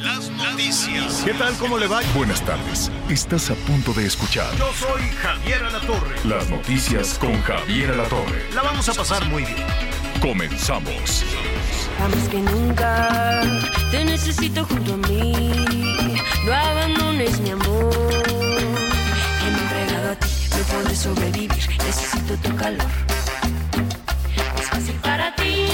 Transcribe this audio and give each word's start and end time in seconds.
Las 0.00 0.30
noticias. 0.30 1.22
¿Qué 1.24 1.34
tal? 1.34 1.54
¿Cómo 1.56 1.78
le 1.78 1.86
va? 1.86 2.00
Buenas 2.14 2.40
tardes. 2.44 2.90
Estás 3.08 3.50
a 3.50 3.54
punto 3.54 3.92
de 3.92 4.06
escuchar 4.06 4.46
Yo 4.56 4.70
soy 4.72 5.02
Javier 5.22 5.62
Alatorre. 5.64 6.16
las 6.24 6.48
noticias 6.48 7.18
con 7.18 7.40
Javier 7.42 7.90
Alatorre. 7.92 8.44
La 8.54 8.62
vamos 8.62 8.88
a 8.88 8.94
pasar 8.94 9.24
muy 9.26 9.42
bien. 9.44 9.56
Comenzamos. 10.20 11.24
Más 12.00 12.28
que 12.28 12.38
nunca 12.38 13.42
te 13.90 14.04
necesito 14.04 14.64
junto 14.64 14.94
a 14.94 14.96
mí. 15.08 15.64
No 16.44 16.54
abandones 16.54 17.40
mi 17.40 17.50
amor. 17.50 17.90
Que 18.24 19.50
me 19.50 19.58
he 19.58 19.62
entregado 19.62 20.10
a 20.12 20.14
ti, 20.16 20.28
no 20.50 20.58
puedo 20.64 20.94
sobrevivir. 20.94 21.68
Necesito 21.84 22.34
tu 22.42 22.56
calor. 22.56 22.86
Es 24.58 24.68
fácil 24.68 24.94
para 25.02 25.34
ti 25.34 25.67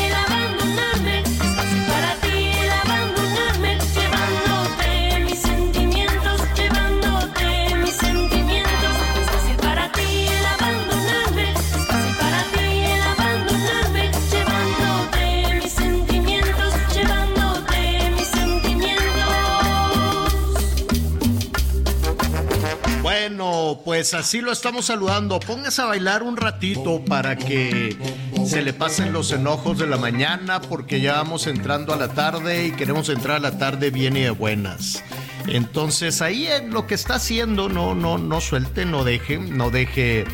pues 23.95 24.13
así 24.13 24.41
lo 24.41 24.51
estamos 24.51 24.87
saludando. 24.87 25.39
Póngase 25.39 25.81
a 25.81 25.85
bailar 25.85 26.25
un 26.25 26.37
ratito 26.37 27.05
para 27.05 27.37
que 27.37 27.97
se 28.45 28.61
le 28.61 28.73
pasen 28.73 29.13
los 29.13 29.31
enojos 29.31 29.79
de 29.79 29.87
la 29.87 29.97
mañana, 29.97 30.61
porque 30.61 31.01
ya 31.01 31.13
vamos 31.13 31.47
entrando 31.47 31.95
a 31.95 31.97
la 31.97 32.09
tarde 32.09 32.67
y 32.67 32.73
queremos 32.73 33.09
entrar 33.09 33.37
a 33.37 33.39
la 33.39 33.57
tarde 33.57 33.91
bien 33.91 34.17
y 34.17 34.23
de 34.23 34.31
buenas. 34.31 35.05
Entonces 35.47 36.23
ahí 36.23 36.49
en 36.49 36.73
lo 36.73 36.89
que 36.89 36.97
está 36.97 37.15
haciendo, 37.15 37.69
no, 37.69 37.95
no, 37.95 38.19
no 38.19 38.41
suelte, 38.41 38.85
no 38.85 39.05
deje, 39.05 39.39
no 39.39 39.71
deje 39.71 40.25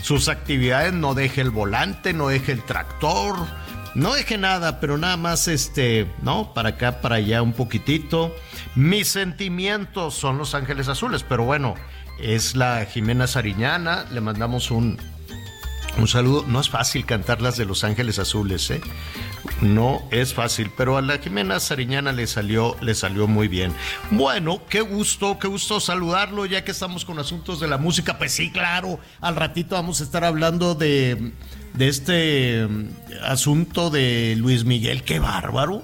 sus 0.00 0.28
actividades, 0.28 0.92
no 0.92 1.14
deje 1.14 1.40
el 1.40 1.50
volante, 1.50 2.12
no 2.12 2.28
deje 2.28 2.52
el 2.52 2.62
tractor, 2.62 3.34
no 3.96 4.14
deje 4.14 4.38
nada, 4.38 4.78
pero 4.78 4.96
nada 4.96 5.16
más 5.16 5.48
este, 5.48 6.06
¿no? 6.22 6.54
Para 6.54 6.68
acá, 6.68 7.00
para 7.00 7.16
allá 7.16 7.42
un 7.42 7.52
poquitito. 7.52 8.32
Mis 8.76 9.08
sentimientos 9.08 10.14
son 10.14 10.38
los 10.38 10.54
ángeles 10.54 10.86
azules, 10.86 11.24
pero 11.28 11.42
bueno, 11.42 11.74
es 12.20 12.56
la 12.56 12.84
Jimena 12.84 13.26
Sariñana, 13.26 14.06
le 14.10 14.20
mandamos 14.20 14.70
un, 14.70 14.98
un 15.98 16.08
saludo. 16.08 16.44
No 16.46 16.60
es 16.60 16.68
fácil 16.68 17.04
cantar 17.06 17.40
las 17.40 17.56
de 17.56 17.64
Los 17.64 17.84
Ángeles 17.84 18.18
Azules, 18.18 18.70
¿eh? 18.70 18.80
No 19.60 20.02
es 20.10 20.34
fácil, 20.34 20.70
pero 20.76 20.96
a 20.96 21.02
la 21.02 21.18
Jimena 21.18 21.60
Sariñana 21.60 22.12
le 22.12 22.26
salió, 22.26 22.76
le 22.80 22.94
salió 22.94 23.26
muy 23.26 23.48
bien. 23.48 23.72
Bueno, 24.10 24.62
qué 24.68 24.80
gusto, 24.80 25.38
qué 25.38 25.48
gusto 25.48 25.80
saludarlo, 25.80 26.46
ya 26.46 26.64
que 26.64 26.70
estamos 26.70 27.04
con 27.04 27.18
asuntos 27.18 27.60
de 27.60 27.68
la 27.68 27.78
música. 27.78 28.18
Pues 28.18 28.32
sí, 28.32 28.50
claro, 28.50 28.98
al 29.20 29.36
ratito 29.36 29.74
vamos 29.74 30.00
a 30.00 30.04
estar 30.04 30.24
hablando 30.24 30.74
de, 30.74 31.32
de 31.74 31.88
este 31.88 32.66
mm, 32.66 32.88
asunto 33.24 33.90
de 33.90 34.34
Luis 34.36 34.64
Miguel, 34.64 35.02
qué 35.02 35.18
bárbaro 35.18 35.82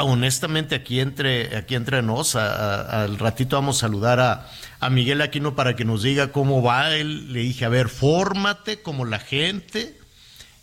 honestamente 0.00 0.76
aquí 0.76 1.00
entre 1.00 1.56
aquí 1.56 1.74
entre 1.74 2.02
nos 2.02 2.36
al 2.36 3.18
ratito 3.18 3.56
vamos 3.56 3.78
a 3.78 3.80
saludar 3.80 4.20
a, 4.20 4.46
a 4.80 4.90
Miguel 4.90 5.20
Aquino 5.20 5.54
para 5.54 5.76
que 5.76 5.84
nos 5.84 6.02
diga 6.02 6.32
cómo 6.32 6.62
va 6.62 6.94
él 6.94 7.32
le 7.32 7.40
dije 7.40 7.64
a 7.64 7.68
ver 7.68 7.88
fórmate 7.88 8.82
como 8.82 9.04
la 9.04 9.18
gente 9.18 9.98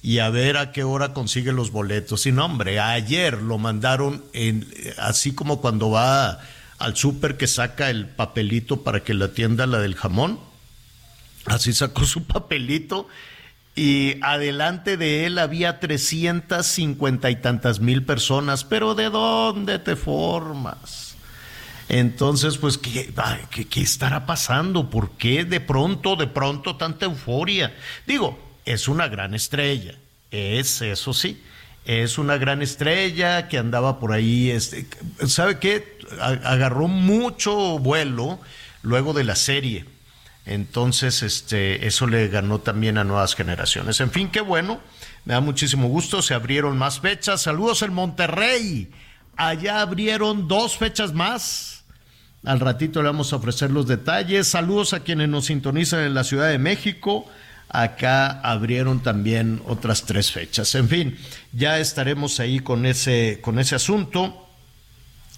y 0.01 0.19
a 0.19 0.29
ver 0.29 0.57
a 0.57 0.71
qué 0.71 0.83
hora 0.83 1.13
consigue 1.13 1.51
los 1.51 1.71
boletos 1.71 2.25
y 2.25 2.31
no 2.31 2.45
hombre 2.45 2.79
ayer 2.79 3.41
lo 3.41 3.57
mandaron 3.57 4.23
en 4.33 4.67
así 4.97 5.33
como 5.33 5.61
cuando 5.61 5.89
va 5.89 6.39
al 6.77 6.95
súper 6.95 7.37
que 7.37 7.47
saca 7.47 7.89
el 7.89 8.07
papelito 8.07 8.83
para 8.83 9.03
que 9.03 9.13
la 9.13 9.25
atienda 9.25 9.65
la 9.65 9.79
del 9.79 9.95
jamón 9.95 10.39
Así 11.45 11.73
sacó 11.73 12.05
su 12.05 12.25
papelito 12.25 13.07
y 13.75 14.15
adelante 14.21 14.97
de 14.97 15.25
él 15.25 15.37
había 15.37 15.79
350 15.79 17.29
y 17.29 17.35
tantas 17.35 17.79
mil 17.79 18.03
personas. 18.03 18.63
Pero 18.63 18.95
¿de 18.95 19.09
dónde 19.09 19.79
te 19.79 19.95
formas? 19.95 21.14
Entonces, 21.87 22.57
pues, 22.57 22.77
¿qué, 22.77 23.13
qué, 23.51 23.65
qué 23.65 23.81
estará 23.81 24.25
pasando? 24.25 24.89
¿Por 24.89 25.11
qué 25.11 25.45
de 25.45 25.59
pronto, 25.59 26.15
de 26.15 26.27
pronto 26.27 26.75
tanta 26.77 27.05
euforia? 27.05 27.75
Digo, 28.07 28.39
es 28.65 28.87
una 28.87 29.07
gran 29.07 29.35
estrella, 29.35 29.95
es 30.31 30.81
eso 30.81 31.13
sí, 31.13 31.41
es 31.85 32.17
una 32.17 32.37
gran 32.37 32.63
estrella 32.63 33.47
que 33.47 33.59
andaba 33.59 33.99
por 33.99 34.11
ahí, 34.11 34.49
este, 34.49 34.87
¿sabe 35.27 35.59
qué? 35.59 35.99
Agarró 36.19 36.87
mucho 36.87 37.77
vuelo 37.77 38.39
luego 38.81 39.13
de 39.13 39.23
la 39.23 39.35
serie. 39.35 39.85
Entonces, 40.45 41.23
este, 41.23 41.87
eso 41.87 42.07
le 42.07 42.27
ganó 42.27 42.59
también 42.59 42.97
a 42.97 43.03
nuevas 43.03 43.35
generaciones. 43.35 43.99
En 43.99 44.11
fin, 44.11 44.29
qué 44.29 44.41
bueno. 44.41 44.79
Me 45.25 45.33
da 45.33 45.41
muchísimo 45.41 45.87
gusto. 45.87 46.21
Se 46.21 46.35
abrieron 46.35 46.77
más 46.77 46.99
fechas. 46.99 47.41
Saludos 47.41 47.81
en 47.81 47.93
Monterrey. 47.93 48.91
Allá 49.35 49.81
abrieron 49.81 50.47
dos 50.47 50.77
fechas 50.77 51.13
más. 51.13 51.74
Al 52.45 52.59
ratito 52.59 53.01
le 53.01 53.09
vamos 53.09 53.33
a 53.33 53.37
ofrecer 53.37 53.71
los 53.71 53.87
detalles. 53.87 54.47
Saludos 54.47 54.93
a 54.93 54.99
quienes 54.99 55.29
nos 55.29 55.45
sintonizan 55.45 56.01
en 56.01 56.13
la 56.13 56.23
Ciudad 56.23 56.49
de 56.49 56.59
México. 56.59 57.25
Acá 57.69 58.39
abrieron 58.41 59.01
también 59.01 59.63
otras 59.65 60.03
tres 60.03 60.31
fechas. 60.31 60.75
En 60.75 60.87
fin, 60.87 61.17
ya 61.51 61.79
estaremos 61.79 62.39
ahí 62.39 62.59
con 62.59 62.85
ese, 62.85 63.39
con 63.41 63.57
ese 63.57 63.73
asunto 63.75 64.47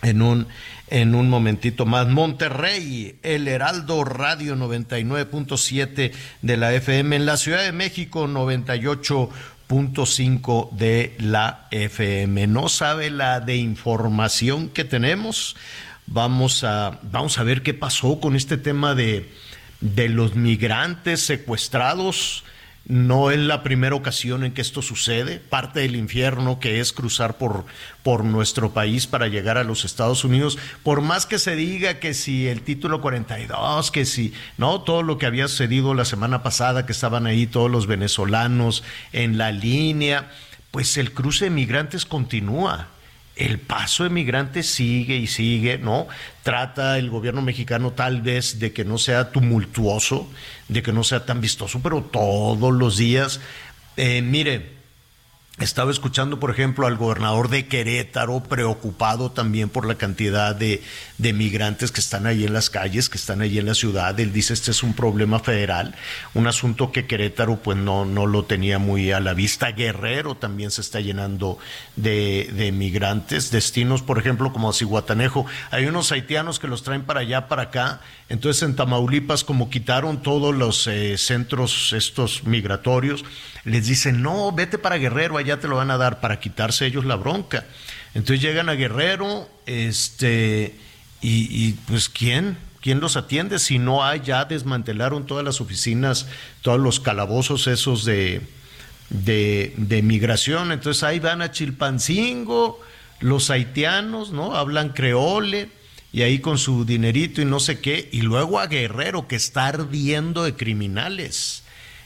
en 0.02 0.22
un, 0.22 0.48
en 0.90 1.16
un 1.16 1.30
momentito 1.30 1.86
más. 1.86 2.08
Monterrey, 2.08 3.18
el 3.24 3.48
Heraldo 3.48 4.04
Radio 4.04 4.58
99.7 4.58 6.12
de 6.42 6.58
la 6.58 6.74
FM, 6.74 7.16
en 7.16 7.26
la 7.26 7.38
Ciudad 7.38 7.64
de 7.64 7.72
México 7.72 8.28
98.5 8.28 10.72
de 10.72 11.16
la 11.20 11.68
FM. 11.72 12.48
No 12.48 12.68
sabe 12.70 13.10
la 13.10 13.40
de 13.40 13.56
información 13.56 14.68
que 14.70 14.84
tenemos. 14.84 15.56
Vamos 16.08 16.64
a, 16.64 17.00
vamos 17.04 17.38
a 17.38 17.44
ver 17.44 17.64
qué 17.64 17.74
pasó 17.74 18.22
con 18.22 18.36
este 18.38 18.58
tema 18.58 18.96
de, 18.96 19.30
de 19.82 20.08
los 20.08 20.36
migrantes 20.36 21.22
secuestrados. 21.22 22.46
No 22.86 23.32
es 23.32 23.40
la 23.40 23.62
primera 23.64 23.96
ocasión 23.96 24.46
en 24.46 24.54
que 24.54 24.62
esto 24.62 24.82
sucede. 24.82 25.40
Parte 25.40 25.82
del 25.82 25.98
infierno 25.98 26.62
que 26.62 26.80
es 26.80 26.94
cruzar 26.94 27.38
por, 27.38 27.66
por 28.04 28.24
nuestro 28.24 28.72
país 28.72 29.06
para 29.06 29.28
llegar 29.28 29.58
a 29.58 29.66
los 29.66 29.84
Estados 29.84 30.24
Unidos, 30.24 30.58
por 30.82 31.02
más 31.02 31.26
que 31.26 31.40
se 31.40 31.58
diga 31.58 32.00
que 32.00 32.14
si 32.14 32.48
el 32.48 32.62
título 32.62 33.02
42, 33.02 33.92
que 33.92 34.06
si, 34.06 34.34
no, 34.58 34.84
todo 34.84 35.04
lo 35.04 35.18
que 35.18 35.26
había 35.26 35.50
sucedido 35.50 35.94
la 35.94 36.06
semana 36.06 36.42
pasada, 36.42 36.86
que 36.86 36.94
estaban 36.94 37.28
ahí 37.28 37.48
todos 37.48 37.70
los 37.70 37.86
venezolanos 37.86 38.86
en 39.12 39.38
la 39.38 39.52
línea, 39.52 40.32
pues 40.72 40.96
el 40.96 41.12
cruce 41.12 41.46
de 41.46 41.52
migrantes 41.52 42.06
continúa 42.06 42.88
el 43.38 43.60
paso 43.60 44.04
de 44.04 44.10
migrantes 44.10 44.68
sigue 44.68 45.16
y 45.16 45.28
sigue, 45.28 45.78
¿no? 45.78 46.08
Trata 46.44 46.98
el 46.98 47.10
gobierno 47.10 47.42
mexicano 47.42 47.92
tal 47.92 48.22
vez 48.22 48.60
de 48.60 48.74
que 48.74 48.86
no 48.86 48.98
sea 48.98 49.32
tumultuoso, 49.32 50.30
de 50.68 50.82
que 50.82 50.92
no 50.92 51.04
sea 51.04 51.26
tan 51.26 51.42
vistoso, 51.42 51.80
pero 51.82 52.02
todos 52.04 52.74
los 52.74 52.98
días, 52.98 53.40
eh, 53.96 54.22
mire, 54.22 54.77
estaba 55.60 55.90
escuchando, 55.90 56.40
por 56.40 56.52
ejemplo, 56.52 56.86
al 56.86 56.98
gobernador 56.98 57.50
de 57.50 57.66
Querétaro 57.66 58.44
preocupado 58.44 59.32
también 59.32 59.70
por 59.70 59.88
la 59.88 59.96
cantidad 59.96 60.56
de, 60.56 60.84
de 61.18 61.34
migrantes 61.34 61.92
que 61.92 62.00
están 62.00 62.28
ahí 62.28 62.44
en 62.44 62.54
las 62.54 62.70
calles, 62.70 63.10
que 63.10 63.18
están 63.18 63.42
ahí 63.42 63.58
en 63.58 63.66
la 63.66 63.74
ciudad. 63.74 64.20
Él 64.20 64.32
dice, 64.32 64.54
este 64.54 64.70
es 64.70 64.84
un 64.84 64.94
problema 64.94 65.40
federal, 65.40 65.96
un 66.36 66.46
asunto 66.46 66.92
que 66.92 67.08
Querétaro 67.08 67.58
pues 67.58 67.76
no, 67.76 68.06
no 68.06 68.28
lo 68.28 68.46
tenía 68.46 68.78
muy 68.78 69.12
a 69.12 69.20
la 69.20 69.34
vista. 69.34 69.72
Guerrero 69.72 70.36
también 70.36 70.70
se 70.70 70.82
está 70.82 71.00
llenando 71.00 71.58
de, 71.96 72.52
de 72.54 72.72
migrantes. 72.72 73.50
Destinos, 73.50 74.04
por 74.04 74.20
ejemplo, 74.20 74.54
como 74.54 74.74
Cihuatanejo. 74.74 75.48
Hay 75.72 75.86
unos 75.86 76.12
haitianos 76.12 76.60
que 76.60 76.68
los 76.68 76.84
traen 76.84 77.02
para 77.02 77.22
allá, 77.22 77.48
para 77.48 77.64
acá. 77.64 78.02
Entonces 78.30 78.64
en 78.64 78.76
Tamaulipas, 78.76 79.44
como 79.44 79.70
quitaron 79.70 80.22
todos 80.22 80.54
los 80.54 80.86
eh, 80.88 81.18
centros 81.18 81.94
estos 81.94 82.44
migratorios, 82.44 83.24
les 83.64 83.88
dicen, 83.88 84.22
no, 84.22 84.52
vete 84.52 84.78
para 84.78 84.98
Guerrero, 84.98 85.38
allá 85.38 85.60
te 85.60 85.68
lo 85.68 85.78
van 85.78 85.92
a 85.92 85.98
dar 85.98 86.20
para 86.20 86.40
quitarse 86.40 86.86
ellos 86.86 87.06
la 87.06 87.16
bronca. 87.16 87.66
Entonces 88.14 88.42
llegan 88.42 88.68
a 88.68 88.74
Guerrero, 88.74 89.50
este, 89.66 90.76
y, 91.22 91.74
pues 91.88 92.10
¿quién? 92.10 92.58
¿Quién 92.82 93.00
los 93.00 93.16
atiende? 93.16 93.60
Si 93.60 93.80
no 93.80 94.04
hay, 94.04 94.22
ya 94.22 94.46
desmantelaron 94.46 95.26
todas 95.26 95.44
las 95.46 95.62
oficinas, 95.62 96.28
todos 96.62 96.80
los 96.80 97.00
calabozos 97.00 97.68
esos 97.68 98.06
de, 98.06 98.42
de, 99.10 99.74
de 99.78 100.02
migración. 100.02 100.72
Entonces 100.72 101.04
ahí 101.04 101.20
van 101.20 101.42
a 101.42 101.52
Chilpancingo, 101.52 102.82
los 103.20 103.50
haitianos, 103.50 104.32
¿no? 104.32 104.56
Hablan 104.56 104.90
creole 104.90 105.70
y 106.18 106.24
ahí 106.24 106.40
con 106.40 106.58
su 106.58 106.84
dinerito 106.84 107.44
y 107.44 107.46
no 107.46 107.60
sé 107.60 107.80
qué, 107.80 108.10
y 108.12 108.22
luego 108.22 108.60
a 108.60 108.66
Guerrero 108.66 109.28
que 109.28 109.36
está 109.36 109.68
ardiendo 109.68 110.44
de 110.44 110.56
criminales 110.56 111.62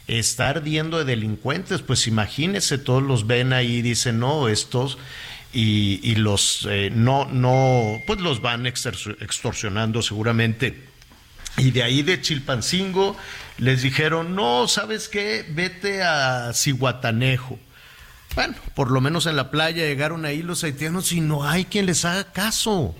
está 0.06 0.50
ardiendo 0.50 0.98
de 0.98 1.06
delincuentes, 1.06 1.82
pues 1.82 2.08
imagínese, 2.08 2.78
todos 2.78 3.02
los 3.02 3.26
ven 3.26 3.54
ahí 3.54 3.78
y 3.78 3.82
dicen, 3.82 4.20
no, 4.20 4.50
estos, 4.50 4.98
y, 5.54 6.16
los 6.16 6.68
eh, 6.70 6.90
no, 6.94 7.24
no, 7.24 8.02
pues 8.06 8.20
los 8.20 8.42
van 8.42 8.66
extorsionando 8.66 10.02
seguramente. 10.02 10.90
Y 11.56 11.72
de 11.72 11.84
ahí 11.84 12.02
de 12.02 12.20
Chilpancingo 12.20 13.16
les 13.60 13.82
dijeron, 13.82 14.36
no, 14.36 14.68
¿sabes 14.68 15.08
qué? 15.08 15.46
Vete 15.48 16.04
a 16.04 16.52
Cihuatanejo. 16.54 17.58
Bueno, 18.36 18.56
por 18.76 18.92
lo 18.92 19.00
menos 19.00 19.26
en 19.26 19.38
la 19.38 19.52
playa 19.52 19.86
llegaron 19.86 20.26
ahí 20.26 20.44
los 20.44 20.66
haitianos 20.66 21.14
y 21.14 21.22
no 21.22 21.48
hay 21.48 21.64
quien 21.64 21.86
les 21.86 22.04
haga 22.04 22.34
caso. 22.34 22.94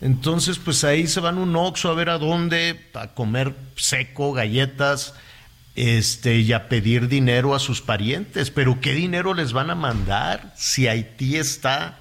Entonces, 0.00 0.58
pues 0.58 0.84
ahí 0.84 1.06
se 1.06 1.20
van 1.20 1.38
un 1.38 1.56
oxo 1.56 1.90
a 1.90 1.94
ver 1.94 2.10
a 2.10 2.18
dónde, 2.18 2.80
a 2.94 3.08
comer 3.08 3.54
seco, 3.76 4.32
galletas, 4.32 5.14
este, 5.74 6.38
y 6.38 6.52
a 6.52 6.68
pedir 6.68 7.08
dinero 7.08 7.54
a 7.54 7.58
sus 7.58 7.80
parientes. 7.80 8.50
Pero 8.50 8.80
¿qué 8.80 8.92
dinero 8.92 9.32
les 9.32 9.52
van 9.52 9.70
a 9.70 9.74
mandar 9.74 10.52
si 10.56 10.86
Haití 10.86 11.36
está 11.36 11.98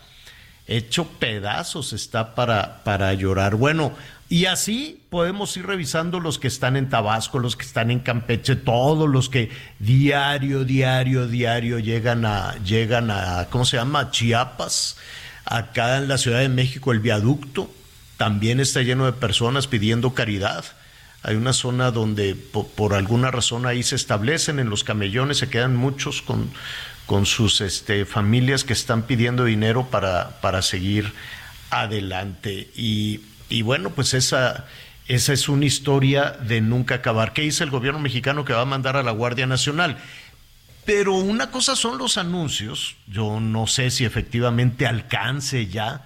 hecho 0.67 1.07
pedazos, 1.19 1.93
está 1.93 2.35
para, 2.35 2.83
para 2.83 3.13
llorar? 3.13 3.55
Bueno, 3.55 3.93
y 4.27 4.45
así 4.45 5.01
podemos 5.09 5.55
ir 5.55 5.65
revisando 5.65 6.19
los 6.19 6.37
que 6.37 6.49
están 6.49 6.75
en 6.75 6.89
Tabasco, 6.89 7.39
los 7.39 7.55
que 7.55 7.65
están 7.65 7.91
en 7.91 7.99
Campeche, 7.99 8.57
todos 8.57 9.07
los 9.07 9.29
que 9.29 9.51
diario, 9.79 10.65
diario, 10.65 11.27
diario 11.27 11.79
llegan 11.79 12.25
a, 12.25 12.55
llegan 12.65 13.09
a, 13.09 13.47
¿cómo 13.49 13.63
se 13.63 13.77
llama? 13.77 14.11
Chiapas. 14.11 14.97
Acá 15.45 15.97
en 15.97 16.07
la 16.07 16.17
Ciudad 16.17 16.39
de 16.39 16.49
México 16.49 16.91
el 16.91 16.99
viaducto 16.99 17.69
también 18.17 18.59
está 18.59 18.81
lleno 18.81 19.05
de 19.05 19.13
personas 19.13 19.67
pidiendo 19.67 20.13
caridad 20.13 20.65
hay 21.25 21.37
una 21.37 21.53
zona 21.53 21.89
donde 21.89 22.35
por, 22.35 22.93
alguna 22.93 23.31
razón 23.31 23.65
ahí 23.65 23.81
se 23.81 23.95
establecen 23.95 24.59
en 24.59 24.69
los 24.69 24.83
camellones, 24.83 25.39
se 25.39 25.49
quedan 25.49 25.75
muchos 25.75 26.21
con, 26.21 26.51
con 27.07 27.25
sus 27.25 27.61
este, 27.61 28.05
familias 28.05 28.63
que 28.63 28.73
están 28.73 29.03
pidiendo 29.07 29.43
dinero 29.45 29.87
para, 29.89 30.39
para 30.41 30.61
seguir 30.61 31.11
adelante. 31.71 32.69
Y, 32.75 33.21
y 33.49 33.63
bueno, 33.63 33.89
pues 33.89 34.13
esa, 34.13 34.67
esa 35.07 35.33
es 35.33 35.49
una 35.49 35.65
historia 35.65 36.29
de 36.29 36.61
nunca 36.61 36.95
acabar. 36.95 37.33
¿Qué 37.33 37.41
dice 37.41 37.63
el 37.63 37.71
gobierno 37.71 37.99
mexicano 37.99 38.45
que 38.45 38.53
va 38.53 38.61
a 38.61 38.65
mandar 38.65 38.95
a 38.95 39.01
la 39.01 39.09
Guardia 39.09 39.47
Nacional? 39.47 39.97
Pero 40.85 41.15
una 41.15 41.49
cosa 41.49 41.75
son 41.75 41.97
los 41.97 42.19
anuncios, 42.19 42.97
yo 43.07 43.39
no 43.39 43.65
sé 43.65 43.89
si 43.89 44.05
efectivamente 44.05 44.85
alcance 44.85 45.65
ya 45.65 46.05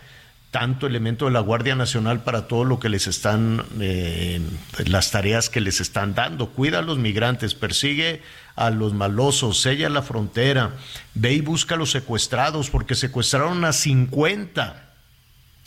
tanto 0.51 0.88
elemento 0.88 1.25
de 1.25 1.31
la 1.31 1.42
Guardia 1.42 1.75
Nacional 1.75 2.24
para 2.24 2.48
todo 2.48 2.63
lo 2.63 2.80
que 2.80 2.90
les 2.90 3.06
están, 3.07 3.63
eh, 3.80 4.42
las 4.86 5.12
tareas 5.12 5.50
que 5.50 5.62
les 5.62 5.80
están 5.80 6.16
dando. 6.16 6.50
Cuida 6.50 6.80
a 6.80 6.81
los 6.81 6.98
migrantes, 6.98 7.54
persigue 7.54 8.22
a 8.56 8.72
los 8.72 8.94
malosos, 8.94 9.62
sella 9.62 9.90
la 9.90 10.01
frontera, 10.01 10.72
ve 11.13 11.34
y 11.34 11.42
busca 11.42 11.75
a 11.75 11.78
los 11.78 11.92
secuestrados, 11.92 12.69
porque 12.69 12.96
secuestraron 12.96 13.63
a 13.63 13.74
50. 13.74 14.86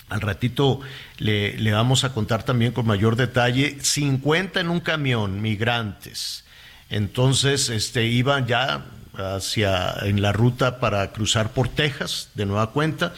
Al 0.08 0.20
ratito 0.20 0.80
le, 1.18 1.56
le 1.58 1.72
vamos 1.72 2.02
a 2.04 2.12
contar 2.12 2.42
también 2.42 2.72
con 2.72 2.84
mayor 2.84 3.14
detalle, 3.14 3.78
50 3.80 4.60
en 4.60 4.68
un 4.68 4.80
camión, 4.80 5.40
migrantes. 5.40 6.44
Entonces, 6.90 7.68
este, 7.68 8.06
iban 8.06 8.46
ya 8.46 8.84
hacia 9.14 9.94
en 10.02 10.22
la 10.22 10.32
ruta 10.32 10.80
para 10.80 11.12
cruzar 11.12 11.52
por 11.52 11.68
Texas, 11.68 12.30
de 12.34 12.46
nueva 12.46 12.70
cuenta 12.72 13.14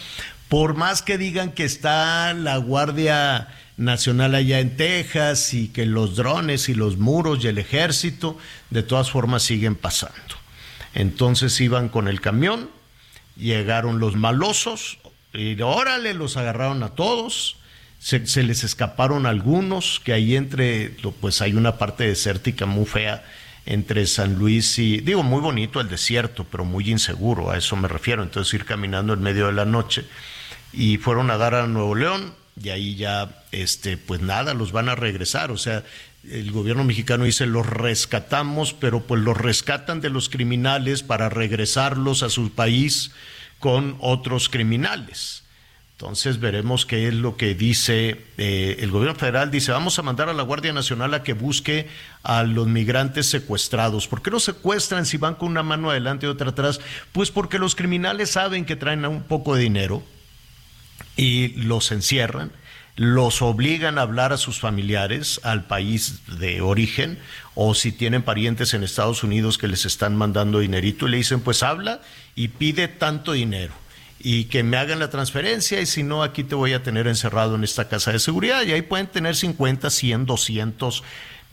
por 0.49 0.75
más 0.75 1.03
que 1.03 1.19
digan 1.19 1.53
que 1.53 1.65
está 1.65 2.33
la 2.35 2.57
Guardia 2.59 3.49
Nacional 3.77 4.35
allá 4.35 4.61
en 4.61 4.77
Texas 4.77 5.53
y 5.53 5.69
que 5.69 5.87
los 5.87 6.17
drones 6.17 6.69
y 6.69 6.75
los 6.75 6.97
muros 6.97 7.43
y 7.43 7.49
el 7.49 7.59
ejército, 7.59 8.39
de 8.71 8.83
todas 8.83 9.11
formas 9.11 9.43
siguen 9.43 9.75
pasando. 9.75 10.15
Entonces 10.95 11.61
iban 11.61 11.89
con 11.89 12.07
el 12.07 12.21
camión, 12.21 12.71
llegaron 13.37 13.99
los 13.99 14.15
malosos 14.15 14.99
y 15.33 15.61
órale, 15.61 16.15
los 16.15 16.37
agarraron 16.37 16.83
a 16.83 16.91
todos. 16.91 17.57
Se, 17.99 18.21
les 18.43 18.65
escaparon 18.65 19.25
algunos, 19.25 20.01
que 20.05 20.13
ahí 20.13 20.37
entre, 20.37 20.91
pues 21.21 21.41
hay 21.41 21.55
una 21.55 21.79
parte 21.79 22.05
desértica 22.07 22.67
muy 22.67 22.85
fea 22.85 23.25
entre 23.67 24.07
San 24.07 24.35
Luis 24.35 24.79
y, 24.79 24.99
digo, 24.99 25.23
muy 25.23 25.41
bonito 25.41 25.81
el 25.81 25.89
desierto, 25.89 26.45
pero 26.45 26.67
muy 26.67 26.91
inseguro, 26.91 27.51
a 27.51 27.57
eso 27.57 27.77
me 27.77 27.89
refiero. 27.89 28.23
Entonces 28.23 28.53
ir 28.53 28.67
caminando 28.67 29.15
en 29.15 29.23
medio 29.23 29.47
de 29.47 29.55
la 29.55 29.65
noche 29.65 30.05
y 30.77 30.99
fueron 30.99 31.31
a 31.31 31.37
dar 31.37 31.55
a 31.55 31.67
Nuevo 31.67 31.95
León 31.95 32.35
y 32.63 32.69
ahí 32.69 32.95
ya, 32.95 33.43
este, 33.51 33.97
pues 33.97 34.21
nada, 34.21 34.55
los 34.55 34.73
van 34.73 34.89
a 34.89 34.95
regresar. 34.95 35.51
O 35.51 35.59
sea, 35.59 35.83
el 36.31 36.53
gobierno 36.53 36.85
mexicano 36.85 37.25
dice 37.25 37.47
los 37.47 37.67
rescatamos, 37.67 38.73
pero 38.73 39.03
pues 39.03 39.21
los 39.23 39.37
rescatan 39.37 40.01
de 40.01 40.11
los 40.11 40.29
criminales 40.29 41.03
para 41.03 41.29
regresarlos 41.29 42.23
a 42.23 42.31
su 42.31 42.53
país 42.53 43.13
con 43.59 43.97
otros 44.01 44.49
criminales. 44.49 45.43
Entonces 45.93 46.41
veremos 46.41 46.87
qué 46.87 47.07
es 47.07 47.15
lo 47.15 47.37
que 47.37 47.55
dice 47.55 48.21
eh, 48.37 48.77
el 48.81 48.91
gobierno 48.91 49.19
federal. 49.19 49.51
Dice, 49.51 49.71
vamos 49.71 49.99
a 49.99 50.03
mandar 50.03 50.29
a 50.29 50.35
la 50.35 50.43
Guardia 50.43 50.73
Nacional 50.73 51.15
a 51.15 51.23
que 51.23 51.35
busque 51.35 51.89
a 52.25 52.43
los 52.43 52.67
migrantes 52.67 53.27
secuestrados. 53.27 54.09
¿Por 54.09 54.21
qué 54.21 54.31
los 54.31 54.43
secuestran 54.43 55.07
si 55.07 55.19
van 55.19 55.37
con 55.37 55.49
una 55.49 55.63
mano 55.63 55.91
adelante 55.91 56.27
y 56.27 56.29
otra 56.29 56.51
atrás? 56.51 56.81
Pues 57.13 57.31
porque 57.31 57.61
los 57.61 57.77
criminales 57.77 58.31
saben 58.31 58.65
que 58.65 58.77
traen 58.77 59.07
un 59.07 59.23
poco 59.23 59.55
de 59.55 59.63
dinero 59.63 60.03
y 61.17 61.49
los 61.49 61.93
encierran, 61.93 62.53
los 62.97 63.43
obligan 63.43 63.99
a 63.99 64.03
hablar 64.03 64.33
a 64.33 64.37
sus 64.37 64.61
familiares 64.61 65.41
al 65.43 65.67
país 65.67 66.21
de 66.39 66.61
origen 66.61 67.19
o 67.55 67.75
si 67.75 67.91
tienen 67.91 68.23
parientes 68.23 68.73
en 68.73 68.85
Estados 68.85 69.25
Unidos 69.25 69.59
que 69.59 69.67
les 69.67 69.85
están 69.85 70.17
mandando 70.17 70.61
dinerito 70.61 71.09
y 71.09 71.11
le 71.11 71.17
dicen 71.17 71.41
pues 71.41 71.63
habla 71.65 72.01
y 72.37 72.49
pide 72.49 72.87
tanto 72.87 73.33
dinero 73.33 73.75
y 74.21 74.45
que 74.45 74.63
me 74.63 74.77
hagan 74.77 75.01
la 75.01 75.11
transferencia 75.11 75.81
y 75.81 75.87
si 75.87 76.05
no 76.05 76.23
aquí 76.23 76.45
te 76.45 76.55
voy 76.55 76.73
a 76.73 76.83
tener 76.83 77.09
encerrado 77.09 77.57
en 77.57 77.65
esta 77.65 77.89
casa 77.89 78.13
de 78.13 78.21
seguridad 78.21 78.63
y 78.63 78.73
ahí 78.73 78.83
pueden 78.83 79.09
tener 79.09 79.35
50, 79.35 79.91
100, 79.91 80.27
200 80.27 81.03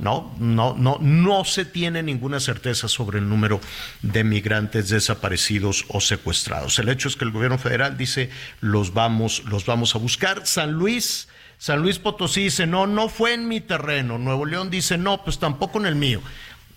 no, 0.01 0.36
no, 0.39 0.75
no, 0.77 0.98
no 1.00 1.45
se 1.45 1.63
tiene 1.63 2.01
ninguna 2.01 2.39
certeza 2.39 2.88
sobre 2.88 3.19
el 3.19 3.30
número 3.30 3.62
de 4.01 4.24
migrantes 4.24 4.89
desaparecidos 4.89 5.86
o 5.89 6.01
secuestrados. 6.01 6.80
El 6.80 6.89
hecho 6.89 7.07
es 7.07 7.15
que 7.15 7.25
el 7.25 7.31
gobierno 7.31 7.57
federal 7.57 7.98
dice 7.98 8.31
los 8.62 8.94
vamos, 8.94 9.44
los 9.45 9.65
vamos 9.65 9.95
a 9.95 10.00
buscar. 10.00 10.45
San 10.48 10.71
Luis, 10.71 11.27
San 11.59 11.81
Luis 11.81 12.00
Potosí 12.00 12.45
dice 12.45 12.65
no, 12.65 12.88
no 12.88 13.09
fue 13.09 13.36
en 13.36 13.48
mi 13.48 13.62
terreno. 13.62 14.18
Nuevo 14.18 14.45
León 14.45 14.71
dice 14.71 14.98
no, 14.98 15.24
pues 15.24 15.38
tampoco 15.38 15.80
en 15.80 15.86
el 15.86 15.95
mío. 15.95 16.21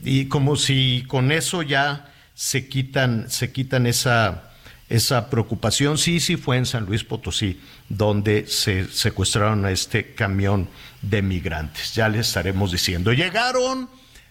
Y 0.04 0.26
como 0.26 0.56
si 0.56 1.04
con 1.08 1.32
eso 1.32 1.62
ya 1.62 2.12
se 2.34 2.68
quitan, 2.68 3.30
se 3.30 3.52
quitan 3.52 3.86
esa, 3.86 4.52
esa 4.90 5.30
preocupación. 5.30 5.96
Sí, 5.96 6.20
sí 6.20 6.36
fue 6.36 6.58
en 6.58 6.66
San 6.66 6.84
Luis 6.84 7.04
Potosí 7.04 7.58
donde 7.88 8.46
se 8.46 8.86
secuestraron 8.88 9.64
a 9.64 9.70
este 9.70 10.14
camión 10.14 10.68
de 11.10 11.22
migrantes. 11.22 11.94
Ya 11.94 12.08
les 12.08 12.28
estaremos 12.28 12.72
diciendo. 12.72 13.12
Llegaron 13.12 13.88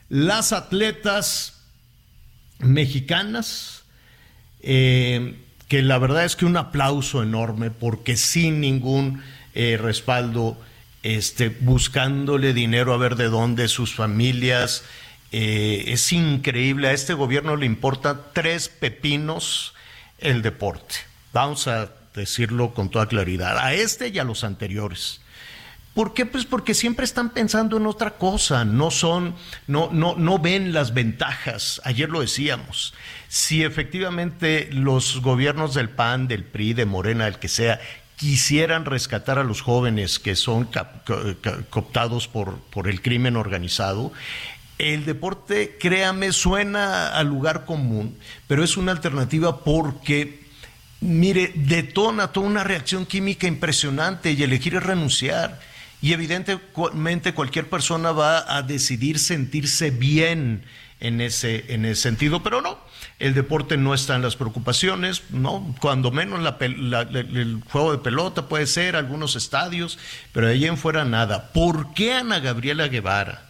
las 0.10 0.54
atletas 0.54 1.62
mexicanas, 2.60 3.84
eh, 4.62 5.36
que 5.68 5.82
la 5.82 5.98
verdad 5.98 6.26
es 6.26 6.36
que 6.36 6.46
un 6.46 6.58
aplauso 6.58 7.24
enorme 7.24 7.72
porque 7.72 8.16
sin 8.18 8.62
ningún 8.62 9.22
eh, 9.56 9.78
respaldo, 9.80 10.58
este, 11.04 11.50
buscándole 11.50 12.54
dinero 12.54 12.94
a 12.94 12.98
ver 12.98 13.16
de 13.16 13.26
dónde 13.26 13.68
sus 13.68 13.94
familias. 13.94 14.84
Eh, 15.32 15.86
es 15.88 16.12
increíble, 16.14 16.90
a 16.90 16.94
este 16.94 17.14
gobierno 17.14 17.56
le 17.56 17.66
importa 17.66 18.32
tres 18.34 18.70
pepinos 18.70 19.74
el 20.20 20.42
deporte. 20.42 20.96
Vamos 21.34 21.68
a 21.68 21.92
decirlo 22.14 22.74
con 22.74 22.90
toda 22.90 23.08
claridad, 23.08 23.58
a 23.58 23.74
este 23.74 24.10
y 24.10 24.20
a 24.20 24.24
los 24.24 24.44
anteriores. 24.44 25.23
¿Por 25.94 26.16
qué? 26.16 26.26
Pues 26.26 26.46
porque 26.46 26.74
siempre 26.74 27.06
están 27.06 27.30
pensando 27.30 27.78
en 27.78 27.86
otra 27.86 28.12
cosa, 28.12 28.66
no 28.66 28.90
son, 28.90 29.36
no, 29.68 29.90
no, 29.92 30.16
no 30.16 30.40
ven 30.40 30.74
las 30.74 30.94
ventajas. 30.96 31.82
Ayer 31.84 32.10
lo 32.10 32.22
decíamos. 32.22 32.96
Si 33.28 33.64
efectivamente 33.64 34.70
los 34.72 35.22
gobiernos 35.22 35.76
del 35.76 35.90
PAN, 35.90 36.28
del 36.28 36.44
PRI, 36.44 36.74
de 36.74 36.86
Morena, 36.86 37.28
el 37.28 37.38
que 37.38 37.48
sea, 37.48 37.80
quisieran 38.16 38.86
rescatar 38.86 39.38
a 39.38 39.44
los 39.44 39.62
jóvenes 39.62 40.18
que 40.18 40.36
son 40.36 40.68
cooptados 41.70 42.28
por, 42.28 42.58
por 42.72 42.88
el 42.88 43.02
crimen 43.02 43.36
organizado, 43.36 44.12
el 44.80 45.06
deporte, 45.06 45.78
créame, 45.80 46.32
suena 46.32 47.10
al 47.10 47.28
lugar 47.28 47.66
común, 47.66 48.18
pero 48.48 48.64
es 48.64 48.78
una 48.78 48.92
alternativa 48.92 49.64
porque 49.64 50.44
mire, 51.02 51.52
detona 51.54 52.30
toda 52.30 52.48
una 52.48 52.64
reacción 52.64 53.06
química 53.06 53.46
impresionante 53.46 54.32
y 54.32 54.42
elegir 54.42 54.76
es 54.76 54.84
renunciar. 54.84 55.60
Y 56.04 56.12
evidentemente 56.12 57.34
cualquier 57.34 57.70
persona 57.70 58.12
va 58.12 58.58
a 58.58 58.62
decidir 58.62 59.20
sentirse 59.20 59.90
bien 59.90 60.66
en 61.00 61.22
ese, 61.22 61.64
en 61.74 61.86
ese 61.86 62.02
sentido, 62.02 62.44
pero 62.44 62.60
no, 62.60 62.78
el 63.20 63.34
deporte 63.34 63.78
no 63.78 63.94
está 63.94 64.18
en 64.18 64.22
las 64.22 64.36
preocupaciones, 64.36 65.24
no, 65.30 65.74
cuando 65.80 66.12
menos 66.12 66.42
el 66.60 67.64
juego 67.70 67.94
de 67.94 68.00
pelota 68.00 68.50
puede 68.50 68.68
ser, 68.68 68.98
algunos 68.98 69.38
estadios, 69.38 69.98
pero 70.34 70.48
de 70.48 70.56
ahí 70.56 70.66
en 70.66 70.76
fuera 70.76 71.06
nada. 71.06 71.54
¿Por 71.54 71.94
qué 71.94 72.16
Ana 72.16 72.42
Gabriela 72.42 72.90
Guevara? 72.90 73.50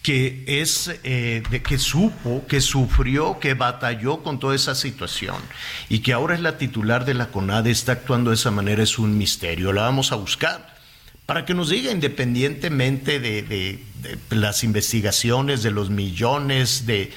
que 0.00 0.44
es 0.46 0.92
eh, 1.02 1.42
de 1.50 1.62
que 1.62 1.78
supo, 1.78 2.46
que 2.46 2.60
sufrió, 2.60 3.40
que 3.40 3.54
batalló 3.54 4.22
con 4.22 4.38
toda 4.38 4.54
esa 4.54 4.76
situación 4.76 5.36
y 5.88 5.98
que 5.98 6.12
ahora 6.12 6.36
es 6.36 6.40
la 6.40 6.56
titular 6.58 7.04
de 7.04 7.14
la 7.14 7.26
CONADE, 7.26 7.72
está 7.72 7.92
actuando 7.92 8.30
de 8.30 8.36
esa 8.36 8.52
manera, 8.52 8.84
es 8.84 9.00
un 9.00 9.18
misterio. 9.18 9.72
La 9.72 9.82
vamos 9.82 10.12
a 10.12 10.14
buscar 10.14 10.77
para 11.28 11.44
que 11.44 11.52
nos 11.52 11.68
diga 11.68 11.92
independientemente 11.92 13.20
de, 13.20 13.78
las 14.30 14.64
investigaciones, 14.64 15.62
de 15.62 15.70
los 15.70 15.90
millones, 15.90 16.86
de, 16.86 17.12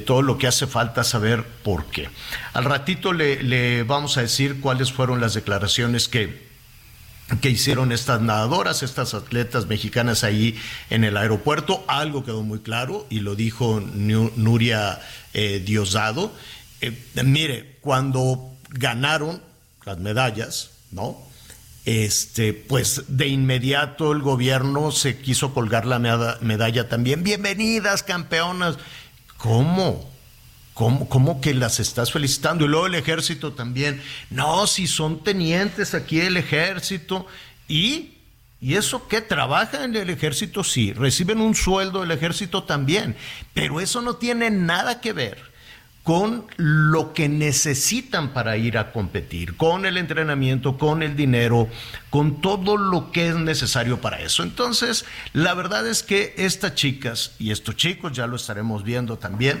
todo 0.00 0.20
lo 0.20 0.36
que 0.36 0.46
hace 0.46 0.66
falta 0.66 1.02
saber 1.02 1.42
por 1.62 1.86
qué. 1.86 2.10
Al 2.52 2.64
ratito 2.66 3.14
le, 3.14 3.82
vamos 3.84 4.18
a 4.18 4.20
decir 4.20 4.60
cuáles 4.60 4.92
fueron 4.92 5.18
las 5.18 5.32
declaraciones 5.32 6.08
que 6.08 6.44
que 7.40 7.48
hicieron 7.48 7.90
estas 7.90 8.20
nadadoras, 8.20 8.82
estas 8.82 9.14
atletas 9.14 9.64
mexicanas 9.64 10.24
ahí 10.24 10.60
en 10.90 11.02
el 11.04 11.16
aeropuerto. 11.16 11.82
Algo 11.88 12.22
quedó 12.22 12.42
muy 12.42 12.58
claro 12.58 13.06
y 13.08 13.20
lo 13.20 13.34
dijo 13.34 13.80
Nuria 13.80 15.00
eh, 15.32 15.62
Diosdado. 15.64 16.34
Eh, 16.82 16.92
mire, 17.24 17.78
cuando 17.80 18.58
ganaron 18.68 19.40
las 19.86 19.96
medallas, 20.00 20.72
¿no? 20.90 21.32
Este, 21.84 22.54
pues 22.54 23.04
de 23.08 23.28
inmediato 23.28 24.12
el 24.12 24.22
gobierno 24.22 24.90
se 24.90 25.18
quiso 25.18 25.52
colgar 25.52 25.84
la 25.84 25.98
medalla 26.40 26.88
también. 26.88 27.22
Bienvenidas, 27.22 28.02
campeonas. 28.02 28.78
¿Cómo? 29.36 30.10
¿Cómo, 30.72 31.40
que 31.40 31.54
las 31.54 31.78
estás 31.80 32.10
felicitando? 32.10 32.64
Y 32.64 32.68
luego 32.68 32.86
el 32.86 32.94
ejército 32.94 33.52
también. 33.52 34.02
No, 34.30 34.66
si 34.66 34.86
son 34.86 35.22
tenientes 35.22 35.94
aquí 35.94 36.20
el 36.20 36.36
ejército. 36.38 37.26
¿Y? 37.68 38.14
¿Y 38.60 38.74
eso 38.74 39.06
qué? 39.06 39.20
¿Trabajan 39.20 39.94
en 39.94 39.96
el 39.96 40.10
ejército? 40.10 40.64
Sí. 40.64 40.92
¿Reciben 40.94 41.40
un 41.40 41.54
sueldo 41.54 42.00
del 42.00 42.10
ejército? 42.10 42.64
También. 42.64 43.14
Pero 43.52 43.80
eso 43.80 44.00
no 44.00 44.16
tiene 44.16 44.50
nada 44.50 45.00
que 45.02 45.12
ver 45.12 45.53
con 46.04 46.44
lo 46.58 47.14
que 47.14 47.30
necesitan 47.30 48.34
para 48.34 48.58
ir 48.58 48.76
a 48.76 48.92
competir, 48.92 49.56
con 49.56 49.86
el 49.86 49.96
entrenamiento, 49.96 50.76
con 50.76 51.02
el 51.02 51.16
dinero, 51.16 51.66
con 52.10 52.42
todo 52.42 52.76
lo 52.76 53.10
que 53.10 53.30
es 53.30 53.36
necesario 53.36 54.02
para 54.02 54.20
eso. 54.20 54.42
Entonces, 54.42 55.06
la 55.32 55.54
verdad 55.54 55.86
es 55.88 56.02
que 56.02 56.34
estas 56.36 56.74
chicas 56.74 57.32
y 57.38 57.52
estos 57.52 57.76
chicos, 57.76 58.12
ya 58.12 58.26
lo 58.26 58.36
estaremos 58.36 58.84
viendo 58.84 59.16
también, 59.16 59.58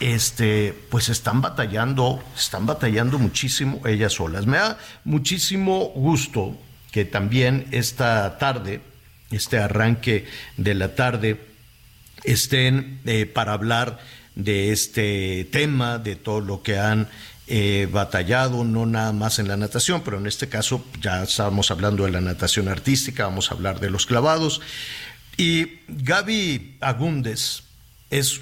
este, 0.00 0.74
pues 0.90 1.08
están 1.08 1.40
batallando, 1.40 2.22
están 2.36 2.66
batallando 2.66 3.18
muchísimo 3.18 3.80
ellas 3.86 4.12
solas. 4.12 4.46
Me 4.46 4.58
da 4.58 4.78
muchísimo 5.04 5.86
gusto 5.94 6.58
que 6.92 7.06
también 7.06 7.66
esta 7.70 8.36
tarde, 8.36 8.82
este 9.30 9.58
arranque 9.58 10.26
de 10.58 10.74
la 10.74 10.94
tarde, 10.94 11.40
estén 12.24 13.00
eh, 13.06 13.24
para 13.24 13.54
hablar 13.54 13.98
de 14.34 14.72
este 14.72 15.48
tema, 15.50 15.98
de 15.98 16.16
todo 16.16 16.40
lo 16.40 16.62
que 16.62 16.78
han 16.78 17.08
eh, 17.46 17.88
batallado, 17.90 18.64
no 18.64 18.86
nada 18.86 19.12
más 19.12 19.38
en 19.38 19.48
la 19.48 19.56
natación, 19.56 20.02
pero 20.02 20.18
en 20.18 20.26
este 20.26 20.48
caso 20.48 20.84
ya 21.00 21.22
estábamos 21.22 21.70
hablando 21.70 22.04
de 22.04 22.12
la 22.12 22.20
natación 22.20 22.68
artística, 22.68 23.24
vamos 23.24 23.50
a 23.50 23.54
hablar 23.54 23.80
de 23.80 23.90
los 23.90 24.06
clavados. 24.06 24.60
Y 25.36 25.80
Gaby 25.88 26.76
Agúndez 26.80 27.62
es 28.10 28.40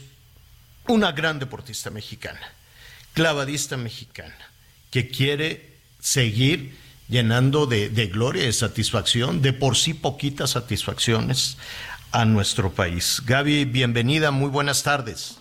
una 0.86 1.12
gran 1.12 1.38
deportista 1.38 1.90
mexicana, 1.90 2.52
clavadista 3.14 3.76
mexicana, 3.76 4.36
que 4.90 5.08
quiere 5.08 5.78
seguir 6.00 6.76
llenando 7.08 7.66
de, 7.66 7.88
gloria 8.12 8.42
y 8.42 8.46
de 8.46 8.52
satisfacción, 8.52 9.40
de 9.40 9.52
por 9.52 9.76
sí 9.76 9.94
poquitas 9.94 10.50
satisfacciones 10.50 11.56
a 12.12 12.24
nuestro 12.24 12.72
país. 12.72 13.22
Gaby, 13.24 13.64
bienvenida, 13.64 14.30
muy 14.30 14.50
buenas 14.50 14.82
tardes. 14.82 15.37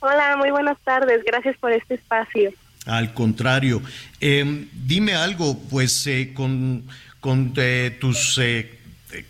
Hola, 0.00 0.36
muy 0.36 0.50
buenas 0.50 0.78
tardes, 0.82 1.22
gracias 1.24 1.56
por 1.58 1.72
este 1.72 1.94
espacio. 1.94 2.52
Al 2.86 3.12
contrario, 3.12 3.82
em, 4.20 4.68
dime 4.72 5.14
algo, 5.14 5.58
pues 5.70 6.06
eh, 6.06 6.32
con, 6.34 6.84
con 7.20 7.52
eh, 7.56 7.96
tus 8.00 8.38
eh, 8.38 8.78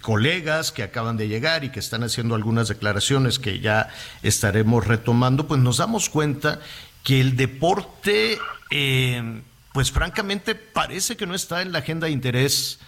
colegas 0.01 0.73
que 0.73 0.83
acaban 0.83 1.17
de 1.17 1.29
llegar 1.29 1.65
y 1.65 1.71
que 1.71 1.81
están 1.81 2.03
haciendo 2.03 2.35
algunas 2.35 2.69
declaraciones 2.69 3.39
que 3.39 3.61
ya 3.61 3.89
estaremos 4.23 4.87
retomando, 4.87 5.47
pues 5.47 5.61
nos 5.61 5.79
damos 5.79 6.09
cuenta 6.09 6.61
que 7.03 7.21
el 7.21 7.37
deporte, 7.37 8.39
eh, 8.71 9.43
pues 9.73 9.91
francamente 9.91 10.55
parece 10.55 11.17
que 11.17 11.27
no 11.27 11.35
está 11.35 11.63
en 11.63 11.73
la 11.73 11.81
agenda 11.81 12.07
de 12.07 12.13
interés 12.13 12.79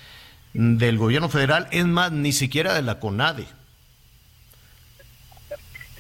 del 0.53 0.99
gobierno 0.99 1.29
federal, 1.29 1.69
es 1.71 1.87
más, 1.87 2.13
ni 2.13 2.33
siquiera 2.33 2.75
de 2.75 2.83
la 2.83 3.01
CONADE. 3.01 3.47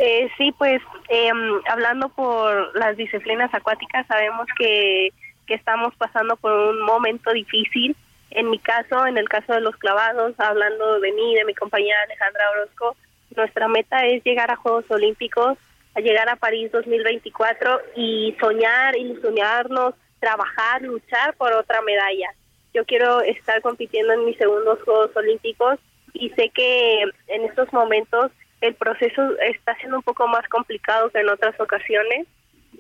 Eh, 0.04 0.28
sí, 0.37 0.50
pues 0.59 0.82
em, 1.09 1.61
hablando 1.71 2.09
por 2.09 2.76
las 2.76 2.97
disciplinas 2.97 3.54
acuáticas, 3.54 4.04
sabemos 4.09 4.49
que, 4.59 5.11
que 5.47 5.54
estamos 5.54 5.94
pasando 5.94 6.35
por 6.35 6.50
un 6.50 6.82
momento 6.82 7.30
difícil 7.30 7.94
en 8.32 8.50
mi 8.50 8.59
caso, 8.59 9.06
en 9.06 9.16
el 9.16 9.28
caso 9.28 9.52
de 9.52 9.61
los 9.61 9.76
clavados, 9.76 10.35
hablando 10.38 10.99
de 10.99 11.12
mí, 11.12 11.37
de 11.37 11.44
mi 11.44 11.54
compañera 11.54 12.02
Alejandra 12.02 12.50
Orozco, 12.50 12.97
nuestra 13.37 13.68
meta 13.68 14.04
es 14.04 14.25
llegar 14.25 14.50
a 14.50 14.56
Juegos 14.56 14.87
Olímpicos, 14.88 15.56
a 15.94 16.00
llegar 16.00 16.28
a 16.28 16.35
París 16.35 16.73
2024 16.73 17.80
y 17.94 18.35
soñar, 18.40 18.97
ilusionarnos, 18.97 19.94
trabajar, 20.18 20.82
luchar 20.82 21.37
por 21.37 21.52
otra 21.52 21.80
medalla. 21.80 22.35
Yo 22.75 22.85
quiero 22.87 23.21
estar 23.21 23.62
compitiendo 23.62 24.14
en 24.14 24.25
mis 24.25 24.37
segundos 24.37 24.82
Juegos 24.85 25.14
Olímpicos 25.14 25.78
y 26.12 26.30
sé 26.30 26.49
que 26.49 27.02
en 27.28 27.44
estos 27.44 27.73
momentos 27.73 28.32
el 28.62 28.75
proceso 28.75 29.23
está 29.40 29.75
siendo 29.76 29.99
un 29.99 30.02
poco 30.02 30.26
más 30.28 30.49
complicado 30.49 31.11
que 31.11 31.19
en 31.19 31.28
otras 31.28 31.59
ocasiones 31.61 32.26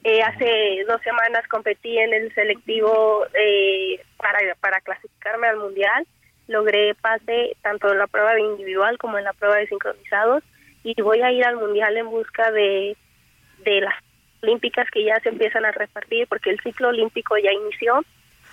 eh, 0.04 0.22
hace 0.22 0.84
dos 0.88 1.00
semanas 1.02 1.46
competí 1.48 1.98
en 1.98 2.14
el 2.14 2.32
selectivo 2.34 3.26
eh, 3.34 4.00
para, 4.16 4.38
para 4.60 4.80
clasificarme 4.80 5.48
al 5.48 5.58
mundial. 5.58 6.06
Logré 6.48 6.94
pase 6.94 7.56
tanto 7.62 7.92
en 7.92 7.98
la 7.98 8.06
prueba 8.06 8.34
de 8.34 8.42
individual 8.42 8.96
como 8.98 9.18
en 9.18 9.24
la 9.24 9.32
prueba 9.32 9.56
de 9.56 9.66
sincronizados 9.66 10.42
y 10.84 11.00
voy 11.02 11.20
a 11.20 11.30
ir 11.32 11.44
al 11.44 11.56
mundial 11.56 11.96
en 11.96 12.10
busca 12.10 12.50
de, 12.52 12.96
de 13.64 13.80
las 13.80 13.94
olímpicas 14.42 14.88
que 14.90 15.04
ya 15.04 15.18
se 15.20 15.28
empiezan 15.28 15.64
a 15.64 15.72
repartir 15.72 16.26
porque 16.28 16.50
el 16.50 16.60
ciclo 16.60 16.88
olímpico 16.88 17.36
ya 17.38 17.52
inició. 17.52 18.04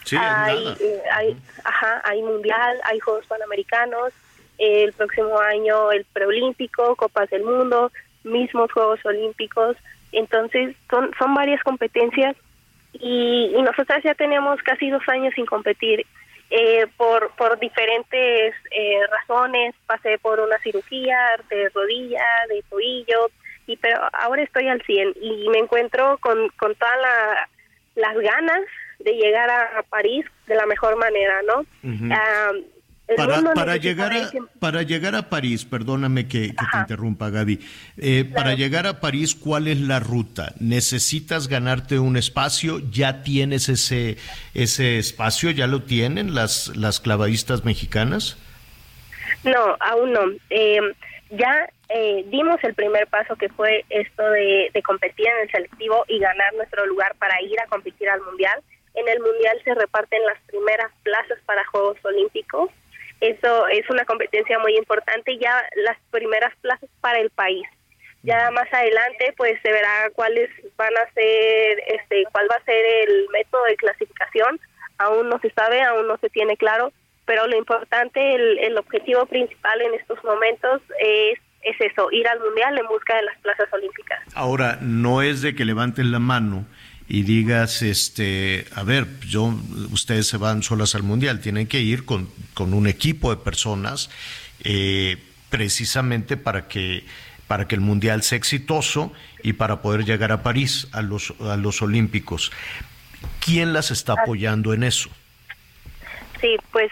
Sí, 0.04 0.18
hay, 0.20 0.76
eh, 0.80 1.02
hay, 1.12 1.38
ajá, 1.64 2.02
hay 2.06 2.22
mundial, 2.22 2.80
hay 2.86 3.00
Juegos 3.00 3.28
Panamericanos, 3.28 4.14
el 4.60 4.94
próximo 4.94 5.40
año 5.40 5.92
el 5.92 6.06
preolímpico, 6.06 6.96
Copas 6.96 7.30
del 7.30 7.44
Mundo, 7.44 7.92
mismos 8.24 8.72
Juegos 8.72 9.04
Olímpicos. 9.06 9.78
Entonces, 10.12 10.76
son, 10.90 11.12
son 11.18 11.34
varias 11.34 11.64
competencias 11.64 12.36
y, 12.94 13.54
y 13.56 13.62
nosotras 13.62 14.04
ya 14.04 14.14
tenemos 14.16 14.62
casi 14.64 14.90
dos 14.90 15.04
años 15.08 15.34
sin 15.36 15.46
competir. 15.46 16.06
Eh, 16.52 16.88
por, 16.98 17.30
por 17.36 17.60
diferentes 17.60 18.56
eh, 18.72 19.00
razones, 19.12 19.76
pasé 19.86 20.18
por 20.18 20.40
una 20.40 20.58
cirugía 20.60 21.16
de 21.48 21.70
rodilla, 21.70 22.26
de 22.50 22.64
tobillo, 22.68 23.30
y 23.68 23.78
pero 23.78 24.00
ahora 24.14 24.42
estoy 24.42 24.68
al 24.68 24.82
100 24.82 25.14
y 25.22 25.48
me 25.50 25.60
encuentro 25.60 26.18
con, 26.18 26.50
con 26.58 26.74
todas 26.74 26.98
las 27.94 28.18
ganas 28.18 28.62
de 28.98 29.14
llegar 29.14 29.48
a, 29.48 29.84
París 29.84 30.26
de 30.48 30.56
la 30.56 30.66
mejor 30.66 30.96
manera, 30.98 31.44
¿no? 31.44 31.66
Para, 33.16 33.78
llegar 33.78 34.14
a, 34.14 34.30
para 34.60 34.84
llegar 34.84 35.16
a 35.16 35.30
París, 35.30 35.66
perdóname 35.66 36.28
que, 36.28 36.50
te 36.50 36.78
interrumpa 36.78 37.32
Gaby, 37.32 37.60
eh, 37.98 38.24
para 38.36 38.54
llegar 38.54 38.86
a 38.86 39.00
París, 39.00 39.34
¿cuál 39.36 39.68
es 39.68 39.80
la 39.80 40.00
ruta? 40.00 40.54
¿Necesitas 40.60 41.48
ganarte 41.48 41.98
un 41.98 42.18
espacio? 42.18 42.80
¿Ya 42.92 43.24
tienes 43.24 43.68
ese, 43.68 44.18
ese 44.54 45.00
espacio? 45.00 45.50
¿Ya 45.50 45.66
lo 45.66 45.82
tienen 45.82 46.36
las, 46.36 46.76
las 46.78 47.00
clavadistas 47.00 47.66
mexicanas? 47.66 48.38
No, 49.44 49.76
aún 49.80 50.14
no. 50.14 50.22
Eh, 50.52 50.80
ya 51.32 51.68
eh, 51.90 52.24
dimos 52.28 52.64
el 52.64 52.76
primer 52.76 53.08
paso 53.08 53.36
que 53.38 53.50
fue 53.50 53.86
esto 53.90 54.24
de, 54.30 54.70
de 54.72 54.82
competir 54.84 55.26
en 55.28 55.44
el 55.44 55.52
selectivo 55.52 56.06
y 56.08 56.20
ganar 56.20 56.54
nuestro 56.54 56.86
lugar 56.86 57.16
para 57.16 57.42
ir 57.42 57.60
a 57.60 57.66
competir 57.66 58.08
al 58.08 58.22
Mundial. 58.22 58.62
En 58.94 59.08
el 59.08 59.20
Mundial 59.20 59.60
se 59.64 59.74
reparten 59.74 60.24
las 60.26 60.40
primeras 60.48 60.92
plazas 61.02 61.40
para 61.46 61.66
Juegos 61.66 61.98
Olímpicos 62.04 62.70
eso 63.22 63.68
es 63.68 63.90
una 63.90 64.06
competencia 64.06 64.60
muy 64.60 64.76
importante 64.78 65.34
y 65.34 65.40
ya 65.40 65.62
las 65.76 65.98
primeras 66.12 66.56
plazas 66.62 66.90
para 67.02 67.20
el 67.20 67.30
país. 67.30 67.68
Ya 68.24 68.52
más 68.52 68.72
adelante 68.74 69.34
pues 69.38 69.60
se 69.62 69.72
verá 69.72 70.10
cuáles 70.14 70.50
van 70.78 70.96
a 70.98 71.12
ser, 71.14 71.84
este, 71.88 72.26
cuál 72.32 72.48
va 72.52 72.56
a 72.56 72.66
ser 72.66 72.84
el 73.08 73.28
método 73.32 73.64
de 73.66 73.76
clasificación. 73.78 74.60
Aún 74.98 75.30
no 75.30 75.40
se 75.40 75.50
sabe, 75.52 75.82
aún 75.82 76.08
no 76.08 76.18
se 76.18 76.30
tiene 76.30 76.58
claro, 76.58 76.92
pero 77.26 77.48
lo 77.48 77.58
importante, 77.58 78.36
el, 78.36 78.60
el 78.60 78.78
objetivo 78.78 79.26
principal 79.26 79.82
en 79.82 79.94
estos 79.94 80.22
momentos 80.24 80.82
es 81.00 81.40
es 81.62 81.76
eso, 81.82 82.10
ir 82.12 82.28
al 82.28 82.40
mundial 82.40 82.78
en 82.78 82.88
busca 82.88 83.16
de 83.16 83.24
las 83.24 83.38
plazas 83.40 83.68
olímpicas. 83.74 84.20
Ahora, 84.34 84.78
no 84.82 85.22
es 85.22 85.42
de 85.42 85.56
que 85.56 85.66
levanten 85.66 86.12
la 86.12 86.20
mano 86.20 86.66
y 87.10 87.24
digas, 87.24 87.82
este, 87.82 88.66
a 88.76 88.84
ver, 88.84 89.08
yo, 89.22 89.54
ustedes 89.92 90.28
se 90.28 90.38
van 90.38 90.62
solas 90.62 90.94
al 90.94 91.02
mundial, 91.02 91.42
tienen 91.42 91.66
que 91.68 91.80
ir 91.80 92.06
con, 92.06 92.30
con 92.54 92.74
un 92.74 92.88
equipo 92.88 93.32
de 93.32 93.38
personas, 93.38 94.12
eh, 94.64 95.18
precisamente 95.50 96.38
para 96.38 96.68
que 96.68 97.04
para 97.48 97.68
que 97.68 97.74
el 97.74 97.82
Mundial 97.82 98.22
sea 98.22 98.38
exitoso 98.38 99.12
y 99.42 99.54
para 99.54 99.82
poder 99.82 100.06
llegar 100.06 100.32
a 100.32 100.44
París, 100.44 100.88
a 100.92 101.02
los, 101.02 101.34
a 101.42 101.58
los 101.58 101.82
Olímpicos. 101.82 102.52
¿Quién 103.44 103.74
las 103.74 103.90
está 103.90 104.14
apoyando 104.14 104.72
en 104.72 104.84
eso? 104.84 105.10
Sí, 106.40 106.58
pues 106.72 106.92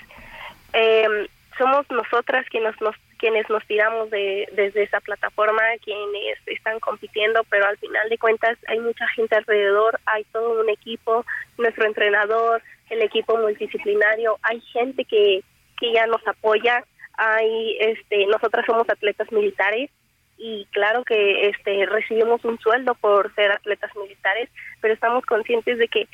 eh, 0.74 1.30
somos 1.60 1.86
nosotras 1.92 2.44
quienes 2.50 2.74
nos, 2.82 2.96
quienes 3.18 3.50
nos 3.50 3.66
tiramos 3.66 4.10
de, 4.10 4.48
desde 4.54 4.84
esa 4.84 5.00
plataforma, 5.00 5.62
quienes 5.84 6.38
están 6.46 6.80
compitiendo, 6.80 7.44
pero 7.50 7.66
al 7.66 7.78
final 7.78 8.08
de 8.10 8.18
cuentas 8.18 8.58
hay 8.68 8.80
mucha 8.80 9.08
gente 9.10 9.36
alrededor, 9.36 10.00
hay 10.06 10.24
todo 10.26 10.62
un 10.62 10.70
equipo, 10.70 11.26
nuestro 11.58 11.86
entrenador, 11.86 12.62
el 12.90 13.02
equipo 13.02 13.38
multidisciplinario, 13.38 14.38
hay 14.44 14.62
gente 14.62 15.06
que, 15.06 15.44
que 15.80 15.94
ya 15.94 16.08
nos 16.08 16.26
apoya, 16.28 16.84
hay 17.18 17.78
este 17.80 18.28
nosotras 18.28 18.66
somos 18.66 18.90
atletas 18.90 19.32
militares 19.32 19.90
y 20.38 20.68
claro 20.72 21.04
que 21.04 21.50
este 21.50 21.86
recibimos 21.88 22.46
un 22.46 22.60
sueldo 22.60 22.94
por 22.96 23.34
ser 23.34 23.52
atletas 23.52 23.92
militares, 23.96 24.50
pero 24.82 24.94
estamos 24.94 25.26
conscientes 25.26 25.80
de 25.80 25.88
que 25.88 26.08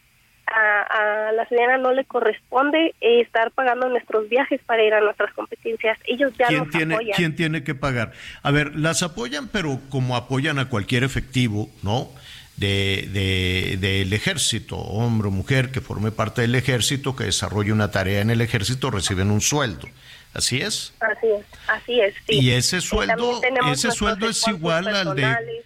a, 0.48 1.32
la 1.34 1.46
ciudadana 1.48 1.78
no 1.78 1.94
le 1.94 2.06
corresponde 2.06 2.94
estar 3.00 3.52
pagando 3.52 3.90
nuestros 3.90 4.30
viajes 4.30 4.62
para 4.66 4.84
ir 4.84 4.94
a 4.94 5.02
nuestras 5.02 5.34
competencias. 5.34 5.98
Ellos 6.06 6.32
ya 6.38 6.48
¿Quién 6.48 6.60
nos 6.60 6.70
tiene, 6.70 6.96
apoyan. 6.96 7.16
¿Quién 7.16 7.36
tiene 7.36 7.64
que 7.64 7.76
pagar? 7.76 8.12
A 8.42 8.52
ver, 8.52 8.76
las 8.76 9.04
apoyan, 9.04 9.48
pero 9.48 9.80
como 9.90 10.16
apoyan 10.16 10.60
a 10.60 10.70
cualquier 10.70 11.04
efectivo, 11.04 11.70
¿no? 11.82 12.10
De, 12.58 13.10
de, 13.12 13.78
del 13.78 14.14
ejército, 14.14 14.78
hombre 14.78 15.30
o 15.30 15.32
mujer 15.32 15.72
que 15.72 15.82
forme 15.82 16.12
parte 16.12 16.42
del 16.42 16.54
ejército, 16.54 17.16
que 17.16 17.24
desarrolle 17.24 17.72
una 17.72 17.90
tarea 17.90 18.22
en 18.22 18.30
el 18.30 18.42
ejército, 18.42 18.92
reciben 18.92 19.32
un 19.32 19.42
sueldo. 19.42 19.88
¿Así 20.34 20.62
es? 20.62 20.94
Así 21.00 21.28
es, 21.28 21.46
así 21.68 22.00
es. 22.00 22.14
Sí. 22.28 22.40
Y 22.40 22.52
ese 22.52 22.78
Y 22.78 22.82
sueldo, 22.82 23.40
tenemos 23.40 23.72
ese 23.72 23.92
sueldo 23.92 24.30
es 24.30 24.48
igual 24.48 24.88
al 24.88 25.16
de. 25.16 25.64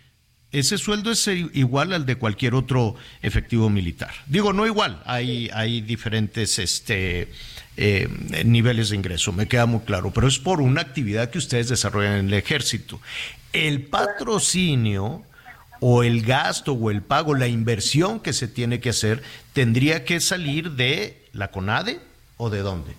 Ese 0.52 0.78
sueldo 0.78 1.12
es 1.12 1.28
igual 1.28 1.94
al 1.94 2.06
de 2.06 2.16
cualquier 2.16 2.56
otro 2.56 2.96
efectivo 3.22 3.70
militar. 3.70 4.12
Digo, 4.28 4.54
no 4.54 4.66
igual, 4.66 5.02
hay, 5.06 5.82
diferentes 5.82 6.58
este, 6.60 7.28
eh, 7.76 8.08
niveles 8.46 8.90
de 8.90 8.96
ingreso, 8.96 9.34
me 9.34 9.48
queda 9.48 9.66
muy 9.66 9.82
claro, 9.82 10.12
pero 10.12 10.28
es 10.28 10.40
por 10.40 10.62
una 10.62 10.82
actividad 10.82 11.30
que 11.30 11.38
ustedes 11.38 11.70
desarrollan 11.70 12.14
en 12.14 12.28
el 12.28 12.34
ejército. 12.34 13.02
El 13.54 13.84
patrocinio 13.84 15.24
o 15.80 16.04
el 16.04 16.22
gasto 16.22 16.74
o 16.74 16.92
el 16.92 17.02
pago, 17.02 17.36
la 17.36 17.48
inversión 17.48 18.20
que 18.20 18.34
se 18.34 18.48
tiene 18.48 18.80
que 18.80 18.90
hacer, 18.90 19.22
tendría 19.54 20.06
que 20.06 20.20
salir 20.20 20.72
de 20.72 21.22
la 21.34 21.50
CONADE 21.50 22.00
o 22.38 22.50
de 22.50 22.60
dónde? 22.60 22.94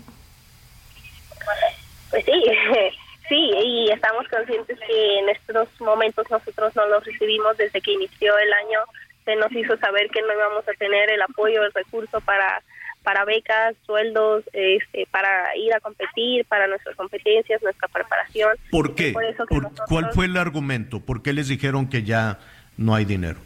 Pues 2.10 2.24
sí, 2.24 2.32
sí, 3.28 3.50
y 3.64 3.90
estamos 3.90 4.26
conscientes 4.28 4.78
que 4.86 5.18
en 5.18 5.28
estos 5.28 5.68
momentos 5.80 6.26
nosotros 6.30 6.74
no 6.76 6.86
los 6.88 7.04
recibimos 7.04 7.56
desde 7.56 7.80
que 7.80 7.92
inició 7.92 8.36
el 8.38 8.52
año. 8.52 8.80
Se 9.24 9.36
nos 9.36 9.52
hizo 9.52 9.76
saber 9.78 10.08
que 10.10 10.22
no 10.22 10.32
íbamos 10.32 10.66
a 10.68 10.72
tener 10.72 11.10
el 11.10 11.20
apoyo, 11.22 11.62
el 11.64 11.72
recurso 11.72 12.20
para 12.22 12.62
para 13.04 13.24
becas, 13.24 13.74
sueldos, 13.86 14.44
este, 14.52 15.06
para 15.10 15.56
ir 15.56 15.72
a 15.72 15.80
competir, 15.80 16.44
para 16.46 16.66
nuestras 16.66 16.94
competencias, 16.96 17.62
nuestra 17.62 17.88
preparación. 17.88 18.50
¿Por 18.70 18.94
qué? 18.94 19.12
Por 19.12 19.24
eso 19.24 19.46
que 19.46 19.54
¿Por- 19.54 19.62
nosotros- 19.62 19.88
¿Cuál 19.88 20.12
fue 20.12 20.26
el 20.26 20.36
argumento? 20.36 21.00
¿Por 21.00 21.22
qué 21.22 21.32
les 21.32 21.48
dijeron 21.48 21.88
que 21.88 22.02
ya 22.02 22.38
no 22.76 22.94
hay 22.94 23.06
dinero? 23.06 23.38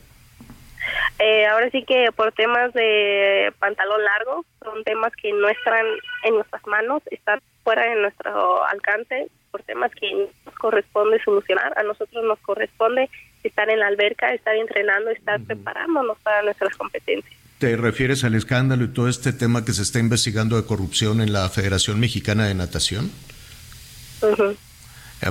Eh, 1.18 1.46
ahora 1.46 1.70
sí 1.70 1.84
que 1.84 2.10
por 2.16 2.32
temas 2.32 2.72
de 2.72 3.52
pantalón 3.58 4.02
largo, 4.02 4.44
son 4.62 4.82
temas 4.84 5.12
que 5.20 5.32
no 5.32 5.48
están 5.48 5.86
en 6.24 6.34
nuestras 6.34 6.66
manos, 6.66 7.02
están 7.10 7.40
fuera 7.62 7.82
de 7.84 7.96
nuestro 7.96 8.64
alcance, 8.66 9.28
por 9.50 9.62
temas 9.62 9.92
que 9.94 10.10
nos 10.44 10.54
corresponde 10.56 11.22
solucionar. 11.22 11.78
A 11.78 11.82
nosotros 11.82 12.24
nos 12.24 12.38
corresponde 12.40 13.08
estar 13.44 13.68
en 13.70 13.80
la 13.80 13.86
alberca, 13.86 14.32
estar 14.34 14.56
entrenando, 14.56 15.10
estar 15.10 15.40
preparándonos 15.40 16.18
para 16.20 16.42
nuestras 16.42 16.76
competencias. 16.76 17.32
¿Te 17.58 17.76
refieres 17.76 18.24
al 18.24 18.34
escándalo 18.34 18.84
y 18.84 18.88
todo 18.88 19.08
este 19.08 19.32
tema 19.32 19.64
que 19.64 19.72
se 19.72 19.82
está 19.82 20.00
investigando 20.00 20.56
de 20.56 20.66
corrupción 20.66 21.20
en 21.20 21.32
la 21.32 21.48
Federación 21.48 22.00
Mexicana 22.00 22.46
de 22.46 22.54
Natación? 22.54 23.12
Eh, 24.22 24.56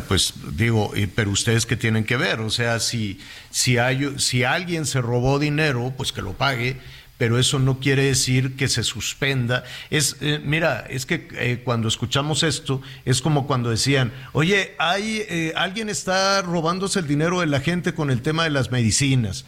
pues 0.07 0.33
digo, 0.53 0.93
pero 1.15 1.31
ustedes 1.31 1.65
qué 1.65 1.75
tienen 1.75 2.03
que 2.03 2.17
ver, 2.17 2.39
o 2.39 2.49
sea, 2.49 2.79
si, 2.79 3.19
si, 3.49 3.77
hay, 3.77 4.19
si 4.19 4.43
alguien 4.43 4.85
se 4.85 5.01
robó 5.01 5.39
dinero, 5.39 5.93
pues 5.97 6.11
que 6.11 6.21
lo 6.21 6.33
pague, 6.33 6.77
pero 7.21 7.37
eso 7.37 7.59
no 7.59 7.79
quiere 7.79 8.05
decir 8.05 8.55
que 8.55 8.67
se 8.67 8.83
suspenda. 8.83 9.63
Es, 9.91 10.17
eh, 10.21 10.41
mira, 10.43 10.87
es 10.89 11.05
que 11.05 11.27
eh, 11.33 11.61
cuando 11.63 11.87
escuchamos 11.87 12.41
esto, 12.41 12.81
es 13.05 13.21
como 13.21 13.45
cuando 13.45 13.69
decían, 13.69 14.11
oye, 14.31 14.73
hay, 14.79 15.23
eh, 15.29 15.53
alguien 15.55 15.89
está 15.89 16.41
robándose 16.41 16.97
el 16.97 17.05
dinero 17.05 17.41
de 17.41 17.45
la 17.45 17.59
gente 17.59 17.93
con 17.93 18.09
el 18.09 18.23
tema 18.23 18.45
de 18.45 18.49
las 18.49 18.71
medicinas. 18.71 19.45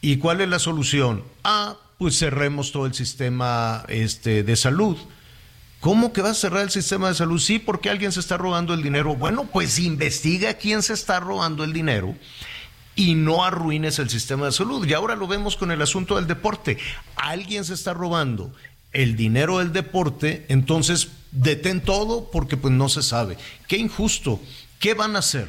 ¿Y 0.00 0.16
cuál 0.16 0.40
es 0.40 0.48
la 0.48 0.58
solución? 0.58 1.22
Ah, 1.44 1.76
pues 1.96 2.18
cerremos 2.18 2.72
todo 2.72 2.86
el 2.86 2.94
sistema 2.94 3.84
este, 3.86 4.42
de 4.42 4.56
salud. 4.56 4.96
¿Cómo 5.82 6.12
que 6.12 6.22
va 6.22 6.30
a 6.30 6.34
cerrar 6.34 6.62
el 6.62 6.70
sistema 6.70 7.08
de 7.08 7.14
salud? 7.14 7.40
Sí, 7.40 7.58
porque 7.58 7.90
alguien 7.90 8.12
se 8.12 8.20
está 8.20 8.36
robando 8.36 8.72
el 8.72 8.84
dinero. 8.84 9.16
Bueno, 9.16 9.48
pues 9.52 9.80
investiga 9.80 10.54
quién 10.54 10.80
se 10.80 10.92
está 10.92 11.18
robando 11.18 11.64
el 11.64 11.72
dinero 11.72 12.14
y 12.94 13.16
no 13.16 13.44
arruines 13.44 13.98
el 13.98 14.08
sistema 14.08 14.46
de 14.46 14.52
salud. 14.52 14.86
Y 14.86 14.94
ahora 14.94 15.16
lo 15.16 15.26
vemos 15.26 15.56
con 15.56 15.72
el 15.72 15.82
asunto 15.82 16.14
del 16.14 16.28
deporte. 16.28 16.78
Alguien 17.16 17.64
se 17.64 17.74
está 17.74 17.94
robando 17.94 18.52
el 18.92 19.16
dinero 19.16 19.58
del 19.58 19.72
deporte, 19.72 20.46
entonces 20.48 21.10
detén 21.32 21.80
todo 21.80 22.30
porque 22.30 22.56
pues 22.56 22.72
no 22.72 22.88
se 22.88 23.02
sabe. 23.02 23.36
Qué 23.66 23.76
injusto. 23.76 24.38
¿Qué 24.78 24.94
van 24.94 25.16
a 25.16 25.18
hacer? 25.18 25.48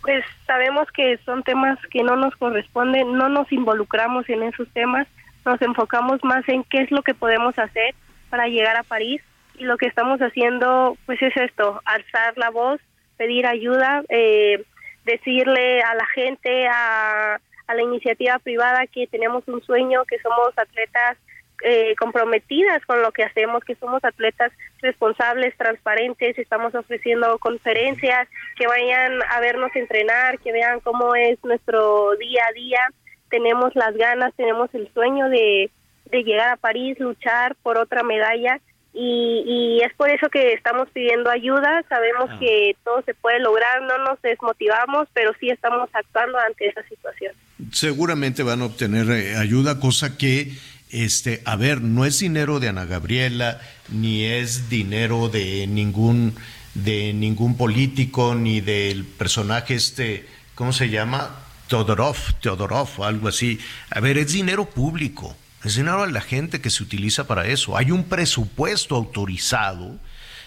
Pues 0.00 0.24
sabemos 0.46 0.88
que 0.94 1.18
son 1.26 1.42
temas 1.42 1.78
que 1.90 2.02
no 2.02 2.16
nos 2.16 2.34
corresponden, 2.36 3.18
no 3.18 3.28
nos 3.28 3.52
involucramos 3.52 4.26
en 4.30 4.44
esos 4.44 4.66
temas, 4.70 5.06
nos 5.44 5.60
enfocamos 5.60 6.24
más 6.24 6.48
en 6.48 6.64
qué 6.64 6.78
es 6.78 6.90
lo 6.90 7.02
que 7.02 7.12
podemos 7.12 7.58
hacer 7.58 7.94
para 8.30 8.48
llegar 8.48 8.76
a 8.76 8.82
París. 8.82 9.22
Y 9.56 9.64
lo 9.64 9.76
que 9.76 9.86
estamos 9.86 10.20
haciendo 10.20 10.96
pues 11.06 11.20
es 11.20 11.36
esto, 11.36 11.80
alzar 11.84 12.36
la 12.36 12.50
voz, 12.50 12.80
pedir 13.16 13.46
ayuda, 13.46 14.02
eh, 14.08 14.64
decirle 15.04 15.82
a 15.82 15.94
la 15.94 16.06
gente, 16.14 16.68
a, 16.68 17.40
a 17.66 17.74
la 17.74 17.82
iniciativa 17.82 18.38
privada 18.38 18.86
que 18.86 19.06
tenemos 19.06 19.46
un 19.48 19.62
sueño, 19.62 20.04
que 20.04 20.18
somos 20.20 20.56
atletas 20.56 21.16
eh, 21.64 21.96
comprometidas 21.98 22.84
con 22.86 23.02
lo 23.02 23.10
que 23.10 23.24
hacemos, 23.24 23.64
que 23.64 23.74
somos 23.74 24.04
atletas 24.04 24.52
responsables, 24.80 25.56
transparentes, 25.56 26.38
estamos 26.38 26.72
ofreciendo 26.74 27.36
conferencias, 27.38 28.28
que 28.56 28.68
vayan 28.68 29.18
a 29.28 29.40
vernos 29.40 29.74
entrenar, 29.74 30.38
que 30.38 30.52
vean 30.52 30.78
cómo 30.80 31.16
es 31.16 31.42
nuestro 31.42 32.14
día 32.16 32.42
a 32.48 32.52
día, 32.52 32.80
tenemos 33.28 33.74
las 33.74 33.96
ganas, 33.96 34.32
tenemos 34.36 34.72
el 34.72 34.88
sueño 34.94 35.28
de, 35.28 35.68
de 36.10 36.22
llegar 36.24 36.48
a 36.50 36.56
París, 36.56 36.98
luchar 36.98 37.54
por 37.62 37.78
otra 37.78 38.02
medalla 38.02 38.60
y, 38.94 39.44
y 39.46 39.80
es 39.84 39.92
por 39.94 40.08
eso 40.10 40.28
que 40.28 40.52
estamos 40.54 40.88
pidiendo 40.90 41.30
ayuda, 41.30 41.84
sabemos 41.88 42.30
Ah. 42.32 42.36
que 42.40 42.74
todo 42.84 43.02
se 43.02 43.14
puede 43.14 43.38
lograr, 43.38 43.82
no 43.82 43.98
nos 43.98 44.20
desmotivamos, 44.22 45.08
pero 45.12 45.32
sí 45.38 45.50
estamos 45.50 45.88
actuando 45.92 46.38
ante 46.38 46.66
esa 46.68 46.82
situación. 46.88 47.32
seguramente 47.72 48.42
van 48.42 48.62
a 48.62 48.66
obtener 48.66 49.08
eh, 49.10 49.36
ayuda, 49.36 49.78
cosa 49.78 50.16
que, 50.16 50.52
este, 50.90 51.42
a 51.44 51.54
ver, 51.56 51.80
no 51.82 52.04
es 52.06 52.18
dinero 52.18 52.60
de 52.60 52.68
Ana 52.68 52.86
Gabriela, 52.86 53.60
ni 53.90 54.24
es 54.24 54.68
dinero 54.70 55.28
de 55.28 55.66
ningún, 55.68 56.34
de 56.74 57.12
ningún 57.12 57.56
político, 57.56 58.34
ni 58.34 58.60
del 58.60 59.04
personaje 59.04 59.74
este, 59.74 60.26
¿cómo 60.54 60.72
se 60.72 60.88
llama? 60.88 61.44
Todorov, 61.68 62.16
Teodorov, 62.40 62.88
o 62.96 63.04
algo 63.04 63.28
así. 63.28 63.60
A 63.90 64.00
ver, 64.00 64.16
es 64.16 64.32
dinero 64.32 64.64
público, 64.64 65.36
es 65.64 65.76
dinero 65.76 66.06
de 66.06 66.12
la 66.12 66.20
gente 66.20 66.60
que 66.60 66.70
se 66.70 66.82
utiliza 66.82 67.26
para 67.26 67.46
eso. 67.46 67.76
Hay 67.76 67.90
un 67.90 68.04
presupuesto 68.04 68.94
autorizado 68.96 69.96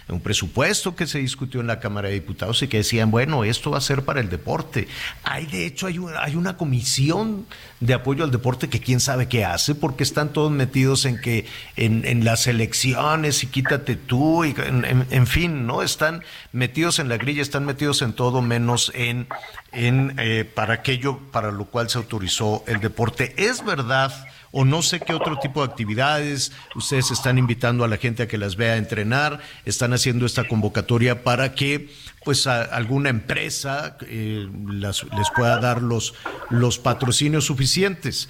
un 0.10 0.20
presupuesto 0.20 0.94
que 0.96 1.08
se 1.08 1.20
discutió 1.20 1.62
en 1.62 1.68
la 1.68 1.80
Cámara 1.80 2.10
de 2.10 2.16
Diputados 2.16 2.62
y 2.62 2.68
que 2.68 2.78
decían, 2.78 3.12
bueno, 3.12 3.44
esto 3.46 3.72
va 3.72 3.78
a 3.78 3.82
ser 3.82 4.04
para 4.04 4.20
el 4.20 4.30
deporte. 4.30 4.88
Hay, 5.24 5.46
de 5.46 5.66
hecho, 5.66 5.88
hay, 5.88 6.00
un- 6.00 6.12
hay 6.18 6.36
una 6.36 6.58
comisión 6.58 7.46
de 7.80 7.94
apoyo 7.94 8.24
al 8.26 8.32
deporte 8.32 8.68
que 8.68 8.82
quién 8.82 9.00
sabe 9.00 9.28
qué 9.30 9.46
hace, 9.46 9.74
porque 9.74 10.04
están 10.04 10.34
todos 10.34 10.52
metidos 10.52 11.06
en 11.06 11.22
que 11.22 11.46
en, 11.78 12.04
en 12.06 12.26
las 12.26 12.48
elecciones 12.48 13.44
y 13.44 13.48
quítate 13.48 13.96
tú, 13.96 14.44
y 14.44 14.54
en, 14.58 15.28
fin, 15.28 15.66
¿no? 15.66 15.82
Están 15.82 16.24
metidos 16.52 17.00
en 17.00 17.08
la 17.08 17.16
grilla, 17.18 17.42
están 17.42 17.66
metidos 17.66 18.02
en 18.02 18.12
todo 18.12 18.42
menos 18.42 18.92
en, 18.96 19.28
en 19.72 20.16
eh, 20.18 20.44
para 20.44 20.74
aquello 20.74 21.20
para 21.32 21.52
lo 21.52 21.66
cual 21.66 21.90
se 21.90 21.98
autorizó 22.00 22.66
el 22.68 22.82
deporte. 22.82 23.34
Es 23.38 23.64
verdad 23.64 24.12
o 24.52 24.66
no 24.66 24.82
sé 24.82 25.00
qué 25.00 25.14
otro 25.14 25.38
tipo 25.40 25.62
de 25.66 25.72
actividades. 25.72 26.52
Ustedes 26.76 27.10
están 27.12 27.38
invitando 27.38 27.84
a 27.84 27.88
la 27.88 27.98
gente 27.98 28.24
a 28.24 28.28
que 28.28 28.38
las 28.38 28.56
vea 28.58 28.78
entrenar, 28.78 29.40
están 29.66 29.94
haciendo 29.94 30.26
esta 30.26 30.48
convocatoria 30.48 31.24
para 31.24 31.54
que 31.56 31.90
pues 32.26 32.48
a- 32.48 32.64
alguna 32.64 33.10
empresa 33.10 33.98
eh, 34.08 34.48
les 34.72 35.30
pueda 35.36 35.60
dar 35.60 35.82
los, 35.82 36.14
los 36.50 36.78
patrocinios 36.80 37.46
suficientes. 37.46 38.28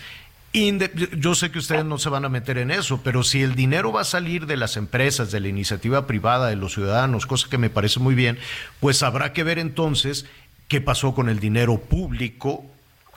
Yo 1.17 1.33
sé 1.33 1.49
que 1.49 1.59
ustedes 1.59 1.85
no 1.85 1.97
se 1.97 2.09
van 2.09 2.25
a 2.25 2.29
meter 2.29 2.57
en 2.57 2.71
eso, 2.71 2.99
pero 3.03 3.23
si 3.23 3.41
el 3.41 3.55
dinero 3.55 3.93
va 3.93 4.01
a 4.01 4.05
salir 4.05 4.47
de 4.47 4.57
las 4.57 4.75
empresas, 4.75 5.31
de 5.31 5.39
la 5.39 5.47
iniciativa 5.47 6.07
privada, 6.07 6.49
de 6.49 6.57
los 6.57 6.73
ciudadanos, 6.73 7.25
cosa 7.25 7.47
que 7.49 7.57
me 7.57 7.69
parece 7.69 8.01
muy 8.01 8.15
bien, 8.15 8.37
pues 8.81 9.01
habrá 9.01 9.31
que 9.31 9.43
ver 9.45 9.59
entonces 9.59 10.25
qué 10.67 10.81
pasó 10.81 11.13
con 11.15 11.29
el 11.29 11.39
dinero 11.39 11.79
público, 11.79 12.65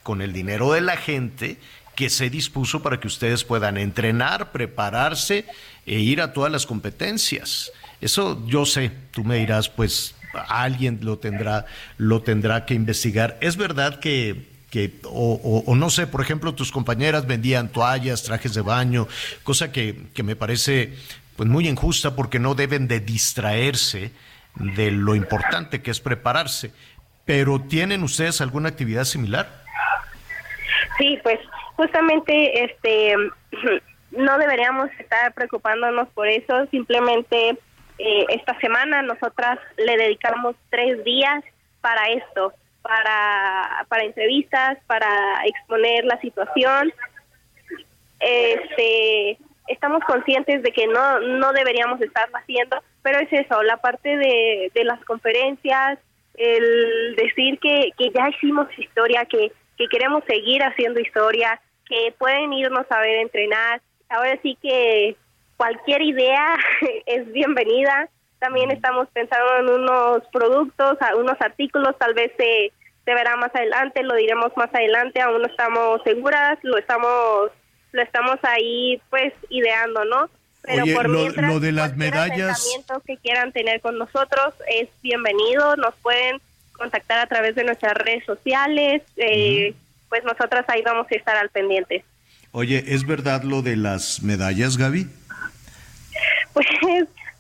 con 0.04 0.22
el 0.22 0.32
dinero 0.32 0.72
de 0.72 0.80
la 0.82 0.96
gente 0.96 1.58
que 1.94 2.10
se 2.10 2.30
dispuso 2.30 2.82
para 2.82 3.00
que 3.00 3.06
ustedes 3.06 3.44
puedan 3.44 3.76
entrenar, 3.76 4.52
prepararse 4.52 5.46
e 5.86 5.98
ir 6.00 6.20
a 6.20 6.32
todas 6.32 6.50
las 6.50 6.66
competencias. 6.66 7.72
Eso 8.00 8.42
yo 8.46 8.66
sé, 8.66 8.90
tú 9.10 9.24
me 9.24 9.36
dirás, 9.36 9.68
pues 9.68 10.14
alguien 10.48 11.00
lo 11.02 11.18
tendrá, 11.18 11.66
lo 11.96 12.22
tendrá 12.22 12.66
que 12.66 12.74
investigar. 12.74 13.38
Es 13.40 13.56
verdad 13.56 14.00
que, 14.00 14.46
que 14.70 14.94
o, 15.04 15.74
no 15.76 15.90
sé, 15.90 16.06
por 16.06 16.20
ejemplo, 16.20 16.54
tus 16.54 16.72
compañeras 16.72 17.26
vendían 17.26 17.68
toallas, 17.68 18.22
trajes 18.22 18.54
de 18.54 18.60
baño, 18.60 19.08
cosa 19.42 19.72
que, 19.72 20.06
que 20.14 20.22
me 20.22 20.36
parece 20.36 20.94
pues 21.36 21.48
muy 21.48 21.68
injusta 21.68 22.14
porque 22.14 22.38
no 22.38 22.54
deben 22.54 22.86
de 22.86 23.00
distraerse 23.00 24.12
de 24.54 24.90
lo 24.90 25.14
importante 25.14 25.82
que 25.82 25.90
es 25.90 26.00
prepararse. 26.00 26.72
Pero 27.24 27.60
¿tienen 27.60 28.02
ustedes 28.02 28.40
alguna 28.40 28.68
actividad 28.68 29.04
similar? 29.04 29.64
Sí, 30.98 31.18
pues 31.22 31.40
justamente 31.76 32.64
este 32.64 33.16
no 34.10 34.38
deberíamos 34.38 34.90
estar 34.98 35.32
preocupándonos 35.34 36.08
por 36.10 36.28
eso, 36.28 36.66
simplemente 36.66 37.58
eh, 37.98 38.26
esta 38.28 38.58
semana 38.60 39.02
nosotras 39.02 39.58
le 39.76 39.96
dedicamos 39.96 40.56
tres 40.70 41.02
días 41.04 41.44
para 41.80 42.08
esto, 42.08 42.52
para, 42.82 43.86
para 43.88 44.04
entrevistas, 44.04 44.78
para 44.86 45.08
exponer 45.44 46.04
la 46.04 46.20
situación. 46.20 46.92
Este, 48.20 49.38
estamos 49.68 50.02
conscientes 50.04 50.62
de 50.62 50.72
que 50.72 50.86
no, 50.86 51.20
no 51.20 51.52
deberíamos 51.52 52.00
estarlo 52.00 52.36
haciendo, 52.36 52.82
pero 53.02 53.18
es 53.20 53.32
eso, 53.32 53.62
la 53.62 53.76
parte 53.78 54.16
de, 54.16 54.70
de 54.74 54.84
las 54.84 55.02
conferencias, 55.04 55.98
el 56.36 57.14
decir 57.16 57.58
que, 57.60 57.90
que 57.96 58.10
ya 58.10 58.28
hicimos 58.28 58.66
historia, 58.78 59.24
que, 59.26 59.52
que 59.76 59.86
queremos 59.88 60.24
seguir 60.24 60.62
haciendo 60.62 61.00
historia, 61.00 61.60
que 61.86 62.14
pueden 62.18 62.52
irnos 62.52 62.86
a 62.90 63.00
ver 63.00 63.16
entrenar. 63.16 63.80
Ahora 64.08 64.38
sí 64.42 64.56
que 64.60 65.16
cualquier 65.56 66.02
idea 66.02 66.56
es 67.06 67.30
bienvenida. 67.32 68.08
También 68.38 68.70
estamos 68.70 69.08
pensando 69.12 69.56
en 69.58 69.68
unos 69.80 70.22
productos, 70.32 70.98
unos 71.16 71.40
artículos, 71.40 71.96
tal 71.98 72.12
vez 72.12 72.30
se, 72.36 72.72
se 73.04 73.14
verá 73.14 73.36
más 73.36 73.54
adelante, 73.54 74.02
lo 74.02 74.14
diremos 74.14 74.52
más 74.56 74.74
adelante, 74.74 75.20
aún 75.22 75.40
no 75.40 75.48
estamos 75.48 76.02
seguras, 76.02 76.58
lo 76.62 76.76
estamos 76.76 77.50
lo 77.92 78.02
estamos 78.02 78.38
ahí 78.42 79.00
pues 79.08 79.32
ideando, 79.48 80.04
¿no? 80.04 80.28
Pero 80.62 80.84
por 80.94 81.08
mientras, 81.08 81.52
lo 81.52 81.60
de 81.60 81.72
las 81.72 81.96
medallas 81.96 82.68
que 83.06 83.16
quieran 83.18 83.52
tener 83.52 83.80
con 83.80 83.98
nosotros 83.98 84.54
es 84.66 84.88
bienvenido, 85.02 85.76
nos 85.76 85.94
pueden 85.96 86.40
contactar 86.76 87.18
a 87.18 87.26
través 87.26 87.54
de 87.54 87.64
nuestras 87.64 87.94
redes 87.94 88.24
sociales, 88.24 89.02
eh, 89.16 89.74
pues 90.08 90.22
nosotras 90.24 90.64
ahí 90.68 90.82
vamos 90.82 91.06
a 91.10 91.14
estar 91.14 91.36
al 91.36 91.48
pendiente. 91.50 92.04
Oye, 92.52 92.84
¿es 92.86 93.06
verdad 93.06 93.42
lo 93.42 93.62
de 93.62 93.76
las 93.76 94.22
medallas, 94.22 94.76
Gaby? 94.76 95.08
Pues, 96.52 96.66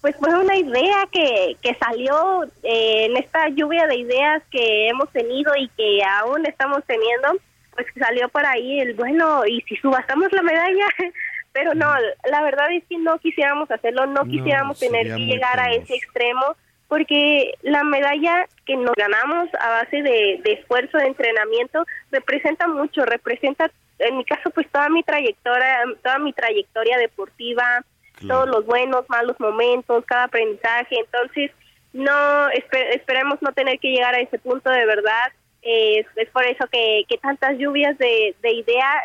pues 0.00 0.16
fue 0.16 0.36
una 0.36 0.56
idea 0.56 1.06
que, 1.12 1.56
que 1.62 1.74
salió 1.76 2.44
eh, 2.62 3.06
en 3.06 3.16
esta 3.16 3.48
lluvia 3.48 3.86
de 3.86 3.96
ideas 3.96 4.42
que 4.50 4.88
hemos 4.88 5.08
tenido 5.12 5.54
y 5.56 5.68
que 5.68 6.00
aún 6.02 6.44
estamos 6.46 6.82
teniendo, 6.84 7.40
pues 7.74 7.86
salió 7.98 8.28
por 8.28 8.44
ahí 8.44 8.80
el, 8.80 8.94
bueno, 8.94 9.46
¿y 9.46 9.60
si 9.62 9.76
subastamos 9.76 10.32
la 10.32 10.42
medalla? 10.42 10.86
Pero 11.52 11.74
no, 11.74 11.88
la 12.28 12.42
verdad 12.42 12.72
es 12.72 12.82
que 12.88 12.98
no 12.98 13.16
quisiéramos 13.18 13.70
hacerlo, 13.70 14.06
no 14.06 14.24
quisiéramos 14.24 14.80
tener 14.80 15.06
que 15.14 15.24
llegar 15.26 15.60
a 15.60 15.72
ese 15.72 15.94
extremo 15.94 16.56
porque 16.94 17.54
la 17.62 17.82
medalla 17.82 18.46
que 18.64 18.76
nos 18.76 18.94
ganamos 18.94 19.48
a 19.58 19.82
base 19.82 20.00
de, 20.00 20.40
esfuerzo, 20.44 20.96
de 20.98 21.08
entrenamiento, 21.08 21.84
representa 22.12 22.68
mucho, 22.68 23.04
representa, 23.04 23.68
en 23.98 24.16
mi 24.16 24.24
caso, 24.24 24.50
pues 24.50 24.70
toda 24.70 24.88
mi 24.90 25.02
trayectoria, 25.02 25.80
toda 26.04 26.20
mi 26.20 26.32
trayectoria 26.32 26.96
deportiva, 26.98 27.84
todos 28.28 28.48
los 28.48 28.64
buenos, 28.64 29.06
malos 29.08 29.34
momentos, 29.40 30.04
cada 30.06 30.24
aprendizaje. 30.24 31.00
Entonces, 31.00 31.50
no 31.92 32.48
esperemos 32.50 33.42
no 33.42 33.52
tener 33.52 33.80
que 33.80 33.88
llegar 33.88 34.14
a 34.14 34.20
ese 34.20 34.38
punto 34.38 34.70
de 34.70 34.86
verdad 34.86 35.32
es, 35.64 36.06
por 36.32 36.44
eso 36.44 36.64
que, 36.70 37.04
tantas 37.22 37.56
lluvias 37.58 37.96
de, 37.96 38.34
de 38.42 38.52
idea 38.52 39.00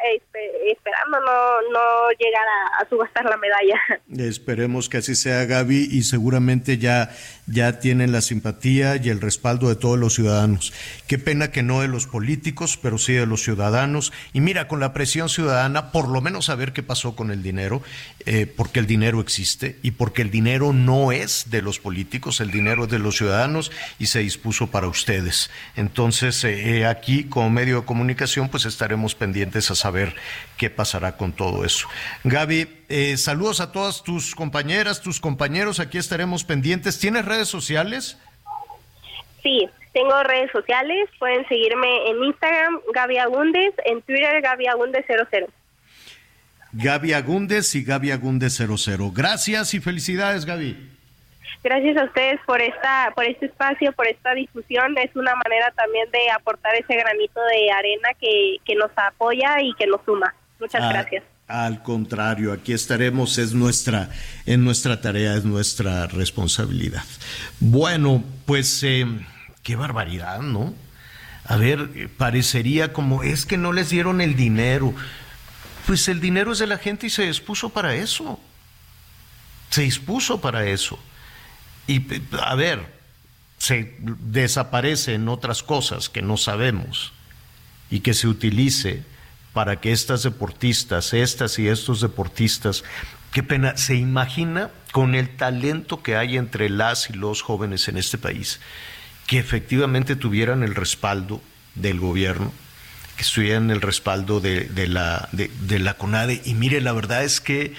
esperando 0.70 1.20
no, 1.22 1.62
no 1.72 2.10
llegar 2.20 2.46
a, 2.80 2.90
subastar 2.90 3.26
la 3.26 3.38
medalla. 3.38 3.80
Esperemos 4.18 4.90
que 4.90 4.98
así 4.98 5.16
sea, 5.16 5.46
Gaby, 5.46 5.88
y 5.92 6.02
seguramente 6.04 6.78
ya, 6.78 7.10
ya 7.50 7.80
tienen 7.80 8.12
la 8.12 8.22
simpatía 8.22 8.96
y 8.98 9.10
el 9.10 9.22
respaldo 9.22 9.70
de 9.70 9.76
todos 9.76 9.98
los 9.98 10.14
ciudadanos. 10.14 10.74
Qué 11.08 11.18
pena 11.18 11.52
que 11.52 11.64
no 11.64 11.82
de 11.82 11.88
los 11.88 12.06
políticos, 12.06 12.78
pero 12.82 12.98
sí 12.98 13.14
de 13.14 13.26
los 13.26 13.44
ciudadanos. 13.44 14.14
Y 14.34 14.42
mira, 14.42 14.68
con 14.68 14.80
la 14.80 14.94
presión 14.94 15.30
ciudadana, 15.30 15.92
por 15.92 16.08
lo 16.08 16.22
menos 16.22 16.46
saber 16.46 16.74
qué 16.74 16.84
pasó 16.84 17.16
con 17.16 17.32
el 17.32 17.44
dinero, 17.44 17.82
eh, 18.26 18.46
porque 18.46 18.80
el 18.80 18.88
dinero 18.88 19.20
existe 19.20 19.78
y 19.82 19.92
porque 19.92 20.22
el 20.22 20.32
dinero 20.32 20.74
no 20.74 21.12
es 21.12 21.48
de 21.50 21.62
los 21.62 21.80
políticos, 21.80 22.40
el 22.40 22.52
dinero 22.52 22.86
es 22.86 22.90
de 22.90 23.00
los 23.00 23.18
ciudadanos 23.18 23.72
y 23.98 24.08
se 24.08 24.20
dispuso 24.20 24.68
para 24.68 24.88
ustedes. 24.88 25.50
Entonces, 25.76 26.44
eh, 26.44 26.86
aquí 26.86 27.24
como 27.24 27.50
medio 27.50 27.82
de 27.82 27.86
comunicación 27.86 28.50
pues 28.50 28.66
estaremos 28.66 29.16
pendientes 29.16 29.72
a 29.72 29.76
saber 29.76 30.16
qué 30.58 30.70
pasará 30.70 31.18
con 31.18 31.34
todo 31.34 31.66
eso. 31.66 31.88
Gaby, 32.24 32.79
eh, 32.90 33.18
saludos 33.18 33.62
a 33.62 33.72
todas 33.72 34.04
tus 34.04 34.34
compañeras, 34.34 35.02
tus 35.02 35.20
compañeros, 35.20 35.80
aquí 35.80 36.00
estaremos 36.00 36.44
pendientes. 36.44 37.00
¿Tienes 37.00 37.24
redes 37.24 37.48
sociales? 37.48 38.18
Sí, 39.44 39.70
tengo 39.94 40.24
redes 40.24 40.52
sociales, 40.52 41.08
pueden 41.20 41.48
seguirme 41.48 42.10
en 42.10 42.24
Instagram, 42.24 42.80
Gaby 42.94 43.18
Agundes, 43.20 43.74
en 43.86 44.02
Twitter, 44.02 44.42
Gaby 44.42 44.68
Agundes 44.68 45.06
00. 45.08 45.48
Gaby 46.74 47.14
Agundes 47.14 47.76
y 47.76 47.84
Gaby 47.84 48.12
Agundes 48.12 48.58
00. 48.58 49.12
Gracias 49.12 49.74
y 49.74 49.80
felicidades, 49.80 50.46
Gaby. 50.46 50.90
Gracias 51.64 51.98
a 51.98 52.06
ustedes 52.06 52.40
por 52.46 52.62
esta, 52.62 53.12
por 53.16 53.26
este 53.26 53.48
espacio, 53.48 53.92
por 53.92 54.08
esta 54.08 54.34
difusión. 54.34 54.98
Es 54.98 55.16
una 55.16 55.36
manera 55.36 55.72
también 55.72 56.10
de 56.12 56.32
aportar 56.32 56.74
ese 56.76 56.96
granito 56.96 57.40
de 57.46 57.72
arena 57.72 58.10
que, 58.20 58.58
que 58.66 58.76
nos 58.76 58.92
apoya 58.96 59.62
y 59.62 59.74
que 59.76 59.86
nos 59.86 60.02
suma. 60.06 60.34
Muchas 60.60 60.82
ah, 60.82 60.90
gracias. 60.92 61.24
Al 61.50 61.82
contrario, 61.82 62.54
aquí 62.54 62.74
estaremos, 62.74 63.40
es 63.40 63.54
nuestra, 63.54 64.12
en 64.46 64.64
nuestra 64.64 65.02
tarea, 65.02 65.36
es 65.36 65.46
nuestra 65.46 66.06
responsabilidad. 66.06 67.04
Bueno, 67.60 68.24
pues 68.46 68.84
eh, 68.84 69.08
qué 69.64 69.76
barbaridad, 69.76 70.42
¿no? 70.42 70.76
A 71.46 71.58
ver, 71.58 72.08
parecería 72.18 72.94
como 72.94 73.24
es 73.24 73.48
que 73.48 73.58
no 73.58 73.74
les 73.74 73.90
dieron 73.90 74.22
el 74.22 74.36
dinero. 74.36 74.94
Pues 75.88 76.08
el 76.08 76.22
dinero 76.22 76.52
es 76.52 76.60
de 76.60 76.68
la 76.68 76.78
gente 76.78 77.08
y 77.08 77.10
se 77.10 77.26
dispuso 77.26 77.70
para 77.70 77.96
eso. 77.96 78.40
Se 79.72 79.82
dispuso 79.82 80.40
para 80.40 80.68
eso. 80.68 81.00
Y 81.88 82.06
a 82.40 82.54
ver, 82.54 82.94
se 83.58 83.96
desaparece 84.00 85.16
en 85.16 85.28
otras 85.28 85.64
cosas 85.64 86.10
que 86.10 86.22
no 86.22 86.38
sabemos 86.38 87.12
y 87.90 88.02
que 88.02 88.14
se 88.14 88.28
utilice 88.28 89.04
para 89.54 89.80
que 89.80 89.92
estas 89.92 90.24
deportistas, 90.24 91.14
estas 91.14 91.60
y 91.60 91.68
estos 91.68 92.02
deportistas, 92.02 92.84
qué 93.32 93.44
pena, 93.44 93.78
se 93.78 93.96
imagina 93.96 94.70
con 94.92 95.16
el 95.16 95.36
talento 95.36 96.02
que 96.02 96.16
hay 96.16 96.38
entre 96.38 96.70
las 96.70 97.10
y 97.10 97.14
los 97.14 97.42
jóvenes 97.42 97.88
en 97.88 97.98
este 97.98 98.18
país, 98.18 98.60
que 99.28 99.40
efectivamente 99.40 100.16
tuvieran 100.16 100.64
el 100.64 100.76
respaldo 100.76 101.42
del 101.76 102.00
gobierno, 102.00 102.52
que 103.16 103.24
estuvieran 103.24 103.70
el 103.70 103.82
respaldo 103.82 104.40
de, 104.40 104.66
de 104.66 104.88
la, 104.88 105.30
de, 105.32 105.52
de 105.62 105.80
la 105.80 105.96
CONADE. 105.96 106.42
Y 106.46 106.54
mire, 106.54 106.82
la 106.82 106.94
verdad 106.94 107.24
es 107.24 107.42
que 107.42 107.74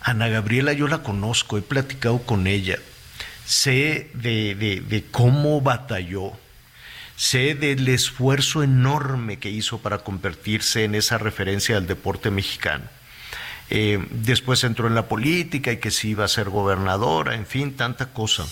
Ana 0.00 0.28
Gabriela 0.28 0.72
yo 0.72 0.88
la 0.88 1.02
conozco, 1.02 1.58
he 1.58 1.62
platicado 1.62 2.18
con 2.22 2.46
ella 2.46 2.78
sé 3.50 4.10
de, 4.14 5.04
cómo 5.10 5.60
batalló, 5.60 6.32
sé 7.20 7.54
del 7.54 7.86
esfuerzo 7.88 8.62
enorme 8.62 9.38
que 9.38 9.50
hizo 9.50 9.76
para 9.80 9.98
convertirse 9.98 10.84
en 10.84 10.94
esa 10.94 11.18
referencia 11.18 11.74
del 11.74 11.86
deporte 11.86 12.30
mexicano. 12.30 12.84
Eh, 13.68 14.02
después 14.10 14.64
entró 14.64 14.86
en 14.86 14.94
la 14.94 15.06
política 15.06 15.70
y 15.70 15.76
que 15.76 15.90
si 15.90 16.08
iba 16.08 16.24
a 16.24 16.28
ser 16.28 16.48
gobernadora, 16.48 17.34
en 17.34 17.44
fin, 17.44 17.76
tanta 17.76 18.14
cosa. 18.14 18.46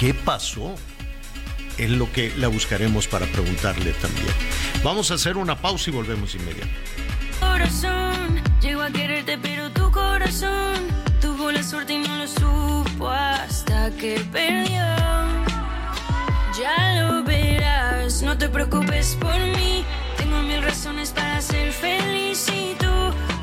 ¿Qué 0.00 0.12
pasó? 0.12 0.74
Es 1.78 1.88
lo 1.88 2.10
que 2.10 2.32
la 2.36 2.48
buscaremos 2.48 3.06
para 3.06 3.26
preguntarle 3.26 3.92
también. 3.92 4.34
Vamos 4.82 5.12
a 5.12 5.14
hacer 5.14 5.36
una 5.36 5.56
pausa 5.56 5.90
y 5.90 5.92
volvemos 5.92 6.34
inmediato. 6.34 6.66
Corazón, 7.38 8.42
llego 8.60 8.82
a 8.82 8.90
quererte, 8.90 9.38
pero 9.38 9.70
tu 9.70 9.88
corazón 9.92 10.88
tuvo 11.20 11.52
la 11.52 11.62
suerte 11.62 11.92
y 11.92 11.98
no 11.98 12.16
lo 12.16 12.26
supo 12.26 13.08
hasta 13.08 13.92
que 13.92 14.18
perdió. 14.32 14.82
Ya 16.58 17.00
lo 17.00 17.24
verás, 17.24 18.20
no 18.20 18.36
te 18.36 18.46
preocupes 18.46 19.16
por 19.18 19.38
mí. 19.38 19.86
Tengo 20.18 20.42
mil 20.42 20.62
razones 20.62 21.10
para 21.10 21.40
ser 21.40 21.72
feliz 21.72 22.46
y 22.48 22.74
tú 22.78 22.92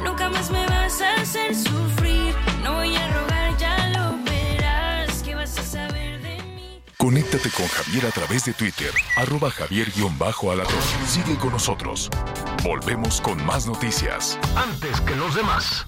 nunca 0.03 0.29
más 0.29 0.51
me 0.51 0.63
vas 0.67 1.01
a 1.01 1.15
hacer 1.15 1.55
sufrir. 1.55 2.35
No 2.63 2.75
voy 2.75 2.95
a 2.95 3.07
rogar, 3.07 3.57
ya 3.57 3.89
lo 3.89 4.23
verás. 4.23 5.23
¿Qué 5.23 5.33
vas 5.33 5.57
a 5.57 5.63
saber 5.63 6.21
de 6.21 6.37
mí? 6.43 6.81
Conéctate 6.97 7.49
con 7.49 7.67
Javier 7.67 8.05
a 8.05 8.11
través 8.11 8.45
de 8.45 8.53
Twitter, 8.53 8.91
arroba 9.15 9.49
javier-alatón. 9.49 10.81
Sigue 11.07 11.35
con 11.37 11.51
nosotros. 11.51 12.11
Volvemos 12.63 13.21
con 13.21 13.43
más 13.43 13.65
noticias. 13.65 14.37
Antes 14.55 15.01
que 15.01 15.15
los 15.15 15.33
demás. 15.33 15.87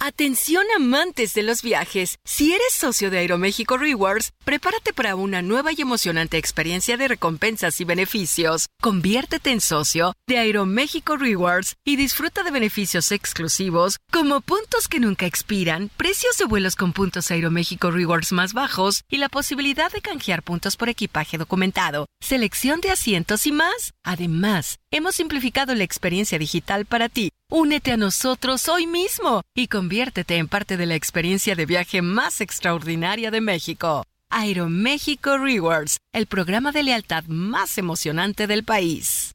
Atención 0.00 0.64
amantes 0.76 1.34
de 1.34 1.42
los 1.42 1.60
viajes. 1.62 2.20
Si 2.24 2.52
eres 2.52 2.72
socio 2.72 3.10
de 3.10 3.18
Aeroméxico 3.18 3.76
Rewards, 3.76 4.30
prepárate 4.44 4.92
para 4.92 5.16
una 5.16 5.42
nueva 5.42 5.72
y 5.72 5.80
emocionante 5.80 6.38
experiencia 6.38 6.96
de 6.96 7.08
recompensas 7.08 7.80
y 7.80 7.84
beneficios. 7.84 8.68
Conviértete 8.80 9.50
en 9.50 9.60
socio 9.60 10.14
de 10.28 10.38
Aeroméxico 10.38 11.16
Rewards 11.16 11.74
y 11.84 11.96
disfruta 11.96 12.44
de 12.44 12.52
beneficios 12.52 13.10
exclusivos 13.10 13.98
como 14.12 14.40
puntos 14.40 14.86
que 14.86 15.00
nunca 15.00 15.26
expiran, 15.26 15.90
precios 15.96 16.38
de 16.38 16.44
vuelos 16.44 16.76
con 16.76 16.92
puntos 16.92 17.32
Aeroméxico 17.32 17.90
Rewards 17.90 18.30
más 18.30 18.52
bajos 18.52 19.02
y 19.10 19.16
la 19.16 19.28
posibilidad 19.28 19.90
de 19.90 20.00
canjear 20.00 20.44
puntos 20.44 20.76
por 20.76 20.88
equipaje 20.88 21.38
documentado, 21.38 22.06
selección 22.20 22.80
de 22.80 22.92
asientos 22.92 23.48
y 23.48 23.52
más. 23.52 23.94
Además, 24.04 24.78
hemos 24.90 25.16
simplificado 25.16 25.74
la 25.74 25.84
experiencia 25.84 26.38
digital 26.38 26.86
para 26.86 27.08
ti. 27.08 27.30
Únete 27.50 27.92
a 27.92 27.96
nosotros 27.96 28.68
hoy 28.68 28.86
mismo 28.86 29.42
y 29.54 29.68
conviértete 29.68 30.36
en 30.36 30.48
parte 30.48 30.76
de 30.76 30.86
la 30.86 30.94
experiencia 30.94 31.54
de 31.54 31.66
viaje 31.66 32.02
más 32.02 32.40
extraordinaria 32.40 33.30
de 33.30 33.40
México. 33.40 34.04
Aeroméxico 34.30 35.38
Rewards, 35.38 35.98
el 36.12 36.26
programa 36.26 36.72
de 36.72 36.82
lealtad 36.82 37.24
más 37.26 37.78
emocionante 37.78 38.46
del 38.46 38.64
país. 38.64 39.34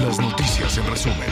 Las 0.00 0.18
noticias 0.18 0.78
en 0.78 0.86
resumen. 0.86 1.28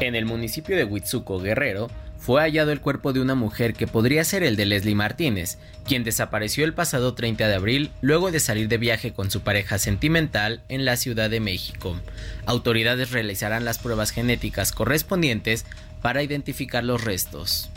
En 0.00 0.14
el 0.14 0.24
municipio 0.24 0.76
de 0.76 0.84
Huitzuco, 0.84 1.40
Guerrero, 1.40 1.90
fue 2.20 2.42
hallado 2.42 2.70
el 2.70 2.80
cuerpo 2.80 3.12
de 3.12 3.20
una 3.20 3.34
mujer 3.34 3.72
que 3.72 3.86
podría 3.86 4.22
ser 4.24 4.42
el 4.42 4.54
de 4.54 4.66
Leslie 4.66 4.94
Martínez, 4.94 5.58
quien 5.86 6.04
desapareció 6.04 6.64
el 6.64 6.74
pasado 6.74 7.14
30 7.14 7.48
de 7.48 7.54
abril 7.54 7.90
luego 8.02 8.30
de 8.30 8.40
salir 8.40 8.68
de 8.68 8.76
viaje 8.76 9.12
con 9.12 9.30
su 9.30 9.40
pareja 9.40 9.78
sentimental 9.78 10.62
en 10.68 10.84
la 10.84 10.96
Ciudad 10.98 11.30
de 11.30 11.40
México. 11.40 11.98
Autoridades 12.44 13.10
realizarán 13.10 13.64
las 13.64 13.78
pruebas 13.78 14.10
genéticas 14.10 14.72
correspondientes 14.72 15.64
para 16.02 16.22
identificar 16.22 16.84
los 16.84 17.02
restos. 17.02 17.70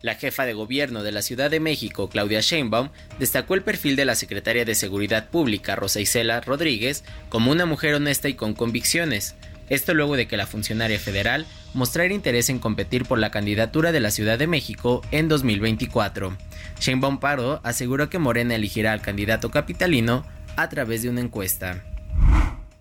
La 0.00 0.14
jefa 0.14 0.46
de 0.46 0.54
gobierno 0.54 1.02
de 1.02 1.10
la 1.10 1.22
Ciudad 1.22 1.50
de 1.50 1.58
México, 1.58 2.08
Claudia 2.08 2.40
Sheinbaum, 2.40 2.90
destacó 3.18 3.54
el 3.54 3.62
perfil 3.62 3.96
de 3.96 4.04
la 4.04 4.14
secretaria 4.14 4.64
de 4.64 4.76
Seguridad 4.76 5.28
Pública, 5.28 5.74
Rosa 5.74 5.98
Isela 5.98 6.40
Rodríguez, 6.40 7.02
como 7.28 7.50
una 7.50 7.66
mujer 7.66 7.94
honesta 7.94 8.28
y 8.28 8.34
con 8.34 8.54
convicciones. 8.54 9.34
Esto 9.68 9.94
luego 9.94 10.16
de 10.16 10.26
que 10.26 10.36
la 10.36 10.46
funcionaria 10.46 10.98
federal 10.98 11.46
mostrara 11.74 12.14
interés 12.14 12.48
en 12.48 12.58
competir 12.58 13.04
por 13.04 13.18
la 13.18 13.30
candidatura 13.30 13.92
de 13.92 14.00
la 14.00 14.10
Ciudad 14.10 14.38
de 14.38 14.46
México 14.46 15.02
en 15.10 15.28
2024. 15.28 16.36
Sheinbaum 16.80 17.20
Pardo 17.20 17.60
aseguró 17.64 18.08
que 18.08 18.18
Morena 18.18 18.54
elegirá 18.54 18.92
al 18.92 19.02
candidato 19.02 19.50
capitalino 19.50 20.24
a 20.56 20.68
través 20.68 21.02
de 21.02 21.10
una 21.10 21.20
encuesta. 21.20 21.84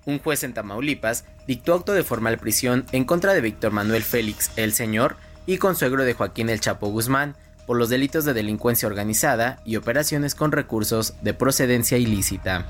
Un 0.06 0.20
juez 0.20 0.44
en 0.44 0.54
Tamaulipas 0.54 1.26
dictó 1.48 1.74
acto 1.74 1.92
de 1.92 2.04
formal 2.04 2.38
prisión 2.38 2.86
en 2.94 3.04
contra 3.04 3.34
de 3.34 3.42
Víctor 3.42 3.74
Manuel 3.74 4.04
Félix 4.04 4.52
el 4.56 4.72
Señor 4.72 5.18
y 5.46 5.58
consuegro 5.58 6.06
de 6.06 6.14
Joaquín 6.14 6.50
El 6.50 6.62
Chapo 6.62 6.88
Guzmán 6.88 7.36
por 7.66 7.78
los 7.78 7.90
delitos 7.90 8.24
de 8.24 8.34
delincuencia 8.34 8.88
organizada 8.88 9.60
y 9.66 9.76
operaciones 9.76 10.34
con 10.34 10.54
recursos 10.54 11.16
de 11.22 11.34
procedencia 11.34 11.98
ilícita. 11.98 12.66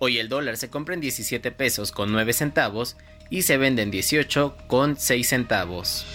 Hoy 0.00 0.18
el 0.18 0.28
dólar 0.28 0.56
se 0.56 0.70
compra 0.70 0.94
en 0.94 1.00
17 1.00 1.50
pesos 1.50 1.90
con 1.90 2.12
9 2.12 2.32
centavos 2.32 2.96
y 3.30 3.42
se 3.42 3.56
vende 3.56 3.82
en 3.82 3.90
18 3.90 4.56
con 4.68 4.96
6 4.96 5.28
centavos. 5.28 6.06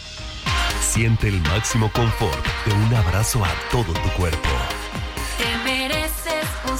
Siente 0.81 1.27
el 1.27 1.41
máximo 1.41 1.91
confort 1.91 2.45
de 2.65 2.73
un 2.73 2.93
abrazo 2.93 3.43
a 3.43 3.53
todo 3.71 3.93
tu 3.93 4.09
cuerpo. 4.17 4.49
Te 5.37 5.69
mereces 5.69 6.45
un 6.69 6.77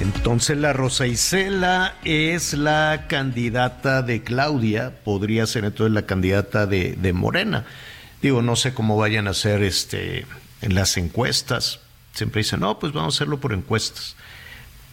Entonces 0.00 0.56
la 0.56 0.72
Rosa 0.72 1.06
Isela 1.06 1.96
es 2.04 2.52
la 2.52 3.04
candidata 3.08 4.02
de 4.02 4.22
Claudia, 4.22 4.92
podría 5.04 5.46
ser 5.46 5.64
entonces 5.64 5.94
la 5.94 6.06
candidata 6.06 6.66
de, 6.66 6.96
de 6.96 7.12
Morena. 7.12 7.64
Digo, 8.22 8.42
no 8.42 8.56
sé 8.56 8.72
cómo 8.72 8.96
vayan 8.96 9.28
a 9.28 9.30
hacer 9.30 9.62
este 9.62 10.24
en 10.62 10.74
las 10.74 10.96
encuestas. 10.96 11.80
Siempre 12.12 12.42
dicen, 12.42 12.60
no, 12.60 12.78
pues 12.78 12.92
vamos 12.92 13.14
a 13.14 13.16
hacerlo 13.16 13.40
por 13.40 13.52
encuestas. 13.52 14.16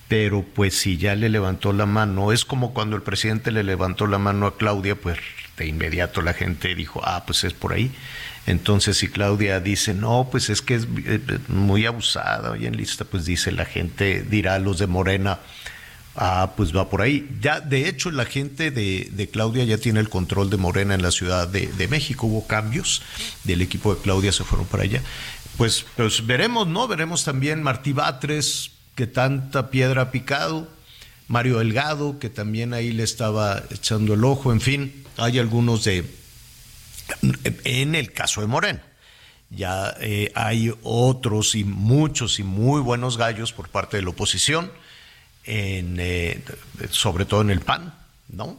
Pero 0.07 0.43
pues 0.43 0.77
si 0.77 0.97
ya 0.97 1.15
le 1.15 1.29
levantó 1.29 1.73
la 1.73 1.85
mano, 1.85 2.31
es 2.31 2.45
como 2.45 2.73
cuando 2.73 2.95
el 2.95 3.01
presidente 3.01 3.51
le 3.51 3.63
levantó 3.63 4.05
la 4.05 4.17
mano 4.19 4.45
a 4.45 4.57
Claudia, 4.57 4.95
pues 4.95 5.17
de 5.57 5.67
inmediato 5.67 6.21
la 6.21 6.33
gente 6.33 6.75
dijo, 6.75 7.01
ah, 7.03 7.23
pues 7.25 7.43
es 7.43 7.53
por 7.53 7.73
ahí. 7.73 7.91
Entonces 8.45 8.97
si 8.97 9.07
Claudia 9.07 9.59
dice, 9.59 9.93
no, 9.93 10.27
pues 10.29 10.49
es 10.49 10.61
que 10.61 10.75
es 10.75 10.87
eh, 11.05 11.19
muy 11.47 11.85
abusada 11.85 12.57
y 12.57 12.65
en 12.65 12.75
lista, 12.75 13.05
pues 13.05 13.25
dice 13.25 13.51
la 13.51 13.65
gente, 13.65 14.21
dirá 14.23 14.55
a 14.55 14.59
los 14.59 14.77
de 14.79 14.87
Morena, 14.87 15.39
ah, 16.15 16.53
pues 16.55 16.75
va 16.75 16.89
por 16.89 17.01
ahí. 17.01 17.29
Ya, 17.41 17.59
de 17.59 17.87
hecho, 17.87 18.11
la 18.11 18.25
gente 18.25 18.71
de, 18.71 19.09
de 19.11 19.29
Claudia 19.29 19.63
ya 19.63 19.77
tiene 19.77 19.99
el 19.99 20.09
control 20.09 20.49
de 20.49 20.57
Morena 20.57 20.93
en 20.93 21.01
la 21.01 21.11
Ciudad 21.11 21.47
de, 21.47 21.67
de 21.67 21.87
México. 21.87 22.27
Hubo 22.27 22.45
cambios 22.45 23.01
del 23.45 23.61
equipo 23.61 23.95
de 23.95 24.01
Claudia, 24.01 24.31
se 24.31 24.43
fueron 24.43 24.67
para 24.67 24.83
allá. 24.83 25.01
Pues, 25.57 25.85
pues 25.95 26.25
veremos, 26.25 26.67
¿no? 26.67 26.87
Veremos 26.87 27.23
también 27.23 27.61
Martí 27.61 27.93
Batres, 27.93 28.71
que 28.95 29.07
tanta 29.07 29.69
piedra 29.69 30.03
ha 30.03 30.11
picado, 30.11 30.67
Mario 31.27 31.59
Delgado, 31.59 32.19
que 32.19 32.29
también 32.29 32.73
ahí 32.73 32.91
le 32.91 33.03
estaba 33.03 33.63
echando 33.69 34.15
el 34.15 34.23
ojo, 34.23 34.51
en 34.51 34.61
fin, 34.61 35.05
hay 35.17 35.39
algunos 35.39 35.83
de, 35.83 36.05
en 37.63 37.95
el 37.95 38.11
caso 38.13 38.41
de 38.41 38.47
Morena. 38.47 38.83
Ya 39.49 39.95
eh, 39.99 40.31
hay 40.33 40.73
otros 40.81 41.53
y 41.53 41.63
muchos 41.63 42.39
y 42.39 42.43
muy 42.43 42.81
buenos 42.81 43.17
gallos 43.17 43.53
por 43.53 43.69
parte 43.69 43.97
de 43.97 44.03
la 44.03 44.09
oposición, 44.09 44.71
en, 45.43 45.97
eh, 45.99 46.41
sobre 46.89 47.25
todo 47.25 47.41
en 47.41 47.51
el 47.51 47.59
PAN, 47.59 47.93
¿no? 48.29 48.57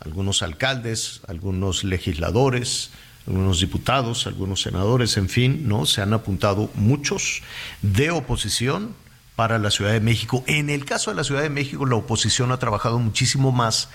Algunos 0.00 0.42
alcaldes, 0.42 1.20
algunos 1.28 1.84
legisladores, 1.84 2.90
algunos 3.26 3.60
diputados, 3.60 4.26
algunos 4.26 4.62
senadores, 4.62 5.16
en 5.16 5.28
fin, 5.28 5.66
¿no? 5.68 5.86
Se 5.86 6.02
han 6.02 6.12
apuntado 6.12 6.70
muchos 6.74 7.42
de 7.82 8.10
oposición 8.10 8.94
para 9.36 9.58
la 9.58 9.70
Ciudad 9.70 9.92
de 9.92 10.00
México. 10.00 10.44
En 10.46 10.70
el 10.70 10.84
caso 10.84 11.10
de 11.10 11.16
la 11.16 11.24
Ciudad 11.24 11.42
de 11.42 11.50
México, 11.50 11.86
la 11.86 11.96
oposición 11.96 12.52
ha 12.52 12.58
trabajado 12.58 12.98
muchísimo 12.98 13.50
más 13.50 13.88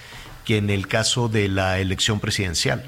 que 0.45 0.57
en 0.57 0.69
el 0.69 0.87
caso 0.87 1.29
de 1.29 1.47
la 1.47 1.79
elección 1.79 2.19
presidencial. 2.19 2.85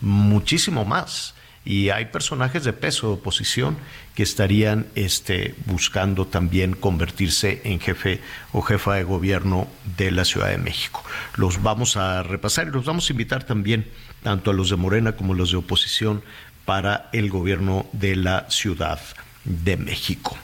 Muchísimo 0.00 0.84
más. 0.84 1.34
Y 1.64 1.90
hay 1.90 2.06
personajes 2.06 2.62
de 2.62 2.72
peso 2.72 3.08
de 3.08 3.14
oposición 3.14 3.76
que 4.14 4.22
estarían 4.22 4.86
este, 4.94 5.56
buscando 5.66 6.24
también 6.26 6.74
convertirse 6.74 7.60
en 7.64 7.80
jefe 7.80 8.20
o 8.52 8.62
jefa 8.62 8.94
de 8.94 9.02
gobierno 9.02 9.66
de 9.96 10.12
la 10.12 10.24
Ciudad 10.24 10.48
de 10.48 10.58
México. 10.58 11.02
Los 11.34 11.62
vamos 11.62 11.96
a 11.96 12.22
repasar 12.22 12.68
y 12.68 12.70
los 12.70 12.84
vamos 12.84 13.10
a 13.10 13.12
invitar 13.12 13.44
también 13.44 13.90
tanto 14.26 14.50
a 14.50 14.54
los 14.54 14.70
de 14.70 14.76
Morena 14.76 15.12
como 15.12 15.34
a 15.34 15.36
los 15.36 15.52
de 15.52 15.56
oposición, 15.58 16.20
para 16.64 17.08
el 17.12 17.30
gobierno 17.30 17.86
de 17.92 18.16
la 18.16 18.50
Ciudad 18.50 18.98
de 19.44 19.76
México. 19.76 20.36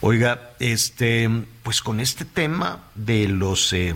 Oiga, 0.00 0.52
este, 0.58 1.28
pues 1.62 1.82
con 1.82 2.00
este 2.00 2.24
tema 2.24 2.84
de 2.94 3.28
los 3.28 3.74
eh, 3.74 3.94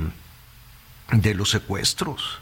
de 1.11 1.35
los 1.35 1.49
secuestros, 1.49 2.41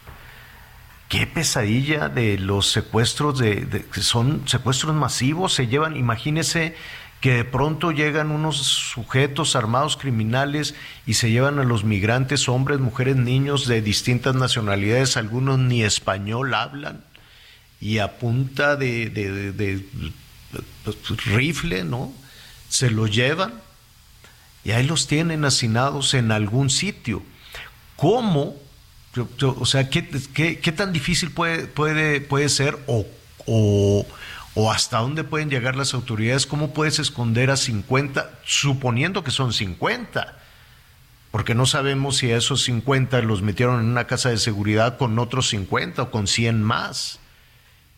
qué 1.08 1.28
pesadilla 1.28 2.08
de 2.08 2.36
los 2.36 2.72
secuestros 2.72 3.38
de, 3.38 3.86
que 3.92 4.00
son 4.00 4.42
secuestros 4.48 4.92
masivos, 4.92 5.54
se 5.54 5.68
llevan, 5.68 5.96
imagínese 5.96 6.74
que 7.20 7.34
de 7.34 7.44
pronto 7.44 7.90
llegan 7.90 8.30
unos 8.30 8.58
sujetos 8.58 9.56
armados 9.56 9.96
criminales 9.96 10.74
y 11.06 11.14
se 11.14 11.30
llevan 11.30 11.58
a 11.58 11.64
los 11.64 11.84
migrantes, 11.84 12.48
hombres, 12.48 12.78
mujeres, 12.78 13.16
niños 13.16 13.66
de 13.66 13.82
distintas 13.82 14.34
nacionalidades, 14.34 15.16
algunos 15.16 15.58
ni 15.58 15.82
español 15.82 16.54
hablan, 16.54 17.04
y 17.80 17.98
a 17.98 18.18
punta 18.18 18.76
de, 18.76 19.84
rifle, 21.26 21.84
¿no? 21.84 22.12
Se 22.68 22.90
los 22.90 23.14
llevan 23.14 23.54
y 24.64 24.72
ahí 24.72 24.86
los 24.86 25.06
tienen 25.06 25.44
hacinados 25.44 26.14
en 26.14 26.30
algún 26.30 26.70
sitio. 26.70 27.22
¿Cómo? 27.96 28.56
o 29.40 29.66
sea, 29.66 29.90
¿qué, 29.90 30.06
qué, 30.62 30.72
tan 30.72 30.92
difícil 30.92 31.30
puede, 31.32 31.66
puede, 31.66 32.20
puede 32.20 32.48
ser 32.48 32.78
o, 32.86 33.04
o 33.46 34.06
o 34.60 34.72
hasta 34.72 34.98
dónde 34.98 35.22
pueden 35.22 35.50
llegar 35.50 35.76
las 35.76 35.94
autoridades, 35.94 36.44
cómo 36.44 36.74
puedes 36.74 36.98
esconder 36.98 37.48
a 37.52 37.56
50, 37.56 38.40
suponiendo 38.44 39.22
que 39.22 39.30
son 39.30 39.52
50, 39.52 40.36
porque 41.30 41.54
no 41.54 41.64
sabemos 41.64 42.16
si 42.16 42.32
a 42.32 42.38
esos 42.38 42.64
50 42.64 43.22
los 43.22 43.40
metieron 43.40 43.78
en 43.78 43.86
una 43.86 44.08
casa 44.08 44.30
de 44.30 44.36
seguridad 44.36 44.98
con 44.98 45.16
otros 45.20 45.48
50 45.50 46.02
o 46.02 46.10
con 46.10 46.26
100 46.26 46.60
más 46.60 47.20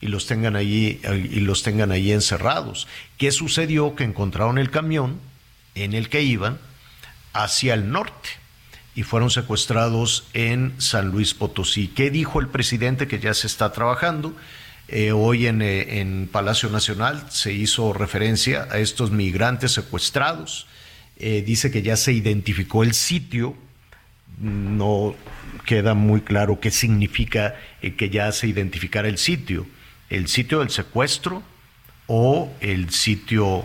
y 0.03 0.09
los 0.09 0.27
tengan 0.27 0.55
allí 0.55 1.01
y 1.31 1.41
los 1.41 1.63
tengan 1.63 1.93
allí 1.93 2.13
encerrados. 2.13 2.87
¿Qué 3.17 3.33
sucedió? 3.33 3.95
Que 3.95 4.05
encontraron 4.05 4.59
el 4.59 4.71
camión 4.71 5.19
en 5.75 5.95
el 5.95 6.11
que 6.11 6.21
iban 6.21 6.59
hacia 7.33 7.73
el 7.73 7.91
norte 7.91 8.29
y 8.95 9.03
fueron 9.03 9.31
secuestrados 9.31 10.27
en 10.35 10.75
San 10.77 11.09
Luis 11.09 11.33
Potosí. 11.33 11.89
¿Qué 11.89 12.11
dijo 12.11 12.39
el 12.39 12.49
presidente 12.49 13.09
que 13.09 13.19
ya 13.19 13.33
se 13.33 13.47
está 13.47 13.73
trabajando? 13.73 14.37
Eh, 14.93 15.13
hoy 15.13 15.47
en, 15.47 15.63
eh, 15.63 16.01
en, 16.01 16.29
Palacio 16.31 16.69
Nacional 16.69 17.25
se 17.31 17.53
hizo 17.53 17.93
referencia 17.93 18.67
a 18.73 18.79
estos 18.79 19.13
migrantes 19.13 19.71
secuestrados. 19.71 20.67
Eh, 21.17 21.45
dice 21.47 21.71
que 21.71 21.83
ya 21.83 21.97
se 21.97 22.13
identificó 22.13 22.83
el 22.83 22.93
sitio. 22.93 23.57
No 24.41 25.15
queda 25.65 25.95
muy 25.95 26.23
claro 26.23 26.59
qué 26.59 26.73
significa 26.73 27.55
que 27.81 28.11
ya 28.11 28.33
se 28.33 28.49
identificara 28.49 29.09
el 29.09 29.19
sitio. 29.19 29.65
El 30.09 30.27
sitio 30.27 30.59
del 30.59 30.71
secuestro 30.71 31.45
o 32.09 32.53
el 32.61 32.91
sitio 32.91 33.65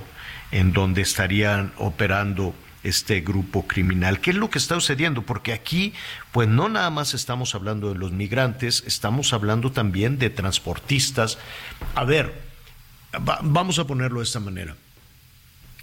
en 0.51 0.73
donde 0.73 1.01
estarían 1.01 1.71
operando 1.77 2.53
este 2.85 3.21
grupo 3.21 3.65
criminal. 3.67 4.21
¿Qué 4.21 4.29
es 4.29 4.35
lo 4.37 4.49
que 4.49 4.59
está 4.59 4.75
sucediendo? 4.75 5.23
Porque 5.23 5.53
aquí, 5.53 5.93
pues 6.31 6.47
no 6.47 6.69
nada 6.69 6.89
más 6.91 7.13
estamos 7.13 7.55
hablando 7.55 7.91
de 7.91 7.99
los 7.99 8.11
migrantes, 8.11 8.83
estamos 8.85 9.33
hablando 9.33 9.71
también 9.71 10.19
de 10.19 10.29
transportistas. 10.29 11.39
A 11.95 12.03
ver, 12.03 12.39
vamos 13.19 13.79
a 13.79 13.87
ponerlo 13.87 14.19
de 14.19 14.25
esta 14.25 14.39
manera. 14.39 14.75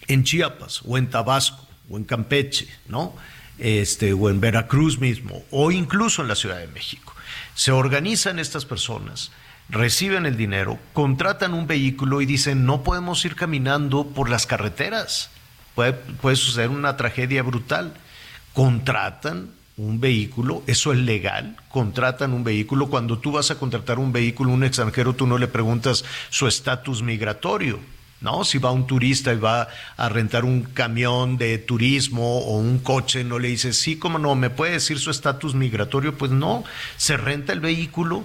En 0.07 0.23
Chiapas 0.23 0.83
o 0.85 0.97
en 0.97 1.11
Tabasco 1.11 1.67
o 1.91 1.97
en 1.97 2.05
Campeche, 2.05 2.69
¿no? 2.87 3.15
Este, 3.59 4.13
o 4.13 4.31
en 4.31 4.41
Veracruz 4.41 4.99
mismo, 4.99 5.45
o 5.51 5.71
incluso 5.71 6.23
en 6.23 6.29
la 6.29 6.37
Ciudad 6.37 6.59
de 6.59 6.69
México. 6.69 7.15
Se 7.55 7.73
organizan 7.73 8.39
estas 8.39 8.65
personas, 8.65 9.31
reciben 9.69 10.25
el 10.25 10.37
dinero, 10.37 10.79
contratan 10.93 11.53
un 11.53 11.67
vehículo 11.67 12.21
y 12.21 12.27
dicen, 12.27 12.65
no 12.65 12.83
podemos 12.83 13.25
ir 13.25 13.35
caminando 13.35 14.07
por 14.07 14.31
las 14.31 14.47
carreteras 14.47 15.31
puede, 15.75 16.37
suceder 16.37 16.71
una 16.71 16.97
tragedia 16.97 17.43
brutal. 17.43 17.95
Contratan 18.53 19.51
un 19.79 20.01
vehículo, 20.01 20.63
eso 20.67 20.93
es 20.93 20.99
legal, 20.99 21.57
contratan 21.71 22.35
un 22.35 22.45
vehículo. 22.45 22.89
Cuando 22.89 23.19
tú 23.19 23.33
vas 23.33 23.51
a 23.51 23.59
contratar 23.59 23.99
un 23.99 24.13
vehículo, 24.13 24.53
un 24.53 24.65
extranjero, 24.65 25.15
tú 25.15 25.27
no 25.27 25.39
le 25.39 25.49
preguntas 25.49 26.05
su 26.29 26.47
estatus 26.47 27.03
migratorio. 27.03 27.81
¿no? 28.21 28.45
Si 28.45 28.59
va 28.59 28.71
un 28.71 28.87
turista 28.87 29.33
y 29.33 29.39
va 29.39 29.69
a 29.97 30.09
rentar 30.09 30.45
un 30.45 30.63
camión 30.63 31.37
de 31.39 31.59
turismo 31.59 32.39
o 32.39 32.57
un 32.57 32.79
coche, 32.79 33.25
no 33.25 33.39
le 33.39 33.49
dices, 33.49 33.77
sí, 33.77 33.97
cómo 33.97 34.19
no, 34.19 34.35
¿me 34.35 34.49
puede 34.49 34.73
decir 34.73 34.99
su 34.99 35.11
estatus 35.11 35.55
migratorio? 35.55 36.17
Pues 36.17 36.31
no, 36.31 36.63
se 36.97 37.17
renta 37.17 37.53
el 37.53 37.61
vehículo 37.61 38.25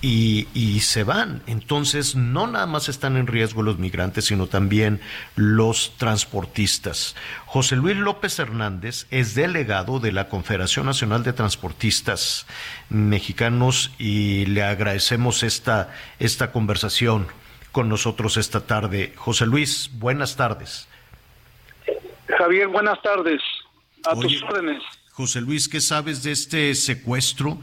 y, 0.00 0.80
se 0.80 1.02
van. 1.02 1.42
Entonces, 1.46 2.14
no 2.14 2.46
nada 2.46 2.66
más 2.66 2.88
están 2.88 3.16
en 3.16 3.26
riesgo 3.26 3.62
los 3.62 3.78
migrantes, 3.78 4.26
sino 4.26 4.46
también 4.46 5.00
los 5.34 5.96
transportistas. 5.96 7.16
José 7.46 7.76
Luis 7.76 7.96
López 7.96 8.38
Hernández 8.38 9.06
es 9.10 9.34
delegado 9.34 10.00
de 10.00 10.12
la 10.12 10.28
Confederación 10.28 10.86
Nacional 10.86 11.22
de 11.22 11.32
Transportistas 11.32 12.46
Mexicanos 12.90 13.92
y 13.98 14.46
le 14.46 14.62
agradecemos 14.62 15.42
esta, 15.42 15.94
esta 16.18 16.52
conversación 16.52 17.26
con 17.72 17.88
nosotros 17.88 18.36
esta 18.36 18.60
tarde. 18.60 19.12
José 19.16 19.46
Luis, 19.46 19.90
buenas 19.94 20.36
tardes. 20.36 20.86
Javier, 22.38 22.68
buenas 22.68 23.00
tardes. 23.02 23.40
A 24.06 24.14
tus 24.14 24.42
órdenes. 24.42 24.82
José 25.12 25.40
Luis, 25.40 25.68
¿qué 25.68 25.80
sabes 25.80 26.22
de 26.22 26.32
este 26.32 26.74
secuestro 26.74 27.58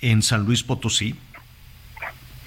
en 0.00 0.22
San 0.22 0.44
Luis 0.44 0.62
Potosí? 0.62 1.14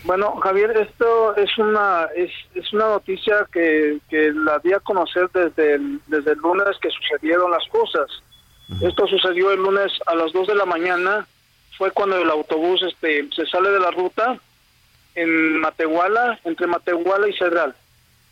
Bueno, 0.10 0.38
Javier, 0.38 0.76
esto 0.76 1.36
es 1.36 1.56
una 1.60 2.08
es, 2.16 2.32
es 2.56 2.74
una 2.74 2.88
noticia 2.88 3.46
que, 3.52 4.00
que 4.10 4.32
la 4.34 4.58
di 4.58 4.74
a 4.74 4.80
conocer 4.80 5.30
desde 5.32 5.76
el, 5.76 6.02
desde 6.08 6.32
el 6.32 6.40
lunes 6.40 6.80
que 6.82 6.90
sucedieron 6.90 7.52
las 7.52 7.64
cosas. 7.68 8.10
Esto 8.82 9.06
sucedió 9.06 9.52
el 9.52 9.62
lunes 9.62 9.92
a 10.08 10.16
las 10.16 10.34
2 10.34 10.48
de 10.48 10.56
la 10.56 10.66
mañana, 10.66 11.28
fue 11.78 11.92
cuando 11.92 12.18
el 12.18 12.28
autobús 12.28 12.82
este 12.82 13.30
se 13.36 13.46
sale 13.46 13.70
de 13.70 13.80
la 13.80 13.92
ruta 13.92 14.40
en 15.14 15.60
Matehuala, 15.60 16.40
entre 16.44 16.66
Matehuala 16.66 17.28
y 17.28 17.34
Cedral. 17.34 17.76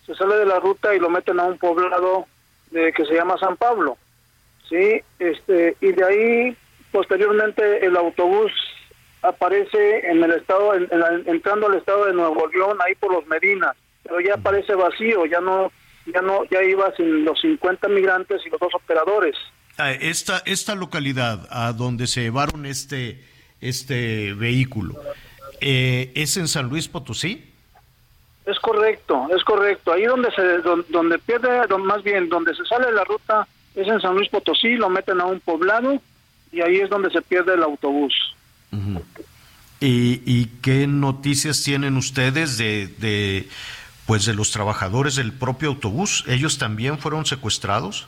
Se 0.08 0.16
sale 0.16 0.36
de 0.38 0.48
la 0.48 0.60
ruta 0.60 0.96
y 0.96 1.00
lo 1.00 1.12
meten 1.12 1.40
a 1.40 1.44
un 1.44 1.60
poblado 1.60 2.26
de, 2.72 2.92
que 2.92 3.06
se 3.06 3.14
llama 3.14 3.38
San 3.38 3.56
Pablo. 3.56 4.00
Sí, 4.68 5.00
este 5.20 5.78
y 5.80 5.92
de 5.92 6.04
ahí 6.04 6.58
posteriormente 6.92 7.86
el 7.86 7.96
autobús 7.96 8.52
aparece 9.22 10.10
en 10.10 10.24
el 10.24 10.32
estado, 10.32 10.74
entrando 10.74 11.68
al 11.68 11.76
estado 11.76 12.06
de 12.06 12.14
Nuevo 12.14 12.48
León, 12.48 12.78
ahí 12.86 12.96
por 12.96 13.14
los 13.14 13.26
Medinas, 13.28 13.76
pero 14.04 14.20
ya 14.20 14.36
aparece 14.36 14.76
vacío, 14.76 15.26
ya 15.26 15.40
no, 15.40 15.72
ya 16.06 16.22
no, 16.22 16.44
ya 16.46 16.64
iba 16.64 16.94
sin 16.96 17.26
los 17.26 17.40
50 17.42 17.88
migrantes 17.90 18.42
y 18.46 18.50
los 18.50 18.60
dos 18.60 18.74
operadores. 18.76 19.36
Ah, 19.78 19.92
esta, 19.92 20.42
esta 20.46 20.76
localidad 20.76 21.48
a 21.52 21.74
donde 21.74 22.08
se 22.08 22.22
llevaron 22.22 22.66
este, 22.66 23.24
este 23.62 24.34
vehículo, 24.34 24.96
eh, 25.62 26.12
¿es 26.16 26.38
en 26.38 26.48
San 26.48 26.70
Luis 26.70 26.88
Potosí? 26.88 27.54
Es 28.46 28.60
correcto, 28.60 29.28
es 29.36 29.44
correcto. 29.44 29.92
Ahí 29.92 30.06
donde 30.06 30.32
se, 30.32 30.42
donde, 30.90 31.20
pierde, 31.20 31.68
más 31.80 32.02
bien, 32.02 32.30
donde 32.30 32.56
se 32.56 32.66
sale 32.66 32.92
la 32.94 33.04
ruta 33.04 33.48
es 33.76 33.88
en 33.88 34.02
San 34.02 34.16
Luis 34.16 34.30
Potosí, 34.30 34.76
lo 34.76 34.90
meten 34.90 35.22
a 35.22 35.26
un 35.26 35.40
poblado 35.40 36.02
y 36.52 36.62
ahí 36.62 36.78
es 36.78 36.90
donde 36.90 37.12
se 37.12 37.22
pierde 37.22 37.54
el 37.54 37.64
autobús. 37.64 38.36
¿Y, 39.80 40.46
qué 40.62 40.88
noticias 40.88 41.64
tienen 41.64 41.98
ustedes 41.98 42.58
de, 42.58 42.88
de, 42.88 43.48
pues 44.06 44.26
de 44.26 44.34
los 44.34 44.52
trabajadores 44.52 45.16
del 45.16 45.34
propio 45.34 45.70
autobús? 45.70 46.24
¿Ellos 46.28 46.58
también 46.58 46.98
fueron 46.98 47.26
secuestrados? 47.26 48.08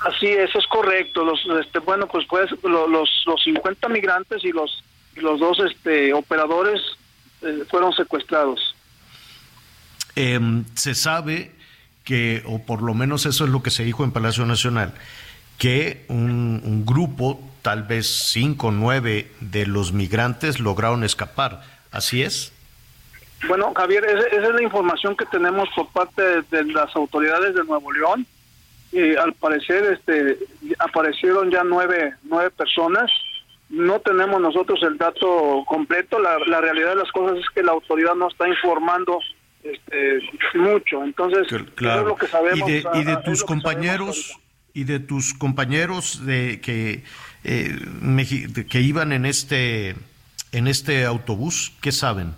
Así 0.00 0.26
es, 0.26 0.54
es 0.54 0.66
correcto. 0.66 1.24
Los, 1.24 1.40
este, 1.64 1.78
bueno, 1.78 2.06
pues, 2.06 2.26
pues 2.28 2.50
los, 2.62 3.10
los 3.26 3.42
50 3.42 3.88
migrantes 3.88 4.44
y 4.44 4.52
los, 4.52 4.84
los 5.16 5.40
dos 5.40 5.58
este, 5.60 6.12
operadores 6.12 6.80
eh, 7.42 7.64
fueron 7.70 7.92
secuestrados. 7.94 8.74
Em, 10.16 10.64
se 10.74 10.94
sabe 10.94 11.52
que, 12.04 12.42
o 12.46 12.60
por 12.64 12.82
lo 12.82 12.94
menos 12.94 13.26
eso 13.26 13.44
es 13.44 13.50
lo 13.50 13.62
que 13.62 13.70
se 13.70 13.84
dijo 13.84 14.04
en 14.04 14.12
Palacio 14.12 14.44
Nacional, 14.46 14.94
que 15.58 16.04
un, 16.08 16.84
grupo, 16.84 17.40
tal 17.64 17.82
vez 17.84 18.06
cinco 18.06 18.66
o 18.66 18.70
nueve 18.70 19.30
de 19.40 19.66
los 19.66 19.94
migrantes 19.94 20.60
lograron 20.60 21.02
escapar. 21.02 21.62
¿Así 21.90 22.22
es? 22.22 22.52
Bueno, 23.48 23.72
Javier, 23.74 24.04
esa, 24.04 24.48
es 24.48 24.54
la 24.54 24.62
información 24.62 25.16
que 25.16 25.24
tenemos 25.26 25.70
por 25.74 25.88
parte 25.88 26.42
de, 26.50 26.64
las 26.64 26.94
autoridades 26.94 27.54
de 27.54 27.64
Nuevo 27.64 27.90
León. 27.90 28.26
y 28.92 29.16
al 29.16 29.32
parecer, 29.32 29.82
este, 29.94 30.38
aparecieron 30.78 31.50
ya 31.50 31.64
nueve, 31.64 32.14
nueve 32.24 32.50
personas. 32.50 33.10
No 33.70 33.98
tenemos 34.00 34.42
nosotros 34.42 34.78
el 34.82 34.98
dato 34.98 35.64
completo. 35.66 36.18
La, 36.18 36.60
realidad 36.60 36.90
de 36.90 36.96
las 36.96 37.12
cosas 37.12 37.38
es 37.38 37.46
que 37.54 37.62
la 37.62 37.72
autoridad 37.72 38.14
no 38.14 38.28
está 38.28 38.46
informando 38.46 39.20
este, 39.62 40.20
mucho. 40.54 41.02
Entonces, 41.02 41.46
claro. 41.76 42.02
es 42.02 42.06
lo 42.08 42.16
que 42.16 42.26
sabemos. 42.26 42.68
¿Y 42.68 42.72
de, 42.72 42.84
y 42.92 43.04
de 43.04 43.16
tus 43.24 43.42
compañeros? 43.42 44.38
y 44.74 44.84
de 44.84 44.98
tus 44.98 45.32
compañeros 45.32 46.26
de 46.26 46.60
que 46.60 47.04
eh, 47.44 47.78
que 48.68 48.80
iban 48.80 49.12
en 49.12 49.26
este 49.26 49.96
en 50.52 50.66
este 50.66 51.04
autobús 51.04 51.72
qué 51.80 51.92
saben 51.92 52.34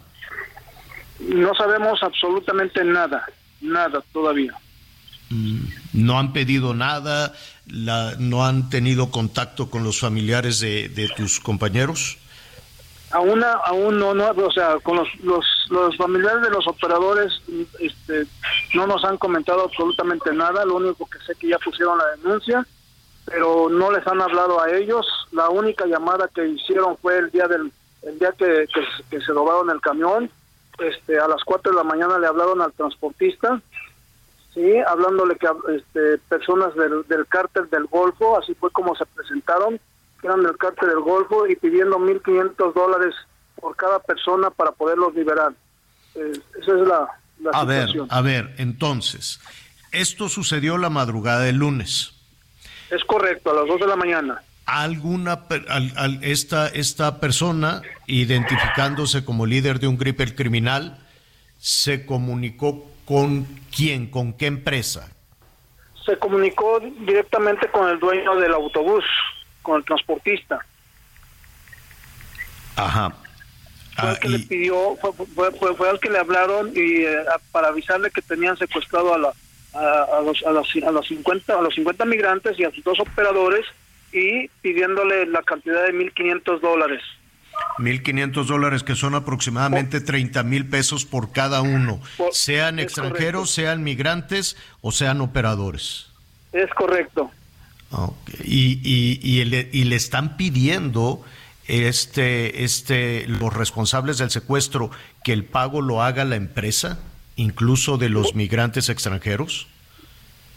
no 1.21 1.55
sabemos 1.55 2.03
absolutamente 2.03 2.85
nada 2.85 3.25
nada 3.61 4.03
todavía. 4.13 4.55
Mm, 5.31 5.59
no 5.95 6.19
han 6.19 6.33
pedido 6.33 6.75
nada 6.75 7.35
la, 7.67 8.15
no 8.19 8.45
han 8.47 8.71
tenido 8.71 9.11
contacto 9.11 9.71
con 9.71 9.83
los 9.83 10.01
familiares 10.01 10.61
de, 10.61 10.89
de 10.89 11.09
tus 11.09 11.41
compañeros. 11.41 12.19
Aún 13.11 13.43
aún 13.65 13.99
no 13.99 14.15
no 14.15 14.31
o 14.31 14.53
sea 14.53 14.77
con 14.83 14.97
los, 14.97 15.09
los, 15.23 15.45
los 15.71 15.97
familiares 15.97 16.43
de 16.43 16.51
los 16.51 16.67
operadores 16.67 17.41
este 17.79 18.27
no 18.75 18.87
nos 18.87 19.05
han 19.05 19.17
comentado 19.17 19.63
absolutamente 19.63 20.33
nada 20.35 20.65
lo 20.65 20.75
único 20.75 21.07
que 21.07 21.19
sé 21.21 21.33
que 21.39 21.49
ya 21.49 21.59
pusieron 21.59 21.97
la 21.99 22.05
denuncia 22.17 22.67
pero 23.27 23.69
no 23.69 23.91
les 23.91 24.07
han 24.07 24.23
hablado 24.23 24.61
a 24.61 24.71
ellos 24.71 25.07
la 25.33 25.51
única 25.51 25.85
llamada 25.87 26.29
que 26.35 26.47
hicieron 26.47 26.97
fue 26.97 27.19
el 27.19 27.31
día 27.31 27.47
del 27.47 27.71
el 28.03 28.19
día 28.19 28.33
que, 28.39 28.67
que, 29.11 29.21
se 29.21 29.33
robaron 29.33 29.69
el 29.71 29.81
camión 29.81 30.31
este 30.79 31.19
a 31.19 31.29
las 31.29 31.43
4 31.45 31.73
de 31.73 31.77
la 31.77 31.85
mañana 31.85 32.19
le 32.19 32.27
hablaron 32.27 32.63
al 32.63 32.73
transportista 32.73 33.61
sí 34.55 34.79
hablándole 34.87 35.37
que 35.37 35.49
este 35.75 36.19
personas 36.29 36.75
del, 36.75 37.05
del 37.09 37.27
cártel 37.27 37.69
del 37.71 37.87
Golfo 37.87 38.39
así 38.39 38.55
fue 38.55 38.71
como 38.71 38.95
se 38.95 39.05
presentaron 39.07 39.81
eran 40.23 40.43
del 40.43 40.57
cártel 40.57 40.89
del 40.89 41.01
Golfo 41.01 41.47
y 41.47 41.57
pidiendo 41.57 41.99
1.500 41.99 42.73
dólares 42.75 43.15
por 43.61 43.77
cada 43.77 43.99
persona 44.01 44.51
para 44.51 44.73
poderlos 44.73 45.15
liberar. 45.15 45.53
Eh, 46.15 46.33
esa 46.61 46.73
es 46.73 46.89
la, 46.89 47.09
a 47.53 47.61
situación. 47.61 48.09
Ver, 48.09 48.17
a 48.17 48.21
ver, 48.23 48.55
entonces, 48.59 49.41
esto 49.93 50.29
sucedió 50.29 50.79
la 50.79 50.91
madrugada 50.91 51.41
del 51.41 51.57
lunes. 51.57 52.13
Es 52.91 53.05
correcto, 53.05 53.51
a 53.51 53.55
las 53.55 53.67
2 53.67 53.81
de 53.81 53.87
la 53.87 53.97
mañana. 53.97 54.43
alguna 54.67 55.43
esta, 56.23 56.69
esta 56.69 57.21
persona, 57.21 57.83
identificándose 58.07 59.25
como 59.25 59.47
líder 59.47 59.81
de 59.81 59.89
un 59.89 59.99
gripper 59.99 60.35
criminal, 60.35 60.99
se 61.59 62.07
comunicó 62.07 62.85
con 63.05 63.47
quién, 63.75 64.09
con 64.09 64.33
qué 64.33 64.47
empresa? 64.47 65.11
Se 66.05 66.19
comunicó 66.19 66.81
directamente 66.81 67.69
con 67.69 67.89
el 67.89 67.99
dueño 67.99 68.37
del 68.37 68.53
autobús, 68.55 69.05
con 69.63 69.79
el 69.79 69.85
transportista. 69.85 70.65
Ajá. 72.77 73.13
Fue 73.97 74.11
el 74.11 74.15
ah, 74.15 74.19
que 74.21 74.29
le 74.29 74.39
pidió, 74.41 74.97
fue, 74.97 75.13
fue, 75.53 75.75
fue, 75.75 75.91
el 75.91 75.99
que 75.99 76.11
le 76.11 76.19
hablaron 76.19 76.71
y 76.75 77.03
eh, 77.03 77.25
para 77.51 77.69
avisarle 77.69 78.11
que 78.11 78.21
tenían 78.21 78.57
secuestrado 78.59 79.15
a, 79.15 79.19
la, 79.19 79.33
a, 79.77 80.21
los, 80.23 80.43
a, 80.45 80.51
los, 80.51 80.69
a 80.87 80.91
los 80.91 81.07
50 81.07 81.59
a 81.59 81.63
los 81.63 81.75
50 81.75 82.05
migrantes 82.05 82.59
y 82.59 82.65
a 82.65 82.71
sus 82.71 82.85
dos 82.85 82.99
operadores 83.01 83.65
y 84.13 84.49
pidiéndole 84.63 85.27
la 85.27 85.43
cantidad 85.43 85.85
de 85.85 85.93
1.500 85.93 86.61
dólares. 86.61 87.03
1.500 87.79 88.45
dólares, 88.45 88.83
que 88.83 88.95
son 88.95 89.15
aproximadamente 89.15 90.01
30 90.01 90.43
mil 90.43 90.67
pesos 90.69 91.05
por 91.05 91.33
cada 91.33 91.63
uno, 91.63 92.01
sean 92.33 92.79
extranjeros, 92.79 93.51
sean 93.51 93.83
migrantes 93.83 94.57
o 94.81 94.93
sean 94.93 95.21
operadores. 95.21 96.09
Es 96.53 96.73
correcto. 96.75 97.31
Y, 98.45 98.81
y, 98.83 99.21
y, 99.23 99.45
le, 99.45 99.69
y, 99.73 99.85
le, 99.85 99.97
están 99.97 100.37
pidiendo 100.37 101.25
este, 101.67 102.65
este, 102.65 103.27
los 103.27 103.53
responsables 103.53 104.19
del 104.19 104.31
secuestro 104.31 104.91
que 105.23 105.33
el 105.33 105.45
pago 105.45 105.83
lo 105.83 106.03
haga 106.03 106.25
la 106.25 106.37
empresa, 106.37 106.99
incluso 107.37 107.99
de 107.99 108.09
los 108.09 108.35
migrantes 108.35 108.89
extranjeros. 108.89 109.69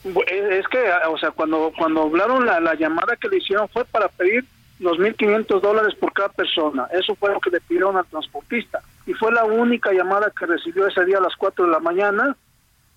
Es 0.03 0.67
que, 0.69 0.80
o 1.09 1.17
sea, 1.17 1.32
cuando, 1.32 1.71
cuando 1.77 2.03
hablaron 2.03 2.45
la, 2.45 2.59
la 2.59 2.73
llamada 2.75 3.15
que 3.17 3.27
le 3.27 3.38
hicieron 3.38 3.67
fue 3.69 3.86
para 3.86 4.07
pedir 4.07 4.45
los 4.80 4.97
1.500 4.97 5.59
dólares 5.59 5.93
por 5.95 6.13
cada 6.13 6.30
persona. 6.30 6.88
Eso 6.93 7.15
fue 7.15 7.32
lo 7.32 7.39
que 7.41 7.49
le 7.49 7.59
pidieron 7.61 7.97
al 7.97 8.05
transportista. 8.05 8.82
Y 9.05 9.13
fue 9.13 9.32
la 9.32 9.43
única 9.43 9.91
llamada 9.91 10.32
que 10.38 10.45
recibió 10.45 10.88
ese 10.88 11.03
día 11.05 11.17
a 11.17 11.21
las 11.21 11.36
4 11.36 11.65
de 11.65 11.71
la 11.71 11.80
mañana. 11.80 12.36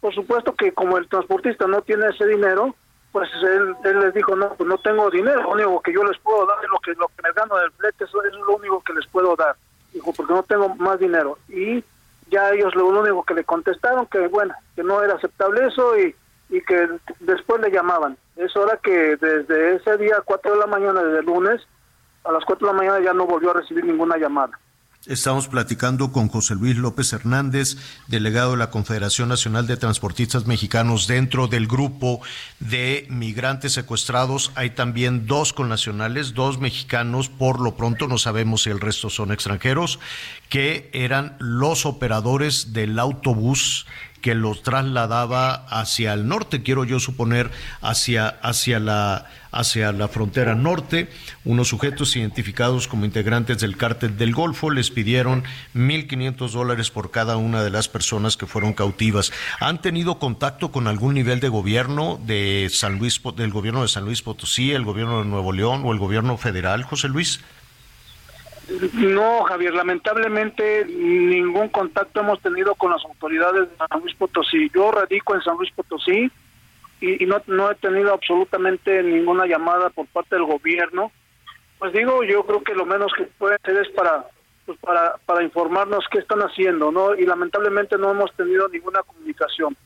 Por 0.00 0.14
supuesto 0.14 0.54
que 0.54 0.72
como 0.72 0.96
el 0.96 1.08
transportista 1.08 1.66
no 1.66 1.82
tiene 1.82 2.06
ese 2.08 2.26
dinero, 2.26 2.74
pues 3.10 3.28
él, 3.42 4.00
les 4.00 4.14
dijo, 4.14 4.34
no, 4.36 4.54
pues 4.54 4.68
no 4.68 4.78
tengo 4.78 5.10
dinero, 5.10 5.42
lo 5.42 5.50
único 5.50 5.82
que 5.82 5.92
yo 5.92 6.02
les 6.02 6.18
puedo 6.18 6.46
dar 6.46 6.56
es 6.64 6.70
lo 6.70 6.78
que, 6.78 6.92
lo 6.92 7.08
que 7.08 7.22
me 7.22 7.32
gano 7.32 7.56
del 7.56 7.70
flete, 7.72 8.04
eso 8.04 8.24
es 8.24 8.32
lo 8.32 8.56
único 8.56 8.82
que 8.82 8.94
les 8.94 9.06
puedo 9.06 9.36
dar. 9.36 9.54
Dijo, 9.92 10.12
porque 10.14 10.32
no 10.32 10.42
tengo 10.42 10.74
más 10.76 10.98
dinero. 10.98 11.38
Y 11.48 11.84
ya 12.32 12.50
ellos 12.50 12.74
lo 12.74 12.88
único 12.88 13.22
que 13.22 13.34
le 13.34 13.44
contestaron, 13.44 14.06
que 14.06 14.26
bueno, 14.26 14.54
que 14.74 14.82
no 14.82 15.02
era 15.02 15.14
aceptable 15.14 15.68
eso 15.68 15.96
y 15.96 16.14
y 16.52 16.60
que 16.60 16.86
después 17.20 17.60
le 17.62 17.70
llamaban. 17.70 18.16
Es 18.36 18.54
hora 18.56 18.78
que 18.82 19.16
desde 19.16 19.76
ese 19.76 19.96
día, 19.96 20.22
4 20.22 20.52
de 20.52 20.58
la 20.58 20.66
mañana, 20.66 21.02
desde 21.02 21.20
el 21.20 21.26
lunes, 21.26 21.62
a 22.24 22.30
las 22.30 22.44
4 22.44 22.66
de 22.66 22.72
la 22.72 22.78
mañana 22.78 23.00
ya 23.00 23.14
no 23.14 23.26
volvió 23.26 23.50
a 23.50 23.54
recibir 23.54 23.84
ninguna 23.84 24.18
llamada. 24.18 24.58
Estamos 25.06 25.48
platicando 25.48 26.12
con 26.12 26.28
José 26.28 26.54
Luis 26.54 26.76
López 26.76 27.12
Hernández, 27.12 27.76
delegado 28.06 28.52
de 28.52 28.58
la 28.58 28.70
Confederación 28.70 29.28
Nacional 29.28 29.66
de 29.66 29.76
Transportistas 29.76 30.46
Mexicanos. 30.46 31.08
Dentro 31.08 31.48
del 31.48 31.66
grupo 31.66 32.20
de 32.60 33.08
migrantes 33.10 33.72
secuestrados 33.72 34.52
hay 34.54 34.70
también 34.70 35.26
dos 35.26 35.52
connacionales, 35.52 36.34
dos 36.34 36.60
mexicanos, 36.60 37.28
por 37.28 37.60
lo 37.60 37.74
pronto 37.76 38.06
no 38.06 38.16
sabemos 38.16 38.62
si 38.62 38.70
el 38.70 38.78
resto 38.78 39.10
son 39.10 39.32
extranjeros, 39.32 39.98
que 40.48 40.88
eran 40.92 41.36
los 41.40 41.84
operadores 41.84 42.72
del 42.72 42.96
autobús 43.00 43.86
que 44.22 44.34
los 44.34 44.62
trasladaba 44.62 45.66
hacia 45.66 46.14
el 46.14 46.26
norte, 46.26 46.62
quiero 46.62 46.84
yo 46.84 47.00
suponer, 47.00 47.50
hacia, 47.82 48.28
hacia, 48.28 48.78
la, 48.80 49.26
hacia 49.50 49.92
la 49.92 50.08
frontera 50.08 50.54
norte. 50.54 51.10
Unos 51.44 51.68
sujetos 51.68 52.16
identificados 52.16 52.88
como 52.88 53.04
integrantes 53.04 53.58
del 53.58 53.76
cártel 53.76 54.16
del 54.16 54.32
Golfo 54.32 54.70
les 54.70 54.90
pidieron 54.90 55.42
1.500 55.74 56.50
dólares 56.52 56.90
por 56.90 57.10
cada 57.10 57.36
una 57.36 57.62
de 57.62 57.70
las 57.70 57.88
personas 57.88 58.36
que 58.36 58.46
fueron 58.46 58.72
cautivas. 58.72 59.32
¿Han 59.60 59.82
tenido 59.82 60.18
contacto 60.18 60.70
con 60.70 60.86
algún 60.86 61.14
nivel 61.14 61.40
de 61.40 61.48
gobierno 61.48 62.18
de 62.24 62.68
San 62.72 62.98
Luis, 62.98 63.20
del 63.36 63.50
gobierno 63.50 63.82
de 63.82 63.88
San 63.88 64.04
Luis 64.04 64.22
Potosí, 64.22 64.72
el 64.72 64.84
gobierno 64.84 65.18
de 65.18 65.26
Nuevo 65.26 65.52
León 65.52 65.82
o 65.84 65.92
el 65.92 65.98
gobierno 65.98 66.38
federal, 66.38 66.84
José 66.84 67.08
Luis? 67.08 67.40
No, 68.94 69.44
Javier, 69.44 69.74
lamentablemente 69.74 70.84
ningún 70.86 71.68
contacto 71.68 72.20
hemos 72.20 72.40
tenido 72.40 72.74
con 72.74 72.92
las 72.92 73.04
autoridades 73.04 73.68
de 73.70 73.76
San 73.76 74.00
Luis 74.00 74.14
Potosí. 74.16 74.70
Yo 74.74 74.90
radico 74.90 75.34
en 75.34 75.42
San 75.42 75.56
Luis 75.56 75.70
Potosí 75.72 76.30
y, 77.00 77.26
no, 77.26 77.42
no 77.48 77.70
he 77.70 77.74
tenido 77.74 78.14
absolutamente 78.14 79.02
ninguna 79.02 79.46
llamada 79.46 79.90
por 79.90 80.06
parte 80.06 80.36
del 80.36 80.44
gobierno. 80.44 81.10
Pues 81.78 81.92
digo, 81.92 82.22
yo 82.24 82.44
creo 82.46 82.62
que 82.62 82.74
lo 82.74 82.86
menos 82.86 83.12
que 83.16 83.24
puede 83.24 83.56
hacer 83.56 83.76
es 83.76 83.88
para, 83.90 84.26
pues 84.64 84.78
para, 84.78 85.16
para 85.26 85.42
informarnos 85.42 86.04
qué 86.10 86.18
están 86.20 86.40
haciendo, 86.40 86.92
¿no? 86.92 87.14
Y 87.16 87.26
lamentablemente 87.26 87.98
no 87.98 88.10
hemos 88.12 88.32
tenido 88.36 88.68
ninguna 88.68 89.02
comunicación. 89.02 89.76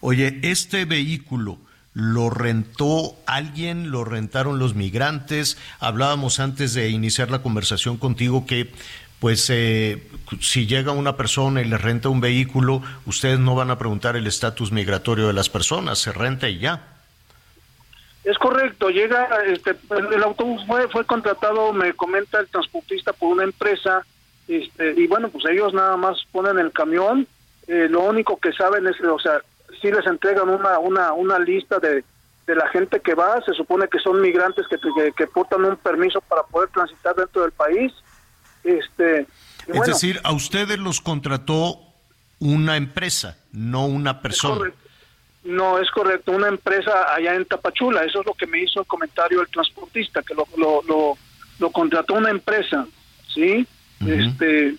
Oye, 0.00 0.40
este 0.42 0.86
vehículo, 0.86 1.58
¿Lo 2.00 2.30
rentó 2.30 3.14
alguien? 3.26 3.90
¿Lo 3.90 4.04
rentaron 4.04 4.58
los 4.58 4.74
migrantes? 4.74 5.58
Hablábamos 5.80 6.40
antes 6.40 6.72
de 6.72 6.88
iniciar 6.88 7.30
la 7.30 7.42
conversación 7.42 7.98
contigo 7.98 8.46
que 8.46 8.72
pues 9.18 9.50
eh, 9.50 10.02
si 10.40 10.66
llega 10.66 10.92
una 10.92 11.18
persona 11.18 11.60
y 11.60 11.66
le 11.66 11.76
renta 11.76 12.08
un 12.08 12.22
vehículo, 12.22 12.82
ustedes 13.04 13.38
no 13.38 13.54
van 13.54 13.70
a 13.70 13.76
preguntar 13.76 14.16
el 14.16 14.26
estatus 14.26 14.72
migratorio 14.72 15.26
de 15.26 15.34
las 15.34 15.50
personas, 15.50 15.98
se 15.98 16.10
renta 16.10 16.48
y 16.48 16.58
ya. 16.58 16.88
Es 18.24 18.38
correcto, 18.38 18.88
llega, 18.88 19.28
este, 19.46 19.76
el 19.90 20.22
autobús 20.22 20.62
fue, 20.66 20.88
fue 20.88 21.04
contratado, 21.04 21.74
me 21.74 21.92
comenta 21.92 22.40
el 22.40 22.48
transportista, 22.48 23.12
por 23.12 23.28
una 23.28 23.44
empresa, 23.44 24.06
este, 24.48 24.94
y 24.96 25.06
bueno, 25.06 25.28
pues 25.28 25.44
ellos 25.50 25.74
nada 25.74 25.98
más 25.98 26.16
ponen 26.32 26.58
el 26.58 26.72
camión, 26.72 27.26
eh, 27.66 27.88
lo 27.90 28.04
único 28.04 28.38
que 28.38 28.54
saben 28.54 28.86
es, 28.86 28.98
o 29.02 29.18
sea, 29.18 29.42
sí 29.80 29.90
les 29.90 30.06
entregan 30.06 30.48
una, 30.48 30.78
una, 30.78 31.12
una 31.12 31.38
lista 31.38 31.78
de, 31.78 32.04
de 32.46 32.54
la 32.54 32.68
gente 32.68 33.00
que 33.00 33.14
va, 33.14 33.40
se 33.44 33.52
supone 33.54 33.88
que 33.88 33.98
son 33.98 34.20
migrantes 34.20 34.66
que, 34.68 34.76
que, 35.16 35.26
portan 35.26 35.64
un 35.64 35.76
permiso 35.76 36.20
para 36.22 36.42
poder 36.42 36.68
transitar 36.70 37.14
dentro 37.14 37.42
del 37.42 37.52
país. 37.52 37.92
Este, 38.64 39.26
es 39.66 39.86
decir, 39.86 40.20
a 40.24 40.32
ustedes 40.32 40.78
los 40.78 41.00
contrató 41.00 41.80
una 42.40 42.76
empresa, 42.76 43.38
no 43.52 43.86
una 43.86 44.20
persona. 44.20 44.72
no, 45.44 45.78
es 45.78 45.90
correcto, 45.90 46.32
una 46.32 46.48
empresa 46.48 47.14
allá 47.14 47.34
en 47.34 47.44
Tapachula, 47.44 48.04
eso 48.04 48.20
es 48.20 48.26
lo 48.26 48.34
que 48.34 48.46
me 48.46 48.60
hizo 48.62 48.80
el 48.80 48.86
comentario 48.86 49.40
el 49.40 49.48
transportista, 49.48 50.22
que 50.22 50.34
lo, 50.34 50.46
lo, 50.56 51.16
lo, 51.58 51.70
contrató 51.70 52.14
una 52.14 52.30
empresa, 52.30 52.86
¿sí? 53.32 53.66
Este 54.06 54.76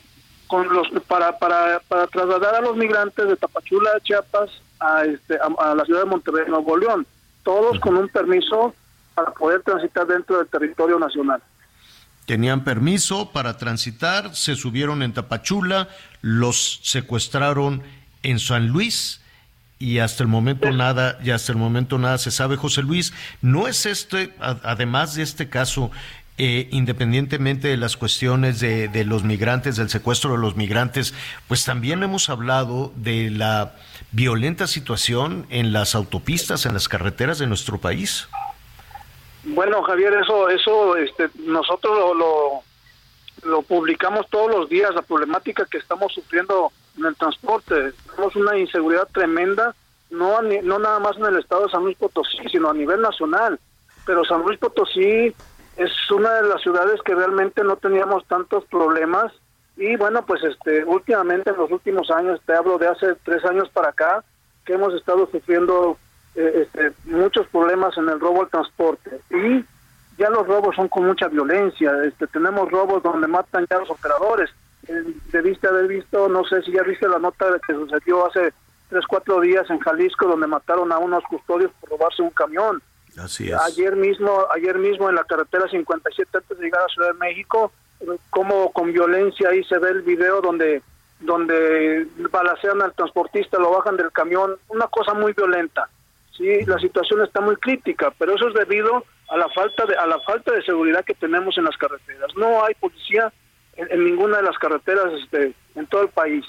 con 0.47 0.67
los 0.67 0.89
para, 1.07 1.39
para, 1.39 1.79
para 1.87 2.07
trasladar 2.07 2.55
a 2.55 2.61
los 2.61 2.75
migrantes 2.75 3.25
de 3.25 3.37
Tapachula, 3.37 3.89
Chiapas, 4.03 4.49
a, 4.81 5.05
este, 5.05 5.37
a, 5.37 5.75
la 5.75 5.85
ciudad 5.85 6.01
de 6.01 6.09
Monterrey, 6.09 6.45
Nuevo 6.49 6.75
León, 6.75 7.05
todos 7.43 7.79
con 7.79 7.95
un 7.95 8.09
permiso 8.09 8.73
para 9.13 9.31
poder 9.31 9.61
transitar 9.61 10.07
dentro 10.07 10.37
del 10.37 10.47
territorio 10.47 10.99
nacional. 10.99 11.41
Tenían 12.25 12.63
permiso 12.63 13.31
para 13.31 13.57
transitar, 13.57 14.35
se 14.35 14.55
subieron 14.55 15.03
en 15.03 15.13
Tapachula, 15.13 15.89
los 16.21 16.79
secuestraron 16.83 17.83
en 18.23 18.39
San 18.39 18.67
Luis 18.67 19.21
y 19.79 19.99
hasta 19.99 20.23
el 20.23 20.29
momento 20.29 20.71
nada, 20.71 21.17
y 21.23 21.31
hasta 21.31 21.51
el 21.51 21.57
momento 21.57 21.97
nada 21.97 22.17
se 22.19 22.31
sabe, 22.31 22.55
José 22.55 22.83
Luis. 22.83 23.13
¿No 23.41 23.67
es 23.67 23.85
este, 23.87 24.33
además 24.39 25.15
de 25.15 25.23
este 25.23 25.49
caso, 25.49 25.91
eh, 26.37 26.69
independientemente 26.71 27.67
de 27.67 27.77
las 27.77 27.97
cuestiones 27.97 28.59
de, 28.59 28.87
de, 28.87 29.03
los 29.03 29.23
migrantes, 29.23 29.75
del 29.75 29.89
secuestro 29.89 30.33
de 30.33 30.37
los 30.37 30.55
migrantes, 30.55 31.15
pues 31.47 31.65
también 31.65 32.03
hemos 32.03 32.29
hablado 32.29 32.93
de 32.95 33.31
la 33.31 33.73
violenta 34.11 34.67
situación 34.67 35.45
en 35.49 35.73
las 35.73 35.95
autopistas, 35.95 36.65
en 36.65 36.73
las 36.73 36.87
carreteras 36.87 37.39
de 37.39 37.47
nuestro 37.47 37.77
país. 37.77 38.27
Bueno, 39.43 39.81
Javier, 39.83 40.13
eso, 40.13 40.49
eso, 40.49 40.95
este, 40.97 41.29
nosotros 41.39 42.15
lo, 42.15 42.61
lo, 43.43 43.61
publicamos 43.63 44.27
todos 44.29 44.51
los 44.51 44.69
días, 44.69 44.93
la 44.93 45.01
problemática 45.01 45.65
que 45.65 45.77
estamos 45.77 46.13
sufriendo 46.13 46.71
en 46.97 47.05
el 47.05 47.15
transporte. 47.15 47.93
Tenemos 48.07 48.35
una 48.35 48.57
inseguridad 48.57 49.07
tremenda, 49.11 49.73
no, 50.11 50.41
no 50.41 50.79
nada 50.79 50.99
más 50.99 51.17
en 51.17 51.25
el 51.25 51.39
estado 51.39 51.63
de 51.65 51.71
San 51.71 51.83
Luis 51.83 51.97
Potosí, 51.97 52.37
sino 52.51 52.69
a 52.69 52.73
nivel 52.73 53.01
nacional. 53.01 53.59
Pero 54.05 54.25
San 54.25 54.41
Luis 54.41 54.59
Potosí 54.59 55.33
es 55.77 56.11
una 56.11 56.33
de 56.33 56.49
las 56.49 56.61
ciudades 56.61 57.01
que 57.03 57.15
realmente 57.15 57.63
no 57.63 57.77
teníamos 57.77 58.25
tantos 58.27 58.65
problemas 58.65 59.31
y 59.81 59.95
bueno, 59.95 60.23
pues 60.23 60.43
este, 60.43 60.85
últimamente 60.85 61.49
en 61.49 61.57
los 61.57 61.71
últimos 61.71 62.11
años, 62.11 62.39
te 62.45 62.53
hablo 62.53 62.77
de 62.77 62.87
hace 62.87 63.15
tres 63.23 63.43
años 63.45 63.67
para 63.69 63.89
acá, 63.89 64.23
que 64.63 64.73
hemos 64.73 64.93
estado 64.93 65.27
sufriendo 65.31 65.97
eh, 66.35 66.67
este, 66.67 66.91
muchos 67.05 67.47
problemas 67.47 67.97
en 67.97 68.07
el 68.07 68.19
robo 68.19 68.43
al 68.43 68.49
transporte. 68.49 69.21
Y 69.31 69.65
ya 70.19 70.29
los 70.29 70.45
robos 70.45 70.75
son 70.75 70.87
con 70.87 71.07
mucha 71.07 71.27
violencia. 71.29 71.91
Este, 72.03 72.27
tenemos 72.27 72.69
robos 72.69 73.01
donde 73.01 73.27
matan 73.27 73.65
ya 73.67 73.79
los 73.79 73.89
operadores. 73.89 74.51
Eh, 74.87 75.03
debiste 75.31 75.67
haber 75.67 75.87
visto, 75.87 76.29
no 76.29 76.45
sé 76.45 76.61
si 76.61 76.71
ya 76.71 76.83
viste 76.83 77.07
la 77.07 77.17
nota 77.17 77.47
que 77.65 77.73
sucedió 77.73 78.27
hace 78.27 78.53
tres, 78.87 79.07
cuatro 79.07 79.41
días 79.41 79.67
en 79.71 79.79
Jalisco, 79.79 80.27
donde 80.27 80.45
mataron 80.45 80.91
a 80.91 80.99
unos 80.99 81.23
custodios 81.23 81.71
por 81.79 81.89
robarse 81.89 82.21
un 82.21 82.29
camión. 82.29 82.83
Así 83.17 83.49
es. 83.49 83.59
Ayer 83.59 83.95
mismo, 83.95 84.45
ayer 84.53 84.77
mismo 84.77 85.09
en 85.09 85.15
la 85.15 85.23
carretera 85.23 85.67
57 85.67 86.37
antes 86.37 86.55
de 86.55 86.63
llegar 86.63 86.83
a 86.83 86.93
Ciudad 86.93 87.13
de 87.13 87.19
México, 87.19 87.71
como 88.29 88.71
con 88.71 88.91
violencia 88.91 89.49
ahí 89.49 89.63
se 89.63 89.77
ve 89.77 89.89
el 89.89 90.01
video 90.01 90.41
donde 90.41 90.81
donde 91.21 92.07
balacean 92.31 92.81
al 92.81 92.93
transportista, 92.93 93.59
lo 93.59 93.71
bajan 93.71 93.95
del 93.95 94.11
camión, 94.11 94.55
una 94.69 94.87
cosa 94.87 95.13
muy 95.13 95.33
violenta. 95.33 95.87
Sí, 96.35 96.65
la 96.65 96.79
situación 96.79 97.21
está 97.21 97.41
muy 97.41 97.55
crítica, 97.57 98.11
pero 98.17 98.35
eso 98.35 98.47
es 98.47 98.55
debido 98.55 99.05
a 99.29 99.37
la 99.37 99.47
falta 99.49 99.85
de 99.85 99.95
a 99.95 100.07
la 100.07 100.19
falta 100.21 100.51
de 100.51 100.63
seguridad 100.63 101.05
que 101.05 101.13
tenemos 101.13 101.57
en 101.57 101.65
las 101.65 101.77
carreteras. 101.77 102.31
No 102.35 102.65
hay 102.65 102.73
policía 102.75 103.31
en, 103.75 104.03
ninguna 104.03 104.37
de 104.37 104.43
las 104.43 104.57
carreteras 104.57 105.13
este, 105.21 105.53
en 105.75 105.85
todo 105.87 106.01
el 106.01 106.09
país. 106.09 106.43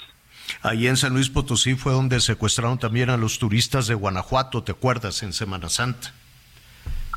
Ahí 0.61 0.87
en 0.87 0.97
San 0.97 1.13
Luis 1.13 1.29
Potosí 1.29 1.75
fue 1.75 1.93
donde 1.93 2.19
secuestraron 2.19 2.79
también 2.79 3.09
a 3.09 3.17
los 3.17 3.37
turistas 3.37 3.87
de 3.87 3.93
Guanajuato, 3.93 4.63
¿te 4.63 4.71
acuerdas? 4.71 5.21
En 5.21 5.33
Semana 5.33 5.69
Santa. 5.69 6.13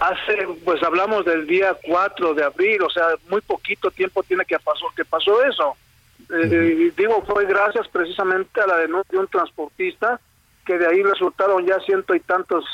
Hace, 0.00 0.46
pues 0.64 0.82
hablamos 0.82 1.24
del 1.24 1.46
día 1.46 1.76
4 1.86 2.34
de 2.34 2.44
abril, 2.44 2.82
o 2.82 2.90
sea, 2.90 3.06
muy 3.30 3.40
poquito 3.40 3.90
tiempo 3.90 4.22
tiene 4.22 4.44
que 4.44 4.58
pasó, 4.58 4.86
que 4.94 5.04
pasó 5.04 5.42
eso. 5.44 5.76
Eh, 6.30 6.92
digo, 6.96 7.24
fue 7.26 7.46
gracias 7.46 7.88
precisamente 7.88 8.60
a 8.60 8.66
la 8.66 8.76
denuncia 8.78 9.10
de 9.12 9.18
un 9.18 9.28
transportista 9.28 10.20
que 10.66 10.76
de 10.76 10.86
ahí 10.86 11.02
resultaron 11.02 11.64
ya 11.64 11.78
ciento 11.86 12.14
y 12.14 12.20
tantos 12.20 12.64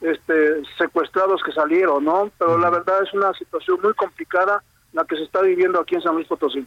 este, 0.00 0.62
secuestrados 0.78 1.42
que 1.44 1.52
salieron, 1.52 2.04
¿no? 2.04 2.30
Pero 2.38 2.58
la 2.58 2.70
verdad 2.70 3.02
es 3.02 3.12
una 3.12 3.32
situación 3.34 3.78
muy 3.82 3.92
complicada 3.94 4.62
la 4.92 5.04
que 5.04 5.16
se 5.16 5.24
está 5.24 5.42
viviendo 5.42 5.80
aquí 5.80 5.94
en 5.94 6.02
San 6.02 6.14
Luis 6.14 6.26
Potosí. 6.26 6.66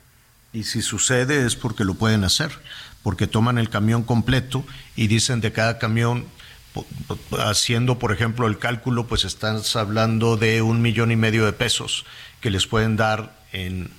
Y 0.53 0.63
si 0.63 0.81
sucede 0.81 1.45
es 1.45 1.55
porque 1.55 1.83
lo 1.83 1.95
pueden 1.95 2.23
hacer, 2.23 2.51
porque 3.03 3.27
toman 3.27 3.57
el 3.57 3.69
camión 3.69 4.03
completo 4.03 4.63
y 4.95 5.07
dicen 5.07 5.41
de 5.41 5.51
cada 5.51 5.79
camión, 5.79 6.25
haciendo 7.39 7.99
por 7.99 8.11
ejemplo 8.11 8.47
el 8.47 8.57
cálculo, 8.57 9.07
pues 9.07 9.25
estás 9.25 9.75
hablando 9.75 10.37
de 10.37 10.61
un 10.61 10.81
millón 10.81 11.11
y 11.11 11.15
medio 11.15 11.45
de 11.45 11.53
pesos 11.53 12.05
que 12.41 12.49
les 12.49 12.67
pueden 12.67 12.95
dar 12.95 13.35
en 13.51 13.89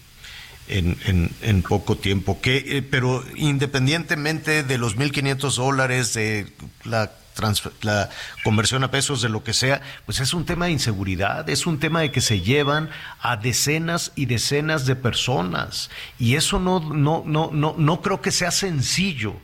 en, 0.68 1.31
en, 1.43 1.62
poco 1.62 1.97
tiempo. 1.97 2.41
Que, 2.41 2.57
eh, 2.79 2.83
pero 2.83 3.24
independientemente 3.37 4.62
de 4.62 4.79
los 4.79 4.97
1.500 4.97 5.55
dólares, 5.55 6.14
de 6.14 6.53
la, 6.85 7.12
la 7.83 8.11
conversión 8.43 8.83
a 8.85 8.91
pesos, 8.91 9.22
de 9.22 9.29
lo 9.29 9.45
que 9.45 9.53
sea, 9.53 9.83
pues 10.05 10.20
es 10.20 10.35
un 10.35 10.45
tema 10.45 10.66
de 10.66 10.72
inseguridad, 10.72 11.49
es 11.49 11.66
un 11.66 11.79
tema 11.79 12.01
de 12.01 12.11
que 12.11 12.20
se 12.20 12.41
llevan 12.41 12.91
a 13.20 13.37
decenas 13.37 14.12
y 14.16 14.27
decenas 14.27 14.87
de 14.87 14.97
personas. 14.97 15.91
Y 16.18 16.35
eso 16.35 16.59
no, 16.59 16.81
no, 16.81 17.22
no, 17.27 17.51
no, 17.53 17.74
no 17.79 18.01
creo 18.01 18.20
que 18.20 18.33
sea 18.33 18.51
sencillo 18.51 19.37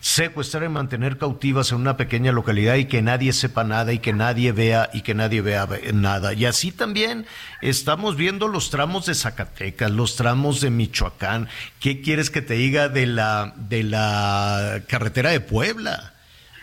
secuestrar 0.00 0.64
y 0.64 0.68
mantener 0.68 1.18
cautivas 1.18 1.72
en 1.72 1.78
una 1.78 1.96
pequeña 1.96 2.32
localidad 2.32 2.76
y 2.76 2.86
que 2.86 3.02
nadie 3.02 3.32
sepa 3.32 3.64
nada 3.64 3.92
y 3.92 3.98
que 3.98 4.12
nadie 4.12 4.52
vea 4.52 4.90
y 4.92 5.02
que 5.02 5.14
nadie 5.14 5.42
vea 5.42 5.68
nada. 5.92 6.32
Y 6.32 6.46
así 6.46 6.72
también 6.72 7.26
estamos 7.60 8.16
viendo 8.16 8.48
los 8.48 8.70
tramos 8.70 9.06
de 9.06 9.14
Zacatecas, 9.14 9.90
los 9.90 10.16
tramos 10.16 10.60
de 10.60 10.70
Michoacán. 10.70 11.48
¿Qué 11.80 12.00
quieres 12.00 12.30
que 12.30 12.40
te 12.40 12.54
diga 12.54 12.88
de 12.88 13.06
la 13.06 13.52
de 13.56 13.82
la 13.82 14.82
carretera 14.88 15.30
de 15.30 15.40
Puebla? 15.40 16.14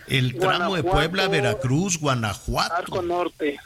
El 0.08 0.38
tramo 0.38 0.76
de 0.76 0.84
Puebla, 0.84 1.28
Veracruz, 1.28 2.00
Guanajuato. 2.00 2.76
Arco 2.76 3.02
Norte. 3.02 3.60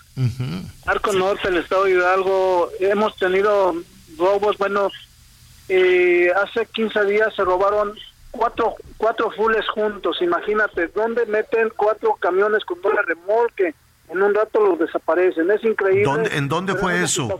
Arco 0.85 1.13
Norte, 1.13 1.47
el 1.47 1.57
estado 1.57 1.83
de 1.85 1.91
Hidalgo. 1.91 2.69
Hemos 2.79 3.15
tenido 3.15 3.75
robos, 4.17 4.57
bueno, 4.57 4.89
eh, 5.69 6.29
hace 6.35 6.65
15 6.65 7.05
días 7.05 7.33
se 7.35 7.43
robaron 7.43 7.93
cuatro, 8.31 8.75
cuatro 8.97 9.31
fulles 9.31 9.67
juntos, 9.69 10.17
imagínate, 10.21 10.87
¿dónde 10.87 11.25
meten 11.25 11.71
cuatro 11.75 12.15
camiones 12.15 12.65
con 12.65 12.81
doble 12.81 13.01
remolque? 13.03 13.75
En 14.09 14.21
un 14.21 14.33
rato 14.33 14.59
los 14.59 14.79
desaparecen, 14.79 15.49
es 15.51 15.63
increíble. 15.63 16.29
¿En 16.33 16.49
dónde 16.49 16.75
fue 16.75 17.01
eso? 17.01 17.39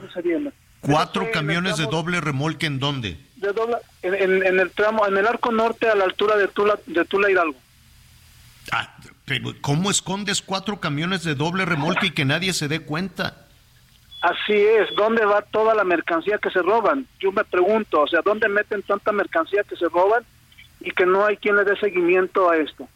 ¿Cuatro 0.81 1.29
camiones 1.31 1.77
de 1.77 1.85
doble 1.85 2.21
remolque 2.21 2.65
en 2.65 2.79
dónde? 2.79 3.17
De 3.35 3.51
doble, 3.51 3.77
en, 4.03 4.59
el 4.59 4.71
tramo, 4.71 5.05
en 5.05 5.17
el 5.17 5.27
arco 5.27 5.51
norte 5.51 5.89
a 5.89 5.95
la 5.95 6.05
altura 6.05 6.37
de 6.37 6.47
Tula, 6.47 6.79
de 6.85 7.03
Tula 7.05 7.29
Hidalgo. 7.29 7.57
Ah, 8.71 8.95
pero 9.25 9.53
¿cómo 9.61 9.91
escondes 9.91 10.41
cuatro 10.41 10.79
camiones 10.79 11.23
de 11.23 11.35
doble 11.35 11.65
remolque 11.65 12.07
y 12.07 12.11
que 12.11 12.25
nadie 12.25 12.53
se 12.53 12.67
dé 12.67 12.81
cuenta? 12.81 13.47
Así 14.21 14.53
es, 14.53 14.87
¿dónde 14.95 15.25
va 15.25 15.41
toda 15.41 15.73
la 15.73 15.83
mercancía 15.83 16.37
que 16.37 16.51
se 16.51 16.61
roban? 16.61 17.07
Yo 17.19 17.31
me 17.31 17.43
pregunto, 17.43 18.01
o 18.01 18.07
sea, 18.07 18.21
¿dónde 18.23 18.47
meten 18.47 18.83
tanta 18.83 19.11
mercancía 19.11 19.63
que 19.63 19.75
se 19.75 19.89
roban 19.89 20.23
y 20.83 20.91
que 20.91 21.05
no 21.05 21.25
hay 21.25 21.37
quien 21.37 21.55
le 21.55 21.63
dé 21.63 21.77
seguimiento 21.77 22.49
a 22.49 22.57
esto. 22.57 22.87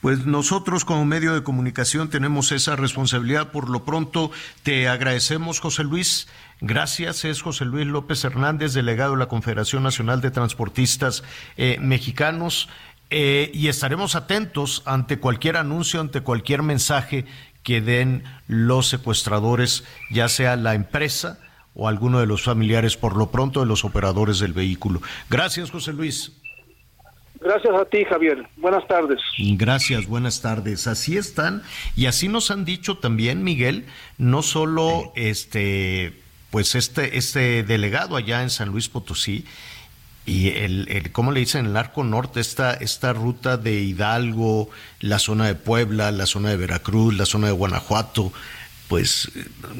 Pues 0.00 0.26
nosotros 0.26 0.84
como 0.84 1.04
medio 1.04 1.34
de 1.34 1.42
comunicación 1.42 2.08
tenemos 2.08 2.52
esa 2.52 2.76
responsabilidad. 2.76 3.50
Por 3.50 3.68
lo 3.68 3.84
pronto 3.84 4.30
te 4.62 4.88
agradecemos, 4.88 5.60
José 5.60 5.84
Luis. 5.84 6.28
Gracias. 6.60 7.24
Es 7.24 7.42
José 7.42 7.64
Luis 7.64 7.86
López 7.86 8.24
Hernández, 8.24 8.72
delegado 8.72 9.12
de 9.12 9.18
la 9.18 9.28
Confederación 9.28 9.82
Nacional 9.82 10.20
de 10.20 10.30
Transportistas 10.30 11.24
eh, 11.56 11.78
Mexicanos. 11.80 12.68
Eh, 13.10 13.50
y 13.54 13.68
estaremos 13.68 14.16
atentos 14.16 14.82
ante 14.84 15.18
cualquier 15.18 15.56
anuncio, 15.56 16.00
ante 16.00 16.22
cualquier 16.22 16.62
mensaje 16.62 17.24
que 17.62 17.80
den 17.80 18.24
los 18.48 18.88
secuestradores, 18.88 19.84
ya 20.10 20.28
sea 20.28 20.56
la 20.56 20.74
empresa 20.74 21.38
o 21.74 21.88
alguno 21.88 22.20
de 22.20 22.26
los 22.26 22.42
familiares, 22.42 22.96
por 22.96 23.16
lo 23.16 23.30
pronto 23.30 23.60
de 23.60 23.66
los 23.66 23.84
operadores 23.84 24.38
del 24.38 24.52
vehículo. 24.52 25.02
Gracias, 25.28 25.70
José 25.70 25.92
Luis. 25.92 26.32
Gracias 27.46 27.74
a 27.80 27.84
ti, 27.84 28.04
Javier. 28.04 28.44
Buenas 28.56 28.84
tardes. 28.88 29.20
Gracias, 29.38 30.06
buenas 30.06 30.42
tardes. 30.42 30.88
Así 30.88 31.16
están 31.16 31.62
y 31.94 32.06
así 32.06 32.26
nos 32.26 32.50
han 32.50 32.64
dicho 32.64 32.98
también, 32.98 33.44
Miguel, 33.44 33.86
no 34.18 34.42
solo 34.42 35.12
este, 35.14 36.12
pues 36.50 36.74
este, 36.74 37.16
este 37.16 37.62
delegado 37.62 38.16
allá 38.16 38.42
en 38.42 38.50
San 38.50 38.70
Luis 38.70 38.88
Potosí 38.88 39.44
y 40.24 40.48
el, 40.48 40.88
el 40.88 41.12
¿cómo 41.12 41.30
le 41.30 41.38
dicen? 41.38 41.66
El 41.66 41.76
arco 41.76 42.02
norte, 42.02 42.40
esta, 42.40 42.74
esta 42.74 43.12
ruta 43.12 43.56
de 43.56 43.74
Hidalgo, 43.74 44.68
la 44.98 45.20
zona 45.20 45.46
de 45.46 45.54
Puebla, 45.54 46.10
la 46.10 46.26
zona 46.26 46.48
de 46.50 46.56
Veracruz, 46.56 47.14
la 47.16 47.26
zona 47.26 47.46
de 47.46 47.52
Guanajuato, 47.52 48.32
pues 48.88 49.30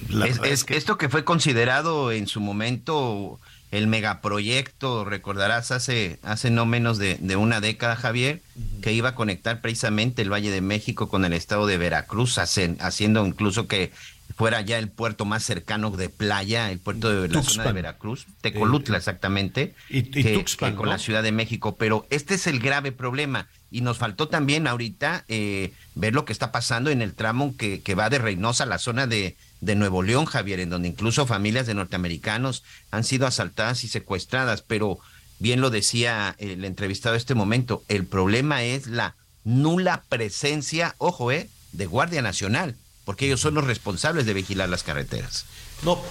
la 0.08 0.26
es, 0.26 0.62
que... 0.62 0.76
esto 0.76 0.98
que 0.98 1.08
fue 1.08 1.24
considerado 1.24 2.12
en 2.12 2.28
su 2.28 2.40
momento 2.40 3.40
el 3.70 3.86
megaproyecto, 3.88 5.04
recordarás, 5.04 5.70
hace, 5.70 6.18
hace 6.22 6.50
no 6.50 6.66
menos 6.66 6.98
de, 6.98 7.36
una 7.36 7.60
década, 7.60 7.96
Javier, 7.96 8.40
que 8.82 8.92
iba 8.92 9.10
a 9.10 9.14
conectar 9.14 9.60
precisamente 9.60 10.22
el 10.22 10.32
Valle 10.32 10.50
de 10.50 10.60
México 10.60 11.08
con 11.08 11.24
el 11.24 11.32
estado 11.32 11.66
de 11.66 11.76
Veracruz, 11.76 12.38
haciendo 12.38 13.26
incluso 13.26 13.66
que 13.66 13.92
fuera 14.36 14.60
ya 14.60 14.78
el 14.78 14.90
puerto 14.90 15.24
más 15.24 15.42
cercano 15.42 15.90
de 15.90 16.10
playa, 16.10 16.70
el 16.70 16.78
puerto 16.78 17.08
de 17.08 17.28
la 17.28 17.42
zona 17.42 17.64
de 17.64 17.72
Veracruz, 17.72 18.26
Tecolutla 18.42 18.98
exactamente, 18.98 19.74
y, 19.88 20.02
que, 20.02 20.44
con 20.76 20.90
la 20.90 20.98
Ciudad 20.98 21.22
de 21.22 21.32
México. 21.32 21.76
Pero 21.76 22.06
este 22.10 22.34
es 22.34 22.46
el 22.46 22.60
grave 22.60 22.92
problema. 22.92 23.48
Y 23.70 23.80
nos 23.80 23.96
faltó 23.98 24.28
también 24.28 24.66
ahorita 24.66 25.24
eh, 25.28 25.72
ver 25.94 26.14
lo 26.14 26.24
que 26.24 26.32
está 26.32 26.52
pasando 26.52 26.90
en 26.90 27.02
el 27.02 27.14
tramo 27.14 27.56
que, 27.56 27.80
que 27.80 27.94
va 27.94 28.10
de 28.10 28.18
Reynosa 28.18 28.64
a 28.64 28.66
la 28.66 28.78
zona 28.78 29.06
de, 29.06 29.36
de 29.60 29.74
Nuevo 29.74 30.02
León, 30.02 30.26
Javier, 30.26 30.60
en 30.60 30.70
donde 30.70 30.88
incluso 30.88 31.26
familias 31.26 31.66
de 31.66 31.74
norteamericanos 31.74 32.62
han 32.90 33.04
sido 33.04 33.26
asaltadas 33.26 33.84
y 33.84 33.88
secuestradas, 33.88 34.60
pero 34.62 34.98
bien 35.38 35.60
lo 35.60 35.70
decía 35.70 36.36
el 36.38 36.64
entrevistado 36.64 37.14
en 37.14 37.20
este 37.20 37.34
momento, 37.34 37.82
el 37.88 38.06
problema 38.06 38.62
es 38.62 38.86
la 38.86 39.16
nula 39.44 40.04
presencia, 40.08 40.94
ojo, 40.98 41.32
eh, 41.32 41.48
de 41.72 41.86
Guardia 41.86 42.22
Nacional, 42.22 42.76
porque 43.06 43.26
ellos 43.26 43.40
son 43.40 43.54
los 43.54 43.64
responsables 43.64 44.26
de 44.26 44.34
vigilar 44.34 44.68
las 44.68 44.82
carreteras. 44.82 45.46
No, 45.84 46.02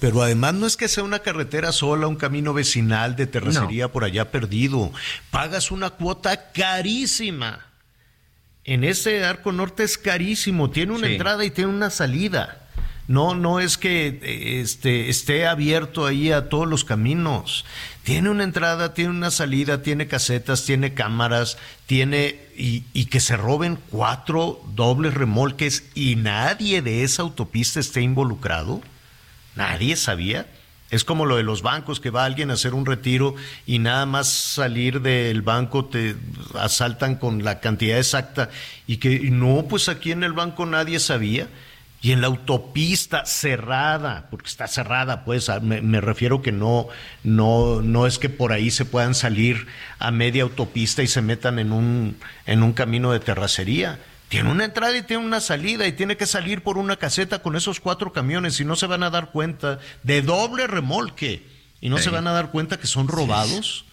pero 0.00 0.20
además 0.20 0.54
no 0.54 0.66
es 0.66 0.76
que 0.76 0.88
sea 0.88 1.04
una 1.04 1.20
carretera 1.20 1.70
sola, 1.70 2.08
un 2.08 2.16
camino 2.16 2.52
vecinal 2.52 3.14
de 3.14 3.28
terracería 3.28 3.92
por 3.92 4.02
allá 4.02 4.32
perdido. 4.32 4.92
Pagas 5.30 5.70
una 5.70 5.90
cuota 5.90 6.50
carísima. 6.50 7.64
En 8.64 8.82
ese 8.82 9.24
arco 9.24 9.52
norte 9.52 9.84
es 9.84 9.96
carísimo, 9.96 10.70
tiene 10.70 10.92
una 10.92 11.06
entrada 11.06 11.44
y 11.44 11.52
tiene 11.52 11.70
una 11.70 11.90
salida. 11.90 12.63
No, 13.06 13.34
no 13.34 13.60
es 13.60 13.76
que 13.76 14.60
este, 14.62 15.10
esté 15.10 15.46
abierto 15.46 16.06
ahí 16.06 16.32
a 16.32 16.48
todos 16.48 16.66
los 16.66 16.84
caminos. 16.84 17.66
Tiene 18.02 18.30
una 18.30 18.44
entrada, 18.44 18.94
tiene 18.94 19.10
una 19.10 19.30
salida, 19.30 19.82
tiene 19.82 20.06
casetas, 20.06 20.64
tiene 20.64 20.94
cámaras, 20.94 21.58
tiene 21.86 22.40
y, 22.56 22.84
y, 22.94 23.06
que 23.06 23.20
se 23.20 23.36
roben 23.36 23.78
cuatro 23.90 24.62
dobles 24.74 25.12
remolques 25.12 25.84
y 25.94 26.16
nadie 26.16 26.80
de 26.80 27.02
esa 27.02 27.22
autopista 27.22 27.78
esté 27.78 28.00
involucrado. 28.00 28.80
Nadie 29.54 29.96
sabía. 29.96 30.46
Es 30.90 31.04
como 31.04 31.26
lo 31.26 31.36
de 31.36 31.42
los 31.42 31.62
bancos, 31.62 31.98
que 31.98 32.10
va 32.10 32.24
alguien 32.24 32.50
a 32.50 32.54
hacer 32.54 32.72
un 32.72 32.86
retiro 32.86 33.34
y 33.66 33.80
nada 33.80 34.06
más 34.06 34.28
salir 34.28 35.00
del 35.00 35.42
banco 35.42 35.86
te 35.86 36.14
asaltan 36.58 37.16
con 37.16 37.42
la 37.42 37.60
cantidad 37.60 37.98
exacta 37.98 38.48
y 38.86 38.98
que 38.98 39.18
no, 39.30 39.66
pues 39.68 39.88
aquí 39.88 40.12
en 40.12 40.22
el 40.22 40.32
banco 40.32 40.66
nadie 40.66 41.00
sabía 41.00 41.48
y 42.04 42.12
en 42.12 42.20
la 42.20 42.26
autopista 42.26 43.24
cerrada, 43.24 44.26
porque 44.30 44.48
está 44.48 44.68
cerrada, 44.68 45.24
pues 45.24 45.50
me, 45.62 46.00
refiero 46.02 46.42
que 46.42 46.52
no, 46.52 46.88
no, 47.22 47.80
no 47.80 48.06
es 48.06 48.18
que 48.18 48.28
por 48.28 48.52
ahí 48.52 48.70
se 48.70 48.84
puedan 48.84 49.14
salir 49.14 49.66
a 49.98 50.10
media 50.10 50.42
autopista 50.42 51.02
y 51.02 51.06
se 51.06 51.22
metan 51.22 51.58
en 51.58 51.72
un, 51.72 52.18
en 52.44 52.62
un 52.62 52.74
camino 52.74 53.10
de 53.10 53.20
terracería. 53.20 53.98
tiene 54.28 54.50
una 54.50 54.66
entrada 54.66 54.94
y 54.94 55.00
tiene 55.00 55.24
una 55.24 55.40
salida 55.40 55.86
y 55.86 55.92
tiene 55.92 56.18
que 56.18 56.26
salir 56.26 56.62
por 56.62 56.76
una 56.76 56.96
caseta 56.96 57.38
con 57.38 57.56
esos 57.56 57.80
cuatro 57.80 58.12
camiones 58.12 58.60
y 58.60 58.66
no 58.66 58.76
se 58.76 58.86
van 58.86 59.02
a 59.02 59.08
dar 59.08 59.30
cuenta 59.30 59.78
de 60.02 60.20
doble 60.20 60.66
remolque 60.66 61.42
y 61.80 61.88
no 61.88 61.96
se 61.96 62.10
van 62.10 62.26
a 62.26 62.32
dar 62.32 62.50
cuenta 62.50 62.78
que 62.78 62.86
son 62.86 63.08
robados. 63.08 63.86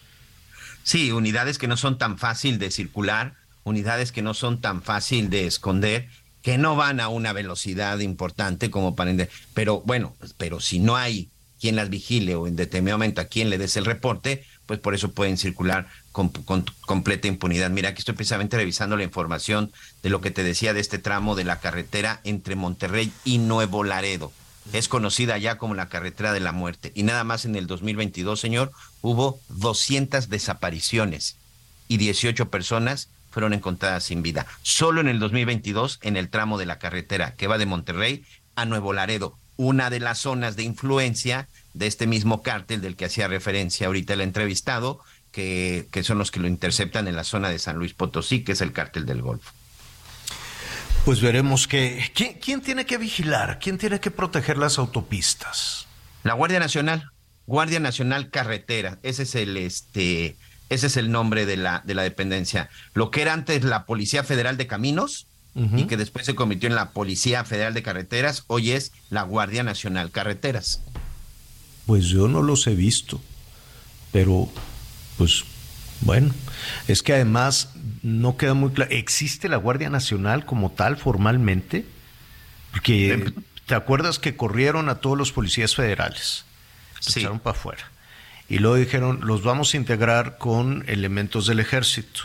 Sí, 0.82 1.12
unidades 1.12 1.56
que 1.56 1.66
no 1.66 1.78
son 1.78 1.96
tan 1.96 2.18
fácil 2.18 2.58
de 2.58 2.70
circular, 2.70 3.36
unidades 3.64 4.12
que 4.12 4.20
no 4.20 4.34
son 4.34 4.60
tan 4.60 4.82
fácil 4.82 5.30
de 5.30 5.46
esconder, 5.46 6.10
que 6.42 6.58
no 6.58 6.76
van 6.76 7.00
a 7.00 7.08
una 7.08 7.32
velocidad 7.32 7.98
importante 8.00 8.70
como 8.70 8.94
para... 8.94 9.12
Pero 9.54 9.80
bueno, 9.82 10.14
pero 10.36 10.60
si 10.60 10.78
no 10.78 10.96
hay 10.96 11.28
quien 11.60 11.76
las 11.76 11.90
vigile 11.90 12.34
o 12.34 12.48
en 12.48 12.56
determinado 12.56 12.98
momento 12.98 13.20
a 13.20 13.26
quien 13.26 13.48
le 13.48 13.56
des 13.56 13.76
el 13.76 13.84
reporte, 13.84 14.44
pues 14.66 14.80
por 14.80 14.94
eso 14.94 15.12
pueden 15.12 15.38
circular 15.38 15.86
con, 16.10 16.30
completa 16.86 17.28
impunidad. 17.28 17.70
Mira, 17.70 17.90
aquí 17.90 18.00
estoy 18.00 18.16
precisamente 18.16 18.56
revisando 18.56 18.96
la 18.96 19.04
información 19.04 19.70
de 20.02 20.10
lo 20.10 20.20
que 20.20 20.32
te 20.32 20.42
decía 20.42 20.74
de 20.74 20.80
este 20.80 20.98
tramo 20.98 21.36
de 21.36 21.44
la 21.44 21.60
carretera 21.60 22.20
entre 22.24 22.56
Monterrey 22.56 23.12
y 23.24 23.38
Nuevo 23.38 23.84
Laredo. 23.84 24.32
Es 24.72 24.88
conocida 24.88 25.38
ya 25.38 25.58
como 25.58 25.74
la 25.74 25.88
carretera 25.88 26.32
de 26.32 26.40
la 26.40 26.52
muerte. 26.52 26.90
Y 26.94 27.04
nada 27.04 27.22
más 27.22 27.44
en 27.44 27.54
el 27.54 27.66
2022, 27.66 28.40
señor, 28.40 28.72
hubo 29.00 29.40
200 29.48 30.28
desapariciones 30.28 31.36
y 31.86 31.96
18 31.98 32.48
personas 32.50 33.08
fueron 33.32 33.52
encontradas 33.54 34.04
sin 34.04 34.22
vida. 34.22 34.46
Solo 34.62 35.00
en 35.00 35.08
el 35.08 35.18
2022, 35.18 35.98
en 36.02 36.16
el 36.16 36.28
tramo 36.28 36.58
de 36.58 36.66
la 36.66 36.78
carretera 36.78 37.34
que 37.34 37.48
va 37.48 37.58
de 37.58 37.66
Monterrey 37.66 38.24
a 38.54 38.64
Nuevo 38.66 38.92
Laredo, 38.92 39.36
una 39.56 39.90
de 39.90 40.00
las 40.00 40.18
zonas 40.18 40.54
de 40.54 40.62
influencia 40.62 41.48
de 41.74 41.86
este 41.86 42.06
mismo 42.06 42.42
cártel 42.42 42.80
del 42.80 42.96
que 42.96 43.06
hacía 43.06 43.28
referencia 43.28 43.86
ahorita 43.86 44.12
el 44.14 44.20
entrevistado, 44.20 45.00
que, 45.32 45.88
que 45.90 46.04
son 46.04 46.18
los 46.18 46.30
que 46.30 46.40
lo 46.40 46.46
interceptan 46.46 47.08
en 47.08 47.16
la 47.16 47.24
zona 47.24 47.48
de 47.48 47.58
San 47.58 47.76
Luis 47.76 47.94
Potosí, 47.94 48.44
que 48.44 48.52
es 48.52 48.60
el 48.60 48.72
cártel 48.72 49.06
del 49.06 49.22
Golfo. 49.22 49.50
Pues 51.04 51.20
veremos 51.20 51.66
que 51.66 52.12
¿quién, 52.14 52.34
quién 52.34 52.60
tiene 52.60 52.86
que 52.86 52.98
vigilar, 52.98 53.58
quién 53.58 53.78
tiene 53.78 53.98
que 53.98 54.10
proteger 54.10 54.56
las 54.56 54.78
autopistas. 54.78 55.86
La 56.22 56.34
Guardia 56.34 56.60
Nacional, 56.60 57.10
Guardia 57.46 57.80
Nacional 57.80 58.30
Carretera, 58.30 58.98
ese 59.02 59.24
es 59.24 59.34
el 59.34 59.56
este 59.56 60.36
ese 60.74 60.86
es 60.88 60.96
el 60.96 61.10
nombre 61.10 61.46
de 61.46 61.56
la 61.56 61.82
de 61.84 61.94
la 61.94 62.02
dependencia. 62.02 62.70
Lo 62.94 63.10
que 63.10 63.22
era 63.22 63.32
antes 63.32 63.64
la 63.64 63.84
Policía 63.86 64.24
Federal 64.24 64.56
de 64.56 64.66
Caminos, 64.66 65.26
y 65.54 65.84
que 65.84 65.98
después 65.98 66.24
se 66.24 66.34
convirtió 66.34 66.68
en 66.68 66.74
la 66.74 66.92
Policía 66.92 67.44
Federal 67.44 67.74
de 67.74 67.82
Carreteras, 67.82 68.44
hoy 68.46 68.72
es 68.72 68.92
la 69.10 69.22
Guardia 69.22 69.62
Nacional 69.62 70.10
Carreteras. 70.10 70.80
Pues 71.84 72.06
yo 72.06 72.26
no 72.26 72.42
los 72.42 72.66
he 72.66 72.74
visto, 72.74 73.20
pero 74.12 74.48
pues 75.18 75.44
bueno, 76.00 76.32
es 76.88 77.02
que 77.02 77.12
además 77.12 77.68
no 78.02 78.38
queda 78.38 78.54
muy 78.54 78.70
claro, 78.70 78.90
¿existe 78.92 79.48
la 79.48 79.58
Guardia 79.58 79.90
Nacional 79.90 80.46
como 80.46 80.70
tal 80.70 80.96
formalmente? 80.96 81.84
Porque 82.70 83.32
te 83.66 83.74
acuerdas 83.74 84.18
que 84.18 84.36
corrieron 84.36 84.88
a 84.88 84.96
todos 84.96 85.18
los 85.18 85.32
policías 85.32 85.74
federales, 85.74 86.46
se 87.00 87.20
echaron 87.20 87.40
para 87.40 87.58
afuera. 87.58 87.91
Y 88.52 88.58
luego 88.58 88.76
dijeron, 88.76 89.20
los 89.22 89.42
vamos 89.42 89.72
a 89.72 89.78
integrar 89.78 90.36
con 90.36 90.84
elementos 90.86 91.46
del 91.46 91.58
ejército 91.58 92.20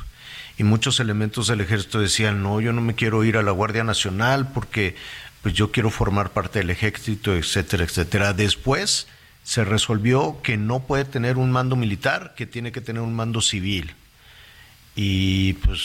y 0.58 0.64
muchos 0.64 1.00
elementos 1.00 1.48
del 1.48 1.62
ejército 1.62 2.02
decían, 2.02 2.44
no, 2.44 2.60
yo 2.60 2.74
no 2.74 2.82
me 2.82 2.96
quiero 2.96 3.24
ir 3.24 3.38
a 3.38 3.44
la 3.44 3.52
Guardia 3.52 3.86
Nacional 3.86 4.52
porque 4.52 4.98
pues 5.42 5.54
yo 5.54 5.72
quiero 5.72 5.90
formar 5.90 6.32
parte 6.32 6.60
del 6.60 6.70
ejército, 6.70 7.34
etcétera, 7.34 7.86
etcétera. 7.86 8.34
Después 8.34 9.08
se 9.46 9.64
resolvió 9.64 10.42
que 10.44 10.58
no 10.58 10.82
puede 10.82 11.06
tener 11.06 11.38
un 11.38 11.50
mando 11.50 11.78
militar, 11.78 12.34
que 12.36 12.46
tiene 12.46 12.74
que 12.74 12.82
tener 12.82 13.04
un 13.04 13.16
mando 13.16 13.40
civil. 13.40 13.96
Y 14.98 15.54
pues, 15.54 15.80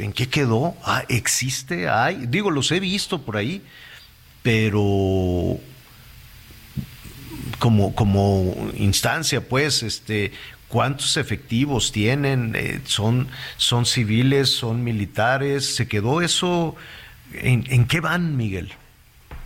¿en 0.00 0.12
qué 0.12 0.28
quedó? 0.28 0.74
Ah, 0.84 1.04
existe, 1.08 1.88
hay, 1.88 2.26
digo, 2.26 2.50
los 2.50 2.72
he 2.72 2.80
visto 2.80 3.22
por 3.22 3.36
ahí, 3.36 3.62
pero 4.42 5.60
como, 7.58 7.94
como 7.94 8.54
instancia, 8.76 9.46
pues, 9.46 9.82
este, 9.82 10.32
¿Cuántos 10.68 11.18
efectivos 11.18 11.92
tienen? 11.92 12.54
Eh, 12.56 12.80
¿son, 12.86 13.28
¿Son 13.58 13.84
civiles? 13.84 14.48
¿Son 14.48 14.82
militares? 14.82 15.74
¿Se 15.74 15.86
quedó 15.86 16.22
eso? 16.22 16.76
¿En, 17.34 17.86
qué 17.86 18.00
van, 18.00 18.38
Miguel? 18.38 18.72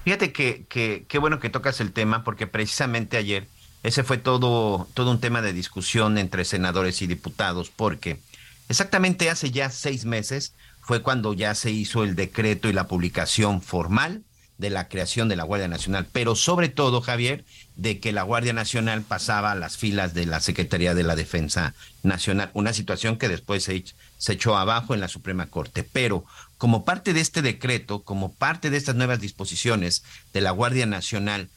Fíjate 0.04 0.32
que 0.32 0.66
qué 0.68 1.18
bueno 1.18 1.40
que 1.40 1.50
tocas 1.50 1.80
el 1.80 1.90
tema, 1.90 2.22
porque 2.22 2.46
precisamente 2.46 3.16
ayer 3.16 3.48
ese 3.86 4.02
fue 4.02 4.18
todo, 4.18 4.88
todo 4.94 5.12
un 5.12 5.20
tema 5.20 5.42
de 5.42 5.52
discusión 5.52 6.18
entre 6.18 6.44
senadores 6.44 7.02
y 7.02 7.06
diputados, 7.06 7.70
porque 7.74 8.18
exactamente 8.68 9.30
hace 9.30 9.50
ya 9.50 9.70
seis 9.70 10.04
meses 10.04 10.54
fue 10.80 11.02
cuando 11.02 11.34
ya 11.34 11.54
se 11.54 11.70
hizo 11.70 12.02
el 12.02 12.16
decreto 12.16 12.68
y 12.68 12.72
la 12.72 12.88
publicación 12.88 13.62
formal 13.62 14.22
de 14.58 14.70
la 14.70 14.88
creación 14.88 15.28
de 15.28 15.36
la 15.36 15.44
Guardia 15.44 15.68
Nacional, 15.68 16.06
pero 16.12 16.34
sobre 16.34 16.68
todo, 16.68 17.00
Javier, 17.00 17.44
de 17.76 18.00
que 18.00 18.12
la 18.12 18.22
Guardia 18.22 18.52
Nacional 18.52 19.02
pasaba 19.02 19.52
a 19.52 19.54
las 19.54 19.76
filas 19.76 20.14
de 20.14 20.26
la 20.26 20.40
Secretaría 20.40 20.94
de 20.94 21.02
la 21.02 21.16
Defensa 21.16 21.74
Nacional, 22.02 22.50
una 22.54 22.72
situación 22.72 23.18
que 23.18 23.28
después 23.28 23.64
se, 23.64 23.84
se 24.16 24.32
echó 24.32 24.56
abajo 24.56 24.94
en 24.94 25.00
la 25.00 25.08
Suprema 25.08 25.46
Corte. 25.46 25.82
Pero 25.84 26.24
como 26.58 26.84
parte 26.84 27.12
de 27.12 27.20
este 27.20 27.42
decreto, 27.42 28.02
como 28.02 28.32
parte 28.32 28.70
de 28.70 28.78
estas 28.78 28.94
nuevas 28.96 29.20
disposiciones 29.20 30.04
de 30.32 30.40
la 30.40 30.52
Guardia 30.52 30.86
Nacional, 30.86 31.50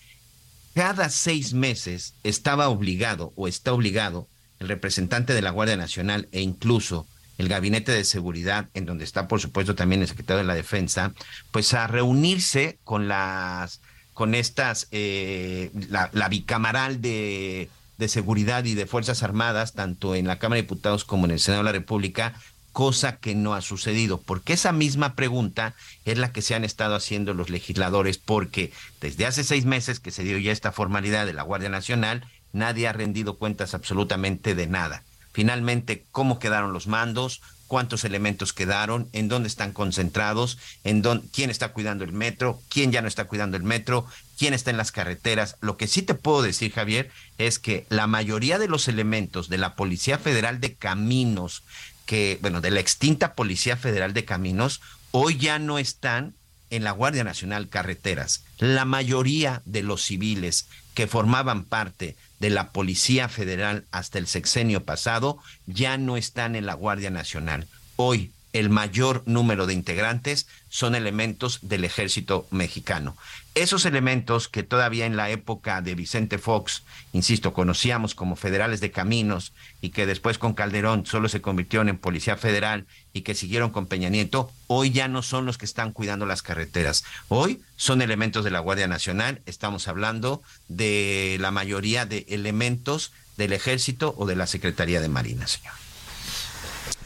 cada 0.73 1.09
seis 1.09 1.53
meses 1.53 2.13
estaba 2.23 2.69
obligado 2.69 3.33
o 3.35 3.47
está 3.47 3.73
obligado 3.73 4.27
el 4.59 4.67
representante 4.67 5.33
de 5.33 5.41
la 5.41 5.51
Guardia 5.51 5.77
Nacional 5.77 6.27
e 6.31 6.41
incluso 6.41 7.07
el 7.39 7.47
gabinete 7.47 7.93
de 7.93 8.03
seguridad, 8.03 8.67
en 8.73 8.85
donde 8.85 9.05
está 9.05 9.27
por 9.29 9.39
supuesto 9.39 9.73
también 9.73 10.01
el 10.01 10.09
secretario 10.09 10.39
de 10.39 10.47
la 10.47 10.55
defensa, 10.55 11.13
pues 11.51 11.73
a 11.73 11.87
reunirse 11.87 12.77
con 12.83 13.07
las, 13.07 13.79
con 14.13 14.35
estas, 14.35 14.89
eh, 14.91 15.71
la, 15.89 16.27
bicamaral 16.27 17.01
de, 17.01 17.69
de 17.97 18.07
seguridad 18.09 18.65
y 18.65 18.73
de 18.75 18.85
Fuerzas 18.85 19.23
Armadas, 19.23 19.73
tanto 19.73 20.15
en 20.15 20.27
la 20.27 20.37
Cámara 20.37 20.57
de 20.57 20.63
Diputados 20.63 21.05
como 21.05 21.25
en 21.25 21.31
el 21.31 21.39
Senado 21.39 21.63
de 21.63 21.71
la 21.71 21.79
República, 21.79 22.33
cosa 22.73 23.15
que 23.15 23.35
no 23.35 23.53
ha 23.53 23.61
sucedido, 23.61 24.17
porque 24.17 24.51
esa 24.51 24.73
misma 24.73 25.15
pregunta 25.15 25.75
es 26.03 26.17
la 26.17 26.33
que 26.33 26.41
se 26.41 26.55
han 26.55 26.65
estado 26.65 26.93
haciendo 26.93 27.33
los 27.33 27.49
legisladores, 27.49 28.17
porque 28.17 28.73
desde 28.99 29.25
hace 29.25 29.45
seis 29.45 29.63
meses 29.63 30.01
que 30.01 30.11
se 30.11 30.23
dio 30.23 30.37
ya 30.39 30.51
esta 30.51 30.73
formalidad 30.73 31.25
de 31.25 31.33
la 31.33 31.43
Guardia 31.43 31.69
Nacional, 31.69 32.25
nadie 32.51 32.89
ha 32.89 32.93
rendido 32.93 33.37
cuentas 33.37 33.73
absolutamente 33.73 34.55
de 34.55 34.67
nada 34.67 35.03
finalmente 35.31 36.05
cómo 36.11 36.39
quedaron 36.39 36.73
los 36.73 36.87
mandos, 36.87 37.41
cuántos 37.69 38.03
elementos 38.03 38.51
quedaron, 38.51 39.07
en 39.13 39.29
dónde 39.29 39.47
están 39.47 39.71
concentrados, 39.73 40.57
en 40.83 41.01
dónde, 41.03 41.27
quién 41.31 41.51
está 41.51 41.71
cuidando 41.71 42.03
el 42.03 42.11
metro, 42.11 42.59
quién 42.67 42.91
ya 42.91 43.01
no 43.01 43.07
está 43.07 43.25
cuidando 43.25 43.57
el 43.57 43.63
metro, 43.63 44.07
quién 44.37 44.55
está 44.55 44.71
en 44.71 44.77
las 44.77 44.91
carreteras. 44.91 45.55
Lo 45.61 45.77
que 45.77 45.87
sí 45.87 46.01
te 46.01 46.15
puedo 46.15 46.41
decir, 46.41 46.73
Javier, 46.73 47.11
es 47.37 47.59
que 47.59 47.85
la 47.89 48.07
mayoría 48.07 48.57
de 48.57 48.67
los 48.67 48.87
elementos 48.87 49.49
de 49.49 49.59
la 49.59 49.75
Policía 49.75 50.17
Federal 50.17 50.59
de 50.59 50.73
Caminos, 50.73 51.61
que, 52.07 52.39
bueno, 52.41 52.59
de 52.59 52.71
la 52.71 52.79
extinta 52.79 53.35
Policía 53.35 53.77
Federal 53.77 54.13
de 54.13 54.25
Caminos, 54.25 54.81
hoy 55.11 55.37
ya 55.37 55.59
no 55.59 55.77
están 55.77 56.33
en 56.71 56.83
la 56.83 56.91
Guardia 56.91 57.23
Nacional 57.23 57.69
Carreteras. 57.69 58.43
La 58.57 58.85
mayoría 58.85 59.61
de 59.65 59.83
los 59.83 60.03
civiles 60.03 60.67
que 60.95 61.05
formaban 61.05 61.65
parte 61.65 62.15
de 62.39 62.49
la 62.49 62.71
Policía 62.71 63.29
Federal 63.29 63.85
hasta 63.91 64.17
el 64.17 64.27
sexenio 64.27 64.83
pasado 64.83 65.39
ya 65.67 65.97
no 65.97 66.17
están 66.17 66.55
en 66.55 66.65
la 66.65 66.73
Guardia 66.73 67.09
Nacional. 67.09 67.67
Hoy 67.95 68.31
el 68.53 68.69
mayor 68.69 69.23
número 69.25 69.67
de 69.67 69.73
integrantes 69.73 70.47
son 70.69 70.95
elementos 70.95 71.59
del 71.61 71.83
ejército 71.83 72.47
mexicano. 72.49 73.15
Esos 73.59 73.83
elementos 73.83 74.47
que 74.47 74.63
todavía 74.63 75.05
en 75.05 75.17
la 75.17 75.31
época 75.31 75.81
de 75.81 75.93
Vicente 75.93 76.37
Fox, 76.37 76.83
insisto, 77.11 77.51
conocíamos 77.51 78.15
como 78.15 78.37
federales 78.37 78.79
de 78.79 78.89
caminos 78.89 79.51
y 79.81 79.89
que 79.89 80.05
después 80.05 80.37
con 80.37 80.53
Calderón 80.53 81.05
solo 81.05 81.27
se 81.27 81.41
convirtieron 81.41 81.89
en 81.89 81.97
Policía 81.97 82.37
Federal 82.37 82.87
y 83.11 83.23
que 83.23 83.35
siguieron 83.35 83.71
con 83.71 83.85
Peña 83.85 84.07
Nieto, 84.07 84.49
hoy 84.67 84.91
ya 84.91 85.09
no 85.09 85.21
son 85.21 85.45
los 85.45 85.57
que 85.57 85.65
están 85.65 85.91
cuidando 85.91 86.25
las 86.25 86.41
carreteras. 86.41 87.03
Hoy 87.27 87.61
son 87.75 88.01
elementos 88.01 88.45
de 88.45 88.51
la 88.51 88.61
Guardia 88.61 88.87
Nacional, 88.87 89.41
estamos 89.45 89.89
hablando 89.89 90.41
de 90.69 91.35
la 91.41 91.51
mayoría 91.51 92.05
de 92.05 92.25
elementos 92.29 93.11
del 93.35 93.51
ejército 93.51 94.15
o 94.17 94.25
de 94.25 94.37
la 94.37 94.47
Secretaría 94.47 95.01
de 95.01 95.09
Marina, 95.09 95.47
señor. 95.47 95.73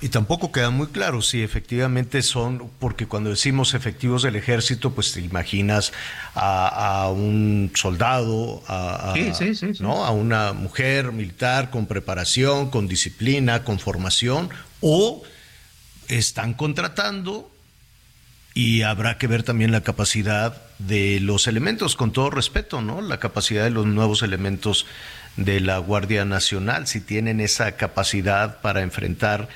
Y 0.04 0.10
tampoco 0.10 0.52
queda 0.52 0.70
muy 0.70 0.88
claro 0.88 1.22
si 1.22 1.44
efectivamente 1.44 2.22
son, 2.24 2.70
porque 2.78 3.08
cuando 3.08 3.30
decimos 3.30 3.74
efectivos 3.74 4.24
del 4.24 4.36
ejército, 4.36 4.92
pues 4.92 5.14
te 5.14 5.22
imaginas 5.22 5.94
a, 6.36 7.10
un 7.10 7.72
soldado, 7.74 8.62
a, 8.68 9.14
¿no? 9.80 10.04
a 10.04 10.12
una 10.12 10.52
mujer 10.52 11.14
militar 11.14 11.70
con 11.70 11.86
preparación, 11.86 12.70
con 12.70 12.90
disciplina, 12.90 13.64
con 13.64 13.80
formación, 13.80 14.50
o 14.82 15.24
están 16.10 16.54
contratando 16.54 17.50
y 18.54 18.82
habrá 18.82 19.18
que 19.18 19.28
ver 19.28 19.44
también 19.44 19.72
la 19.72 19.84
capacidad 19.84 20.62
de 20.80 21.22
los 21.22 21.48
elementos, 21.48 21.96
con 21.96 22.12
todo 22.12 22.30
respeto, 22.30 22.82
¿no? 22.82 23.02
La 23.02 23.22
capacidad 23.22 23.64
de 23.64 23.70
los 23.70 23.86
nuevos 23.86 24.22
elementos 24.22 24.86
de 25.38 25.62
la 25.62 25.78
Guardia 25.78 26.26
Nacional, 26.26 26.88
si 26.88 27.00
tienen 27.00 27.40
esa 27.40 27.78
capacidad 27.78 28.60
para 28.60 28.82
enfrentar 28.82 29.48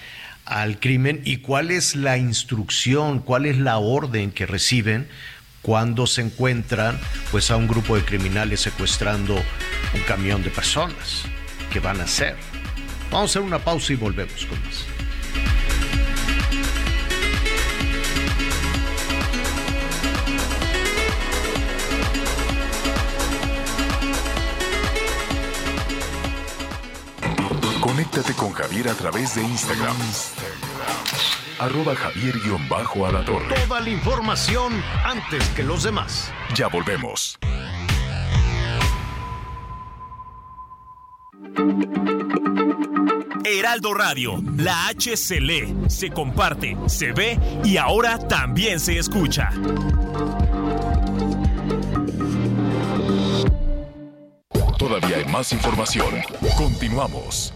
al 0.47 0.79
crimen 0.79 1.21
y 1.25 1.37
cuál 1.37 1.71
es 1.71 1.95
la 1.95 2.17
instrucción, 2.17 3.19
cuál 3.19 3.45
es 3.45 3.57
la 3.57 3.77
orden 3.77 4.31
que 4.31 4.45
reciben 4.45 5.07
cuando 5.61 6.07
se 6.07 6.21
encuentran 6.21 6.97
pues 7.31 7.51
a 7.51 7.57
un 7.57 7.67
grupo 7.67 7.95
de 7.95 8.05
criminales 8.05 8.61
secuestrando 8.61 9.35
un 9.35 10.01
camión 10.07 10.41
de 10.43 10.49
personas. 10.49 11.23
¿Qué 11.71 11.79
van 11.79 11.99
a 11.99 12.05
hacer? 12.05 12.35
Vamos 13.11 13.29
a 13.29 13.31
hacer 13.31 13.41
una 13.41 13.59
pausa 13.59 13.93
y 13.93 13.97
volvemos 13.97 14.45
con 14.45 14.59
más. 14.63 14.96
Conéctate 28.09 28.33
con 28.35 28.53
Javier 28.53 28.87
a 28.87 28.93
través 28.93 29.35
de 29.35 29.43
Instagram. 29.43 29.95
Arroba 31.59 31.93
Javier-Alatorre. 31.93 33.53
Toda 33.53 33.81
la 33.81 33.89
información 33.89 34.81
antes 35.03 35.45
que 35.49 35.63
los 35.63 35.83
demás. 35.83 36.31
Ya 36.55 36.67
volvemos. 36.67 37.37
Heraldo 43.43 43.93
Radio, 43.93 44.41
la 44.55 44.87
H 44.87 45.17
se 45.17 45.41
lee, 45.41 45.75
se 45.89 46.09
comparte, 46.09 46.77
se 46.87 47.11
ve 47.11 47.37
y 47.65 47.75
ahora 47.75 48.19
también 48.19 48.79
se 48.79 48.97
escucha. 48.97 49.51
Todavía 54.77 55.17
hay 55.17 55.25
más 55.25 55.51
información. 55.51 56.07
Continuamos. 56.55 57.53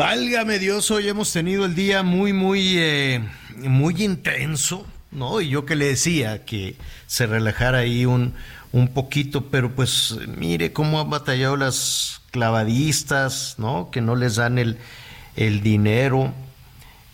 Válgame 0.00 0.58
Dios, 0.58 0.90
hoy 0.90 1.10
hemos 1.10 1.30
tenido 1.30 1.66
el 1.66 1.74
día 1.74 2.02
muy, 2.02 2.32
muy, 2.32 2.78
eh, 2.78 3.20
muy 3.58 4.02
intenso, 4.02 4.86
¿no? 5.10 5.42
Y 5.42 5.50
yo 5.50 5.66
que 5.66 5.76
le 5.76 5.88
decía 5.88 6.46
que 6.46 6.76
se 7.06 7.26
relajara 7.26 7.80
ahí 7.80 8.06
un, 8.06 8.32
un 8.72 8.94
poquito, 8.94 9.50
pero 9.50 9.72
pues 9.72 10.16
mire 10.38 10.72
cómo 10.72 11.02
han 11.02 11.10
batallado 11.10 11.58
las 11.58 12.22
clavadistas, 12.30 13.56
¿no? 13.58 13.90
Que 13.90 14.00
no 14.00 14.16
les 14.16 14.36
dan 14.36 14.56
el, 14.56 14.78
el 15.36 15.60
dinero, 15.60 16.32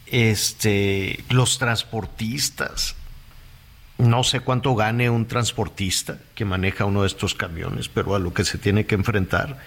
este, 0.06 1.24
los 1.28 1.58
transportistas. 1.58 2.94
No 3.98 4.22
sé 4.22 4.38
cuánto 4.38 4.76
gane 4.76 5.10
un 5.10 5.26
transportista 5.26 6.18
que 6.36 6.44
maneja 6.44 6.84
uno 6.84 7.00
de 7.00 7.08
estos 7.08 7.34
camiones, 7.34 7.88
pero 7.88 8.14
a 8.14 8.20
lo 8.20 8.32
que 8.32 8.44
se 8.44 8.58
tiene 8.58 8.86
que 8.86 8.94
enfrentar. 8.94 9.58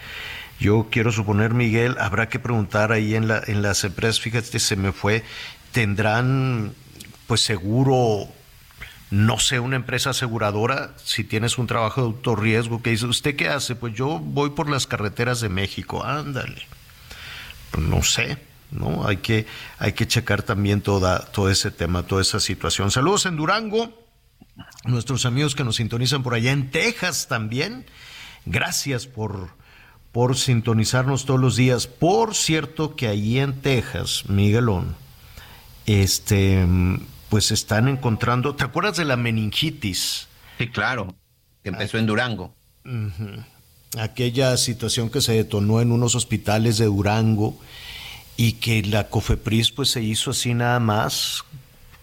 Yo 0.59 0.87
quiero 0.91 1.11
suponer, 1.11 1.53
Miguel, 1.53 1.95
habrá 1.99 2.27
que 2.27 2.39
preguntar 2.39 2.91
ahí 2.91 3.15
en, 3.15 3.27
la, 3.27 3.41
en 3.47 3.61
las 3.61 3.83
empresas, 3.85 4.19
fíjate, 4.19 4.59
se 4.59 4.75
me 4.75 4.91
fue, 4.91 5.23
tendrán 5.71 6.73
pues 7.27 7.41
seguro, 7.41 8.27
no 9.11 9.39
sé, 9.39 9.59
una 9.59 9.75
empresa 9.75 10.09
aseguradora, 10.09 10.95
si 10.97 11.23
tienes 11.23 11.57
un 11.57 11.67
trabajo 11.67 12.01
de 12.01 12.07
autorriesgo 12.07 12.81
que 12.81 12.89
dice, 12.89 13.05
¿usted 13.05 13.35
qué 13.35 13.47
hace? 13.47 13.75
Pues 13.75 13.93
yo 13.93 14.19
voy 14.19 14.49
por 14.49 14.69
las 14.69 14.87
carreteras 14.87 15.39
de 15.39 15.47
México, 15.47 16.03
ándale. 16.03 16.67
Pues 17.71 17.85
no 17.85 18.01
sé, 18.03 18.39
¿no? 18.71 19.07
Hay 19.07 19.17
que, 19.17 19.45
hay 19.77 19.93
que 19.93 20.07
checar 20.07 20.43
también 20.43 20.81
toda, 20.81 21.19
todo 21.31 21.49
ese 21.49 21.71
tema, 21.71 22.03
toda 22.03 22.21
esa 22.21 22.39
situación. 22.39 22.91
Saludos 22.91 23.27
en 23.27 23.35
Durango, 23.35 24.07
nuestros 24.85 25.25
amigos 25.25 25.55
que 25.55 25.63
nos 25.63 25.77
sintonizan 25.77 26.23
por 26.23 26.33
allá 26.33 26.51
en 26.51 26.71
Texas 26.71 27.27
también. 27.27 27.85
Gracias 28.45 29.05
por 29.05 29.58
por 30.11 30.37
sintonizarnos 30.37 31.25
todos 31.25 31.39
los 31.39 31.55
días. 31.55 31.87
Por 31.87 32.35
cierto 32.35 32.95
que 32.95 33.07
allí 33.07 33.39
en 33.39 33.61
Texas, 33.61 34.23
Miguelón, 34.27 34.95
este, 35.85 36.65
pues 37.29 37.51
están 37.51 37.87
encontrando, 37.87 38.55
¿te 38.55 38.63
acuerdas 38.63 38.97
de 38.97 39.05
la 39.05 39.17
meningitis? 39.17 40.27
Sí, 40.57 40.69
claro, 40.69 41.15
que 41.63 41.69
empezó 41.69 41.97
en 41.97 42.05
Durango. 42.05 42.53
Aquella 43.97 44.57
situación 44.57 45.09
que 45.09 45.21
se 45.21 45.33
detonó 45.33 45.81
en 45.81 45.91
unos 45.91 46.15
hospitales 46.15 46.77
de 46.77 46.85
Durango 46.85 47.57
y 48.35 48.53
que 48.53 48.81
la 48.83 49.09
COFEPRIS 49.09 49.71
pues 49.71 49.89
se 49.89 50.01
hizo 50.01 50.31
así 50.31 50.53
nada 50.53 50.79
más 50.79 51.43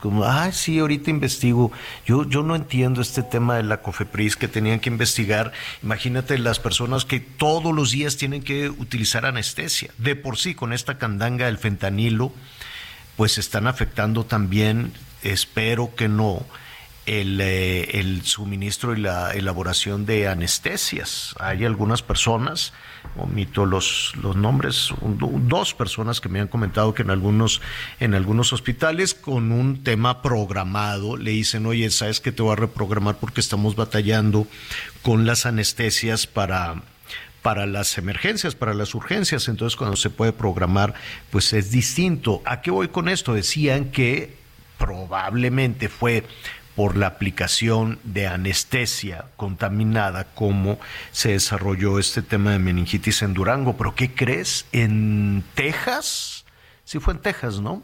como, 0.07 0.25
ah, 0.25 0.53
sí, 0.53 0.79
ahorita 0.79 1.11
investigo. 1.11 1.73
Yo, 2.07 2.29
yo 2.29 2.43
no 2.43 2.55
entiendo 2.55 3.01
este 3.01 3.23
tema 3.23 3.57
de 3.57 3.65
la 3.65 3.83
COFEPRIS 3.83 4.37
que 4.37 4.49
tenían 4.49 4.81
que 4.81 4.89
investigar. 4.89 5.53
Imagínate 5.83 6.39
las 6.39 6.59
personas 6.59 7.05
que 7.05 7.21
todos 7.21 7.75
los 7.75 7.91
días 7.91 8.17
tienen 8.17 8.43
que 8.43 8.71
utilizar 8.71 9.27
anestesia. 9.27 9.91
De 9.99 10.17
por 10.17 10.39
sí, 10.39 10.55
con 10.55 10.73
esta 10.73 10.99
candanga 10.99 11.47
del 11.47 11.59
fentanilo, 11.59 12.33
pues 13.17 13.39
están 13.39 13.67
afectando 13.67 14.25
también, 14.25 14.93
espero 15.23 15.95
que 15.95 16.09
no, 16.09 16.47
el, 17.07 17.41
eh, 17.41 17.99
el, 17.99 18.23
suministro 18.23 18.95
y 18.95 19.01
la 19.01 19.33
elaboración 19.33 20.07
de 20.07 20.29
anestesias. 20.29 21.35
Hay 21.41 21.65
algunas 21.65 22.03
personas, 22.03 22.73
omito 23.19 23.67
los, 23.67 24.13
los 24.23 24.37
nombres, 24.37 24.93
dos 25.01 25.75
personas 25.75 26.21
que 26.21 26.29
me 26.29 26.41
han 26.41 26.49
comentado 26.49 26.95
que 26.95 27.03
en 27.03 27.11
algunos, 27.11 27.61
en 28.01 28.15
algunos 28.15 28.53
hospitales 28.53 29.15
con 29.15 29.53
un 29.53 29.83
tema 29.83 30.23
programado 30.23 31.17
le 31.17 31.33
dicen, 31.33 31.67
oye, 31.67 31.91
sabes 31.91 32.21
que 32.21 32.33
te 32.33 32.43
voy 32.43 32.53
a 32.53 32.57
reprogramar 32.57 33.17
porque 33.17 33.41
estamos 33.41 33.77
batallando 33.77 34.47
con 35.03 35.27
las 35.27 35.47
anestesias 35.47 36.27
para 36.27 36.83
para 37.43 37.65
las 37.65 37.97
emergencias, 37.97 38.57
para 38.57 38.75
las 38.75 38.93
urgencias, 38.93 39.47
entonces 39.47 39.77
cuando 39.77 39.95
se 39.95 40.11
puede 40.11 40.33
programar, 40.33 40.95
pues 41.31 41.53
es 41.53 41.71
distinto. 41.71 42.43
¿A 42.45 42.61
qué 42.61 42.73
voy 42.73 42.89
con 42.89 43.09
esto? 43.09 43.35
Decían 43.35 43.93
que 43.93 44.35
probablemente 44.79 45.89
fue 45.89 46.25
por 46.77 46.97
la 46.97 47.07
aplicación 47.07 47.99
de 48.05 48.27
anestesia 48.27 49.25
contaminada, 49.37 50.25
como 50.35 50.79
se 51.11 51.31
desarrolló 51.31 51.99
este 51.99 52.21
tema 52.21 52.53
de 52.53 52.59
meningitis 52.59 53.23
en 53.23 53.33
Durango. 53.33 53.77
Pero 53.79 53.95
¿qué 53.95 54.15
crees? 54.15 54.67
En 54.73 55.43
Texas, 55.55 56.45
sí 56.85 57.01
fue 57.01 57.15
en 57.15 57.21
Texas, 57.21 57.61
¿no? 57.61 57.83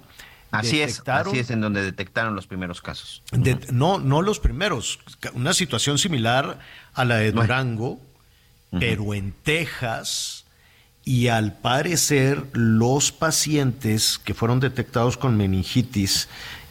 Así 0.51 0.83
es, 0.83 1.03
así 1.07 1.39
es 1.39 1.51
en 1.51 1.63
donde 1.63 1.83
detectaron 1.83 2.37
los 2.37 2.47
primeros 2.47 2.83
casos. 2.83 3.23
no, 3.73 3.99
no 3.99 4.21
los 4.21 4.39
primeros, 4.39 5.01
una 5.33 5.55
situación 5.55 5.97
similar 5.97 6.59
a 6.93 7.07
la 7.07 7.17
de 7.17 7.33
Durango, 7.33 7.99
pero 8.71 9.15
en 9.15 9.33
Texas 9.33 10.45
y 11.05 11.29
al 11.29 11.55
parecer 11.55 12.47
los 12.53 13.11
pacientes 13.13 14.19
que 14.19 14.35
fueron 14.35 14.61
detectados 14.61 15.17
con 15.17 15.39
meningitis 15.39 16.29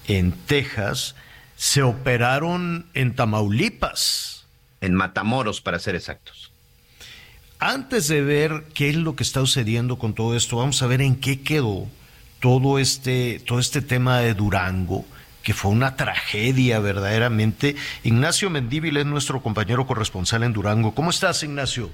en 0.07 0.31
Texas 0.31 1.15
se 1.61 1.83
operaron 1.83 2.87
en 2.95 3.13
Tamaulipas. 3.13 4.47
En 4.81 4.95
Matamoros, 4.95 5.61
para 5.61 5.77
ser 5.77 5.93
exactos. 5.93 6.51
Antes 7.59 8.07
de 8.07 8.23
ver 8.23 8.63
qué 8.73 8.89
es 8.89 8.95
lo 8.95 9.15
que 9.15 9.21
está 9.21 9.41
sucediendo 9.41 9.99
con 9.99 10.15
todo 10.15 10.35
esto, 10.35 10.57
vamos 10.57 10.81
a 10.81 10.87
ver 10.87 11.03
en 11.03 11.17
qué 11.17 11.41
quedó 11.41 11.87
todo 12.39 12.79
este, 12.79 13.39
todo 13.45 13.59
este 13.59 13.83
tema 13.83 14.21
de 14.21 14.33
Durango, 14.33 15.05
que 15.43 15.53
fue 15.53 15.69
una 15.69 15.95
tragedia 15.95 16.79
verdaderamente. 16.79 17.75
Ignacio 18.03 18.49
Mendívil 18.49 18.97
es 18.97 19.05
nuestro 19.05 19.43
compañero 19.43 19.85
corresponsal 19.85 20.41
en 20.41 20.53
Durango. 20.53 20.95
¿Cómo 20.95 21.11
estás, 21.11 21.43
Ignacio? 21.43 21.91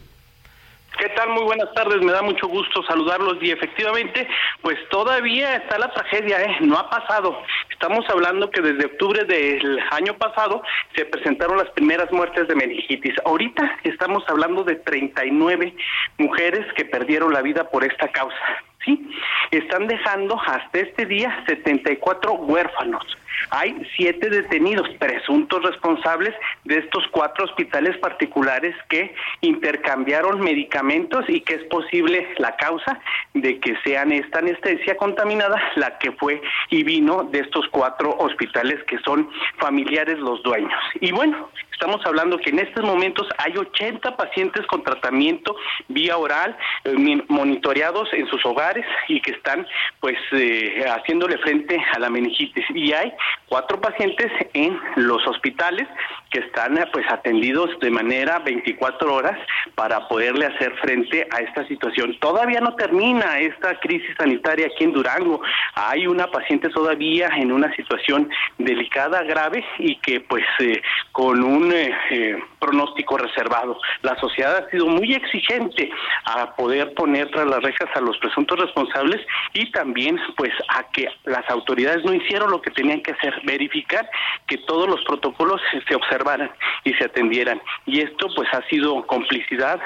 ¿Qué 0.98 1.10
tal? 1.10 1.30
Muy 1.30 1.44
buenas 1.44 1.72
tardes, 1.76 2.02
me 2.02 2.12
da 2.12 2.24
mucho 2.24 2.48
gusto 2.48 2.82
saludarlos 2.84 3.38
y 3.40 3.52
efectivamente, 3.52 4.28
pues 4.64 4.78
todavía 4.90 5.56
está 5.56 5.78
la 5.78 5.94
tragedia, 5.94 6.42
¿eh? 6.42 6.58
no 6.62 6.76
ha 6.76 6.90
pasado. 6.90 7.40
Estamos 7.70 8.04
hablando 8.10 8.50
que 8.50 8.62
desde 8.62 8.88
octubre 8.88 9.24
del 9.24 9.80
año 9.92 10.16
pasado 10.16 10.64
se 10.96 11.06
presentaron 11.06 11.58
las 11.58 11.70
primeras 11.70 12.12
muertes 12.12 12.48
de 12.48 12.56
meningitis. 12.56 13.14
Ahorita 13.26 13.78
estamos 13.84 14.24
hablando 14.28 14.64
de 14.64 14.76
39 14.78 15.76
mujeres 16.18 16.66
que 16.74 16.86
perdieron 16.86 17.32
la 17.32 17.44
vida 17.44 17.70
por 17.70 17.84
esta 17.84 18.08
causa. 18.08 18.36
Sí, 18.84 19.12
están 19.52 19.86
dejando 19.86 20.42
hasta 20.42 20.80
este 20.80 21.06
día 21.06 21.44
74 21.46 22.34
huérfanos. 22.34 23.06
Hay 23.50 23.76
siete 23.96 24.30
detenidos, 24.30 24.88
presuntos 25.00 25.64
responsables 25.64 26.34
de 26.66 26.80
estos 26.80 27.06
cuatro 27.12 27.46
hospitales 27.46 27.98
particulares 27.98 28.76
que 28.90 29.14
intercambiaron 29.42 30.40
medicamentos 30.40 31.26
y 31.28 31.42
que 31.42 31.56
es 31.56 31.64
posible 31.66 32.28
la 32.38 32.56
causa 32.58 33.00
de 33.34 33.60
que 33.60 33.76
sean 33.84 34.12
esta 34.12 34.40
anestesia 34.40 34.98
contaminada 34.98 35.62
la 35.76 35.98
que 35.98 36.12
fue 36.14 36.42
y 36.70 36.84
vino 36.84 37.24
de 37.24 37.40
estos 37.40 37.68
cuatro 37.70 38.16
hospitales 38.18 38.84
que 38.84 38.98
son 39.00 39.30
familiares 39.58 40.20
los 40.20 40.42
dueños. 40.44 40.80
Y 41.00 41.12
bueno, 41.12 41.50
Estamos 41.80 42.04
hablando 42.08 42.40
que 42.40 42.50
en 42.50 42.58
estos 42.58 42.84
momentos 42.84 43.28
hay 43.38 43.56
80 43.56 44.18
pacientes 44.18 44.66
con 44.66 44.84
tratamiento 44.84 45.56
vía 45.90 46.18
oral, 46.18 46.58
eh, 46.84 47.22
monitoreados 47.28 48.12
en 48.14 48.26
sus 48.26 48.44
hogares 48.48 48.84
y 49.08 49.22
que 49.22 49.30
están 49.30 49.68
pues 50.00 50.18
eh, 50.32 50.84
haciéndole 50.88 51.38
frente 51.38 51.80
a 51.94 52.00
la 52.00 52.10
meningitis. 52.10 52.66
Y 52.74 52.94
hay 52.94 53.14
cuatro 53.46 53.80
pacientes 53.80 54.32
en 54.54 54.76
los 54.96 55.26
hospitales 55.28 55.88
que 56.32 56.40
están 56.40 56.78
pues 56.92 57.06
atendidos 57.10 57.70
de 57.80 57.92
manera 57.92 58.40
24 58.40 59.14
horas 59.14 59.38
para 59.76 60.08
poderle 60.08 60.46
hacer 60.46 60.74
frente 60.78 61.28
a 61.32 61.40
esta 61.40 61.68
situación. 61.68 62.18
Todavía 62.20 62.60
no 62.60 62.76
termina 62.76 63.40
esta 63.40 63.80
crisis 63.80 64.16
sanitaria 64.18 64.68
aquí 64.68 64.84
en 64.84 64.94
Durango. 64.94 65.42
Hay 65.76 66.08
una 66.08 66.28
paciente 66.28 66.70
todavía 66.70 67.30
en 67.36 67.52
una 67.52 67.74
situación 67.76 68.30
delicada, 68.58 69.24
grave 69.24 69.64
y 69.80 69.96
que 69.98 70.22
pues 70.22 70.46
eh, 70.60 70.82
con 71.12 71.44
un 71.44 71.72
eh, 71.72 71.96
eh, 72.12 72.38
pronóstico 72.60 73.18
reservado. 73.18 73.80
La 74.02 74.20
sociedad 74.20 74.58
ha 74.58 74.70
sido 74.70 74.88
muy 74.88 75.14
exigente 75.14 75.90
a 76.26 76.56
poder 76.56 76.94
poner 76.94 77.30
tras 77.32 77.48
las 77.48 77.62
rejas 77.62 77.90
a 77.96 78.02
los 78.02 78.18
presuntos 78.18 78.60
responsables 78.60 79.26
y 79.54 79.72
también 79.72 80.20
pues 80.36 80.54
a 80.70 80.84
que 80.92 81.08
las 81.26 81.50
autoridades 81.50 82.04
no 82.04 82.14
hicieron 82.14 82.52
lo 82.52 82.62
que 82.62 82.72
tenían 82.72 83.02
que 83.02 83.12
hacer, 83.12 83.34
verificar 83.44 84.10
que 84.48 84.58
todos 84.60 84.88
los 84.88 85.04
protocolos 85.06 85.62
se 85.88 85.96
observaran 85.96 86.52
y 86.84 86.94
se 86.94 87.06
atendieran. 87.06 87.62
Y 87.86 88.02
esto 88.02 88.28
pues 88.36 88.48
ha 88.54 88.62
sido 88.70 89.06
complicidad 89.08 89.80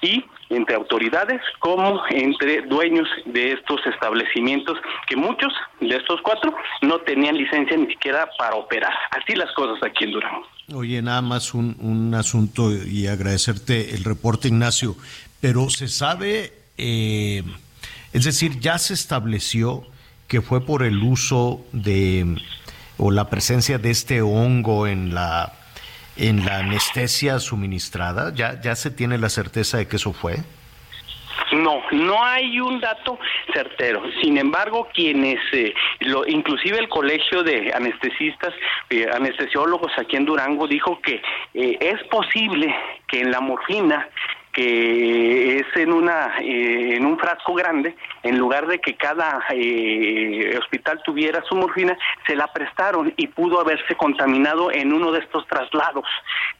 y 0.00 0.24
entre 0.50 0.76
autoridades 0.76 1.40
como 1.58 2.02
entre 2.10 2.62
dueños 2.62 3.08
de 3.24 3.52
estos 3.52 3.84
establecimientos 3.86 4.78
que 5.06 5.16
muchos 5.16 5.52
de 5.80 5.96
estos 5.96 6.20
cuatro 6.22 6.54
no 6.82 6.98
tenían 7.00 7.36
licencia 7.36 7.76
ni 7.76 7.86
siquiera 7.86 8.28
para 8.38 8.56
operar. 8.56 8.92
Así 9.10 9.34
las 9.34 9.50
cosas 9.52 9.82
aquí 9.82 10.04
en 10.04 10.12
Durango. 10.12 10.46
Oye, 10.74 11.02
nada 11.02 11.22
más 11.22 11.54
un, 11.54 11.76
un 11.80 12.14
asunto 12.14 12.72
y 12.72 13.06
agradecerte 13.06 13.94
el 13.94 14.04
reporte, 14.04 14.48
Ignacio, 14.48 14.96
pero 15.40 15.68
se 15.70 15.88
sabe, 15.88 16.52
eh, 16.78 17.42
es 18.12 18.24
decir, 18.24 18.58
ya 18.60 18.78
se 18.78 18.94
estableció 18.94 19.84
que 20.28 20.40
fue 20.40 20.64
por 20.64 20.82
el 20.82 21.02
uso 21.02 21.64
de 21.72 22.36
o 22.96 23.10
la 23.10 23.28
presencia 23.28 23.78
de 23.78 23.90
este 23.90 24.22
hongo 24.22 24.86
en 24.86 25.14
la 25.14 25.52
en 26.16 26.44
la 26.44 26.58
anestesia 26.58 27.38
suministrada? 27.38 28.34
¿Ya, 28.34 28.60
ya 28.60 28.76
se 28.76 28.90
tiene 28.90 29.18
la 29.18 29.28
certeza 29.28 29.78
de 29.78 29.88
que 29.88 29.96
eso 29.96 30.12
fue? 30.12 30.42
No, 31.52 31.82
no 31.90 32.24
hay 32.24 32.58
un 32.60 32.80
dato 32.80 33.18
certero. 33.52 34.02
Sin 34.22 34.38
embargo, 34.38 34.88
quienes, 34.92 35.38
eh, 35.52 35.74
lo, 36.00 36.26
inclusive 36.26 36.78
el 36.78 36.88
colegio 36.88 37.42
de 37.42 37.72
anestesistas, 37.74 38.54
eh, 38.90 39.06
anestesiólogos 39.12 39.92
aquí 39.98 40.16
en 40.16 40.24
Durango 40.24 40.66
dijo 40.66 41.00
que 41.02 41.22
eh, 41.54 41.78
es 41.80 42.02
posible 42.04 42.74
que 43.06 43.20
en 43.20 43.30
la 43.30 43.40
morfina 43.40 44.08
que 44.52 45.56
es 45.56 45.66
en 45.76 45.92
una 45.92 46.34
eh, 46.40 46.96
en 46.96 47.06
un 47.06 47.18
frasco 47.18 47.54
grande 47.54 47.96
en 48.22 48.38
lugar 48.38 48.66
de 48.66 48.78
que 48.80 48.94
cada 48.94 49.42
eh, 49.50 50.56
hospital 50.58 51.00
tuviera 51.04 51.42
su 51.48 51.56
morfina 51.56 51.96
se 52.26 52.36
la 52.36 52.46
prestaron 52.48 53.14
y 53.16 53.28
pudo 53.28 53.60
haberse 53.60 53.94
contaminado 53.96 54.70
en 54.70 54.92
uno 54.92 55.10
de 55.10 55.20
estos 55.20 55.46
traslados. 55.46 56.04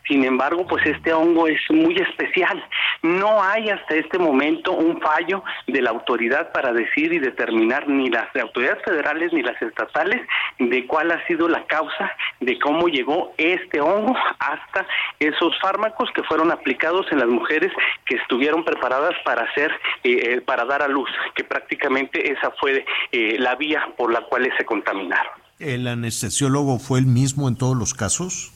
Sin 0.08 0.24
embargo 0.24 0.66
pues 0.66 0.84
este 0.86 1.12
hongo 1.12 1.46
es 1.46 1.60
muy 1.70 1.94
especial. 1.96 2.64
No 3.02 3.42
hay 3.42 3.68
hasta 3.68 3.94
este 3.94 4.18
momento 4.18 4.72
un 4.72 5.00
fallo 5.00 5.44
de 5.66 5.82
la 5.82 5.90
autoridad 5.90 6.50
para 6.52 6.72
decir 6.72 7.12
y 7.12 7.18
determinar 7.18 7.88
ni 7.88 8.08
las 8.08 8.34
autoridades 8.36 8.82
federales 8.84 9.32
ni 9.32 9.42
las 9.42 9.60
estatales 9.60 10.20
de 10.58 10.86
cuál 10.86 11.10
ha 11.10 11.26
sido 11.26 11.48
la 11.48 11.64
causa 11.64 12.10
de 12.40 12.58
cómo 12.58 12.88
llegó 12.88 13.34
este 13.36 13.80
hongo 13.80 14.16
hasta 14.38 14.86
esos 15.18 15.58
fármacos 15.60 16.10
que 16.14 16.22
fueron 16.22 16.50
aplicados 16.50 17.06
en 17.12 17.18
las 17.18 17.28
mujeres 17.28 17.72
que 18.06 18.16
estuvieron 18.16 18.64
preparadas 18.64 19.14
para 19.24 19.42
hacer, 19.42 19.70
eh, 20.04 20.34
eh, 20.34 20.40
para 20.40 20.64
dar 20.64 20.82
a 20.82 20.88
luz, 20.88 21.08
que 21.34 21.44
prácticamente 21.44 22.32
esa 22.32 22.50
fue 22.60 22.84
eh, 23.12 23.36
la 23.38 23.54
vía 23.54 23.92
por 23.96 24.12
la 24.12 24.22
cual 24.22 24.50
se 24.56 24.64
contaminaron. 24.64 25.32
¿El 25.58 25.86
anestesiólogo 25.86 26.78
fue 26.78 26.98
el 26.98 27.06
mismo 27.06 27.48
en 27.48 27.56
todos 27.56 27.76
los 27.76 27.94
casos? 27.94 28.52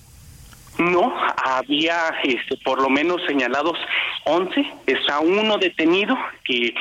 No, 0.78 1.14
había 1.42 2.14
este, 2.22 2.56
por 2.58 2.82
lo 2.82 2.90
menos 2.90 3.22
señalados 3.26 3.78
11, 4.24 4.66
está 4.86 5.20
uno 5.20 5.56
detenido, 5.56 6.16
que 6.44 6.74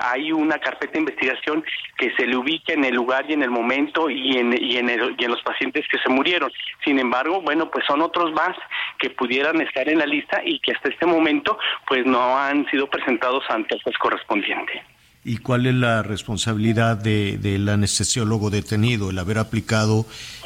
hay 0.00 0.32
una 0.32 0.58
carpeta 0.58 0.92
de 0.92 0.98
investigación 0.98 1.64
que 1.96 2.12
se 2.14 2.26
le 2.26 2.36
ubica 2.36 2.74
en 2.74 2.84
el 2.84 2.94
lugar 2.94 3.24
y 3.28 3.32
en 3.32 3.42
el 3.42 3.50
momento 3.50 4.10
y 4.10 4.36
en, 4.36 4.52
en, 4.52 5.14
y 5.18 5.24
en 5.24 5.30
los 5.30 5.42
pacientes 5.42 5.86
que 5.90 5.98
se 5.98 6.08
murieron. 6.10 6.52
Sin 6.84 6.98
embargo, 6.98 7.40
bueno, 7.40 7.70
pues 7.70 7.84
son 7.86 8.02
otros 8.02 8.32
más 8.32 8.56
que 8.98 9.10
pudieran 9.10 9.60
estar 9.60 9.88
en 9.88 9.98
la 9.98 10.06
lista 10.06 10.42
y 10.44 10.58
que 10.60 10.72
hasta 10.72 10.88
este 10.88 11.06
momento 11.06 11.58
pues 11.88 12.04
no 12.04 12.36
han 12.36 12.68
sido 12.70 12.88
presentados 12.88 13.44
ante 13.48 13.76
el 13.76 13.82
juez 13.82 13.96
correspondiente. 13.98 14.82
¿Y 15.24 15.38
cuál 15.38 15.64
es 15.64 15.74
la 15.74 16.02
responsabilidad 16.02 16.98
de, 16.98 17.38
del 17.38 17.66
anestesiólogo 17.70 18.50
detenido, 18.50 19.08
el 19.08 19.18
haber 19.18 19.38
aplicado 19.38 20.04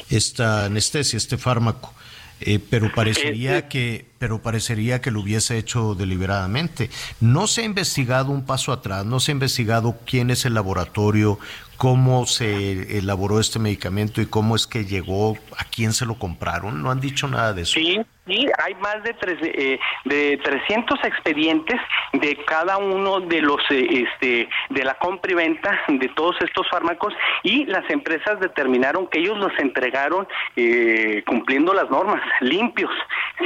esta 0.09 0.65
anestesia, 0.65 1.17
este 1.17 1.37
fármaco? 1.37 1.93
Eh, 2.41 2.59
pero 2.69 2.91
parecería 2.93 3.57
eh, 3.57 3.67
que 3.67 4.05
pero 4.17 4.41
parecería 4.41 5.01
que 5.01 5.11
lo 5.11 5.21
hubiese 5.21 5.57
hecho 5.57 5.95
deliberadamente. 5.95 6.89
No 7.21 7.47
se 7.47 7.61
ha 7.61 7.65
investigado 7.65 8.31
un 8.31 8.45
paso 8.45 8.71
atrás, 8.73 9.05
no 9.05 9.19
se 9.19 9.31
ha 9.31 9.33
investigado 9.33 9.97
quién 10.05 10.29
es 10.29 10.45
el 10.45 10.53
laboratorio, 10.53 11.39
cómo 11.77 12.25
se 12.25 12.97
elaboró 12.97 13.39
este 13.39 13.59
medicamento 13.59 14.21
y 14.21 14.25
cómo 14.25 14.57
es 14.57 14.67
que 14.67 14.83
llegó, 14.85 15.37
a 15.57 15.63
quién 15.63 15.93
se 15.93 16.05
lo 16.05 16.19
compraron. 16.19 16.81
No 16.83 16.91
han 16.91 16.99
dicho 16.99 17.27
nada 17.29 17.53
de 17.53 17.61
eso. 17.61 17.79
Sí, 17.79 17.97
Sí, 18.29 18.47
hay 18.63 18.75
más 18.75 19.01
de, 19.01 19.13
tres, 19.15 19.39
eh, 19.41 19.79
de 20.05 20.37
300 20.37 21.03
expedientes 21.03 21.81
de 22.13 22.35
cada 22.45 22.77
uno 22.77 23.21
de 23.21 23.41
los, 23.41 23.59
eh, 23.71 24.05
este, 24.05 24.47
de 24.69 24.83
la 24.83 24.93
compra 24.93 25.31
y 25.31 25.35
venta 25.35 25.81
de 25.87 26.07
todos 26.09 26.35
estos 26.41 26.69
fármacos 26.69 27.11
y 27.41 27.65
las 27.65 27.89
empresas 27.89 28.39
determinaron 28.39 29.07
que 29.07 29.17
ellos 29.17 29.35
los 29.39 29.51
entregaron 29.57 30.27
eh, 30.55 31.23
cumpliendo 31.25 31.73
las 31.73 31.89
normas, 31.89 32.21
limpios, 32.41 32.91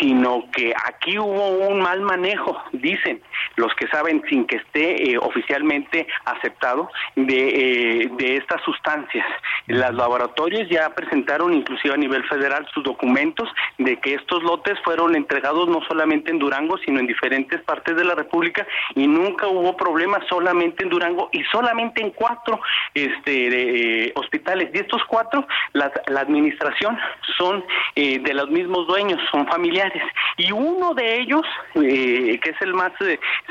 sino 0.01 0.51
que 0.51 0.73
aquí 0.85 1.17
hubo 1.17 1.67
un 1.69 1.79
mal 1.79 2.01
manejo, 2.01 2.61
dicen 2.73 3.21
los 3.55 3.73
que 3.75 3.87
saben 3.87 4.21
sin 4.27 4.45
que 4.45 4.57
esté 4.57 5.17
oficialmente 5.17 6.07
aceptado 6.25 6.89
de, 7.15 8.09
de 8.17 8.35
estas 8.35 8.61
sustancias. 8.63 9.25
Los 9.67 9.93
laboratorios 9.93 10.67
ya 10.69 10.89
presentaron 10.89 11.53
inclusive 11.53 11.93
a 11.93 11.97
nivel 11.97 12.25
federal 12.25 12.67
sus 12.73 12.83
documentos 12.83 13.47
de 13.77 13.97
que 14.01 14.15
estos 14.15 14.43
lotes 14.43 14.72
fueron 14.83 15.15
entregados 15.15 15.67
no 15.67 15.81
solamente 15.87 16.31
en 16.31 16.39
Durango, 16.39 16.77
sino 16.79 16.99
en 16.99 17.07
diferentes 17.07 17.61
partes 17.61 17.95
de 17.95 18.03
la 18.03 18.15
República 18.15 18.65
y 18.95 19.07
nunca 19.07 19.47
hubo 19.47 19.75
problemas 19.75 20.23
solamente 20.27 20.83
en 20.83 20.89
Durango 20.89 21.29
y 21.31 21.43
solamente 21.45 22.01
en 22.01 22.11
cuatro 22.11 22.59
este, 22.93 24.07
eh, 24.07 24.13
hospitales. 24.15 24.69
Y 24.73 24.79
estos 24.79 25.03
cuatro, 25.07 25.47
la, 25.73 25.91
administración 26.19 26.97
son 27.37 27.63
eh, 27.95 28.19
de 28.19 28.33
los 28.33 28.49
mismos 28.49 28.87
dueños, 28.87 29.19
son 29.31 29.47
familiares. 29.47 30.03
Y 30.37 30.51
uno 30.51 30.93
de 30.93 31.19
ellos, 31.19 31.43
eh, 31.75 32.39
que 32.41 32.51
es 32.51 32.61
el 32.61 32.73
más 32.73 32.91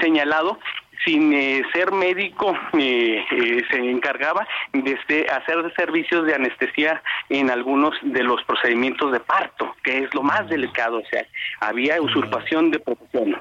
señalado, 0.00 0.58
sin 1.04 1.32
eh, 1.32 1.62
ser 1.72 1.92
médico, 1.92 2.54
eh, 2.78 3.24
eh, 3.30 3.62
se 3.70 3.76
encargaba 3.78 4.46
de 4.72 4.92
este, 4.92 5.26
hacer 5.28 5.72
servicios 5.76 6.26
de 6.26 6.34
anestesia 6.34 7.02
en 7.28 7.50
algunos 7.50 7.94
de 8.02 8.22
los 8.22 8.42
procedimientos 8.44 9.12
de 9.12 9.20
parto, 9.20 9.74
que 9.82 9.98
es 9.98 10.14
lo 10.14 10.22
más 10.22 10.48
delicado, 10.48 10.98
o 10.98 11.06
sea, 11.10 11.26
había 11.60 12.00
usurpación 12.00 12.70
de 12.70 12.78
profesión. 12.80 13.36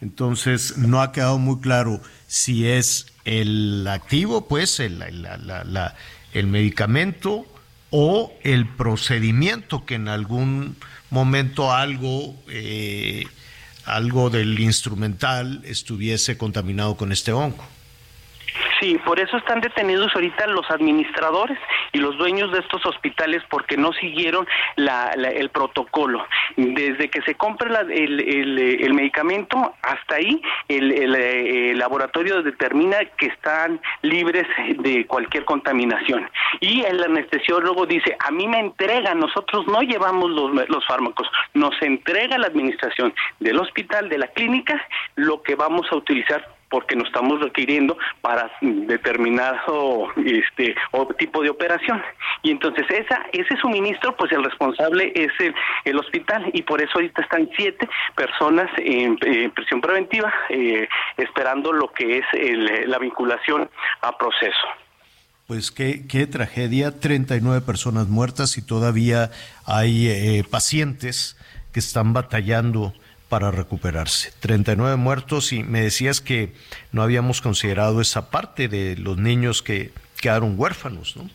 Entonces, 0.00 0.78
no 0.78 1.00
ha 1.00 1.12
quedado 1.12 1.38
muy 1.38 1.60
claro 1.60 2.00
si 2.26 2.68
es 2.68 3.16
el 3.24 3.86
activo, 3.86 4.48
pues, 4.48 4.80
el, 4.80 5.02
el 6.32 6.46
medicamento 6.48 7.46
o 7.90 8.32
el 8.42 8.66
procedimiento 8.66 9.84
que 9.84 9.94
en 9.94 10.08
algún 10.08 10.76
momento 11.10 11.72
algo 11.72 12.34
algo 13.84 14.30
del 14.30 14.58
instrumental 14.58 15.60
estuviese 15.64 16.36
contaminado 16.36 16.96
con 16.96 17.12
este 17.12 17.32
hongo. 17.32 17.64
Sí, 18.82 18.98
por 19.04 19.20
eso 19.20 19.36
están 19.36 19.60
detenidos 19.60 20.10
ahorita 20.12 20.44
los 20.48 20.68
administradores 20.68 21.56
y 21.92 21.98
los 21.98 22.18
dueños 22.18 22.50
de 22.50 22.58
estos 22.58 22.84
hospitales 22.84 23.40
porque 23.48 23.76
no 23.76 23.92
siguieron 23.92 24.44
el 24.76 25.50
protocolo. 25.50 26.26
Desde 26.56 27.08
que 27.08 27.22
se 27.22 27.36
compra 27.36 27.82
el, 27.88 28.92
medicamento 28.92 29.76
hasta 29.82 30.16
ahí, 30.16 30.42
el, 30.66 31.78
laboratorio 31.78 32.42
determina 32.42 32.98
que 33.16 33.26
están 33.26 33.80
libres 34.02 34.48
de 34.78 35.06
cualquier 35.06 35.44
contaminación. 35.44 36.28
Y 36.58 36.82
el 36.82 37.04
anestesiólogo 37.04 37.86
dice, 37.86 38.16
a 38.18 38.32
mí 38.32 38.48
me 38.48 38.58
entregan, 38.58 39.20
nosotros 39.20 39.64
no 39.68 39.82
llevamos 39.82 40.28
los 40.28 40.86
fármacos, 40.88 41.28
nos 41.54 41.80
entrega 41.82 42.36
la 42.36 42.48
administración 42.48 43.14
del 43.38 43.60
hospital, 43.60 44.08
de 44.08 44.18
la 44.18 44.26
clínica, 44.26 44.84
lo 45.14 45.40
que 45.40 45.54
vamos 45.54 45.86
a 45.92 45.94
utilizar 45.94 46.51
porque 46.72 46.96
nos 46.96 47.06
estamos 47.06 47.38
requiriendo 47.40 47.98
para 48.22 48.50
determinado 48.62 50.08
este 50.24 50.74
o 50.92 51.06
tipo 51.14 51.42
de 51.42 51.50
operación. 51.50 52.02
Y 52.42 52.50
entonces 52.50 52.86
esa 52.90 53.26
ese 53.32 53.54
suministro, 53.58 54.16
pues 54.16 54.32
el 54.32 54.42
responsable 54.42 55.12
es 55.14 55.30
el, 55.38 55.54
el 55.84 55.98
hospital 55.98 56.50
y 56.54 56.62
por 56.62 56.80
eso 56.80 56.92
ahorita 56.94 57.22
están 57.22 57.48
siete 57.56 57.86
personas 58.16 58.70
en, 58.78 59.18
prisión 59.50 59.82
preventiva 59.82 60.32
eh, 60.48 60.88
esperando 61.18 61.72
lo 61.72 61.92
que 61.92 62.18
es 62.18 62.24
la 62.86 62.98
vinculación 62.98 63.68
a 64.00 64.16
proceso. 64.16 64.66
pues 65.46 65.70
qué, 65.70 66.06
qué 66.08 66.26
tragedia, 66.26 66.98
39 66.98 67.60
personas 67.60 68.08
muertas 68.08 68.56
y 68.56 68.62
todavía 68.62 69.30
hay 69.66 70.08
eh, 70.08 70.44
pacientes 70.50 71.36
que 71.72 71.80
están 71.80 72.14
batallando 72.14 72.94
para 73.32 73.50
recuperarse. 73.50 74.30
39 74.40 74.96
muertos 74.96 75.54
y 75.54 75.62
me 75.62 75.80
decías 75.80 76.20
que 76.20 76.52
no 76.90 77.02
habíamos 77.02 77.40
considerado 77.40 78.02
esa 78.02 78.28
parte 78.28 78.68
de 78.68 78.94
los 78.98 79.16
niños 79.16 79.62
que 79.62 79.90
quedaron 80.20 80.56
huérfanos, 80.58 81.16
¿no? 81.16 81.30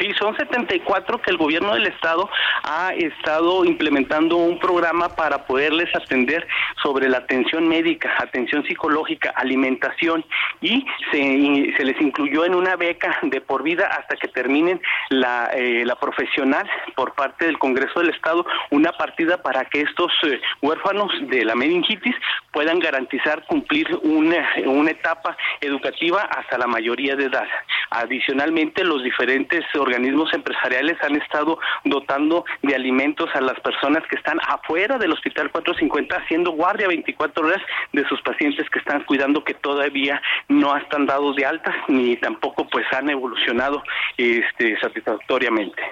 Sí, 0.00 0.10
son 0.18 0.34
74 0.34 1.20
que 1.20 1.30
el 1.30 1.36
gobierno 1.36 1.74
del 1.74 1.86
estado 1.86 2.30
ha 2.62 2.94
estado 2.94 3.66
implementando 3.66 4.38
un 4.38 4.58
programa 4.58 5.10
para 5.10 5.44
poderles 5.44 5.94
atender 5.94 6.48
sobre 6.82 7.06
la 7.06 7.18
atención 7.18 7.68
médica, 7.68 8.10
atención 8.18 8.64
psicológica, 8.64 9.28
alimentación 9.36 10.24
y 10.62 10.86
se, 11.12 11.84
les 11.84 12.00
incluyó 12.00 12.46
en 12.46 12.54
una 12.54 12.76
beca 12.76 13.18
de 13.24 13.42
por 13.42 13.62
vida 13.62 13.88
hasta 13.88 14.16
que 14.16 14.28
terminen 14.28 14.80
la, 15.10 15.50
eh, 15.52 15.84
la 15.84 15.96
profesional 15.96 16.66
por 16.96 17.12
parte 17.14 17.44
del 17.44 17.58
Congreso 17.58 18.00
del 18.00 18.08
Estado, 18.08 18.46
una 18.70 18.92
partida 18.92 19.42
para 19.42 19.66
que 19.66 19.82
estos 19.82 20.10
eh, 20.22 20.40
huérfanos 20.62 21.12
de 21.28 21.44
la 21.44 21.54
meningitis 21.54 22.14
puedan 22.52 22.78
garantizar 22.78 23.44
cumplir 23.44 23.86
una, 24.02 24.48
una 24.64 24.92
etapa 24.92 25.36
educativa 25.60 26.22
hasta 26.22 26.56
la 26.56 26.66
mayoría 26.66 27.16
de 27.16 27.26
edad. 27.26 27.48
Adicionalmente, 27.90 28.82
los 28.82 29.02
diferentes 29.02 29.62
organismos 29.74 29.89
empresariales 30.32 30.96
han 31.02 31.16
estado 31.16 31.58
dotando 31.84 32.44
de 32.62 32.74
alimentos 32.74 33.28
a 33.34 33.40
las 33.40 33.58
personas 33.60 34.02
que 34.08 34.16
están 34.16 34.38
afuera 34.46 34.98
del 34.98 35.12
Hospital 35.12 35.50
450 35.50 36.16
haciendo 36.16 36.52
guardia 36.52 36.88
24 36.88 37.46
horas 37.46 37.62
de 37.92 38.06
sus 38.08 38.20
pacientes 38.22 38.68
que 38.70 38.78
están 38.78 39.04
cuidando 39.04 39.44
que 39.44 39.54
todavía 39.54 40.20
no 40.48 40.76
están 40.76 41.06
dados 41.06 41.36
de 41.36 41.46
alta 41.46 41.74
ni 41.88 42.16
tampoco 42.16 42.68
pues 42.68 42.86
han 42.92 43.10
evolucionado 43.10 43.82
este, 44.16 44.78
satisfactoriamente. 44.80 45.82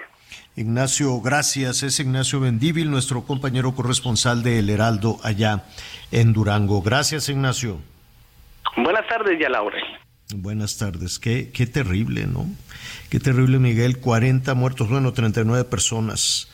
Ignacio, 0.57 1.21
gracias. 1.21 1.85
Es 1.85 2.01
Ignacio 2.01 2.41
Bendívil, 2.41 2.91
nuestro 2.91 3.23
compañero 3.23 3.75
corresponsal 3.75 4.43
de 4.43 4.59
El 4.59 4.71
Heraldo 4.71 5.19
allá 5.23 5.63
en 6.11 6.33
Durango. 6.33 6.83
Gracias, 6.83 7.29
Ignacio. 7.29 7.79
Buenas 8.77 9.07
tardes, 9.07 9.39
ya 9.41 9.49
Laura. 9.49 9.79
Buenas 10.35 10.77
tardes. 10.77 11.19
Qué, 11.19 11.53
qué 11.53 11.67
terrible, 11.67 12.27
¿no? 12.27 12.47
Qué 13.09 13.21
terrible, 13.21 13.59
Miguel. 13.59 13.99
40 13.99 14.55
muertos, 14.55 14.89
bueno, 14.89 15.13
39 15.13 15.65
personas. 15.65 16.49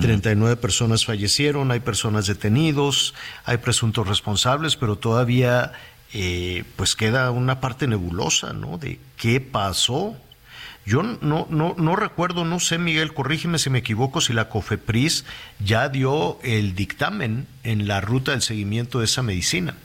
39 0.00 0.56
personas 0.56 1.04
fallecieron, 1.04 1.70
hay 1.70 1.80
personas 1.80 2.26
detenidos, 2.26 3.14
hay 3.44 3.58
presuntos 3.58 4.08
responsables, 4.08 4.76
pero 4.76 4.96
todavía 4.96 5.72
eh, 6.14 6.64
pues 6.76 6.96
queda 6.96 7.30
una 7.30 7.60
parte 7.60 7.86
nebulosa, 7.86 8.52
¿no? 8.52 8.78
De 8.78 8.98
qué 9.16 9.40
pasó. 9.40 10.16
Yo 10.86 11.02
no, 11.02 11.46
no, 11.50 11.74
no 11.76 11.96
recuerdo, 11.96 12.46
no 12.46 12.60
sé, 12.60 12.78
Miguel, 12.78 13.12
corrígeme 13.12 13.58
si 13.58 13.68
me 13.68 13.80
equivoco, 13.80 14.22
si 14.22 14.32
la 14.32 14.48
COFEPRIS 14.48 15.26
ya 15.62 15.90
dio 15.90 16.38
el 16.42 16.74
dictamen 16.74 17.46
en 17.62 17.86
la 17.86 18.00
ruta 18.00 18.30
del 18.30 18.40
seguimiento 18.40 19.00
de 19.00 19.04
esa 19.04 19.22
medicina. 19.22 19.76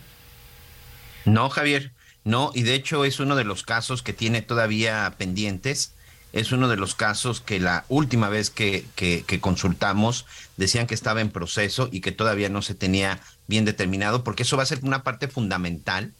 No, 1.26 1.50
Javier, 1.50 1.92
no, 2.24 2.52
y 2.56 2.64
de 2.64 2.76
hecho 2.76 3.04
es 3.04 3.20
uno 3.20 3.36
de 3.36 3.44
los 3.44 3.64
casos 3.64 4.02
que 4.02 4.14
tiene 4.14 4.42
todavía 4.42 5.14
pendientes. 5.18 5.94
Es 6.34 6.52
uno 6.52 6.68
de 6.68 6.78
los 6.78 6.96
casos 6.96 7.42
que 7.42 7.60
la 7.60 7.86
última 7.90 8.28
vez 8.28 8.50
que, 8.50 8.86
que, 8.96 9.40
consultamos 9.40 10.26
decían 10.58 10.88
que 10.88 10.96
estaba 10.96 11.22
en 11.22 11.30
proceso 11.30 11.90
y 11.92 12.02
que 12.02 12.12
todavía 12.12 12.50
no 12.50 12.62
se 12.62 12.74
tenía 12.74 13.20
bien 13.48 13.66
determinado, 13.66 14.24
porque 14.24 14.44
eso 14.44 14.58
va 14.58 14.64
a 14.64 14.68
ser 14.68 14.80
una 14.82 15.04
parte 15.04 15.28
fundamental, 15.28 16.12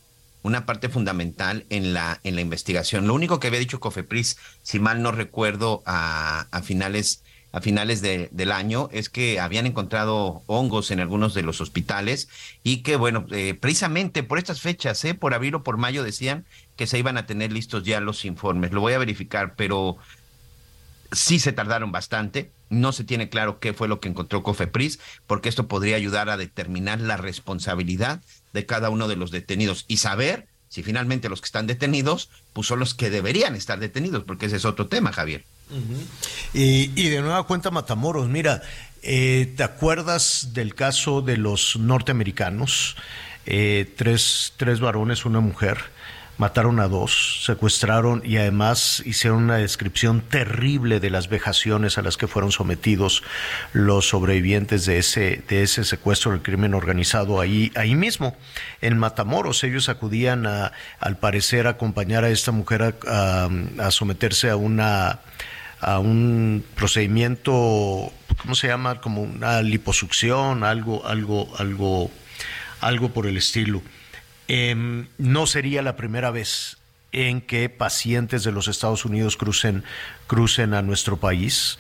una 0.44 0.66
parte 0.68 0.88
fundamental 0.88 1.66
en 1.70 1.94
la, 1.94 2.20
en 2.24 2.36
la 2.36 2.42
investigación. 2.42 3.08
Lo 3.08 3.16
único 3.16 3.40
que 3.40 3.48
había 3.48 3.60
dicho 3.60 3.80
Cofepris, 3.80 4.38
si 4.62 4.80
mal 4.80 5.02
no 5.02 5.12
recuerdo, 5.12 5.82
a, 5.86 6.48
a 6.52 6.62
finales 6.62 7.24
a 7.54 7.62
finales 7.62 8.02
de, 8.02 8.30
del 8.32 8.52
año 8.52 8.90
es 8.92 9.10
que 9.10 9.40
habían 9.40 9.68
encontrado 9.68 10.42
hongos 10.48 10.90
en 10.90 11.00
algunos 11.00 11.36
de 11.36 11.44
los 11.44 11.62
hospitales 11.62 12.28
y 12.64 12.78
que, 12.78 12.96
bueno, 12.96 13.28
eh, 13.32 13.54
precisamente 13.54 14.24
por 14.24 14.40
estas 14.40 14.60
fechas, 14.60 15.06
eh, 15.06 15.14
por 15.14 15.36
abril 15.36 15.56
o 15.56 15.64
por 15.64 15.78
mayo, 15.78 16.04
decían 16.04 16.46
que 16.76 16.88
se 16.88 17.00
iban 17.00 17.18
a 17.18 17.26
tener 17.26 17.52
listos 17.52 17.84
ya 17.84 18.00
los 18.00 18.26
informes. 18.26 18.72
Lo 18.72 18.82
voy 18.82 18.94
a 18.94 18.98
verificar, 18.98 19.56
pero 19.56 19.98
sí 21.12 21.40
se 21.40 21.54
tardaron 21.54 21.92
bastante. 21.92 22.52
No 22.70 22.92
se 22.92 23.04
tiene 23.04 23.30
claro 23.30 23.60
qué 23.60 23.74
fue 23.74 23.88
lo 23.88 24.00
que 24.00 24.10
encontró 24.10 24.44
Cofepris, 24.44 25.00
porque 25.28 25.50
esto 25.50 25.68
podría 25.68 25.96
ayudar 25.96 26.30
a 26.30 26.38
determinar 26.38 27.00
la 27.00 27.18
responsabilidad 27.18 28.22
de 28.54 28.66
cada 28.66 28.90
uno 28.90 29.08
de 29.08 29.16
los 29.16 29.32
detenidos 29.32 29.86
y 29.88 29.98
saber 29.98 30.48
si 30.70 30.82
finalmente 30.82 31.30
los 31.30 31.40
que 31.40 31.46
están 31.46 31.68
detenidos, 31.68 32.30
pues 32.54 32.66
son 32.66 32.80
los 32.80 32.96
que 32.96 33.12
deberían 33.12 33.56
estar 33.56 33.80
detenidos, 33.80 34.24
porque 34.24 34.48
ese 34.48 34.56
es 34.56 34.66
otro 34.66 34.88
tema, 34.88 35.12
Javier 35.12 35.46
y, 36.54 37.10
de 37.10 37.22
nueva 37.22 37.44
cuenta 37.44 37.72
Matamoros, 37.72 38.28
mira, 38.30 38.62
eh, 39.02 39.54
¿te 39.56 39.64
acuerdas 39.64 40.50
del 40.54 40.76
caso 40.76 41.22
de 41.22 41.38
los 41.38 41.78
norteamericanos? 41.78 42.96
Eh, 43.46 43.92
tres, 43.98 44.54
tres 44.58 44.80
varones, 44.80 45.26
una 45.26 45.40
mujer, 45.40 45.78
mataron 46.38 46.80
a 46.80 46.88
dos, 46.88 47.44
secuestraron 47.46 48.22
y 48.26 48.38
además 48.38 49.04
hicieron 49.06 49.44
una 49.44 49.58
descripción 49.58 50.22
terrible 50.22 51.00
de 51.00 51.10
las 51.10 51.30
vejaciones 51.30 51.98
a 51.98 52.02
las 52.02 52.18
que 52.18 52.28
fueron 52.28 52.52
sometidos 52.52 53.24
los 53.72 54.10
sobrevivientes 54.10 54.86
de 54.86 54.98
ese, 54.98 55.44
de 55.48 55.64
ese 55.64 55.84
secuestro 55.84 56.32
del 56.32 56.42
crimen 56.42 56.74
organizado 56.74 57.40
ahí, 57.40 57.72
ahí 57.76 57.96
mismo, 57.96 58.36
en 58.82 58.98
Matamoros. 58.98 59.64
Ellos 59.64 59.90
acudían 59.90 60.48
a, 60.48 60.72
al 61.00 61.18
parecer, 61.18 61.68
a 61.68 61.72
acompañar 61.72 62.24
a 62.24 62.30
esta 62.30 62.52
mujer 62.52 62.96
a 63.08 63.92
someterse 63.92 64.50
a 64.50 64.56
una 64.56 65.20
a 65.84 66.00
un 66.00 66.64
procedimiento, 66.76 68.12
¿cómo 68.42 68.56
se 68.56 68.68
llama? 68.68 69.02
Como 69.02 69.22
una 69.22 69.62
liposucción, 69.62 70.64
algo, 70.64 71.06
algo, 71.06 71.54
algo, 71.58 72.10
algo 72.80 73.10
por 73.10 73.28
el 73.28 73.36
estilo. 73.38 73.82
Em, 74.48 75.08
no 75.18 75.48
sería 75.48 75.82
la 75.82 75.96
primera 75.96 76.32
vez 76.32 76.78
en 77.12 77.42
que 77.42 77.70
pacientes 77.70 78.44
de 78.44 78.52
los 78.52 78.68
Estados 78.68 79.06
Unidos 79.06 79.38
crucen, 79.38 79.84
crucen 80.28 80.74
a 80.74 80.82
nuestro 80.82 81.18
país. 81.18 81.80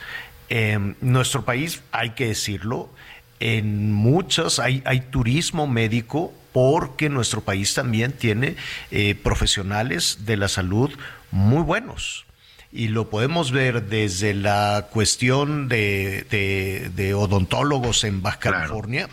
Eh, 0.49 0.95
nuestro 1.01 1.43
país, 1.45 1.81
hay 1.91 2.11
que 2.11 2.27
decirlo, 2.27 2.89
en 3.39 3.91
muchas 3.91 4.59
hay, 4.59 4.81
hay 4.85 5.01
turismo 5.01 5.67
médico 5.67 6.33
porque 6.53 7.09
nuestro 7.09 7.41
país 7.41 7.73
también 7.73 8.13
tiene 8.13 8.55
eh, 8.91 9.15
profesionales 9.15 10.19
de 10.25 10.37
la 10.37 10.47
salud 10.47 10.91
muy 11.31 11.63
buenos 11.63 12.25
y 12.71 12.87
lo 12.87 13.09
podemos 13.09 13.51
ver 13.51 13.83
desde 13.83 14.33
la 14.33 14.87
cuestión 14.91 15.67
de, 15.67 16.25
de, 16.95 17.13
odontólogos 17.13 18.03
en 18.03 18.23
Baja 18.23 18.39
California. 18.39 19.09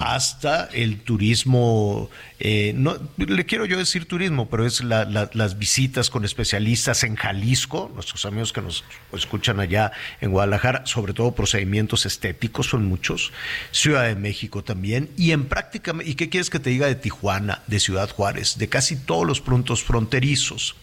Hasta 0.00 0.66
el 0.72 1.00
turismo, 1.00 2.10
eh, 2.38 2.72
no 2.76 2.96
le 3.16 3.44
quiero 3.46 3.66
yo 3.66 3.78
decir 3.78 4.06
turismo, 4.06 4.48
pero 4.48 4.66
es 4.66 4.82
las 4.82 5.58
visitas 5.58 6.10
con 6.10 6.24
especialistas 6.24 7.04
en 7.04 7.16
Jalisco, 7.16 7.90
nuestros 7.94 8.24
amigos 8.24 8.52
que 8.52 8.62
nos 8.62 8.84
escuchan 9.12 9.60
allá 9.60 9.92
en 10.20 10.30
Guadalajara, 10.30 10.86
sobre 10.86 11.12
todo 11.12 11.32
procedimientos 11.32 12.06
estéticos 12.06 12.68
son 12.68 12.86
muchos, 12.86 13.32
Ciudad 13.70 14.04
de 14.04 14.16
México 14.16 14.62
también, 14.64 15.10
y 15.16 15.32
en 15.32 15.46
prácticamente, 15.46 16.10
¿y 16.10 16.14
qué 16.14 16.28
quieres 16.28 16.50
que 16.50 16.60
te 16.60 16.70
diga 16.70 16.86
de 16.86 16.94
Tijuana, 16.94 17.62
de 17.66 17.80
Ciudad 17.80 18.10
Juárez, 18.10 18.58
de 18.58 18.68
casi 18.68 18.96
todos 18.96 19.26
los 19.26 19.40
puntos 19.40 19.82
fronterizos? 19.82 20.76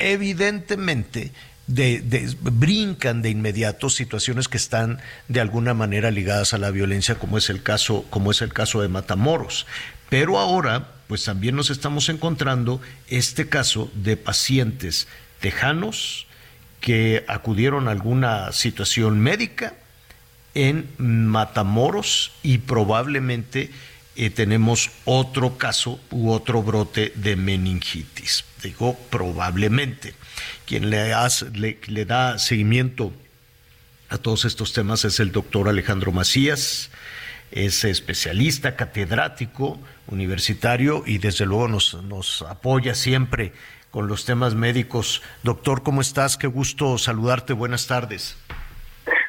evidentemente 0.00 1.32
de, 1.74 2.34
brincan 2.40 3.22
de 3.22 3.30
inmediato 3.30 3.90
situaciones 3.90 4.48
que 4.48 4.56
están 4.56 4.98
de 5.28 5.40
alguna 5.40 5.74
manera 5.74 6.10
ligadas 6.10 6.52
a 6.54 6.58
la 6.58 6.70
violencia, 6.70 7.16
como 7.16 7.38
es 7.38 7.50
el 7.50 7.62
caso, 7.62 8.04
como 8.10 8.30
es 8.30 8.42
el 8.42 8.52
caso 8.52 8.82
de 8.82 8.88
Matamoros. 8.88 9.66
Pero 10.08 10.38
ahora, 10.38 10.88
pues 11.06 11.24
también 11.24 11.56
nos 11.56 11.70
estamos 11.70 12.08
encontrando 12.08 12.80
este 13.08 13.48
caso 13.48 13.90
de 13.94 14.16
pacientes 14.16 15.08
tejanos 15.40 16.26
que 16.80 17.24
acudieron 17.28 17.88
a 17.88 17.92
alguna 17.92 18.52
situación 18.52 19.20
médica 19.20 19.74
en 20.54 20.88
Matamoros 20.98 22.32
y 22.42 22.58
probablemente 22.58 23.70
eh, 24.16 24.30
tenemos 24.30 24.90
otro 25.04 25.56
caso 25.58 26.00
u 26.10 26.30
otro 26.30 26.62
brote 26.62 27.12
de 27.14 27.36
meningitis 27.36 28.44
digo 28.62 28.96
probablemente. 29.10 30.14
Quien 30.70 30.88
le, 30.88 31.12
hace, 31.12 31.46
le, 31.50 32.04
da 32.04 32.38
seguimiento 32.38 33.12
a 34.08 34.18
todos 34.18 34.44
estos 34.44 34.72
temas 34.72 35.04
es 35.04 35.18
el 35.18 35.32
doctor 35.32 35.68
Alejandro 35.68 36.12
Macías, 36.12 36.92
es 37.50 37.82
especialista, 37.82 38.76
catedrático, 38.76 39.80
universitario 40.06 41.02
y 41.04 41.18
desde 41.18 41.44
luego 41.44 41.66
nos, 41.66 41.94
nos 42.04 42.42
apoya 42.42 42.94
siempre 42.94 43.52
con 43.90 44.06
los 44.06 44.24
temas 44.24 44.54
médicos. 44.54 45.22
Doctor, 45.42 45.82
¿cómo 45.82 46.02
estás? 46.02 46.36
Qué 46.36 46.46
gusto 46.46 46.98
saludarte. 46.98 47.52
Buenas 47.52 47.88
tardes. 47.88 48.38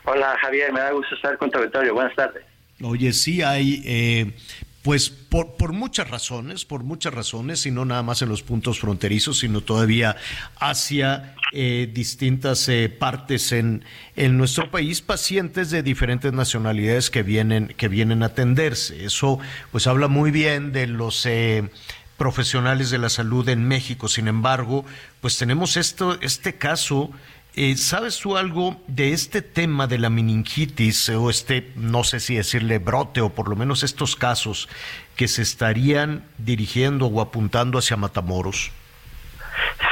Hola 0.04 0.38
Javier, 0.44 0.72
me 0.72 0.82
da 0.82 0.92
gusto 0.92 1.16
estar 1.16 1.40
con 1.40 1.50
tu 1.50 1.58
auditorio. 1.58 1.96
Buenas 1.96 2.16
tardes. 2.16 2.44
Oye, 2.84 3.14
sí 3.14 3.42
hay 3.42 3.82
eh, 3.84 4.38
pues 4.84 5.10
por, 5.10 5.54
por, 5.58 5.74
muchas 5.74 6.10
razones, 6.10 6.66
por 6.66 6.84
muchas 6.84 7.14
razones, 7.14 7.66
y 7.66 7.72
no 7.72 7.86
nada 7.86 8.02
más 8.02 8.22
en 8.22 8.30
los 8.30 8.42
puntos 8.42 8.80
fronterizos, 8.80 9.40
sino 9.40 9.62
todavía 9.62 10.16
hacia 10.60 11.36
eh, 11.54 11.90
distintas 11.94 12.68
eh, 12.68 12.90
partes 12.90 13.52
en, 13.52 13.84
en, 14.16 14.38
nuestro 14.38 14.72
país, 14.72 15.02
pacientes 15.02 15.70
de 15.70 15.84
diferentes 15.84 16.34
nacionalidades 16.34 17.12
que 17.12 17.22
vienen, 17.22 17.74
que 17.78 17.90
vienen 17.90 18.24
a 18.24 18.28
atenderse. 18.28 19.06
Eso 19.06 19.40
pues 19.72 19.86
habla 19.86 20.08
muy 20.08 20.32
bien 20.32 20.72
de 20.72 20.88
los 20.88 21.26
eh, 21.28 21.70
profesionales 22.18 22.90
de 22.90 22.98
la 22.98 23.10
salud 23.10 23.48
en 23.50 23.68
México. 23.68 24.08
Sin 24.08 24.28
embargo, 24.28 24.86
pues 25.22 25.38
tenemos 25.38 25.78
esto, 25.78 26.20
este 26.22 26.56
caso 26.56 27.12
eh, 27.56 27.76
¿Sabes 27.76 28.20
tú 28.20 28.38
algo 28.38 28.78
de 28.88 29.12
este 29.12 29.42
tema 29.42 29.88
de 29.88 30.00
la 30.00 30.10
meningitis 30.10 31.10
o 31.10 31.30
este, 31.30 31.72
no 31.76 32.04
sé 32.04 32.20
si 32.20 32.36
decirle 32.36 32.80
brote 32.80 33.22
o 33.22 33.30
por 33.30 33.50
lo 33.50 33.56
menos 33.56 33.84
estos 33.84 34.16
casos 34.16 34.70
que 35.18 35.28
se 35.28 35.42
estarían 35.42 36.24
dirigiendo 36.38 37.08
o 37.08 37.22
apuntando 37.22 37.78
hacia 37.78 37.98
Matamoros? 37.98 38.72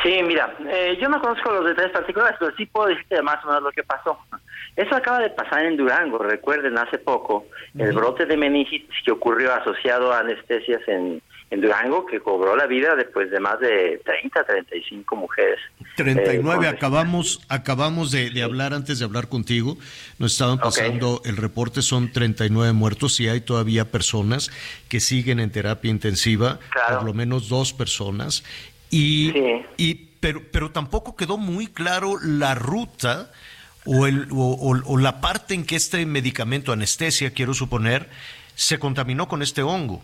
Sí, 0.03 0.22
mira, 0.24 0.55
eh, 0.68 0.97
yo 1.01 1.10
no 1.10 1.20
conozco 1.20 1.51
los 1.51 1.66
detalles 1.66 1.91
particulares, 1.91 2.38
pero 2.39 2.55
sí 2.55 2.66
puedo 2.66 2.88
decirte 2.88 3.22
más 3.22 3.43
o 3.43 3.47
menos 3.47 3.64
lo 3.64 3.72
que 3.72 3.84
pasó. 3.84 4.18
Eso 4.76 4.95
acaba 4.95 5.20
de 5.20 5.30
pasar 5.30 5.66
en 5.66 5.76
Durango, 5.76 6.20
recuerden, 6.20 6.78
hace 6.78 6.97
poco, 6.97 7.45
el 7.78 7.91
brote 7.91 8.26
de 8.26 8.38
meningitis 8.38 8.95
que 9.03 9.12
ocurrió 9.12 9.53
asociado 9.53 10.14
a 10.14 10.20
anestesias 10.20 10.82
en, 10.88 11.22
en 11.52 11.62
Durango 11.62 12.06
que 12.06 12.20
cobró 12.20 12.56
la 12.56 12.68
vida 12.68 12.95
después 12.95 13.32
de 13.32 13.39
más 13.39 13.60
de 13.60 14.00
30, 14.06 14.43
35 14.43 15.16
mujeres. 15.16 15.60
39, 15.95 16.66
eh, 16.66 16.70
acabamos 16.70 17.41
acabamos 17.50 18.12
de, 18.12 18.43
hablar 18.43 18.74
antes 18.74 19.00
de 19.00 19.06
hablar 19.06 19.30
contigo, 19.30 19.78
nos 20.20 20.34
estaban 20.34 20.60
pasando 20.60 21.22
el 21.26 21.38
reporte, 21.38 21.82
son 21.82 22.12
39 22.12 22.74
muertos 22.74 23.20
y 23.20 23.28
hay 23.28 23.41
todavía 23.41 23.86
personas 23.86 24.52
que 24.88 25.00
siguen 25.00 25.39
en 25.39 25.52
terapia 25.52 25.89
intensiva, 25.89 26.60
por 26.89 27.04
lo 27.04 27.14
menos 27.14 27.50
dos 27.50 27.74
personas, 27.74 28.43
y, 28.91 29.34
y 29.78 30.10
pero, 30.20 30.41
pero 30.52 30.72
tampoco 30.72 31.16
quedó 31.16 31.38
muy 31.38 31.68
claro 31.68 32.18
la 32.22 32.54
ruta 32.54 33.32
o, 33.86 34.06
el, 34.06 34.28
o 34.32 34.97
la 34.97 35.22
parte 35.22 35.56
en 35.56 35.66
que 35.66 35.76
este 35.76 36.06
medicamento, 36.06 36.72
anestesia, 36.72 37.32
quiero 37.32 37.54
suponer, 37.54 38.10
se 38.56 38.78
contaminó 38.78 39.28
con 39.28 39.41
este 39.41 39.64
hongo. 39.64 40.04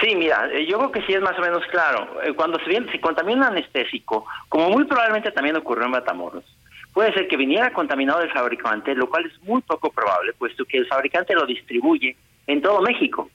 Sí, 0.00 0.14
mira, 0.14 0.48
eh, 0.52 0.66
yo 0.66 0.78
creo 0.78 0.92
que 0.92 1.02
sí 1.02 1.12
es 1.12 1.20
más 1.20 1.38
o 1.38 1.42
menos 1.42 1.64
claro. 1.70 2.20
Eh, 2.22 2.32
cuando 2.34 2.58
se, 2.60 2.68
viene, 2.68 2.90
se 2.92 3.00
contamina 3.00 3.48
un 3.48 3.56
anestésico, 3.56 4.26
como 4.48 4.70
muy 4.70 4.84
probablemente 4.84 5.32
también 5.32 5.56
ocurrió 5.56 5.86
en 5.86 5.92
Matamoros, 5.92 6.44
puede 6.92 7.12
ser 7.12 7.28
que 7.28 7.36
viniera 7.36 7.72
contaminado 7.72 8.20
del 8.20 8.32
fabricante, 8.32 8.94
lo 8.94 9.08
cual 9.08 9.26
es 9.26 9.42
muy 9.42 9.60
poco 9.62 9.90
probable, 9.90 10.32
puesto 10.34 10.64
que 10.64 10.78
el 10.78 10.86
fabricante 10.86 11.34
lo 11.34 11.46
distribuye 11.46 12.16
en 12.46 12.62
todo 12.62 12.80
México. 12.82 13.30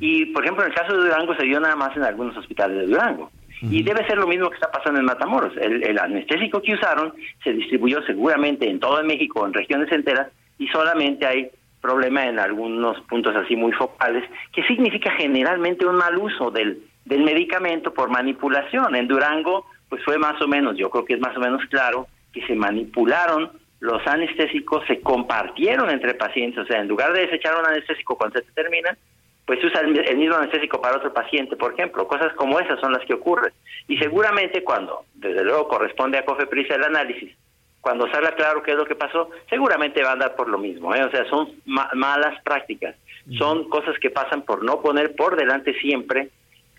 Y, 0.00 0.26
por 0.26 0.42
ejemplo, 0.42 0.64
en 0.64 0.70
el 0.70 0.76
caso 0.76 0.96
de 0.96 1.02
Durango 1.02 1.34
se 1.34 1.44
dio 1.44 1.60
nada 1.60 1.76
más 1.76 1.94
en 1.94 2.04
algunos 2.04 2.34
hospitales 2.36 2.78
de 2.78 2.86
Durango. 2.86 3.30
Y 3.60 3.82
debe 3.82 4.04
ser 4.06 4.16
lo 4.18 4.26
mismo 4.26 4.48
que 4.48 4.56
está 4.56 4.72
pasando 4.72 4.98
en 4.98 5.06
Matamoros. 5.06 5.56
El, 5.56 5.84
el, 5.84 5.98
anestésico 5.98 6.60
que 6.62 6.74
usaron 6.74 7.14
se 7.44 7.52
distribuyó 7.52 8.02
seguramente 8.02 8.68
en 8.68 8.80
todo 8.80 9.04
México, 9.04 9.46
en 9.46 9.52
regiones 9.52 9.92
enteras, 9.92 10.28
y 10.58 10.66
solamente 10.68 11.26
hay 11.26 11.50
problema 11.82 12.24
en 12.24 12.38
algunos 12.38 12.98
puntos 13.02 13.36
así 13.36 13.56
muy 13.56 13.72
focales, 13.72 14.24
que 14.52 14.62
significa 14.62 15.10
generalmente 15.12 15.84
un 15.84 15.96
mal 15.96 16.16
uso 16.16 16.50
del, 16.50 16.82
del 17.04 17.22
medicamento 17.22 17.92
por 17.92 18.08
manipulación. 18.08 18.94
En 18.96 19.08
Durango, 19.08 19.66
pues 19.90 20.02
fue 20.04 20.16
más 20.16 20.40
o 20.40 20.48
menos, 20.48 20.78
yo 20.78 20.88
creo 20.88 21.04
que 21.04 21.14
es 21.14 21.20
más 21.20 21.36
o 21.36 21.40
menos 21.40 21.62
claro, 21.68 22.06
que 22.32 22.46
se 22.46 22.54
manipularon 22.54 23.50
los 23.80 24.06
anestésicos, 24.06 24.84
se 24.86 25.00
compartieron 25.00 25.90
entre 25.90 26.14
pacientes, 26.14 26.64
o 26.64 26.66
sea, 26.66 26.80
en 26.80 26.88
lugar 26.88 27.12
de 27.12 27.22
desechar 27.22 27.58
un 27.58 27.66
anestésico 27.66 28.16
cuando 28.16 28.38
se 28.38 28.52
termina, 28.52 28.96
pues 29.44 29.62
usa 29.64 29.80
el, 29.80 30.16
mismo 30.16 30.36
anestésico 30.36 30.80
para 30.80 30.98
otro 30.98 31.12
paciente, 31.12 31.56
por 31.56 31.74
ejemplo. 31.74 32.06
Cosas 32.06 32.32
como 32.34 32.60
esas 32.60 32.78
son 32.80 32.92
las 32.92 33.04
que 33.04 33.14
ocurren. 33.14 33.52
Y 33.88 33.98
seguramente 33.98 34.62
cuando, 34.62 35.04
desde 35.14 35.42
luego, 35.42 35.66
corresponde 35.66 36.18
a 36.18 36.24
COFEPRIS 36.24 36.70
el 36.70 36.84
análisis, 36.84 37.34
cuando 37.82 38.08
salga 38.10 38.34
claro 38.36 38.62
qué 38.62 38.70
es 38.70 38.76
lo 38.76 38.86
que 38.86 38.94
pasó, 38.94 39.28
seguramente 39.50 40.02
va 40.02 40.10
a 40.10 40.12
andar 40.12 40.36
por 40.36 40.48
lo 40.48 40.56
mismo. 40.56 40.94
¿eh? 40.94 41.04
O 41.04 41.10
sea, 41.10 41.28
son 41.28 41.50
malas 41.66 42.40
prácticas, 42.42 42.94
son 43.36 43.68
cosas 43.68 43.96
que 44.00 44.08
pasan 44.08 44.42
por 44.42 44.64
no 44.64 44.80
poner 44.80 45.14
por 45.16 45.36
delante 45.36 45.78
siempre 45.80 46.30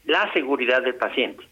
la 0.05 0.31
seguridad 0.33 0.81
del 0.81 0.95
paciente. 0.95 1.43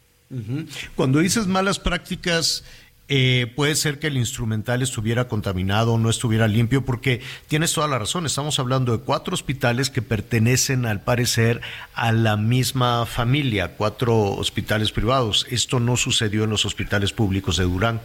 Cuando 0.96 1.20
dices 1.20 1.48
malas 1.48 1.78
prácticas, 1.78 2.64
eh, 3.10 3.52
puede 3.58 3.76
ser 3.76 4.00
que 4.00 4.08
el 4.08 4.16
instrumental 4.16 4.82
estuviera 4.82 5.28
contaminado 5.28 5.96
o 5.96 5.98
no 5.98 6.10
estuviera 6.10 6.48
limpio, 6.48 6.86
porque 6.86 7.20
tienes 7.50 7.74
toda 7.74 7.90
la 7.90 8.00
razón, 8.00 8.26
estamos 8.26 8.58
hablando 8.58 8.98
de 8.98 9.04
cuatro 9.04 9.34
hospitales 9.34 9.90
que 9.90 10.02
pertenecen 10.02 10.86
al 10.86 11.02
parecer 11.02 11.60
a 11.94 12.14
la 12.14 12.38
misma 12.38 13.06
familia, 13.06 13.76
cuatro 13.76 14.18
hospitales 14.18 14.94
privados. 14.94 15.46
Esto 15.50 15.82
no 15.82 15.98
sucedió 15.98 16.46
en 16.46 16.52
los 16.52 16.64
hospitales 16.64 17.12
públicos 17.12 17.58
de 17.58 17.66
Durán. 17.66 18.00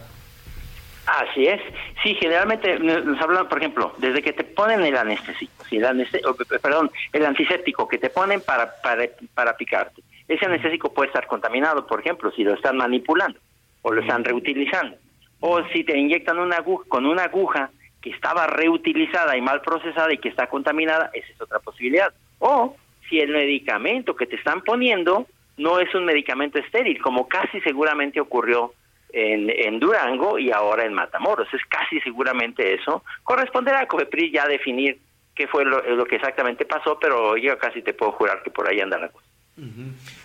Así 1.07 1.47
es. 1.47 1.61
Sí, 2.03 2.15
generalmente 2.15 2.77
nos 2.79 3.19
hablan, 3.21 3.47
por 3.47 3.59
ejemplo, 3.59 3.93
desde 3.97 4.21
que 4.21 4.33
te 4.33 4.43
ponen 4.43 4.83
el 4.83 4.97
anestésico, 4.97 5.63
el 5.71 6.59
perdón, 6.61 6.91
el 7.13 7.25
antiséptico 7.25 7.87
que 7.87 7.97
te 7.97 8.09
ponen 8.09 8.41
para, 8.41 8.73
para, 8.81 9.05
para 9.33 9.55
picarte. 9.55 10.03
Ese 10.27 10.45
anestésico 10.45 10.93
puede 10.93 11.07
estar 11.07 11.25
contaminado, 11.25 11.87
por 11.87 12.01
ejemplo, 12.01 12.29
si 12.31 12.43
lo 12.43 12.53
están 12.53 12.75
manipulando 12.75 13.39
o 13.83 13.93
lo 13.93 14.01
están 14.01 14.25
reutilizando. 14.25 14.97
O 15.39 15.63
si 15.69 15.85
te 15.85 15.97
inyectan 15.97 16.39
una 16.39 16.57
aguja, 16.57 16.83
con 16.89 17.05
una 17.05 17.23
aguja 17.23 17.69
que 18.01 18.09
estaba 18.09 18.45
reutilizada 18.45 19.37
y 19.37 19.41
mal 19.41 19.61
procesada 19.61 20.11
y 20.11 20.17
que 20.17 20.27
está 20.27 20.47
contaminada, 20.47 21.09
esa 21.13 21.27
es 21.31 21.41
otra 21.41 21.59
posibilidad. 21.59 22.13
O 22.39 22.75
si 23.09 23.21
el 23.21 23.29
medicamento 23.29 24.13
que 24.13 24.25
te 24.25 24.35
están 24.35 24.59
poniendo 24.61 25.25
no 25.55 25.79
es 25.79 25.95
un 25.95 26.03
medicamento 26.03 26.59
estéril, 26.59 27.01
como 27.01 27.29
casi 27.29 27.61
seguramente 27.61 28.19
ocurrió 28.19 28.73
en, 29.09 29.49
en, 29.49 29.79
Durango 29.79 30.37
y 30.37 30.51
ahora 30.51 30.85
en 30.85 30.93
Matamoros. 30.93 31.47
Es 31.53 31.61
casi 31.69 31.99
seguramente 32.01 32.73
eso. 32.73 33.03
Corresponderá 33.23 33.81
a 33.81 33.87
COFEPRIS 33.87 34.33
ya 34.33 34.47
definir 34.47 34.99
qué 35.35 35.47
fue 35.47 35.63
lo, 35.65 36.05
que 36.05 36.15
exactamente 36.15 36.65
pasó, 36.65 36.97
pero 36.99 37.37
yo 37.37 37.57
casi 37.57 37.81
te 37.81 37.93
puedo 37.93 38.11
jurar 38.13 38.41
que 38.43 38.49
por 38.49 38.67
ahí 38.67 38.79
anda 38.79 38.97
la 38.97 39.09
cosa. 39.09 39.25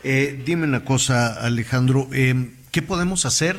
eh, 0.03 0.41
dime 0.45 0.65
una 0.65 0.85
cosa, 0.85 1.45
Alejandro, 1.45 2.07
eh, 2.15 2.35
¿qué 2.73 2.83
podemos 2.83 3.27
hacer 3.27 3.57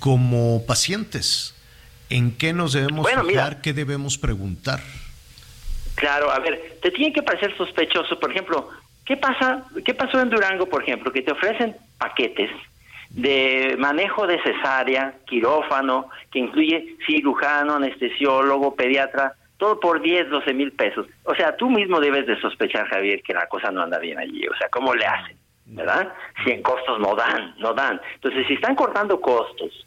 como 0.00 0.66
pacientes? 0.66 1.54
¿En 2.10 2.36
qué 2.36 2.52
nos 2.52 2.72
debemos 2.72 3.08
fijar? 3.08 3.62
¿Qué 3.62 3.72
debemos 3.72 4.18
preguntar? 4.18 4.80
Claro, 5.94 6.30
a 6.30 6.40
ver, 6.40 6.78
te 6.82 6.90
tiene 6.90 7.12
que 7.12 7.22
parecer 7.22 7.56
sospechoso, 7.56 8.18
por 8.18 8.32
ejemplo, 8.32 8.68
¿qué 9.06 9.16
pasa? 9.16 9.64
¿Qué 9.84 9.94
pasó 9.94 10.20
en 10.20 10.30
Durango, 10.30 10.66
por 10.66 10.82
ejemplo? 10.82 11.12
Que 11.12 11.22
te 11.22 11.32
ofrecen 11.32 11.76
paquetes 11.98 12.50
de 13.14 13.76
manejo 13.78 14.26
de 14.26 14.42
cesárea, 14.42 15.14
quirófano, 15.26 16.08
que 16.32 16.40
incluye 16.40 16.96
cirujano, 17.06 17.76
anestesiólogo, 17.76 18.74
pediatra, 18.74 19.34
todo 19.56 19.78
por 19.78 20.02
10, 20.02 20.30
12 20.30 20.52
mil 20.52 20.72
pesos. 20.72 21.06
O 21.24 21.34
sea, 21.34 21.56
tú 21.56 21.70
mismo 21.70 22.00
debes 22.00 22.26
de 22.26 22.40
sospechar, 22.40 22.88
Javier, 22.88 23.22
que 23.22 23.32
la 23.32 23.46
cosa 23.46 23.70
no 23.70 23.82
anda 23.82 23.98
bien 23.98 24.18
allí. 24.18 24.46
O 24.48 24.56
sea, 24.56 24.68
¿cómo 24.68 24.94
le 24.94 25.06
hacen? 25.06 25.36
¿Verdad? 25.66 26.12
Si 26.44 26.50
en 26.50 26.62
costos 26.62 26.98
no 26.98 27.14
dan, 27.14 27.54
no 27.58 27.72
dan. 27.72 28.00
Entonces, 28.16 28.46
si 28.46 28.54
están 28.54 28.74
cortando 28.74 29.20
costos, 29.20 29.86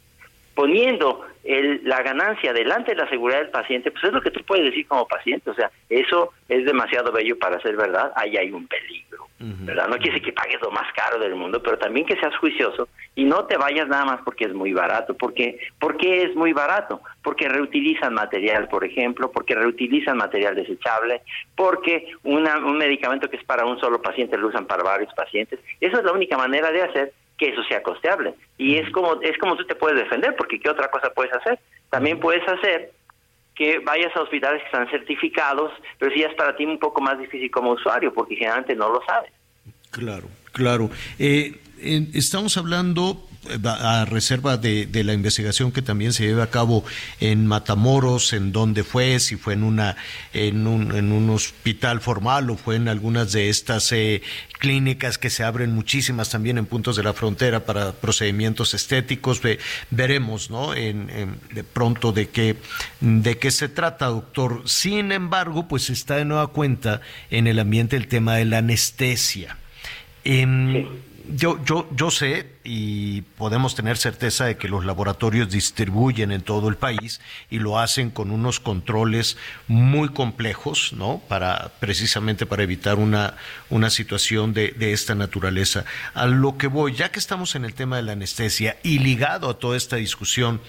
poniendo 0.58 1.24
el, 1.44 1.82
la 1.84 2.02
ganancia 2.02 2.52
delante 2.52 2.90
de 2.90 3.00
la 3.00 3.08
seguridad 3.08 3.38
del 3.38 3.50
paciente, 3.50 3.92
pues 3.92 4.02
es 4.02 4.12
lo 4.12 4.20
que 4.20 4.32
tú 4.32 4.42
puedes 4.44 4.64
decir 4.64 4.88
como 4.88 5.06
paciente. 5.06 5.48
O 5.50 5.54
sea, 5.54 5.70
eso 5.88 6.32
es 6.48 6.64
demasiado 6.64 7.12
bello 7.12 7.38
para 7.38 7.60
ser 7.60 7.76
verdad. 7.76 8.10
Ahí 8.16 8.36
hay 8.36 8.50
un 8.50 8.66
peligro. 8.66 9.28
¿verdad? 9.38 9.86
No 9.86 9.98
quiere 9.98 10.14
decir 10.14 10.24
que 10.24 10.32
pagues 10.32 10.60
lo 10.60 10.72
más 10.72 10.92
caro 10.94 11.20
del 11.20 11.36
mundo, 11.36 11.62
pero 11.62 11.78
también 11.78 12.04
que 12.04 12.18
seas 12.18 12.36
juicioso 12.38 12.88
y 13.14 13.22
no 13.22 13.44
te 13.44 13.56
vayas 13.56 13.86
nada 13.86 14.04
más 14.04 14.20
porque 14.24 14.46
es 14.46 14.52
muy 14.52 14.72
barato. 14.72 15.16
Porque, 15.16 15.60
¿Por 15.78 15.96
qué 15.96 16.24
es 16.24 16.34
muy 16.34 16.52
barato? 16.52 17.02
Porque 17.22 17.48
reutilizan 17.48 18.14
material, 18.14 18.66
por 18.66 18.84
ejemplo, 18.84 19.30
porque 19.30 19.54
reutilizan 19.54 20.16
material 20.16 20.56
desechable, 20.56 21.22
porque 21.54 22.10
una, 22.24 22.58
un 22.58 22.78
medicamento 22.78 23.30
que 23.30 23.36
es 23.36 23.44
para 23.44 23.64
un 23.64 23.78
solo 23.78 24.02
paciente 24.02 24.36
lo 24.36 24.48
usan 24.48 24.66
para 24.66 24.82
varios 24.82 25.14
pacientes. 25.14 25.60
Esa 25.80 25.98
es 25.98 26.04
la 26.04 26.12
única 26.12 26.36
manera 26.36 26.72
de 26.72 26.82
hacer 26.82 27.12
que 27.38 27.50
eso 27.50 27.62
sea 27.64 27.82
costeable. 27.82 28.34
Y 28.58 28.76
es 28.76 28.90
como, 28.90 29.20
es 29.22 29.38
como 29.38 29.56
tú 29.56 29.64
te 29.64 29.76
puedes 29.76 29.98
defender, 29.98 30.34
porque 30.36 30.60
¿qué 30.60 30.68
otra 30.68 30.90
cosa 30.90 31.10
puedes 31.14 31.32
hacer? 31.32 31.58
También 31.88 32.18
puedes 32.18 32.46
hacer 32.46 32.92
que 33.54 33.78
vayas 33.80 34.14
a 34.14 34.22
hospitales 34.22 34.60
que 34.62 34.66
están 34.66 34.90
certificados, 34.90 35.72
pero 35.98 36.14
si 36.14 36.22
es 36.22 36.34
para 36.34 36.54
ti 36.56 36.64
un 36.64 36.78
poco 36.78 37.00
más 37.00 37.18
difícil 37.18 37.50
como 37.50 37.72
usuario, 37.72 38.12
porque 38.12 38.36
generalmente 38.36 38.74
no 38.74 38.88
lo 38.92 39.02
sabes. 39.04 39.32
Claro, 39.90 40.28
claro. 40.52 40.90
Eh, 41.18 41.58
estamos 42.14 42.56
hablando, 42.56 43.27
a 43.64 44.04
reserva 44.04 44.56
de, 44.56 44.88
la 45.04 45.12
investigación 45.12 45.72
que 45.72 45.82
también 45.82 46.12
se 46.12 46.26
lleva 46.26 46.44
a 46.44 46.50
cabo 46.50 46.84
en 47.20 47.46
Matamoros, 47.46 48.32
en 48.32 48.52
dónde 48.52 48.84
fue, 48.84 49.20
si 49.20 49.36
fue 49.36 49.54
en 49.54 49.62
una 49.62 49.96
en 50.32 50.66
un, 50.66 50.94
en 50.94 51.12
un 51.12 51.30
hospital 51.30 52.00
formal 52.00 52.50
o 52.50 52.56
fue 52.56 52.76
en 52.76 52.88
algunas 52.88 53.32
de 53.32 53.48
estas 53.48 53.92
eh, 53.92 54.22
clínicas 54.58 55.18
que 55.18 55.30
se 55.30 55.44
abren 55.44 55.74
muchísimas 55.74 56.30
también 56.30 56.58
en 56.58 56.66
puntos 56.66 56.96
de 56.96 57.02
la 57.02 57.12
frontera 57.12 57.64
para 57.64 57.92
procedimientos 57.92 58.74
estéticos. 58.74 59.40
veremos, 59.90 60.50
¿no? 60.50 60.72
De 60.72 61.64
pronto 61.72 62.12
de 62.12 62.28
qué 62.28 62.56
de 63.00 63.38
qué 63.38 63.50
se 63.50 63.68
trata, 63.68 64.06
doctor. 64.06 64.62
Sin 64.66 65.12
embargo, 65.12 65.68
pues 65.68 65.90
está 65.90 66.16
de 66.16 66.24
nueva 66.24 66.48
cuenta 66.48 67.00
en 67.30 67.46
el 67.46 67.58
ambiente 67.58 67.96
el 67.96 68.08
tema 68.08 68.36
de 68.36 68.44
la 68.44 68.58
anestesia. 68.58 69.56
Em, 70.24 70.86
yo, 71.34 71.62
yo, 71.64 71.88
yo 71.94 72.10
sé 72.10 72.50
y 72.64 73.22
podemos 73.22 73.74
tener 73.74 73.96
certeza 73.96 74.46
de 74.46 74.56
que 74.56 74.68
los 74.68 74.84
laboratorios 74.84 75.50
distribuyen 75.50 76.32
en 76.32 76.42
todo 76.42 76.68
el 76.68 76.76
país 76.76 77.20
y 77.50 77.58
lo 77.58 77.78
hacen 77.78 78.10
con 78.10 78.30
unos 78.30 78.60
controles 78.60 79.36
muy 79.66 80.08
complejos, 80.10 80.92
¿no? 80.92 81.22
Para, 81.28 81.72
precisamente 81.80 82.46
para 82.46 82.62
evitar 82.62 82.98
una, 82.98 83.34
una 83.70 83.90
situación 83.90 84.54
de, 84.54 84.72
de 84.72 84.92
esta 84.92 85.14
naturaleza. 85.14 85.84
A 86.14 86.26
lo 86.26 86.56
que 86.56 86.66
voy, 86.66 86.94
ya 86.94 87.10
que 87.10 87.18
estamos 87.18 87.54
en 87.54 87.64
el 87.64 87.74
tema 87.74 87.96
de 87.96 88.02
la 88.02 88.12
anestesia 88.12 88.76
y 88.82 88.98
ligado 88.98 89.50
a 89.50 89.58
toda 89.58 89.76
esta 89.76 89.96
discusión, 89.96 90.60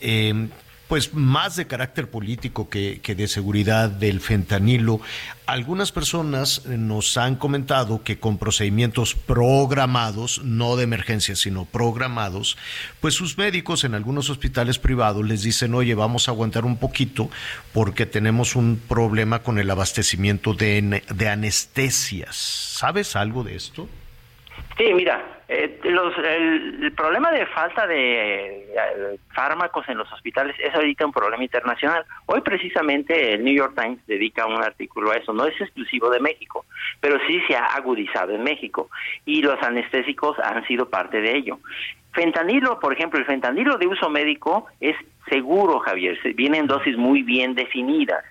eh, 0.00 0.48
pues 0.88 1.14
más 1.14 1.56
de 1.56 1.66
carácter 1.66 2.08
político 2.08 2.68
que, 2.68 3.00
de 3.02 3.28
seguridad 3.28 3.90
del 3.90 4.20
fentanilo. 4.20 5.00
Algunas 5.46 5.92
personas 5.92 6.66
nos 6.66 7.16
han 7.16 7.36
comentado 7.36 8.02
que 8.02 8.18
con 8.18 8.38
procedimientos 8.38 9.14
programados, 9.14 10.42
no 10.44 10.76
de 10.76 10.84
emergencia, 10.84 11.36
sino 11.36 11.64
programados, 11.64 12.56
pues 13.00 13.14
sus 13.14 13.38
médicos 13.38 13.84
en 13.84 13.94
algunos 13.94 14.30
hospitales 14.30 14.78
privados 14.78 15.26
les 15.26 15.42
dicen, 15.42 15.74
oye, 15.74 15.94
vamos 15.94 16.28
a 16.28 16.32
aguantar 16.32 16.64
un 16.64 16.76
poquito 16.76 17.30
porque 17.72 18.06
tenemos 18.06 18.56
un 18.56 18.80
problema 18.88 19.40
con 19.42 19.58
el 19.58 19.70
abastecimiento 19.70 20.54
de, 20.54 21.02
de 21.14 21.28
anestesias. 21.28 22.36
¿Sabes 22.36 23.16
algo 23.16 23.44
de 23.44 23.56
esto? 23.56 23.88
Sí, 24.76 24.92
mira, 24.94 25.35
eh, 25.48 25.78
los, 25.84 26.12
el, 26.18 26.92
problema 26.96 27.30
de 27.30 27.46
falta 27.46 27.86
de 27.86 28.64
eh, 28.74 29.18
fármacos 29.32 29.88
en 29.88 29.98
los 29.98 30.12
hospitales 30.12 30.56
es 30.58 30.74
ahorita 30.74 31.06
un 31.06 31.12
problema 31.12 31.44
internacional. 31.44 32.04
Hoy 32.26 32.40
precisamente 32.40 33.34
el 33.34 33.44
New 33.44 33.54
York 33.54 33.74
Times 33.80 34.04
dedica 34.06 34.46
un 34.46 34.62
artículo 34.62 35.12
a 35.12 35.16
eso. 35.16 35.32
No 35.32 35.46
es 35.46 35.60
exclusivo 35.60 36.10
de 36.10 36.18
México, 36.18 36.64
pero 37.00 37.18
sí 37.28 37.40
se 37.46 37.54
ha 37.54 37.64
agudizado 37.64 38.32
en 38.32 38.42
México 38.42 38.90
y 39.24 39.40
los 39.42 39.62
anestésicos 39.62 40.36
han 40.40 40.66
sido 40.66 40.88
parte 40.88 41.20
de 41.20 41.36
ello. 41.36 41.60
Fentanilo, 42.12 42.80
por 42.80 42.92
ejemplo, 42.92 43.20
el 43.20 43.26
fentanilo 43.26 43.76
de 43.78 43.86
uso 43.86 44.08
médico 44.10 44.66
es 44.80 44.96
seguro, 45.28 45.78
Javier. 45.80 46.18
Viene 46.34 46.58
en 46.58 46.66
dosis 46.66 46.96
muy 46.96 47.22
bien 47.22 47.54
definidas 47.54 48.24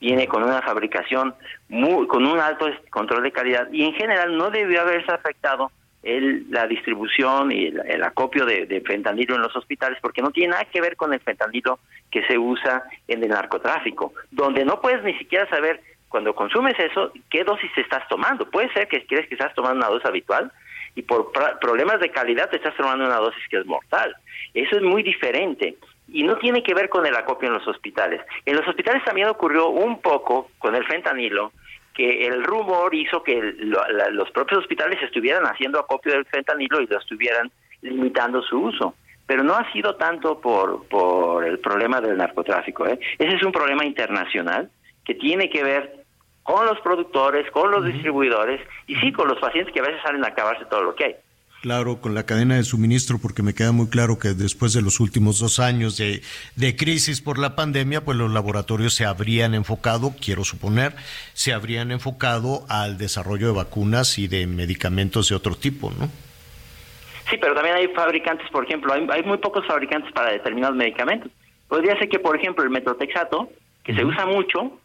viene 0.00 0.26
con 0.26 0.42
una 0.42 0.60
fabricación 0.62 1.32
muy, 1.68 2.08
con 2.08 2.26
un 2.26 2.40
alto 2.40 2.66
control 2.90 3.22
de 3.22 3.30
calidad 3.30 3.68
y 3.70 3.84
en 3.84 3.92
general 3.94 4.36
no 4.36 4.50
debió 4.50 4.80
haberse 4.80 5.12
afectado 5.12 5.70
el, 6.02 6.50
la 6.50 6.66
distribución 6.66 7.52
y 7.52 7.66
el, 7.66 8.02
acopio 8.02 8.44
de, 8.44 8.82
fentanilo 8.84 9.36
en 9.36 9.42
los 9.42 9.54
hospitales, 9.54 9.98
porque 10.00 10.22
no 10.22 10.30
tiene 10.30 10.52
nada 10.52 10.64
que 10.64 10.80
ver 10.80 10.96
con 10.96 11.12
el 11.12 11.20
fentanilo 11.20 11.78
que 12.10 12.24
se 12.26 12.36
usa 12.38 12.84
en 13.08 13.22
el 13.22 13.30
narcotráfico, 13.30 14.12
donde 14.30 14.64
no 14.64 14.80
puedes 14.80 15.02
ni 15.04 15.14
siquiera 15.14 15.48
saber 15.48 15.80
cuando 16.08 16.34
consumes 16.34 16.78
eso 16.78 17.12
qué 17.30 17.44
dosis 17.44 17.70
estás 17.76 18.06
tomando. 18.08 18.50
Puede 18.50 18.72
ser 18.72 18.88
que 18.88 19.06
crees 19.06 19.28
que 19.28 19.34
estás 19.34 19.54
tomando 19.54 19.78
una 19.78 19.88
dosis 19.88 20.06
habitual 20.06 20.52
y 20.94 21.02
por 21.02 21.32
problemas 21.60 22.00
de 22.00 22.10
calidad 22.10 22.50
te 22.50 22.56
estás 22.56 22.76
tomando 22.76 23.06
una 23.06 23.16
dosis 23.16 23.42
que 23.48 23.58
es 23.58 23.66
mortal. 23.66 24.14
Eso 24.52 24.76
es 24.76 24.82
muy 24.82 25.02
diferente 25.02 25.76
y 26.08 26.22
no 26.24 26.36
tiene 26.36 26.62
que 26.62 26.74
ver 26.74 26.88
con 26.88 27.06
el 27.06 27.16
acopio 27.16 27.48
en 27.48 27.54
los 27.54 27.66
hospitales. 27.66 28.20
En 28.44 28.56
los 28.56 28.66
hospitales 28.68 29.02
también 29.04 29.28
ocurrió 29.28 29.68
un 29.68 30.00
poco 30.00 30.50
con 30.58 30.74
el 30.74 30.84
fentanilo, 30.84 31.52
que 31.94 32.26
el 32.26 32.42
rumor 32.44 32.94
hizo 32.94 33.22
que 33.22 33.54
los 34.12 34.30
propios 34.30 34.60
hospitales 34.60 35.02
estuvieran 35.02 35.44
haciendo 35.44 35.78
acopio 35.78 36.12
del 36.12 36.24
fentanilo 36.26 36.80
y 36.80 36.86
lo 36.86 36.98
estuvieran 36.98 37.50
limitando 37.82 38.42
su 38.42 38.58
uso. 38.58 38.94
Pero 39.26 39.42
no 39.44 39.54
ha 39.54 39.70
sido 39.72 39.94
tanto 39.96 40.40
por, 40.40 40.86
por 40.88 41.44
el 41.44 41.58
problema 41.58 42.00
del 42.00 42.16
narcotráfico. 42.16 42.86
¿eh? 42.86 42.98
Ese 43.18 43.36
es 43.36 43.42
un 43.42 43.52
problema 43.52 43.84
internacional 43.84 44.70
que 45.04 45.14
tiene 45.14 45.48
que 45.48 45.62
ver 45.62 46.04
con 46.42 46.66
los 46.66 46.80
productores, 46.80 47.50
con 47.50 47.70
los 47.70 47.84
distribuidores 47.84 48.60
y 48.86 48.96
sí 48.96 49.12
con 49.12 49.28
los 49.28 49.38
pacientes 49.38 49.72
que 49.72 49.80
a 49.80 49.84
veces 49.84 50.02
salen 50.02 50.24
a 50.24 50.28
acabarse 50.28 50.64
todo 50.66 50.82
lo 50.82 50.94
que 50.94 51.04
hay. 51.04 51.16
Claro, 51.62 52.00
con 52.00 52.12
la 52.12 52.26
cadena 52.26 52.56
de 52.56 52.64
suministro, 52.64 53.18
porque 53.22 53.44
me 53.44 53.54
queda 53.54 53.70
muy 53.70 53.88
claro 53.88 54.18
que 54.18 54.34
después 54.34 54.72
de 54.72 54.82
los 54.82 54.98
últimos 54.98 55.38
dos 55.38 55.60
años 55.60 55.96
de, 55.96 56.20
de, 56.56 56.74
crisis 56.74 57.20
por 57.20 57.38
la 57.38 57.54
pandemia, 57.54 58.04
pues 58.04 58.18
los 58.18 58.32
laboratorios 58.32 58.94
se 58.94 59.04
habrían 59.04 59.54
enfocado, 59.54 60.12
quiero 60.20 60.42
suponer, 60.42 60.92
se 61.34 61.52
habrían 61.52 61.92
enfocado 61.92 62.64
al 62.68 62.98
desarrollo 62.98 63.46
de 63.46 63.52
vacunas 63.52 64.18
y 64.18 64.26
de 64.26 64.48
medicamentos 64.48 65.28
de 65.28 65.36
otro 65.36 65.54
tipo, 65.54 65.92
¿no? 65.92 66.08
Sí, 67.30 67.36
pero 67.40 67.54
también 67.54 67.76
hay 67.76 67.86
fabricantes, 67.94 68.50
por 68.50 68.64
ejemplo, 68.64 68.92
hay, 68.92 69.06
hay 69.12 69.22
muy 69.22 69.38
pocos 69.38 69.64
fabricantes 69.64 70.10
para 70.10 70.32
determinados 70.32 70.74
medicamentos. 70.74 71.30
Podría 71.68 71.96
ser 71.96 72.08
que, 72.08 72.18
por 72.18 72.36
ejemplo, 72.36 72.64
el 72.64 72.70
metrotexato, 72.70 73.50
que 73.84 73.94
se 73.94 74.04
usa 74.04 74.26
mucho, 74.26 74.80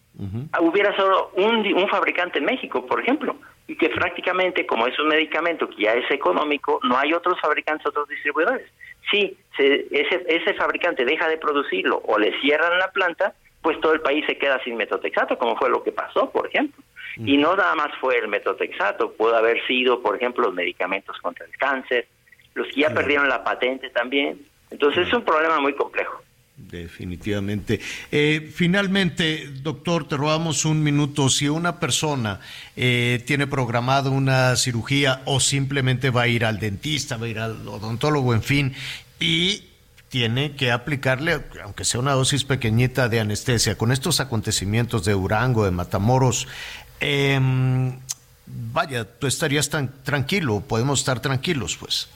hubiera 0.61 0.95
solo 0.95 1.31
un, 1.37 1.65
un 1.73 1.89
fabricante 1.89 2.37
en 2.37 2.45
México, 2.45 2.85
por 2.85 3.01
ejemplo 3.01 3.35
y 3.67 3.75
que 3.75 3.89
prácticamente 3.89 4.65
como 4.65 4.87
es 4.87 4.97
un 4.99 5.09
medicamento 5.09 5.69
que 5.69 5.83
ya 5.83 5.93
es 5.93 6.09
económico, 6.09 6.79
no 6.83 6.97
hay 6.97 7.13
otros 7.13 7.39
fabricantes, 7.41 7.85
otros 7.85 8.07
distribuidores. 8.07 8.65
Si 9.11 9.37
ese, 9.57 10.25
ese 10.27 10.53
fabricante 10.53 11.05
deja 11.05 11.27
de 11.27 11.37
producirlo 11.37 12.01
o 12.05 12.17
le 12.17 12.39
cierran 12.39 12.77
la 12.79 12.91
planta, 12.91 13.33
pues 13.61 13.79
todo 13.81 13.93
el 13.93 14.01
país 14.01 14.25
se 14.25 14.37
queda 14.37 14.63
sin 14.63 14.77
metotrexato, 14.77 15.37
como 15.37 15.57
fue 15.57 15.69
lo 15.69 15.83
que 15.83 15.91
pasó, 15.91 16.29
por 16.29 16.47
ejemplo. 16.47 16.81
Y 17.17 17.37
no 17.37 17.55
nada 17.55 17.73
más 17.73 17.89
fue 17.99 18.17
el 18.17 18.27
metotrexato, 18.27 19.11
pudo 19.13 19.35
haber 19.35 19.65
sido, 19.65 20.01
por 20.01 20.15
ejemplo, 20.15 20.45
los 20.45 20.53
medicamentos 20.53 21.17
contra 21.19 21.45
el 21.45 21.57
cáncer, 21.57 22.07
los 22.53 22.67
que 22.67 22.81
ya 22.81 22.93
perdieron 22.93 23.27
la 23.27 23.43
patente 23.43 23.89
también. 23.89 24.39
Entonces 24.69 25.07
es 25.07 25.13
un 25.13 25.23
problema 25.23 25.59
muy 25.59 25.73
complejo. 25.73 26.21
Definitivamente. 26.57 27.79
Eh, 28.11 28.51
finalmente, 28.53 29.47
doctor, 29.61 30.07
te 30.07 30.17
robamos 30.17 30.65
un 30.65 30.81
minuto. 30.81 31.29
Si 31.29 31.47
una 31.47 31.79
persona 31.79 32.39
eh, 32.75 33.23
tiene 33.27 33.45
programado 33.45 34.11
una 34.11 34.55
cirugía 34.55 35.21
o 35.25 35.39
simplemente 35.39 36.09
va 36.09 36.23
a 36.23 36.27
ir 36.27 36.43
al 36.43 36.59
dentista, 36.59 37.17
va 37.17 37.27
a 37.27 37.29
ir 37.29 37.39
al 37.39 37.67
odontólogo, 37.67 38.33
en 38.33 38.41
fin, 38.41 38.73
y 39.19 39.65
tiene 40.09 40.55
que 40.55 40.71
aplicarle, 40.71 41.43
aunque 41.63 41.85
sea 41.85 41.99
una 41.99 42.13
dosis 42.13 42.43
pequeñita 42.43 43.07
de 43.07 43.19
anestesia, 43.19 43.77
con 43.77 43.91
estos 43.91 44.19
acontecimientos 44.19 45.05
de 45.05 45.13
Urango, 45.13 45.63
de 45.63 45.71
Matamoros, 45.71 46.47
em, 46.99 47.99
vaya, 48.47 49.05
tú 49.05 49.27
estarías 49.27 49.69
tan 49.69 49.93
tranquilo, 50.03 50.61
podemos 50.61 50.99
estar 50.99 51.19
tranquilos, 51.19 51.77
pues. 51.77 52.09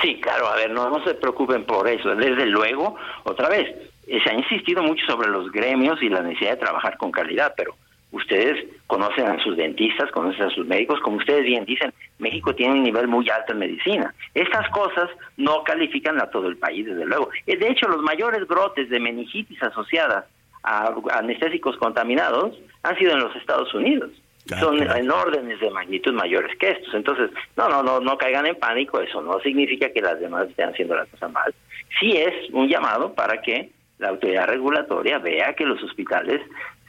Sí, 0.00 0.20
claro, 0.20 0.48
a 0.48 0.56
ver, 0.56 0.70
no, 0.70 0.90
no 0.90 1.02
se 1.04 1.14
preocupen 1.14 1.64
por 1.64 1.88
eso. 1.88 2.14
Desde 2.14 2.46
luego, 2.46 2.96
otra 3.24 3.48
vez, 3.48 3.68
eh, 4.06 4.20
se 4.22 4.30
ha 4.30 4.34
insistido 4.34 4.82
mucho 4.82 5.04
sobre 5.06 5.30
los 5.30 5.50
gremios 5.52 6.02
y 6.02 6.08
la 6.08 6.22
necesidad 6.22 6.52
de 6.52 6.56
trabajar 6.56 6.96
con 6.96 7.12
calidad, 7.12 7.54
pero 7.56 7.74
ustedes 8.10 8.66
conocen 8.86 9.26
a 9.26 9.42
sus 9.42 9.56
dentistas, 9.56 10.10
conocen 10.10 10.46
a 10.46 10.50
sus 10.50 10.66
médicos, 10.66 11.00
como 11.00 11.16
ustedes 11.16 11.44
bien 11.44 11.64
dicen, 11.64 11.92
México 12.18 12.54
tiene 12.54 12.74
un 12.74 12.82
nivel 12.82 13.08
muy 13.08 13.28
alto 13.30 13.52
en 13.52 13.60
medicina. 13.60 14.14
Estas 14.34 14.68
cosas 14.70 15.08
no 15.36 15.64
califican 15.64 16.20
a 16.20 16.30
todo 16.30 16.48
el 16.48 16.56
país, 16.56 16.86
desde 16.86 17.06
luego. 17.06 17.30
Eh, 17.46 17.56
de 17.56 17.68
hecho, 17.68 17.88
los 17.88 18.02
mayores 18.02 18.46
brotes 18.46 18.90
de 18.90 19.00
meningitis 19.00 19.62
asociadas 19.62 20.26
a 20.64 20.94
anestésicos 21.14 21.76
contaminados 21.76 22.56
han 22.82 22.96
sido 22.96 23.12
en 23.12 23.20
los 23.20 23.34
Estados 23.36 23.72
Unidos 23.74 24.10
son 24.48 24.82
en 24.82 25.10
órdenes 25.10 25.60
de 25.60 25.70
magnitud 25.70 26.12
mayores 26.12 26.56
que 26.58 26.70
estos. 26.70 26.94
Entonces, 26.94 27.30
no, 27.56 27.68
no, 27.68 27.82
no, 27.82 28.00
no 28.00 28.18
caigan 28.18 28.46
en 28.46 28.56
pánico, 28.56 29.00
eso 29.00 29.22
no 29.22 29.40
significa 29.40 29.90
que 29.90 30.00
las 30.00 30.20
demás 30.20 30.48
estén 30.48 30.70
haciendo 30.70 30.94
la 30.94 31.06
cosa 31.06 31.28
mal. 31.28 31.54
Sí 32.00 32.16
es 32.16 32.50
un 32.52 32.68
llamado 32.68 33.14
para 33.14 33.40
que 33.40 33.70
la 33.98 34.08
autoridad 34.08 34.48
regulatoria 34.48 35.18
vea 35.18 35.54
que 35.54 35.64
los 35.64 35.82
hospitales 35.82 36.40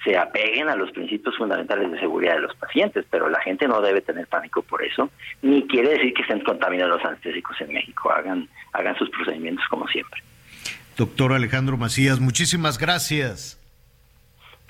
se 0.04 0.18
apeguen 0.18 0.68
a 0.70 0.76
los 0.76 0.92
principios 0.92 1.38
fundamentales 1.38 1.92
de 1.92 2.00
seguridad 2.00 2.34
de 2.34 2.42
los 2.42 2.56
pacientes, 2.56 3.06
pero 3.10 3.30
la 3.30 3.40
gente 3.40 3.68
no 3.68 3.82
debe 3.82 4.02
tener 4.02 4.28
pánico 4.28 4.62
por 4.62 4.84
eso, 4.84 5.10
ni 5.42 5.66
quiere 5.68 5.92
decir 5.92 6.14
que 6.14 6.24
estén 6.24 6.42
contaminados 6.42 6.98
los 6.98 7.06
anestésicos 7.06 7.60
en 7.62 7.72
México, 7.72 8.12
hagan, 8.12 8.50
hagan 8.74 8.98
sus 8.98 9.10
procedimientos 9.12 9.66
como 9.70 9.88
siempre. 9.88 10.22
Doctor 10.98 11.34
Alejandro 11.34 11.78
Macías, 11.78 12.20
muchísimas 12.20 12.78
gracias. 12.78 13.63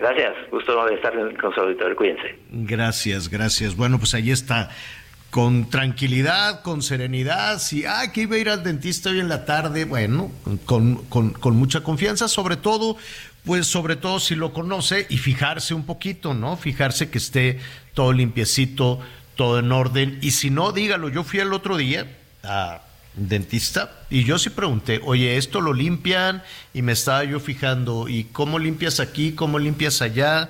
Gracias, 0.04 0.36
gusto 0.52 0.86
de 0.86 0.96
estar 0.96 1.14
con 1.38 1.56
su 1.56 1.62
auditorio, 1.62 1.96
cuídense. 1.96 2.36
Gracias, 2.52 3.30
gracias. 3.30 3.74
Bueno, 3.74 4.00
pues 4.00 4.14
ahí 4.14 4.32
está 4.32 4.70
con 5.30 5.70
tranquilidad, 5.70 6.62
con 6.62 6.82
serenidad, 6.82 7.58
si, 7.60 7.86
ah, 7.86 8.12
que 8.12 8.24
iba 8.24 8.36
a 8.36 8.40
ir 8.40 8.50
al 8.50 8.64
dentista 8.64 9.12
hoy 9.12 9.22
en 9.22 9.30
la 9.30 9.46
tarde, 9.46 9.86
bueno, 9.86 10.30
con, 10.66 10.96
con, 11.06 11.30
con, 11.30 11.56
mucha 11.56 11.84
confianza, 11.84 12.28
sobre 12.28 12.58
todo, 12.58 12.98
pues 13.46 13.66
sobre 13.66 13.96
todo 13.96 14.20
si 14.20 14.36
lo 14.36 14.52
conoce 14.52 15.08
y 15.10 15.20
fijarse 15.20 15.74
un 15.74 15.86
poquito, 15.86 16.34
¿no? 16.34 16.58
Fijarse 16.58 17.10
que 17.10 17.20
esté 17.20 17.60
todo 17.94 18.12
limpiecito, 18.12 19.00
todo 19.38 19.60
en 19.60 19.72
orden, 19.72 20.20
y 20.22 20.32
si 20.32 20.50
no, 20.50 20.74
dígalo, 20.74 21.08
yo 21.08 21.24
fui 21.24 21.40
el 21.40 21.54
otro 21.54 21.78
día 21.78 22.08
a 22.44 22.82
dentista 23.16 23.92
y 24.10 24.24
yo 24.24 24.40
sí 24.40 24.50
pregunté, 24.50 25.02
oye, 25.04 25.38
esto 25.38 25.62
lo 25.62 25.74
limpian 25.74 26.44
y 26.74 26.82
me 26.82 26.92
estaba 26.92 27.24
yo 27.24 27.40
fijando, 27.40 28.08
¿y 28.08 28.26
cómo 28.26 28.60
limpias 28.60 29.00
aquí? 29.00 29.34
¿Cómo 29.34 29.60
limpias 29.60 30.02
allá? 30.02 30.50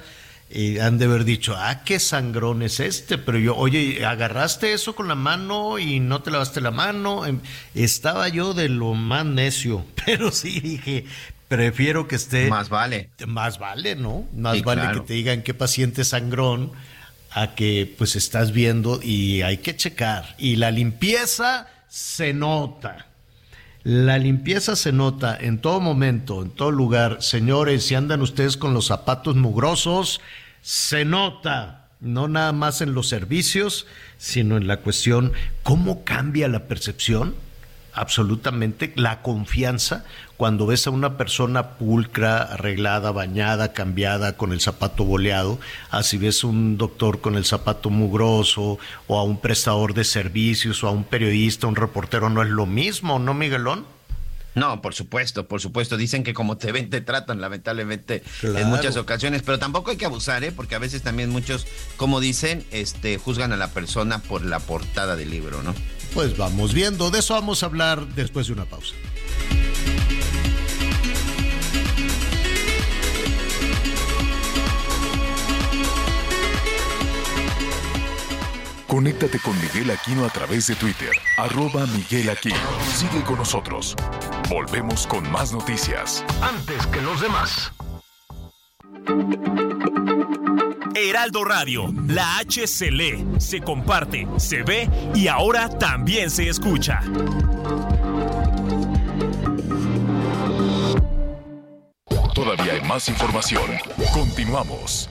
Y 0.50 0.78
han 0.80 0.98
de 0.98 1.06
haber 1.06 1.24
dicho, 1.24 1.56
ah, 1.58 1.84
qué 1.84 2.00
sangrón 2.00 2.62
es 2.62 2.80
este, 2.80 3.18
pero 3.18 3.40
yo, 3.40 3.56
oye, 3.56 4.06
agarraste 4.06 4.74
eso 4.74 4.96
con 4.96 5.08
la 5.08 5.16
mano 5.16 5.80
y 5.80 6.00
no 6.00 6.22
te 6.22 6.30
lavaste 6.30 6.62
la 6.62 6.72
mano. 6.72 7.26
Em, 7.26 7.40
estaba 7.74 8.28
yo 8.30 8.54
de 8.54 8.70
lo 8.70 8.94
más 8.94 9.26
necio, 9.26 9.86
pero 10.06 10.32
sí 10.32 10.60
dije, 10.60 11.06
prefiero 11.48 12.08
que 12.08 12.18
esté... 12.18 12.50
Más 12.50 12.70
vale. 12.70 13.10
Más 13.26 13.58
vale, 13.58 13.96
¿no? 13.96 14.28
Más 14.36 14.62
vale 14.62 14.94
que 14.94 15.00
te 15.00 15.14
digan 15.14 15.42
qué 15.42 15.54
paciente 15.54 16.04
sangrón 16.04 16.72
a 17.32 17.56
que 17.56 17.92
pues 17.98 18.16
estás 18.16 18.52
viendo 18.52 19.00
y 19.02 19.42
hay 19.42 19.58
que 19.58 19.76
checar. 19.76 20.36
Y 20.38 20.58
la 20.58 20.70
limpieza 20.70 21.68
se 21.94 22.34
nota. 22.34 23.06
La 23.84 24.18
limpieza 24.18 24.76
se 24.76 24.92
nota 24.92 25.38
en 25.40 25.60
todo 25.60 25.80
momento, 25.80 26.42
en 26.42 26.50
todo 26.50 26.72
lugar. 26.72 27.22
Señores, 27.22 27.86
si 27.86 27.94
andan 27.94 28.24
ustedes 28.24 28.58
con 28.58 28.74
los 28.74 28.88
zapatos 28.88 29.36
mugrosos, 29.36 30.20
se 30.64 31.06
nota. 31.06 31.90
No 32.00 32.28
nada 32.28 32.52
más 32.52 32.82
en 32.82 32.96
los 32.96 33.08
servicios, 33.10 33.86
sino 34.18 34.58
en 34.58 34.66
la 34.66 34.78
cuestión, 34.78 35.34
¿cómo 35.62 36.04
cambia 36.04 36.48
la 36.48 36.66
percepción? 36.66 37.36
Absolutamente 37.94 38.94
la 38.96 39.22
confianza 39.22 40.06
cuando 40.38 40.66
ves 40.66 40.88
a 40.88 40.92
una 40.92 41.18
persona 41.18 41.72
pulcra, 41.78 42.42
arreglada, 42.42 43.12
bañada, 43.12 43.74
cambiada, 43.74 44.36
con 44.36 44.52
el 44.52 44.62
zapato 44.62 45.06
boleado, 45.06 45.60
así 45.90 46.18
ves 46.18 46.44
un 46.44 46.78
doctor 46.78 47.22
con 47.22 47.36
el 47.36 47.46
zapato 47.46 47.90
mugroso, 47.90 48.80
o 49.08 49.20
a 49.20 49.24
un 49.24 49.40
prestador 49.40 49.94
de 49.94 50.04
servicios, 50.04 50.84
o 50.84 50.88
a 50.88 50.92
un 50.92 51.04
periodista, 51.04 51.68
un 51.68 51.76
reportero, 51.76 52.30
no 52.30 52.42
es 52.42 52.50
lo 52.50 52.66
mismo, 52.66 53.20
¿no, 53.20 53.34
Miguelón? 53.34 53.86
No, 54.56 54.82
por 54.82 54.94
supuesto, 54.94 55.48
por 55.48 55.62
supuesto. 55.62 55.98
Dicen 55.98 56.24
que 56.24 56.34
como 56.34 56.58
te 56.58 56.72
ven, 56.72 56.90
te 56.90 57.02
tratan, 57.02 57.42
lamentablemente, 57.42 58.24
en 58.44 58.68
muchas 58.68 58.98
ocasiones. 58.98 59.42
Pero 59.42 59.58
tampoco 59.58 59.92
hay 59.92 59.98
que 59.98 60.06
abusar, 60.06 60.44
¿eh? 60.44 60.52
Porque 60.52 60.76
a 60.76 60.80
veces 60.80 61.02
también 61.02 61.30
muchos, 61.30 61.66
como 61.98 62.20
dicen, 62.20 62.64
este, 62.72 63.18
juzgan 63.18 63.52
a 63.52 63.58
la 63.58 63.70
persona 63.70 64.20
por 64.20 64.46
la 64.46 64.60
portada 64.60 65.16
del 65.16 65.32
libro, 65.32 65.64
¿no? 65.64 65.74
Pues 66.14 66.38
vamos 66.38 66.74
viendo. 66.74 67.10
De 67.10 67.20
eso 67.20 67.34
vamos 67.34 67.64
a 67.64 67.66
hablar 67.66 68.06
después 68.16 68.48
de 68.48 68.54
una 68.54 68.66
pausa. 68.66 68.94
Conéctate 78.94 79.40
con 79.40 79.60
Miguel 79.60 79.90
Aquino 79.90 80.24
a 80.24 80.30
través 80.30 80.68
de 80.68 80.76
Twitter, 80.76 81.10
arroba 81.38 81.88
Miguel 81.88 82.30
Aquino. 82.30 82.56
Sigue 82.96 83.24
con 83.24 83.38
nosotros. 83.38 83.96
Volvemos 84.50 85.08
con 85.08 85.30
más 85.32 85.52
noticias. 85.52 86.24
Antes 86.44 86.86
que 86.86 87.02
los 87.02 87.20
demás. 87.20 87.72
Heraldo 90.96 91.44
Radio, 91.44 91.94
la 92.08 92.38
H 92.38 92.68
se 92.68 92.92
lee, 92.92 93.26
se 93.38 93.62
comparte, 93.62 94.28
se 94.38 94.64
ve 94.64 94.90
y 95.16 95.28
ahora 95.28 95.70
también 95.70 96.30
se 96.30 96.48
escucha. 96.48 97.02
Todavía 102.34 102.74
hay 102.74 102.82
más 102.82 103.08
información. 103.10 103.64
Continuamos. 104.14 105.10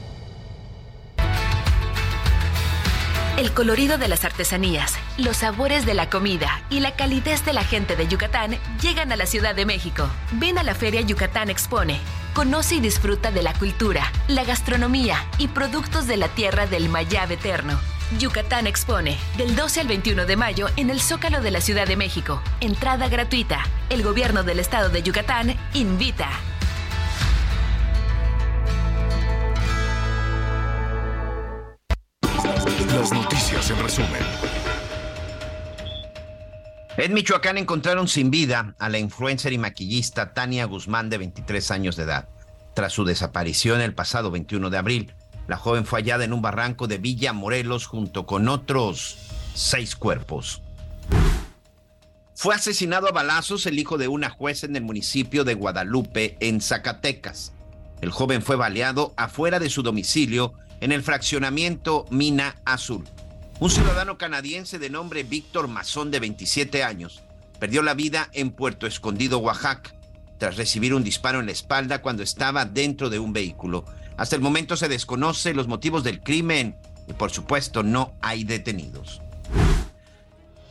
El 3.39 3.53
colorido 3.55 3.97
de 3.97 4.09
las 4.09 4.25
artesanías, 4.25 4.95
los 5.19 5.39
sabores 5.39 5.87
de 5.87 5.95
la 5.95 6.11
comida 6.11 6.63
y 6.69 6.81
la 6.81 6.95
calidez 6.95 7.45
de 7.45 7.53
la 7.53 7.65
gente 7.65 7.97
de 7.97 8.07
Yucatán 8.07 8.59
llegan 8.81 9.11
a 9.11 9.17
la 9.17 9.27
Ciudad 9.27 9.55
de 9.55 9.67
México. 9.67 10.09
Ven 10.33 10.59
a 10.59 10.63
la 10.63 10.75
Feria 10.75 11.01
Yucatán 11.01 11.49
Expone. 11.49 11.99
Conoce 12.35 12.77
y 12.77 12.81
disfruta 12.81 13.31
de 13.31 13.43
la 13.43 13.53
cultura, 13.53 14.11
la 14.27 14.43
gastronomía 14.45 15.17
y 15.37 15.49
productos 15.49 16.07
de 16.07 16.17
la 16.17 16.29
tierra 16.29 16.67
del 16.67 16.89
Mayab 16.89 17.31
Eterno. 17.31 17.79
Yucatán 18.19 18.67
Expone, 18.67 19.19
del 19.37 19.55
12 19.55 19.81
al 19.81 19.89
21 19.89 20.25
de 20.25 20.37
mayo 20.37 20.69
en 20.77 20.89
el 20.89 21.03
Zócalo 21.03 21.43
de 21.43 21.51
la 21.51 21.61
Ciudad 21.61 21.87
de 21.87 21.97
México. 21.97 22.41
Entrada 22.61 23.09
gratuita. 23.09 23.61
El 23.91 24.03
gobierno 24.03 24.45
del 24.45 24.61
estado 24.61 24.89
de 24.89 25.03
Yucatán 25.03 25.55
invita. 25.75 26.31
Las 32.95 33.13
noticias 33.13 33.71
en 33.71 33.83
resumen. 33.83 34.62
En 37.03 37.15
Michoacán 37.15 37.59
encontraron 37.59 38.07
sin 38.07 38.31
vida 38.31 38.77
a 38.79 38.89
la 38.89 39.01
influencer 39.01 39.53
y 39.53 39.59
maquillista 39.59 40.35
Tania 40.35 40.67
Guzmán 40.67 41.11
de 41.11 41.19
23 41.19 41.73
años 41.73 41.97
de 41.97 42.05
edad. 42.05 42.29
Tras 42.77 42.93
su 42.93 43.05
desaparición 43.05 43.81
el 43.81 43.93
pasado 43.93 44.31
21 44.31 44.71
de 44.71 44.79
abril, 44.79 45.15
la 45.49 45.57
joven 45.57 45.85
fue 45.85 45.99
hallada 45.99 46.23
en 46.23 46.33
un 46.33 46.43
barranco 46.43 46.87
de 46.87 46.99
Villa 46.99 47.33
Morelos 47.33 47.87
junto 47.87 48.25
con 48.25 48.47
otros 48.47 49.19
seis 49.53 49.97
cuerpos. 49.97 50.63
Fue 52.37 52.55
asesinado 52.55 53.09
a 53.09 53.13
balazos 53.13 53.67
el 53.67 53.81
hijo 53.81 53.99
de 53.99 54.07
una 54.07 54.31
jueza 54.31 54.67
en 54.67 54.77
el 54.77 54.85
municipio 54.85 55.43
de 55.43 55.55
Guadalupe, 55.55 56.37
en 56.39 56.61
Zacatecas. 56.61 57.53
El 58.01 58.13
joven 58.13 58.43
fue 58.43 58.55
baleado 58.55 59.13
afuera 59.17 59.59
de 59.59 59.71
su 59.71 59.83
domicilio 59.83 60.53
en 60.81 60.93
el 60.93 61.03
fraccionamiento 61.03 62.07
Mina 62.11 62.63
Azul. 62.65 63.03
Un 63.61 63.71
ciudadano 63.71 64.19
canadiense 64.19 64.79
de 64.79 64.91
nombre 64.91 65.23
Víctor 65.23 65.69
Mazón, 65.69 66.11
de 66.11 66.21
27 66.21 66.83
años, 66.83 67.23
perdió 67.61 67.83
la 67.83 67.95
vida 67.95 68.29
en 68.33 68.51
Puerto 68.51 68.87
Escondido, 68.87 69.39
Oaxaca, 69.39 69.95
tras 70.39 70.57
recibir 70.57 70.95
un 70.95 71.05
disparo 71.05 71.39
en 71.39 71.47
la 71.47 71.53
espalda 71.53 72.03
cuando 72.03 72.25
estaba 72.25 72.65
dentro 72.65 73.09
de 73.09 73.21
un 73.21 73.33
vehículo. 73.33 73.85
Hasta 74.17 74.35
el 74.35 74.43
momento 74.43 74.77
se 74.77 74.89
desconoce 74.89 75.55
los 75.55 75.69
motivos 75.69 76.03
del 76.03 76.21
crimen 76.21 76.77
y 77.07 77.13
por 77.13 77.31
supuesto 77.31 77.85
no 77.85 78.15
hay 78.21 78.43
detenidos. 78.43 79.23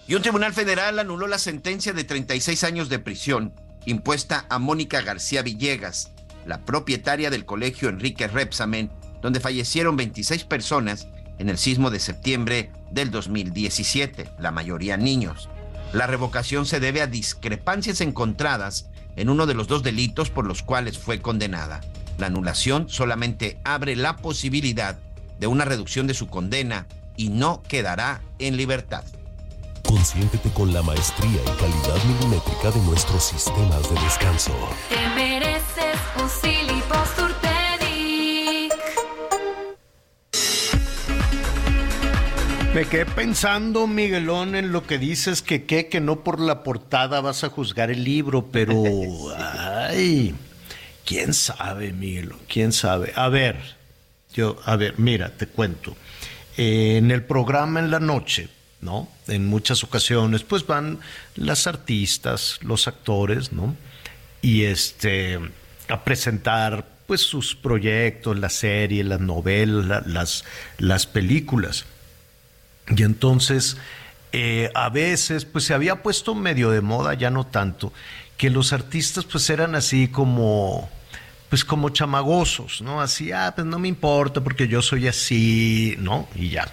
Y 0.07 0.15
un 0.15 0.21
tribunal 0.21 0.53
federal 0.53 0.99
anuló 0.99 1.27
la 1.27 1.39
sentencia 1.39 1.93
de 1.93 2.03
36 2.03 2.65
años 2.65 2.89
de 2.89 2.99
prisión 2.99 3.53
impuesta 3.85 4.45
a 4.49 4.59
Mónica 4.59 5.01
García 5.01 5.41
Villegas, 5.41 6.11
la 6.45 6.65
propietaria 6.65 7.29
del 7.29 7.45
colegio 7.45 7.87
Enrique 7.87 8.27
Repsamen, 8.27 8.91
donde 9.21 9.39
fallecieron 9.39 9.95
26 9.95 10.43
personas 10.43 11.07
en 11.41 11.49
el 11.49 11.57
sismo 11.57 11.89
de 11.89 11.99
septiembre 11.99 12.69
del 12.91 13.09
2017, 13.09 14.29
la 14.37 14.51
mayoría 14.51 14.95
niños. 14.95 15.49
La 15.91 16.05
revocación 16.05 16.67
se 16.67 16.79
debe 16.79 17.01
a 17.01 17.07
discrepancias 17.07 17.99
encontradas 17.99 18.89
en 19.15 19.27
uno 19.27 19.47
de 19.47 19.55
los 19.55 19.67
dos 19.67 19.81
delitos 19.81 20.29
por 20.29 20.45
los 20.45 20.61
cuales 20.61 20.99
fue 20.99 21.19
condenada. 21.19 21.81
La 22.19 22.27
anulación 22.27 22.89
solamente 22.89 23.57
abre 23.63 23.95
la 23.95 24.17
posibilidad 24.17 24.99
de 25.39 25.47
una 25.47 25.65
reducción 25.65 26.05
de 26.05 26.13
su 26.13 26.27
condena 26.27 26.85
y 27.17 27.29
no 27.29 27.63
quedará 27.67 28.21
en 28.37 28.55
libertad. 28.55 29.03
Consiéntete 29.83 30.51
con 30.51 30.71
la 30.71 30.83
maestría 30.83 31.41
y 31.41 31.59
calidad 31.59 32.03
milimétrica 32.05 32.69
de 32.69 32.81
nuestros 32.81 33.23
sistemas 33.23 33.89
de 33.89 33.99
descanso. 34.01 34.53
Te 34.89 35.09
mereces 35.15 35.99
un 36.21 36.29
Me 42.73 42.85
quedé 42.85 43.05
pensando, 43.05 43.85
Miguelón, 43.85 44.55
en 44.55 44.71
lo 44.71 44.87
que 44.87 44.97
dices 44.97 45.41
que 45.41 45.65
que, 45.65 45.87
que 45.87 45.99
no 45.99 46.23
por 46.23 46.39
la 46.39 46.63
portada 46.63 47.19
vas 47.19 47.43
a 47.43 47.49
juzgar 47.49 47.91
el 47.91 48.05
libro, 48.05 48.47
pero 48.49 48.81
ay, 49.37 50.33
quién 51.05 51.33
sabe, 51.33 51.91
Miguelón, 51.91 52.39
quién 52.47 52.71
sabe. 52.71 53.11
A 53.17 53.27
ver, 53.27 53.57
yo, 54.33 54.57
a 54.63 54.77
ver, 54.77 54.93
mira, 54.97 55.31
te 55.35 55.47
cuento. 55.47 55.97
en 56.55 57.11
el 57.11 57.23
programa 57.23 57.81
en 57.81 57.91
la 57.91 57.99
noche, 57.99 58.47
¿no? 58.79 59.09
En 59.27 59.47
muchas 59.47 59.83
ocasiones, 59.83 60.43
pues 60.43 60.65
van 60.65 60.99
las 61.35 61.67
artistas, 61.67 62.57
los 62.61 62.87
actores, 62.87 63.51
¿no? 63.51 63.75
Y 64.41 64.63
este 64.63 65.39
a 65.89 66.05
presentar 66.05 66.87
pues 67.05 67.19
sus 67.19 67.53
proyectos, 67.53 68.39
las 68.39 68.53
series, 68.53 69.05
las 69.05 69.19
novelas, 69.19 70.07
las, 70.07 70.45
las 70.77 71.05
películas. 71.05 71.85
Y 72.95 73.03
entonces, 73.03 73.77
eh, 74.31 74.69
a 74.73 74.89
veces, 74.89 75.45
pues 75.45 75.65
se 75.65 75.73
había 75.73 76.03
puesto 76.03 76.35
medio 76.35 76.71
de 76.71 76.81
moda, 76.81 77.13
ya 77.13 77.29
no 77.29 77.45
tanto, 77.45 77.93
que 78.37 78.49
los 78.49 78.73
artistas 78.73 79.25
pues 79.25 79.49
eran 79.49 79.75
así 79.75 80.07
como, 80.07 80.89
pues 81.49 81.63
como 81.65 81.89
chamagosos, 81.89 82.81
¿no? 82.81 83.01
Así, 83.01 83.31
ah, 83.31 83.53
pues 83.55 83.67
no 83.67 83.79
me 83.79 83.87
importa 83.87 84.41
porque 84.41 84.67
yo 84.67 84.81
soy 84.81 85.07
así, 85.07 85.95
¿no? 85.99 86.27
Y 86.35 86.49
ya. 86.49 86.67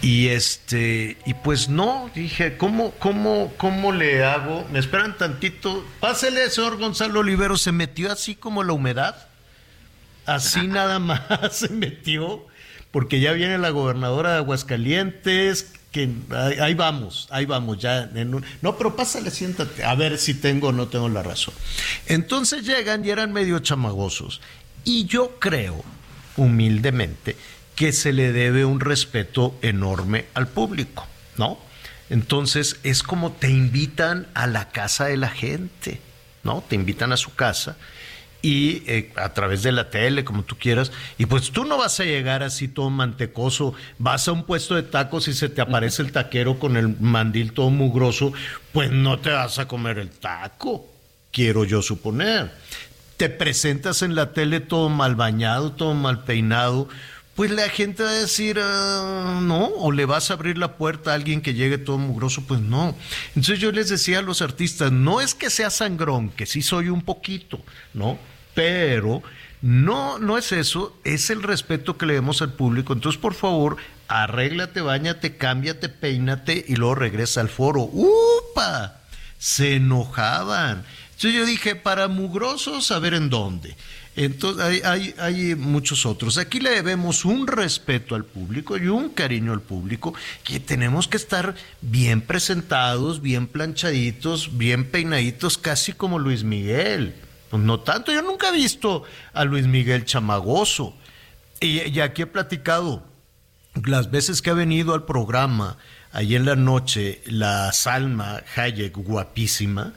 Y 0.00 0.28
este, 0.28 1.16
y 1.26 1.34
pues 1.34 1.68
no, 1.68 2.08
dije, 2.14 2.56
¿cómo, 2.56 2.92
cómo, 2.92 3.52
cómo 3.56 3.90
le 3.90 4.24
hago? 4.24 4.64
Me 4.70 4.78
esperan 4.78 5.16
tantito. 5.18 5.84
Pásele, 5.98 6.48
señor 6.50 6.78
Gonzalo 6.78 7.20
Olivero, 7.20 7.56
se 7.56 7.72
metió 7.72 8.12
así 8.12 8.36
como 8.36 8.62
la 8.62 8.74
humedad. 8.74 9.26
Así 10.24 10.68
nada 10.68 10.98
más 10.98 11.20
se 11.52 11.70
metió 11.70 12.46
porque 12.90 13.20
ya 13.20 13.32
viene 13.32 13.58
la 13.58 13.70
gobernadora 13.70 14.32
de 14.32 14.36
Aguascalientes, 14.38 15.72
que 15.92 16.10
ahí, 16.60 16.74
vamos, 16.74 17.28
ahí 17.30 17.46
vamos, 17.46 17.78
ya. 17.78 18.10
no, 18.62 18.76
pero 18.76 18.94
pásale, 18.96 19.30
siéntate, 19.30 19.84
a 19.84 19.94
ver 19.94 20.18
si 20.18 20.34
tengo 20.34 20.68
o 20.68 20.72
no 20.72 20.88
tengo 20.88 21.08
la 21.08 21.22
razón. 21.22 21.54
Entonces 22.06 22.64
llegan 22.64 23.04
y 23.04 23.10
eran 23.10 23.32
medio 23.32 23.58
chamagosos. 23.58 24.40
Y 24.84 25.06
yo 25.06 25.38
creo, 25.38 25.82
humildemente, 26.36 27.36
que 27.74 27.92
se 27.92 28.12
le 28.12 28.32
debe 28.32 28.64
un 28.64 28.80
respeto 28.80 29.54
enorme 29.62 30.26
al 30.34 30.48
público, 30.48 31.06
¿no? 31.36 31.58
Entonces 32.10 32.80
es 32.82 33.02
como 33.02 33.32
te 33.32 33.50
invitan 33.50 34.26
a 34.34 34.46
la 34.46 34.70
casa 34.70 35.06
de 35.06 35.16
la 35.16 35.28
gente, 35.28 36.00
¿no? 36.42 36.64
Te 36.66 36.74
invitan 36.74 37.12
a 37.12 37.16
su 37.16 37.34
casa 37.34 37.76
y 38.40 38.82
eh, 38.86 39.12
a 39.16 39.32
través 39.34 39.62
de 39.62 39.72
la 39.72 39.90
tele, 39.90 40.24
como 40.24 40.44
tú 40.44 40.56
quieras, 40.56 40.92
y 41.18 41.26
pues 41.26 41.50
tú 41.50 41.64
no 41.64 41.76
vas 41.76 41.98
a 42.00 42.04
llegar 42.04 42.42
así 42.42 42.68
todo 42.68 42.90
mantecoso, 42.90 43.74
vas 43.98 44.28
a 44.28 44.32
un 44.32 44.44
puesto 44.44 44.74
de 44.74 44.82
tacos 44.82 45.28
y 45.28 45.34
se 45.34 45.48
te 45.48 45.60
aparece 45.60 46.02
el 46.02 46.12
taquero 46.12 46.58
con 46.58 46.76
el 46.76 46.96
mandil 47.00 47.52
todo 47.52 47.70
mugroso, 47.70 48.32
pues 48.72 48.90
no 48.90 49.18
te 49.18 49.30
vas 49.30 49.58
a 49.58 49.66
comer 49.66 49.98
el 49.98 50.10
taco, 50.10 50.86
quiero 51.32 51.64
yo 51.64 51.82
suponer. 51.82 52.52
Te 53.16 53.28
presentas 53.28 54.02
en 54.02 54.14
la 54.14 54.32
tele 54.32 54.60
todo 54.60 54.88
mal 54.88 55.16
bañado, 55.16 55.72
todo 55.72 55.94
mal 55.94 56.22
peinado, 56.22 56.88
pues 57.38 57.52
la 57.52 57.68
gente 57.68 58.02
va 58.02 58.10
a 58.10 58.14
decir, 58.14 58.58
ah, 58.60 59.38
no, 59.40 59.66
o 59.66 59.92
le 59.92 60.06
vas 60.06 60.28
a 60.28 60.34
abrir 60.34 60.58
la 60.58 60.76
puerta 60.76 61.12
a 61.12 61.14
alguien 61.14 61.40
que 61.40 61.54
llegue 61.54 61.78
todo 61.78 61.96
mugroso, 61.96 62.42
pues 62.48 62.60
no. 62.60 62.96
Entonces 63.28 63.60
yo 63.60 63.70
les 63.70 63.88
decía 63.88 64.18
a 64.18 64.22
los 64.22 64.42
artistas, 64.42 64.90
no 64.90 65.20
es 65.20 65.36
que 65.36 65.48
sea 65.48 65.70
sangrón, 65.70 66.30
que 66.30 66.46
sí 66.46 66.62
soy 66.62 66.88
un 66.88 67.00
poquito, 67.00 67.60
¿no? 67.94 68.18
Pero 68.54 69.22
no, 69.62 70.18
no 70.18 70.36
es 70.36 70.50
eso, 70.50 70.98
es 71.04 71.30
el 71.30 71.44
respeto 71.44 71.96
que 71.96 72.06
le 72.06 72.14
demos 72.14 72.42
al 72.42 72.54
público. 72.54 72.92
Entonces, 72.92 73.20
por 73.20 73.34
favor, 73.34 73.76
arréglate, 74.08 74.80
bañate, 74.80 75.36
cámbiate, 75.36 75.88
peínate 75.88 76.64
y 76.66 76.74
luego 76.74 76.96
regresa 76.96 77.40
al 77.40 77.48
foro. 77.48 77.82
¡Upa! 77.82 79.02
Se 79.38 79.76
enojaban. 79.76 80.84
Entonces 81.10 81.34
yo 81.34 81.46
dije, 81.46 81.76
para 81.76 82.08
mugrosos, 82.08 82.90
a 82.90 82.98
ver 82.98 83.14
en 83.14 83.30
dónde. 83.30 83.76
Entonces 84.18 84.84
hay, 84.84 85.14
hay, 85.16 85.54
muchos 85.54 86.04
otros. 86.04 86.38
Aquí 86.38 86.58
le 86.58 86.70
debemos 86.70 87.24
un 87.24 87.46
respeto 87.46 88.16
al 88.16 88.24
público 88.24 88.76
y 88.76 88.88
un 88.88 89.10
cariño 89.10 89.52
al 89.52 89.60
público 89.60 90.12
que 90.42 90.58
tenemos 90.58 91.06
que 91.06 91.16
estar 91.16 91.54
bien 91.82 92.20
presentados, 92.20 93.22
bien 93.22 93.46
planchaditos, 93.46 94.58
bien 94.58 94.90
peinaditos, 94.90 95.56
casi 95.56 95.92
como 95.92 96.18
Luis 96.18 96.42
Miguel. 96.42 97.14
Pues 97.48 97.62
no 97.62 97.78
tanto, 97.78 98.12
yo 98.12 98.20
nunca 98.22 98.48
he 98.48 98.52
visto 98.52 99.04
a 99.32 99.44
Luis 99.44 99.68
Miguel 99.68 100.04
chamagoso. 100.04 100.96
Y, 101.60 101.88
y 101.88 102.00
aquí 102.00 102.22
he 102.22 102.26
platicado 102.26 103.04
las 103.84 104.10
veces 104.10 104.42
que 104.42 104.50
ha 104.50 104.54
venido 104.54 104.94
al 104.94 105.04
programa, 105.04 105.78
ahí 106.10 106.34
en 106.34 106.44
la 106.44 106.56
noche, 106.56 107.22
la 107.26 107.72
Salma 107.72 108.42
Hayek, 108.56 108.96
guapísima, 108.96 109.92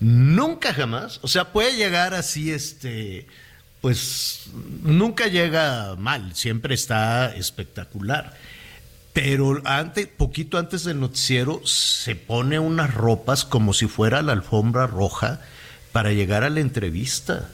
nunca 0.00 0.74
jamás, 0.74 1.20
o 1.22 1.28
sea, 1.28 1.52
puede 1.52 1.76
llegar 1.76 2.14
así, 2.14 2.50
este 2.50 3.28
pues 3.80 4.50
nunca 4.82 5.26
llega 5.26 5.96
mal, 5.96 6.34
siempre 6.34 6.74
está 6.74 7.34
espectacular. 7.34 8.34
Pero 9.12 9.60
antes, 9.64 10.06
poquito 10.06 10.58
antes 10.58 10.84
del 10.84 11.00
noticiero 11.00 11.60
se 11.64 12.14
pone 12.14 12.58
unas 12.58 12.94
ropas 12.94 13.44
como 13.44 13.72
si 13.72 13.86
fuera 13.86 14.22
la 14.22 14.32
alfombra 14.32 14.86
roja 14.86 15.40
para 15.92 16.12
llegar 16.12 16.44
a 16.44 16.50
la 16.50 16.60
entrevista. 16.60 17.50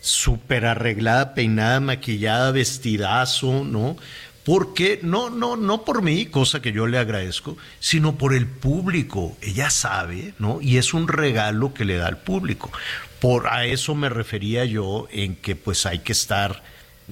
Súper 0.00 0.66
arreglada, 0.66 1.34
peinada, 1.34 1.80
maquillada, 1.80 2.50
vestidazo, 2.50 3.64
¿no? 3.64 3.96
Porque 4.44 4.98
no, 5.02 5.30
no, 5.30 5.56
no 5.56 5.84
por 5.84 6.02
mí, 6.02 6.26
cosa 6.26 6.60
que 6.60 6.72
yo 6.72 6.88
le 6.88 6.98
agradezco, 6.98 7.56
sino 7.78 8.18
por 8.18 8.34
el 8.34 8.46
público. 8.46 9.36
Ella 9.40 9.70
sabe, 9.70 10.34
¿no? 10.38 10.60
Y 10.60 10.78
es 10.78 10.94
un 10.94 11.06
regalo 11.06 11.72
que 11.74 11.84
le 11.84 11.96
da 11.96 12.08
al 12.08 12.18
público. 12.18 12.70
Por 13.22 13.46
a 13.46 13.64
eso 13.66 13.94
me 13.94 14.08
refería 14.08 14.64
yo 14.64 15.06
en 15.12 15.36
que 15.36 15.54
pues 15.54 15.86
hay 15.86 16.00
que 16.00 16.10
estar 16.10 16.60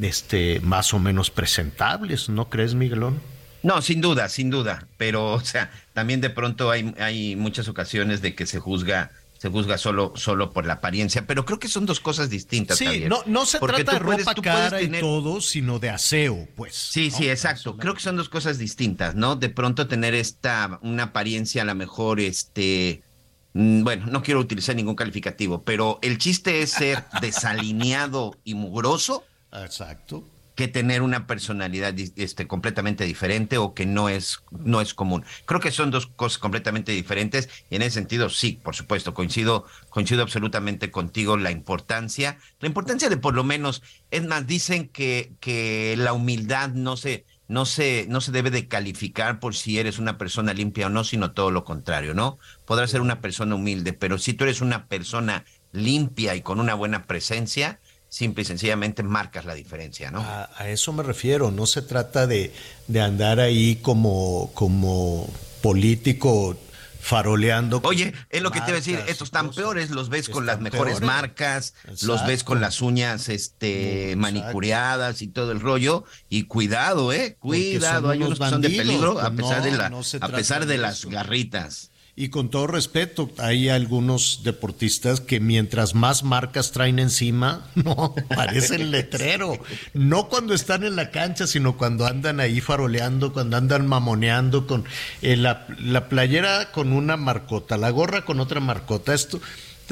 este 0.01 0.59
más 0.61 0.93
o 0.93 0.99
menos 0.99 1.31
presentables, 1.31 2.29
¿no 2.29 2.51
crees, 2.51 2.75
Miguelón? 2.75 3.21
No, 3.63 3.81
sin 3.81 4.01
duda, 4.01 4.29
sin 4.29 4.51
duda, 4.51 4.89
pero 4.97 5.33
o 5.33 5.41
sea, 5.41 5.71
también 5.93 6.21
de 6.21 6.31
pronto 6.31 6.73
hay, 6.73 6.93
hay 6.99 7.37
muchas 7.37 7.69
ocasiones 7.69 8.23
de 8.23 8.35
que 8.35 8.47
se 8.47 8.59
juzga 8.59 9.13
se 9.39 9.49
juzga 9.49 9.79
solo, 9.79 10.13
solo 10.17 10.53
por 10.53 10.67
la 10.67 10.75
apariencia, 10.75 11.27
pero 11.27 11.47
creo 11.47 11.59
que 11.59 11.69
son 11.69 11.87
dos 11.87 11.99
cosas 11.99 12.29
distintas. 12.29 12.77
Sí, 12.77 13.05
no, 13.09 13.23
no 13.25 13.47
se 13.47 13.59
trata 13.59 13.93
de 13.93 13.99
ropa 13.99 14.35
cara 14.35 14.83
y 14.83 14.89
todo, 14.89 15.41
sino 15.41 15.79
de 15.79 15.89
aseo, 15.89 16.47
pues. 16.57 16.75
Sí, 16.75 17.11
sí, 17.11 17.31
exacto. 17.31 17.79
Creo 17.79 17.95
que 17.95 18.03
son 18.03 18.17
dos 18.17 18.29
cosas 18.29 18.59
distintas, 18.59 19.15
¿no? 19.15 19.37
De 19.37 19.49
pronto 19.49 19.87
tener 19.87 20.13
esta, 20.13 20.79
una 20.83 21.05
apariencia 21.05 21.63
a 21.63 21.65
lo 21.65 21.75
mejor, 21.75 22.21
este, 22.21 23.03
bueno, 23.53 24.07
no 24.07 24.23
quiero 24.23 24.41
utilizar 24.41 24.77
ningún 24.77 24.95
calificativo, 24.95 25.63
pero 25.63 25.99
el 26.03 26.19
chiste 26.19 26.63
es 26.63 26.71
ser 26.71 27.05
desalineado 27.21 28.37
y 28.45 28.55
mugroso. 28.55 29.25
Exacto. 29.53 30.25
Que 30.55 30.69
tener 30.69 31.01
una 31.03 31.27
personalidad 31.27 31.95
este, 32.17 32.47
completamente 32.47 33.05
diferente 33.05 33.57
o 33.57 33.73
que 33.73 33.87
no 33.87 34.09
es, 34.09 34.41
no 34.51 34.81
es 34.81 34.95
común. 34.95 35.25
Creo 35.47 35.59
que 35.59 35.71
son 35.71 35.91
dos 35.91 36.07
cosas 36.07 36.39
completamente 36.39 36.93
diferentes 36.93 37.49
y 37.71 37.77
en 37.77 37.83
ese 37.83 37.93
sentido, 37.93 38.29
sí, 38.29 38.61
por 38.63 38.77
supuesto, 38.77 39.15
coincido, 39.15 39.65
coincido 39.89 40.23
absolutamente 40.23 40.91
contigo 40.91 41.37
la 41.37 41.51
importancia, 41.51 42.39
la 42.61 42.69
importancia 42.69 43.09
de 43.09 43.17
por 43.17 43.35
lo 43.35 43.43
menos, 43.43 43.83
es 44.11 44.25
más, 44.27 44.47
dicen 44.47 44.89
que, 44.89 45.33
que 45.41 45.95
la 45.97 46.13
humildad 46.13 46.71
no 46.71 46.97
se, 46.97 47.25
no 47.51 47.67
se, 47.67 48.07
no 48.09 48.21
se 48.21 48.31
debe 48.31 48.53
de 48.53 48.69
calificar 48.69 49.41
por 49.41 49.57
si 49.57 49.81
eres 49.81 49.99
una 49.99 50.19
persona 50.19 50.55
limpia 50.55 50.87
o 50.87 50.89
no, 50.89 51.03
sino 51.03 51.33
todo 51.33 51.51
lo 51.51 51.65
contrario, 51.65 52.15
¿no? 52.15 52.39
Podrás 52.65 52.93
ser 52.93 53.01
una 53.01 53.21
persona 53.21 53.57
humilde, 53.57 53.93
pero 53.93 54.19
si 54.19 54.35
tú 54.35 54.45
eres 54.45 54.61
una 54.61 54.87
persona 54.87 55.45
limpia 55.73 56.37
y 56.37 56.43
con 56.43 56.61
una 56.61 56.75
buena 56.75 57.09
presencia, 57.09 57.81
simple 58.09 58.43
y 58.43 58.45
sencillamente 58.45 59.03
marcas 59.03 59.47
la 59.47 59.55
diferencia, 59.55 60.13
¿no? 60.13 60.21
A, 60.21 60.49
eso 60.69 60.93
me 60.93 61.03
refiero, 61.03 61.51
no 61.51 61.67
se 61.67 61.83
trata 61.83 62.29
de, 62.29 62.53
de 62.87 63.01
andar 63.01 63.41
ahí 63.41 63.81
como, 63.83 64.53
como 64.55 65.29
político 65.61 66.57
faroleando. 67.01 67.81
Oye, 67.85 68.13
es 68.29 68.43
lo 68.43 68.51
que 68.51 68.61
te 68.61 68.67
iba 68.67 68.77
a 68.77 68.81
decir, 68.81 69.01
estos 69.09 69.29
están 69.29 69.51
peores, 69.51 69.91
los 69.91 70.09
ves 70.09 70.29
con 70.29 70.47
las 70.47 70.61
mejores 70.61 71.01
marcas, 71.01 71.75
los 72.03 72.25
ves 72.27 72.45
con 72.45 72.61
las 72.61 72.81
uñas 72.81 73.29
este 73.29 74.15
manicuriadas 74.17 75.23
y 75.23 75.29
todo 75.29 75.53
el 75.53 75.61
rollo 75.61 76.05
y 76.29 76.45
cuidado, 76.45 77.13
eh, 77.13 77.37
cuidado, 77.41 78.11
hay 78.11 78.23
unos 78.23 78.39
que 78.39 78.49
son 78.49 78.61
de 78.61 78.71
peligro 78.71 79.21
a 79.21 79.31
pesar 79.31 79.63
de 79.63 79.73
la 79.73 79.87
a 80.21 80.29
pesar 80.29 80.67
de 80.67 80.79
las 80.79 81.05
garritas. 81.07 81.91
Y 82.21 82.29
con 82.29 82.51
todo 82.51 82.67
respeto, 82.67 83.31
hay 83.39 83.71
algunos 83.71 84.43
deportistas 84.45 85.23
que 85.23 85.41
mientras 85.41 85.95
más 85.95 86.23
marcas 86.23 86.71
traen 86.71 86.99
encima, 86.99 87.67
no, 87.75 88.15
parecen 88.29 88.91
letrero. 88.91 89.59
No 89.95 90.29
cuando 90.29 90.53
están 90.53 90.85
en 90.85 90.97
la 90.97 91.13
cancha, 91.13 91.47
sino 91.47 91.79
cuando 91.79 92.05
andan 92.05 92.39
ahí 92.39 92.61
faroleando, 92.61 93.33
cuando 93.33 93.57
andan 93.57 93.87
mamoneando 93.87 94.67
con 94.67 94.85
eh, 95.23 95.39
la, 95.39 95.67
playera 96.11 96.73
con 96.73 96.93
una 96.93 97.17
marcota, 97.17 97.79
la 97.79 97.89
gorra 97.89 98.27
con 98.27 98.39
otra 98.39 98.61
marcota. 98.61 99.15
Esto, 99.15 99.41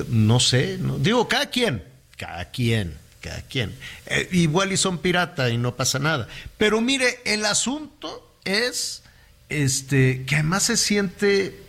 no 0.09 0.39
sé, 0.39 0.79
digo, 0.99 1.29
cada 1.29 1.47
quien, 1.47 1.83
cada 2.19 2.51
quien 2.51 2.95
cada 3.23 3.41
quien. 3.41 3.75
Eh, 4.05 4.29
igual 4.33 4.71
y 4.71 4.77
son 4.77 4.99
pirata 4.99 5.49
y 5.49 5.57
no 5.57 5.77
pasa 5.77 5.99
nada. 5.99 6.29
Pero 6.59 6.83
mire, 6.83 7.21
el 7.25 7.47
asunto 7.47 8.37
es 8.45 9.03
este 9.49 10.25
que 10.27 10.35
además 10.35 10.65
se 10.65 10.77
siente 10.77 11.68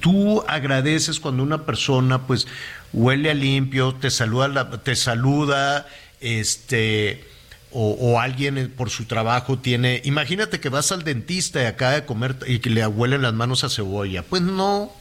tú 0.00 0.42
agradeces 0.48 1.20
cuando 1.20 1.42
una 1.42 1.64
persona 1.66 2.26
pues 2.26 2.46
huele 2.92 3.30
a 3.30 3.34
limpio, 3.34 3.94
te 3.94 4.10
saluda, 4.10 4.70
te 4.82 4.96
saluda, 4.96 5.86
este, 6.20 7.24
o, 7.72 8.20
alguien 8.20 8.72
por 8.76 8.90
su 8.90 9.06
trabajo 9.06 9.58
tiene, 9.58 10.00
imagínate 10.04 10.60
que 10.60 10.68
vas 10.68 10.92
al 10.92 11.02
dentista 11.02 11.62
y 11.62 11.66
acaba 11.66 11.92
de 11.92 12.06
comer 12.06 12.36
y 12.46 12.60
que 12.60 12.70
le 12.70 12.86
huelen 12.86 13.22
las 13.22 13.34
manos 13.34 13.64
a 13.64 13.68
cebolla, 13.68 14.22
pues 14.22 14.42
no, 14.42 14.92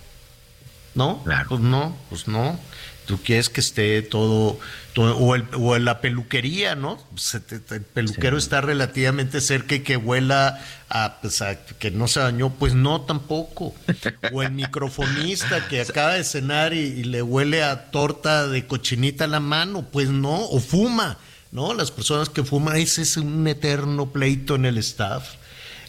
no, 0.96 1.24
pues 1.48 1.62
no, 1.62 1.96
pues 2.10 2.28
no. 2.28 2.60
Tú 3.06 3.20
quieres 3.22 3.50
que 3.50 3.60
esté 3.60 4.02
todo, 4.02 4.60
o, 4.96 5.36
el, 5.36 5.46
o 5.56 5.78
la 5.78 6.00
peluquería, 6.00 6.76
¿no? 6.76 6.98
el 7.72 7.82
peluquero 7.82 8.38
está 8.38 8.62
relativamente 8.62 9.42
cerca 9.42 9.76
y 9.76 9.82
que 9.82 9.98
huela 9.98 10.64
pues, 11.22 11.42
a, 11.42 11.66
que 11.66 11.92
no 11.92 12.08
se 12.08 12.22
dañó, 12.22 12.52
pues 12.52 12.74
no 12.74 13.02
tampoco. 13.02 13.76
O 14.32 14.42
el 14.42 14.52
microfonista 14.52 15.68
que 15.68 15.82
acaba 15.90 16.14
de 16.14 16.24
cenar 16.24 16.74
y, 16.74 17.04
le 17.04 17.22
huele 17.22 17.64
a 17.64 17.92
torta 17.92 18.48
de 18.48 18.66
cochinita 18.68 19.26
a 19.26 19.28
la 19.28 19.40
mano, 19.40 19.88
pues 19.92 20.10
no, 20.10 20.46
o 20.46 20.60
fuma, 20.60 21.18
¿no? 21.52 21.74
Las 21.74 21.92
personas 21.92 22.30
que 22.30 22.44
fuman, 22.44 22.78
ese 22.78 23.02
es 23.02 23.18
un 23.18 23.46
eterno 23.48 24.12
pleito 24.12 24.56
en 24.56 24.66
el 24.66 24.78
staff. 24.78 25.36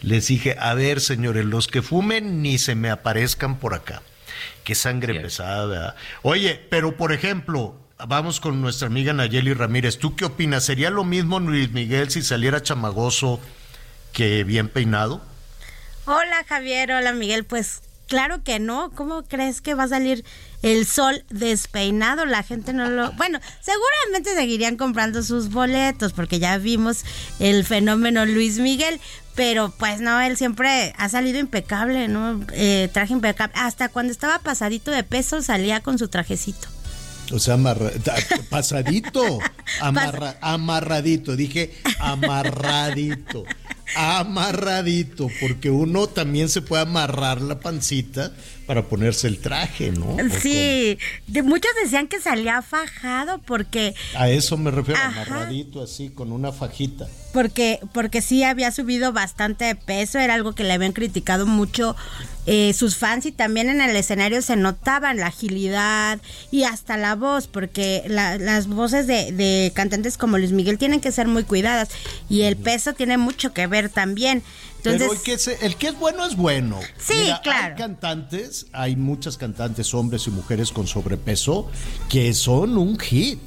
Les 0.03 0.27
dije, 0.27 0.57
a 0.59 0.75
ver, 0.75 1.01
señores, 1.01 1.45
los 1.45 1.69
que 1.69 1.81
fumen 1.81 2.43
ni 2.43 2.59
se 2.59 2.75
me 2.75 2.91
aparezcan 2.91 3.59
por 3.59 3.75
acá. 3.75 4.03
Qué 4.65 4.75
sangre 4.75 5.21
pesada, 5.21 5.67
¿verdad? 5.67 5.95
Oye, 6.23 6.61
pero 6.71 6.97
por 6.97 7.13
ejemplo, 7.13 7.79
vamos 8.07 8.41
con 8.41 8.61
nuestra 8.61 8.87
amiga 8.87 9.13
Nayeli 9.13 9.53
Ramírez. 9.53 9.99
¿Tú 9.99 10.17
qué 10.17 10.25
opinas? 10.25 10.65
¿Sería 10.65 10.91
lo 10.91 11.05
mismo 11.05 11.39
Luis 11.39 11.71
Miguel 11.71 12.11
si 12.11 12.23
saliera 12.23 12.63
chamagoso 12.63 13.41
que 14.13 14.43
bien 14.45 14.69
peinado? 14.69 15.21
Hola 16.07 16.45
Javier, 16.49 16.93
hola 16.93 17.13
Miguel, 17.13 17.45
pues 17.45 17.83
claro 18.09 18.43
que 18.45 18.61
no, 18.61 18.91
¿cómo 18.95 19.23
crees 19.25 19.61
que 19.61 19.75
va 19.75 19.85
a 19.85 19.89
salir 19.89 20.25
el 20.63 20.87
sol 20.87 21.25
despeinado? 21.31 22.27
La 22.27 22.43
gente 22.43 22.73
no 22.73 22.89
lo... 22.89 23.13
Bueno, 23.13 23.41
seguramente 23.61 24.35
seguirían 24.35 24.77
comprando 24.77 25.23
sus 25.23 25.51
boletos 25.51 26.13
porque 26.13 26.39
ya 26.39 26.59
vimos 26.59 27.05
el 27.39 27.65
fenómeno 27.65 28.27
Luis 28.27 28.59
Miguel, 28.59 29.01
pero 29.35 29.73
pues 29.77 30.01
no, 30.01 30.21
él 30.21 30.37
siempre 30.37 30.95
ha 30.97 31.09
salido 31.09 31.39
impecable, 31.39 32.09
¿no? 32.09 32.41
Eh, 32.53 32.89
traje 32.93 33.13
impecable. 33.13 33.55
Hasta 33.57 33.89
cuando 33.89 34.13
estaba 34.13 34.39
pasadito 34.39 34.91
de 34.91 35.03
peso 35.03 35.43
salía 35.43 35.81
con 35.81 35.99
su 35.99 36.09
trajecito. 36.09 36.69
O 37.33 37.39
sea, 37.39 37.57
pasadito, 38.51 39.39
amarradito, 40.41 41.37
dije 41.37 41.75
amarradito 41.99 43.45
amarradito, 43.97 45.29
porque 45.41 45.71
uno 45.71 46.07
también 46.07 46.49
se 46.49 46.63
puede 46.63 46.83
amarrar 46.83 47.41
la 47.41 47.61
pancita 47.61 48.33
para 48.67 48.83
ponerse 48.83 49.29
el 49.29 49.39
traje, 49.39 49.93
¿no? 49.93 50.17
Sí, 50.41 50.99
de, 51.27 51.43
muchos 51.43 51.71
decían 51.83 52.09
que 52.09 52.21
salía 52.21 52.63
fajado 52.63 53.39
porque... 53.39 53.95
A 54.17 54.29
eso 54.29 54.57
me 54.57 54.71
refiero, 54.71 55.01
amarradito 55.01 55.83
así, 55.83 56.11
con 56.11 56.33
una 56.33 56.53
fajita. 56.53 57.07
Porque, 57.33 57.81
porque 57.93 58.23
sí 58.23 58.45
había 58.45 58.71
subido 58.71 59.13
bastante 59.13 59.65
de 59.65 59.75
peso, 59.75 60.19
era 60.19 60.35
algo 60.35 60.55
que 60.55 60.65
le 60.65 60.73
habían 60.73 60.93
criticado 60.93 61.47
mucho 61.47 61.97
eh, 62.47 62.73
sus 62.75 62.97
fans 62.97 63.27
y 63.27 63.33
también 63.33 63.71
en 63.71 63.81
el 63.81 63.97
escenario 63.97 64.41
se 64.43 64.57
notaban 64.57 65.17
la 65.17 65.29
agilidad 65.29 66.21
y 66.51 66.65
hasta 66.65 66.97
la 66.97 67.15
voz, 67.15 67.47
porque 67.47 68.05
las 68.07 68.67
voces 68.69 69.07
de, 69.07 69.33
de, 69.33 69.73
cantantes 69.75 70.17
como 70.17 70.39
Luis 70.39 70.53
Miguel 70.53 70.79
tienen 70.79 71.01
que 71.01 71.11
ser 71.11 71.27
muy 71.27 71.45
cuidadas 71.45 71.89
y 72.29 72.43
el 72.43 72.57
peso 72.57 72.93
tiene 72.93 73.17
mucho 73.19 73.53
que 73.53 73.67
ver 73.67 73.89
también. 73.89 74.43
Pero 74.85 75.13
el 75.13 75.23
que, 75.23 75.33
es, 75.33 75.49
el 75.49 75.77
que 75.77 75.89
es 75.89 75.99
bueno 75.99 76.27
es 76.27 76.37
bueno. 76.37 76.79
Sí, 76.99 77.33
claro. 77.43 77.75
Hay 77.75 77.75
cantantes, 77.75 78.67
hay 78.73 78.97
muchas 78.97 79.39
cantantes, 79.39 79.95
hombres 79.95 80.27
y 80.27 80.31
mujeres 80.31 80.71
con 80.73 80.87
sobrepeso, 80.87 81.71
que 82.09 82.35
son 82.35 82.77
un 82.77 82.99
hit. 82.99 83.41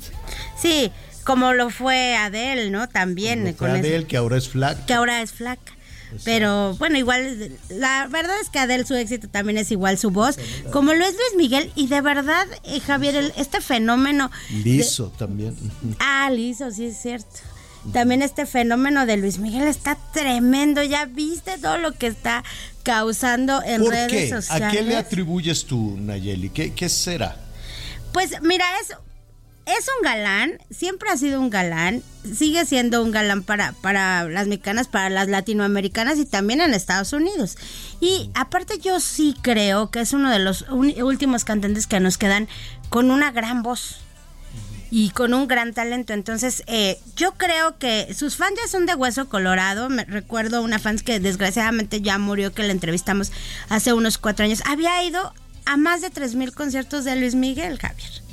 Sí, 0.59 0.91
como 1.23 1.53
lo 1.53 1.69
fue 1.69 2.15
Adele, 2.15 2.71
¿no? 2.71 2.89
También. 2.89 3.53
con 3.53 3.69
Adele, 3.69 4.07
que 4.07 4.17
ahora 4.17 4.37
es 4.37 4.49
flaca. 4.49 4.85
Que 4.85 4.93
ahora 4.93 5.21
es 5.21 5.31
flaca. 5.31 5.77
Pero 6.23 6.73
bueno, 6.75 6.97
igual, 6.97 7.51
la 7.69 8.07
verdad 8.07 8.39
es 8.41 8.49
que 8.49 8.59
Adele 8.59 8.85
su 8.85 8.95
éxito 8.95 9.27
también 9.27 9.57
es 9.57 9.71
igual 9.71 9.97
su 9.97 10.09
voz, 10.09 10.37
como 10.71 10.93
lo 10.93 11.05
es 11.05 11.13
Luis 11.13 11.33
Miguel, 11.35 11.71
y 11.75 11.87
de 11.87 12.01
verdad, 12.01 12.47
eh, 12.63 12.79
Javier, 12.79 13.33
este 13.35 13.61
fenómeno... 13.61 14.31
Liso 14.63 15.11
también. 15.17 15.55
Ah, 15.99 16.29
liso, 16.31 16.71
sí 16.71 16.85
es 16.85 17.01
cierto. 17.01 17.41
También 17.93 18.21
este 18.21 18.45
fenómeno 18.45 19.05
de 19.05 19.17
Luis 19.17 19.39
Miguel 19.39 19.67
está 19.67 19.97
tremendo. 20.13 20.83
Ya 20.83 21.05
viste 21.05 21.57
todo 21.57 21.77
lo 21.77 21.93
que 21.93 22.07
está 22.07 22.43
causando 22.83 23.61
en 23.63 23.89
redes 23.89 24.29
sociales. 24.29 24.67
¿A 24.67 24.71
qué 24.71 24.81
le 24.81 24.95
atribuyes 24.95 25.65
tú, 25.65 25.95
Nayeli? 25.97 26.49
¿Qué, 26.49 26.73
qué 26.73 26.89
será? 26.89 27.37
Pues 28.13 28.41
mira, 28.41 28.65
es, 28.81 28.89
es 29.67 29.85
un 29.97 30.03
galán, 30.03 30.59
siempre 30.69 31.09
ha 31.09 31.17
sido 31.17 31.41
un 31.41 31.49
galán, 31.49 32.01
sigue 32.33 32.65
siendo 32.65 33.03
un 33.03 33.11
galán 33.11 33.43
para, 33.43 33.73
para 33.73 34.23
las 34.23 34.47
mexicanas, 34.47 34.87
para 34.87 35.09
las 35.09 35.27
latinoamericanas 35.27 36.17
y 36.17 36.25
también 36.25 36.61
en 36.61 36.73
Estados 36.73 37.11
Unidos. 37.11 37.57
Y 37.99 38.29
aparte 38.33 38.79
yo 38.79 39.01
sí 39.01 39.35
creo 39.41 39.91
que 39.91 39.99
es 39.99 40.13
uno 40.13 40.31
de 40.31 40.39
los 40.39 40.65
últimos 40.69 41.43
cantantes 41.43 41.85
que 41.85 41.99
nos 41.99 42.17
quedan 42.17 42.47
con 42.89 43.11
una 43.11 43.31
gran 43.31 43.61
voz 43.61 43.97
y 44.91 45.09
con 45.09 45.33
un 45.33 45.47
gran 45.47 45.73
talento. 45.73 46.13
Entonces, 46.13 46.63
eh, 46.67 46.99
yo 47.15 47.33
creo 47.33 47.77
que 47.77 48.13
sus 48.13 48.35
fans 48.35 48.53
ya 48.61 48.67
son 48.67 48.85
de 48.85 48.95
hueso 48.95 49.29
colorado. 49.29 49.89
Me 49.89 50.05
recuerdo 50.05 50.61
una 50.61 50.79
fan 50.79 50.97
que 50.97 51.19
desgraciadamente 51.19 52.01
ya 52.01 52.17
murió, 52.17 52.53
que 52.53 52.63
la 52.63 52.71
entrevistamos 52.71 53.31
hace 53.69 53.93
unos 53.93 54.17
cuatro 54.17 54.45
años. 54.45 54.61
Había 54.65 55.03
ido 55.03 55.33
a 55.65 55.77
más 55.77 56.01
de 56.01 56.09
tres 56.09 56.35
mil 56.35 56.53
conciertos 56.53 57.03
de 57.03 57.15
Luis 57.15 57.35
Miguel, 57.35 57.77
Javier. 57.77 58.26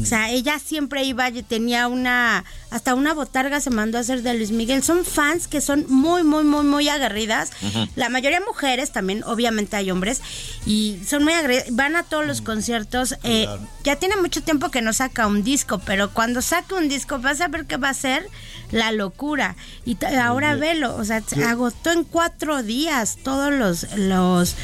O 0.00 0.04
sea, 0.04 0.30
ella 0.30 0.58
siempre 0.58 1.04
iba, 1.04 1.28
y 1.30 1.42
tenía 1.42 1.88
una, 1.88 2.44
hasta 2.70 2.94
una 2.94 3.14
botarga 3.14 3.60
se 3.60 3.70
mandó 3.70 3.98
a 3.98 4.02
hacer 4.02 4.22
de 4.22 4.34
Luis 4.34 4.50
Miguel. 4.50 4.82
Son 4.82 5.04
fans 5.04 5.48
que 5.48 5.60
son 5.60 5.86
muy, 5.88 6.22
muy, 6.22 6.44
muy, 6.44 6.64
muy 6.64 6.88
aguerridas. 6.88 7.50
La 7.96 8.08
mayoría 8.08 8.40
mujeres, 8.40 8.92
también 8.92 9.22
obviamente 9.24 9.76
hay 9.76 9.90
hombres, 9.90 10.20
y 10.66 11.00
son 11.06 11.24
muy 11.24 11.32
aguerridas. 11.32 11.66
Van 11.70 11.96
a 11.96 12.02
todos 12.02 12.26
los 12.26 12.40
conciertos. 12.42 13.14
Eh, 13.22 13.48
ya 13.84 13.96
tiene 13.96 14.16
mucho 14.16 14.42
tiempo 14.42 14.70
que 14.70 14.82
no 14.82 14.92
saca 14.92 15.26
un 15.26 15.42
disco, 15.42 15.80
pero 15.84 16.10
cuando 16.10 16.42
saque 16.42 16.74
un 16.74 16.88
disco 16.88 17.18
vas 17.18 17.40
a 17.40 17.48
ver 17.48 17.66
que 17.66 17.76
va 17.76 17.90
a 17.90 17.94
ser 17.94 18.26
la 18.70 18.92
locura. 18.92 19.56
Y 19.84 19.96
ahora 20.04 20.54
velo, 20.56 20.96
o 20.96 21.04
sea, 21.04 21.22
se 21.22 21.44
agotó 21.44 21.90
en 21.90 22.04
cuatro 22.04 22.62
días 22.62 23.18
todos 23.22 23.52
los, 23.52 23.86
los, 23.96 24.56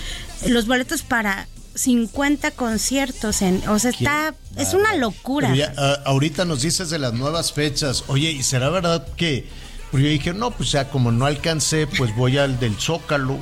los 0.46 0.66
boletos 0.66 1.02
para 1.02 1.48
50 1.76 2.50
conciertos 2.52 3.42
en, 3.42 3.66
o 3.68 3.78
sea, 3.78 3.90
está 3.90 4.34
es 4.56 4.74
una 4.74 4.94
locura. 4.96 5.54
Ah, 5.76 5.98
ahorita 6.06 6.44
nos 6.44 6.62
dices 6.62 6.90
de 6.90 6.98
las 6.98 7.12
nuevas 7.12 7.52
fechas. 7.52 8.04
Oye, 8.08 8.30
¿y 8.30 8.42
será 8.42 8.70
verdad 8.70 9.06
que 9.16 9.46
pues 9.90 10.02
yo 10.02 10.08
dije, 10.08 10.34
no, 10.34 10.50
pues 10.50 10.72
ya 10.72 10.88
como 10.88 11.12
no 11.12 11.26
alcancé, 11.26 11.86
pues 11.86 12.14
voy 12.16 12.38
al 12.38 12.58
del 12.58 12.74
Zócalo 12.76 13.38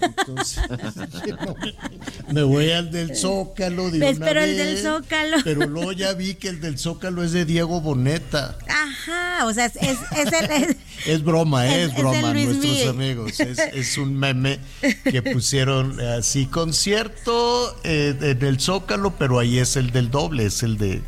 entonces, 0.00 0.62
me 2.32 2.42
voy 2.42 2.70
al 2.70 2.90
del 2.90 3.16
Zócalo. 3.16 3.90
De 3.90 4.16
pero 4.18 4.40
el 4.40 4.56
del 4.56 4.78
Zócalo. 4.78 5.38
Pero 5.44 5.66
luego 5.66 5.92
ya 5.92 6.12
vi 6.14 6.34
que 6.34 6.48
el 6.48 6.60
del 6.60 6.78
Zócalo 6.78 7.22
es 7.22 7.32
de 7.32 7.44
Diego 7.44 7.80
Boneta. 7.80 8.58
Ajá, 8.68 9.46
o 9.46 9.52
sea, 9.52 9.66
es, 9.66 9.76
es, 9.76 9.98
el, 10.32 10.76
es, 11.06 11.24
broma, 11.24 11.66
es, 11.74 11.94
broma, 11.94 12.32
nuestros 12.32 12.88
amigos. 12.88 13.40
Es, 13.78 13.98
un 13.98 14.14
meme 14.14 14.58
que 15.04 15.22
pusieron 15.22 16.00
así, 16.00 16.46
concierto 16.46 17.76
eh, 17.84 18.14
en 18.20 18.44
el 18.44 18.60
Zócalo, 18.60 19.14
pero 19.18 19.38
ahí 19.38 19.58
es 19.58 19.76
el 19.76 19.90
del 19.90 20.10
doble, 20.10 20.46
es 20.46 20.62
el 20.62 20.78
de. 20.78 21.02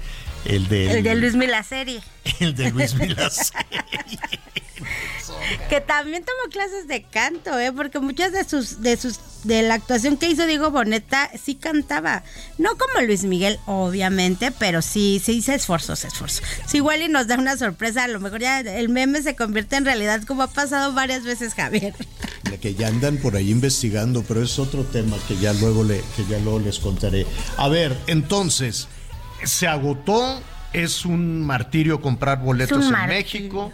El, 0.45 0.73
el 0.73 1.03
de 1.03 1.15
Luis 1.15 1.35
Mila 1.35 1.63
serie. 1.63 2.03
El 2.41 2.55
de 2.55 2.71
Luis 2.71 2.95
Mila 2.95 3.29
serie 3.31 3.81
que 5.69 5.81
también 5.81 6.25
tomó 6.25 6.51
clases 6.51 6.87
de 6.89 7.03
canto, 7.03 7.59
¿eh? 7.59 7.73
porque 7.73 7.99
muchas 8.01 8.33
de 8.33 8.45
sus, 8.45 8.83
de 8.83 8.97
sus, 8.97 9.19
de 9.45 9.63
la 9.63 9.75
actuación 9.75 10.17
que 10.17 10.29
hizo 10.29 10.47
Diego 10.47 10.71
Boneta 10.71 11.31
sí 11.43 11.55
cantaba. 11.55 12.23
No 12.59 12.77
como 12.77 13.05
Luis 13.07 13.25
Miguel, 13.25 13.59
obviamente, 13.67 14.53
pero 14.53 14.83
sí, 14.83 15.21
sí 15.25 15.43
se 15.43 15.55
esforzó, 15.55 15.97
se 15.97 16.09
esforzó. 16.09 16.43
Si 16.67 16.79
igual 16.79 17.03
y 17.03 17.09
nos 17.09 17.27
da 17.27 17.39
una 17.39 17.57
sorpresa, 17.57 18.05
a 18.05 18.09
lo 18.09 18.21
mejor 18.21 18.41
ya 18.41 18.61
el 18.61 18.89
meme 18.89 19.23
se 19.23 19.37
convierte 19.37 19.77
en 19.77 19.85
realidad, 19.85 20.23
como 20.25 20.43
ha 20.43 20.49
pasado 20.49 20.93
varias 20.93 21.25
veces, 21.25 21.55
Javier. 21.55 21.95
Que 22.61 22.75
ya 22.75 22.89
andan 22.89 23.17
por 23.19 23.37
ahí 23.37 23.51
investigando, 23.51 24.23
pero 24.27 24.43
es 24.43 24.59
otro 24.59 24.85
tema 24.85 25.17
que 25.29 25.37
ya 25.37 25.53
luego 25.55 25.85
le, 25.85 26.03
que 26.17 26.25
ya 26.29 26.39
luego 26.41 26.59
les 26.59 26.79
contaré. 26.79 27.27
A 27.57 27.69
ver, 27.69 27.97
entonces, 28.07 28.89
se 29.45 29.67
agotó, 29.67 30.41
es 30.73 31.05
un 31.05 31.45
martirio 31.45 32.01
comprar 32.01 32.41
boletos 32.41 32.87
en 32.87 33.09
México 33.09 33.73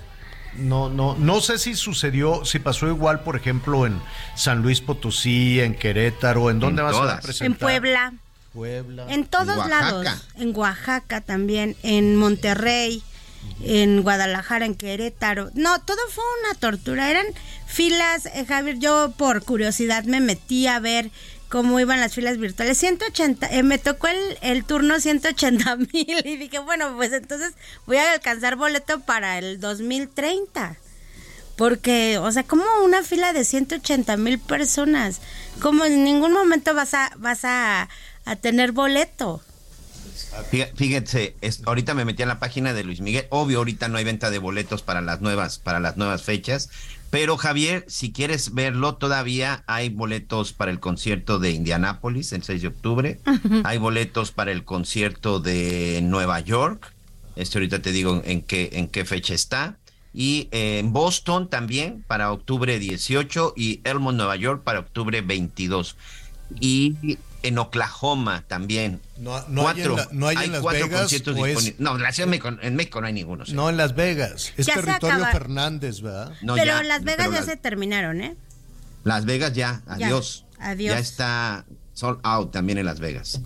no, 0.58 0.88
no, 0.88 1.14
no 1.16 1.40
sé 1.40 1.58
si 1.58 1.74
sucedió, 1.74 2.44
si 2.44 2.58
pasó 2.58 2.88
igual, 2.88 3.20
por 3.20 3.36
ejemplo, 3.36 3.86
en 3.86 4.00
San 4.34 4.62
Luis 4.62 4.80
Potosí, 4.80 5.60
en 5.60 5.74
Querétaro, 5.74 6.50
¿en 6.50 6.60
dónde 6.60 6.82
vas 6.82 6.96
a 6.96 7.20
presentar? 7.20 7.46
En 7.46 7.54
Puebla. 7.54 8.12
Puebla. 8.52 9.06
En 9.08 9.26
todos 9.26 9.68
lados. 9.68 10.06
En 10.36 10.56
Oaxaca 10.56 11.20
también, 11.20 11.76
en 11.82 12.16
Monterrey, 12.16 13.02
en 13.62 14.02
Guadalajara, 14.02 14.64
en 14.64 14.74
Querétaro. 14.74 15.50
No, 15.54 15.78
todo 15.80 15.98
fue 16.10 16.24
una 16.42 16.58
tortura. 16.58 17.10
Eran 17.10 17.26
filas, 17.66 18.26
eh, 18.26 18.46
Javier, 18.46 18.78
yo 18.78 19.12
por 19.16 19.44
curiosidad 19.44 20.04
me 20.04 20.20
metí 20.20 20.66
a 20.66 20.80
ver 20.80 21.10
cómo 21.48 21.78
iban 21.80 22.00
las 22.00 22.14
filas 22.14 22.38
virtuales. 22.38 22.78
180, 22.78 23.48
eh, 23.50 23.62
me 23.62 23.78
tocó 23.78 24.08
el, 24.08 24.38
el 24.42 24.64
turno 24.64 25.00
180 25.00 25.76
mil 25.92 26.22
y 26.24 26.36
dije, 26.36 26.58
bueno, 26.58 26.94
pues 26.96 27.12
entonces 27.12 27.54
voy 27.86 27.98
a 27.98 28.12
alcanzar 28.12 28.56
boleto 28.56 29.00
para 29.00 29.38
el 29.38 29.60
2030. 29.60 30.76
Porque, 31.56 32.18
o 32.18 32.30
sea, 32.30 32.42
como 32.42 32.64
una 32.84 33.02
fila 33.02 33.32
de 33.32 33.44
180 33.44 34.16
mil 34.18 34.38
personas, 34.38 35.20
como 35.62 35.86
en 35.86 36.04
ningún 36.04 36.32
momento 36.32 36.74
vas 36.74 36.92
a, 36.92 37.12
vas 37.16 37.44
a, 37.44 37.88
a 38.26 38.36
tener 38.36 38.72
boleto. 38.72 39.42
Fíjense, 40.74 41.36
ahorita 41.64 41.94
me 41.94 42.04
metí 42.04 42.22
en 42.22 42.28
la 42.28 42.38
página 42.38 42.72
de 42.72 42.84
Luis 42.84 43.00
Miguel. 43.00 43.26
Obvio, 43.30 43.58
ahorita 43.58 43.88
no 43.88 43.98
hay 43.98 44.04
venta 44.04 44.30
de 44.30 44.38
boletos 44.38 44.82
para 44.82 45.00
las 45.00 45.20
nuevas, 45.20 45.58
para 45.58 45.80
las 45.80 45.96
nuevas 45.96 46.22
fechas. 46.22 46.70
Pero 47.10 47.36
Javier, 47.36 47.84
si 47.88 48.12
quieres 48.12 48.52
verlo, 48.54 48.96
todavía 48.96 49.62
hay 49.66 49.88
boletos 49.88 50.52
para 50.52 50.70
el 50.70 50.80
concierto 50.80 51.38
de 51.38 51.52
Indianápolis 51.52 52.32
el 52.32 52.42
6 52.42 52.62
de 52.62 52.68
octubre. 52.68 53.20
Hay 53.64 53.78
boletos 53.78 54.32
para 54.32 54.52
el 54.52 54.64
concierto 54.64 55.40
de 55.40 56.00
Nueva 56.02 56.40
York. 56.40 56.92
Este 57.36 57.58
ahorita 57.58 57.80
te 57.80 57.92
digo 57.92 58.22
en 58.24 58.42
qué, 58.42 58.70
en 58.72 58.88
qué 58.88 59.04
fecha 59.04 59.34
está. 59.34 59.78
Y 60.12 60.48
en 60.50 60.92
Boston 60.92 61.48
también 61.48 62.02
para 62.06 62.32
octubre 62.32 62.78
18 62.78 63.54
y 63.56 63.80
Elmont, 63.84 64.16
Nueva 64.16 64.36
York 64.36 64.62
para 64.64 64.80
octubre 64.80 65.20
22. 65.20 65.96
Y 66.58 67.18
en 67.46 67.58
Oklahoma 67.58 68.44
también. 68.48 69.00
No, 69.18 69.46
no 69.48 69.68
hay 69.68 69.82
en, 69.82 69.96
no 70.12 70.28
hay, 70.28 70.36
en 70.46 70.52
Las 70.52 70.64
Vegas. 70.64 71.12
No, 71.78 71.96
en 71.96 72.02
la 72.02 72.12
Ciudad 72.12 72.26
de 72.26 72.30
México, 72.30 72.48
en 72.60 72.76
México 72.76 73.00
no 73.00 73.06
hay 73.06 73.12
ninguno. 73.12 73.44
No, 73.52 73.70
en 73.70 73.76
Las 73.76 73.94
Vegas. 73.94 74.52
Es 74.56 74.66
territorio 74.66 75.24
Fernández, 75.26 76.00
¿verdad? 76.00 76.32
pero 76.54 76.82
Las 76.82 77.04
Vegas 77.04 77.30
ya 77.32 77.42
se 77.42 77.56
terminaron, 77.56 78.20
¿eh? 78.20 78.36
Las 79.04 79.24
Vegas 79.24 79.52
ya, 79.52 79.82
adiós. 79.86 80.44
Ya, 80.58 80.70
adiós. 80.70 80.94
Ya 80.94 80.98
está 80.98 81.64
sold 81.94 82.18
out 82.24 82.50
también 82.50 82.78
en 82.78 82.86
Las 82.86 82.98
Vegas. 82.98 83.40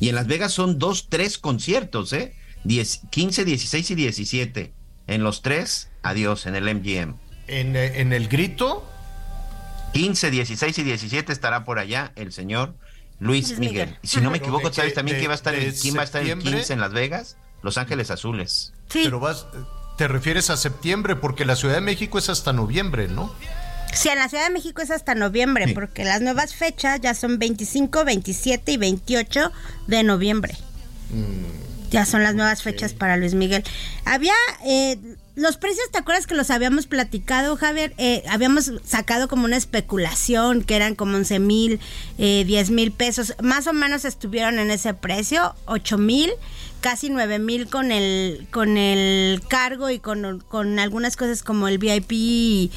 Y 0.00 0.08
en 0.08 0.14
Las 0.14 0.26
Vegas 0.26 0.52
son 0.52 0.78
dos, 0.78 1.08
tres 1.10 1.38
conciertos, 1.38 2.12
¿eh? 2.12 2.34
10, 2.64 3.02
15, 3.10 3.44
16 3.44 3.90
y 3.90 3.94
17. 3.94 4.72
En 5.06 5.22
los 5.22 5.42
tres, 5.42 5.90
adiós, 6.02 6.46
en 6.46 6.54
el 6.54 6.64
MGM. 6.74 7.16
¿En, 7.46 7.76
eh, 7.76 8.00
en 8.00 8.12
el 8.12 8.28
grito? 8.28 8.86
15, 9.92 10.30
16 10.30 10.78
y 10.78 10.82
17 10.82 11.32
estará 11.32 11.64
por 11.64 11.78
allá 11.78 12.12
el 12.16 12.32
señor 12.32 12.74
Luis 13.20 13.58
Miguel. 13.58 13.96
Y 14.02 14.08
si 14.08 14.20
no 14.20 14.30
me 14.30 14.38
equivoco, 14.38 14.72
¿sabes 14.72 14.94
también 14.94 15.18
quién 15.18 15.28
va 15.28 15.34
a 15.34 15.36
estar, 15.36 15.54
el, 15.54 15.74
quién 15.74 15.96
va 15.96 16.02
a 16.02 16.04
estar 16.04 16.22
el 16.22 16.38
15 16.38 16.72
en 16.72 16.80
Las 16.80 16.92
Vegas? 16.92 17.36
Los 17.62 17.78
Ángeles 17.78 18.10
Azules. 18.10 18.72
Sí. 18.88 19.00
Pero 19.04 19.20
vas, 19.20 19.46
te 19.96 20.06
refieres 20.08 20.50
a 20.50 20.56
septiembre, 20.56 21.16
porque 21.16 21.44
la 21.44 21.56
Ciudad 21.56 21.74
de 21.74 21.80
México 21.80 22.18
es 22.18 22.28
hasta 22.28 22.52
noviembre, 22.52 23.08
¿no? 23.08 23.34
Sí, 23.92 24.08
en 24.08 24.18
la 24.18 24.28
Ciudad 24.28 24.46
de 24.46 24.52
México 24.52 24.80
es 24.80 24.90
hasta 24.90 25.14
noviembre, 25.14 25.72
porque 25.74 26.04
las 26.04 26.20
nuevas 26.20 26.54
fechas 26.54 27.00
ya 27.00 27.14
son 27.14 27.38
25, 27.38 28.04
27 28.04 28.72
y 28.72 28.76
28 28.76 29.52
de 29.86 30.02
noviembre. 30.04 30.54
Mm. 31.10 31.90
Ya 31.90 32.04
son 32.04 32.22
las 32.22 32.34
nuevas 32.34 32.62
fechas 32.62 32.92
para 32.92 33.16
Luis 33.16 33.34
Miguel. 33.34 33.64
Había 34.04 34.34
eh, 34.64 34.98
los 35.38 35.56
precios, 35.56 35.88
¿te 35.92 35.98
acuerdas 35.98 36.26
que 36.26 36.34
los 36.34 36.50
habíamos 36.50 36.86
platicado, 36.86 37.56
Javier? 37.56 37.94
Eh, 37.96 38.24
habíamos 38.28 38.72
sacado 38.84 39.28
como 39.28 39.44
una 39.44 39.56
especulación 39.56 40.64
que 40.64 40.74
eran 40.74 40.96
como 40.96 41.16
11 41.16 41.38
mil, 41.38 41.80
eh, 42.18 42.42
10 42.44 42.70
mil 42.70 42.90
pesos. 42.90 43.34
Más 43.40 43.68
o 43.68 43.72
menos 43.72 44.04
estuvieron 44.04 44.58
en 44.58 44.72
ese 44.72 44.94
precio, 44.94 45.54
8 45.66 45.96
mil, 45.96 46.30
casi 46.80 47.08
9 47.08 47.38
mil 47.38 47.68
con 47.68 47.92
el, 47.92 48.48
con 48.50 48.76
el 48.76 49.40
cargo 49.46 49.90
y 49.90 50.00
con, 50.00 50.40
con 50.40 50.80
algunas 50.80 51.16
cosas 51.16 51.44
como 51.44 51.68
el 51.68 51.78
VIP 51.78 52.10
y, 52.10 52.70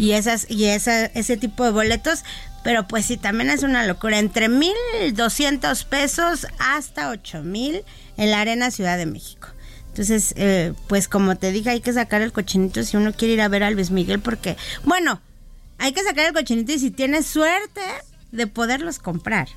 esas, 0.00 0.50
y 0.50 0.64
esa, 0.64 1.06
ese 1.06 1.36
tipo 1.36 1.64
de 1.64 1.70
boletos. 1.70 2.24
Pero 2.64 2.88
pues 2.88 3.06
sí, 3.06 3.16
también 3.16 3.48
es 3.48 3.62
una 3.62 3.86
locura. 3.86 4.18
Entre 4.18 4.48
1.200 4.48 5.84
pesos 5.84 6.48
hasta 6.58 7.10
8 7.10 7.42
mil 7.42 7.84
en 8.16 8.32
la 8.32 8.40
Arena 8.40 8.72
Ciudad 8.72 8.98
de 8.98 9.06
México. 9.06 9.48
Entonces, 9.98 10.32
eh, 10.36 10.74
pues 10.86 11.08
como 11.08 11.34
te 11.34 11.50
dije, 11.50 11.70
hay 11.70 11.80
que 11.80 11.92
sacar 11.92 12.22
el 12.22 12.30
cochinito 12.30 12.84
si 12.84 12.96
uno 12.96 13.12
quiere 13.12 13.34
ir 13.34 13.40
a 13.40 13.48
ver 13.48 13.64
a 13.64 13.70
Luis 13.72 13.90
Miguel, 13.90 14.20
porque, 14.20 14.56
bueno, 14.84 15.20
hay 15.76 15.92
que 15.92 16.04
sacar 16.04 16.26
el 16.26 16.32
cochinito 16.32 16.70
y 16.70 16.78
si 16.78 16.92
tienes 16.92 17.26
suerte 17.26 17.80
de 18.30 18.46
poderlos 18.46 19.00
comprar. 19.00 19.48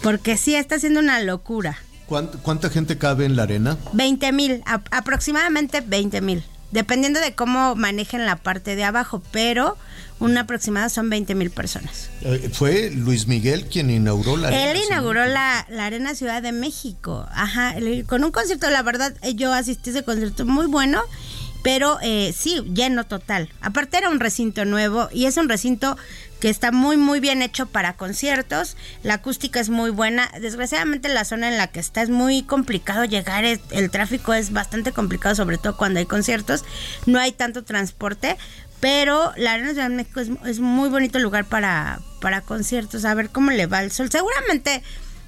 Porque 0.00 0.36
sí, 0.36 0.54
está 0.54 0.78
siendo 0.78 1.00
una 1.00 1.18
locura. 1.18 1.76
¿Cuánta, 2.06 2.70
gente 2.70 2.96
cabe 2.96 3.24
en 3.24 3.34
la 3.34 3.42
arena? 3.42 3.78
20 3.94 4.30
mil, 4.30 4.62
aproximadamente 4.64 5.80
20 5.80 6.20
mil, 6.20 6.44
dependiendo 6.70 7.18
de 7.18 7.34
cómo 7.34 7.74
manejen 7.74 8.24
la 8.24 8.36
parte 8.36 8.76
de 8.76 8.84
abajo, 8.84 9.20
pero 9.32 9.76
una 10.20 10.42
aproximada 10.42 10.88
son 10.88 11.10
20 11.10 11.34
mil 11.34 11.50
personas. 11.50 12.10
Eh, 12.22 12.50
¿Fue 12.52 12.90
Luis 12.90 13.26
Miguel 13.26 13.66
quien 13.66 13.90
inauguró 13.90 14.36
la 14.36 14.48
Arena? 14.48 14.70
Él 14.70 14.80
inauguró 14.86 15.26
la, 15.26 15.60
Arena 15.78 16.14
Ciudad 16.14 16.42
de 16.42 16.52
México, 16.52 17.26
ajá, 17.32 17.74
con 18.06 18.24
un 18.24 18.30
concierto, 18.30 18.70
la 18.70 18.82
verdad, 18.82 19.14
eh, 19.22 19.34
yo 19.34 19.52
asistí 19.52 19.90
a 19.90 19.92
ese 19.92 20.02
concierto 20.04 20.46
muy 20.46 20.66
bueno, 20.66 21.02
pero 21.62 21.98
eh, 22.02 22.34
sí, 22.36 22.60
lleno 22.74 23.04
total. 23.04 23.48
Aparte 23.60 23.96
era 23.96 24.10
un 24.10 24.20
recinto 24.20 24.64
nuevo 24.64 25.08
y 25.12 25.24
es 25.24 25.36
un 25.38 25.48
recinto 25.48 25.96
que 26.38 26.50
está 26.50 26.72
muy 26.72 26.98
muy 26.98 27.20
bien 27.20 27.40
hecho 27.40 27.64
para 27.64 27.94
conciertos, 27.94 28.76
la 29.02 29.14
acústica 29.14 29.60
es 29.60 29.70
muy 29.70 29.88
buena, 29.88 30.30
desgraciadamente 30.42 31.08
la 31.08 31.24
zona 31.24 31.48
en 31.48 31.56
la 31.56 31.68
que 31.68 31.80
está 31.80 32.02
es 32.02 32.10
muy 32.10 32.42
complicado 32.42 33.06
llegar, 33.06 33.46
el 33.46 33.90
tráfico 33.90 34.34
es 34.34 34.52
bastante 34.52 34.92
complicado, 34.92 35.34
sobre 35.34 35.56
todo 35.56 35.78
cuando 35.78 36.00
hay 36.00 36.04
conciertos, 36.06 36.62
no 37.06 37.18
hay 37.18 37.32
tanto 37.32 37.64
transporte, 37.64 38.36
pero 38.80 39.32
la 39.36 39.52
Arena 39.52 39.70
Ciudad 39.70 39.88
de 39.88 39.96
México 39.96 40.20
es, 40.20 40.60
muy 40.60 40.88
bonito 40.88 41.18
lugar 41.18 41.46
para, 41.46 42.00
para 42.20 42.42
conciertos, 42.42 43.04
a 43.04 43.14
ver 43.14 43.30
cómo 43.30 43.50
le 43.50 43.66
va 43.66 43.82
el 43.82 43.90
sol. 43.90 44.10
Seguramente 44.10 44.82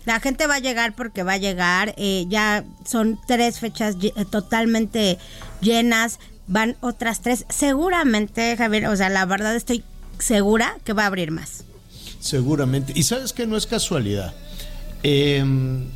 la 0.04 0.20
gente 0.20 0.46
va 0.46 0.56
a 0.56 0.60
llegar 0.60 0.94
porque 0.94 1.22
va 1.22 1.32
a 1.32 1.38
llegar, 1.38 1.94
eh, 1.96 2.26
ya 2.28 2.64
son 2.84 3.18
tres 3.26 3.58
fechas 3.58 3.96
eh, 4.02 4.24
totalmente 4.30 5.18
llenas, 5.60 6.18
van 6.46 6.76
otras 6.80 7.22
tres, 7.22 7.44
seguramente 7.48 8.56
Javier, 8.56 8.86
o 8.86 8.96
sea, 8.96 9.08
la 9.08 9.24
verdad 9.24 9.56
estoy 9.56 9.82
segura 10.18 10.76
que 10.84 10.92
va 10.92 11.04
a 11.04 11.06
abrir 11.06 11.30
más. 11.30 11.64
Seguramente, 12.20 12.92
y 12.94 13.02
sabes 13.02 13.32
que 13.32 13.46
no 13.46 13.56
es 13.56 13.66
casualidad. 13.66 14.34
Em, 15.02 15.88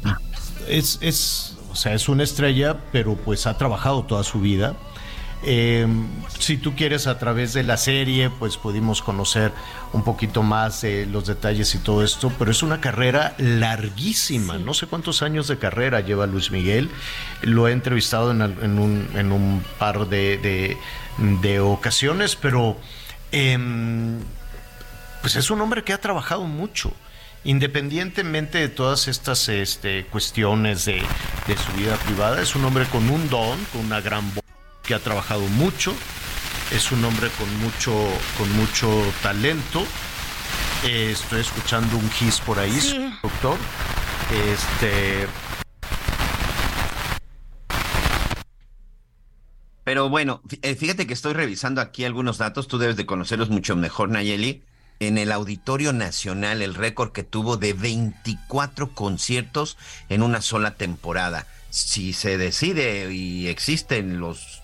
es, 0.68 0.98
es, 1.00 1.56
o 1.70 1.76
sea, 1.76 1.94
es 1.94 2.08
una 2.08 2.24
estrella, 2.24 2.78
pero 2.92 3.16
pues 3.16 3.46
ha 3.46 3.56
trabajado 3.56 4.04
toda 4.04 4.24
su 4.24 4.40
vida 4.40 4.76
eh, 5.42 5.86
si 6.38 6.58
tú 6.58 6.74
quieres, 6.74 7.06
a 7.06 7.18
través 7.18 7.54
de 7.54 7.62
la 7.62 7.76
serie, 7.76 8.30
pues 8.30 8.56
pudimos 8.56 9.00
conocer 9.00 9.52
un 9.92 10.04
poquito 10.04 10.42
más 10.42 10.82
de 10.82 11.06
los 11.06 11.26
detalles 11.26 11.74
y 11.74 11.78
todo 11.78 12.04
esto, 12.04 12.30
pero 12.38 12.50
es 12.50 12.62
una 12.62 12.80
carrera 12.80 13.34
larguísima. 13.38 14.58
No 14.58 14.74
sé 14.74 14.86
cuántos 14.86 15.22
años 15.22 15.48
de 15.48 15.58
carrera 15.58 16.00
lleva 16.00 16.26
Luis 16.26 16.50
Miguel. 16.50 16.90
Lo 17.42 17.68
he 17.68 17.72
entrevistado 17.72 18.30
en, 18.32 18.78
un, 18.78 19.64
par 19.78 20.08
de, 20.08 20.76
ocasiones, 21.60 22.36
pero 22.36 22.76
em, 23.32 24.18
pues 25.22 25.36
es 25.36 25.50
un 25.50 25.60
hombre 25.62 25.84
que 25.84 25.92
ha 25.92 26.00
trabajado 26.00 26.44
mucho 26.44 26.92
independientemente 27.42 28.58
de 28.58 28.68
todas 28.68 29.08
estas 29.08 29.48
este, 29.48 30.04
cuestiones 30.04 30.84
de, 30.84 31.02
de, 31.46 31.56
su 31.56 31.72
vida 31.72 31.96
privada, 31.96 32.42
es 32.42 32.54
un 32.54 32.66
hombre 32.66 32.84
con 32.84 33.08
un 33.08 33.30
don, 33.30 33.58
con 33.72 33.86
una 33.86 34.02
gran 34.02 34.34
voz 34.34 34.39
que 34.90 34.96
ha 34.96 34.98
trabajado 34.98 35.42
mucho, 35.42 35.94
es 36.72 36.90
un 36.90 37.04
hombre 37.04 37.30
con 37.38 37.48
mucho, 37.60 37.92
con 38.36 38.50
mucho 38.56 38.90
talento. 39.22 39.86
Eh, 40.84 41.10
estoy 41.12 41.42
escuchando 41.42 41.96
un 41.96 42.10
gis 42.10 42.40
por 42.40 42.58
ahí, 42.58 42.76
doctor. 43.22 43.56
Este. 44.52 45.28
Pero 49.84 50.08
bueno, 50.08 50.42
eh, 50.62 50.74
fíjate 50.74 51.06
que 51.06 51.14
estoy 51.14 51.34
revisando 51.34 51.80
aquí 51.80 52.04
algunos 52.04 52.38
datos, 52.38 52.66
tú 52.66 52.78
debes 52.78 52.96
de 52.96 53.06
conocerlos 53.06 53.48
mucho 53.48 53.76
mejor, 53.76 54.08
Nayeli. 54.08 54.64
En 54.98 55.18
el 55.18 55.30
Auditorio 55.30 55.92
Nacional, 55.92 56.62
el 56.62 56.74
récord 56.74 57.12
que 57.12 57.22
tuvo 57.22 57.56
de 57.56 57.74
24 57.74 58.92
conciertos 58.92 59.78
en 60.08 60.24
una 60.24 60.42
sola 60.42 60.74
temporada. 60.74 61.46
Si 61.68 62.12
se 62.12 62.36
decide 62.38 63.14
y 63.14 63.46
existen 63.46 64.18
los 64.18 64.59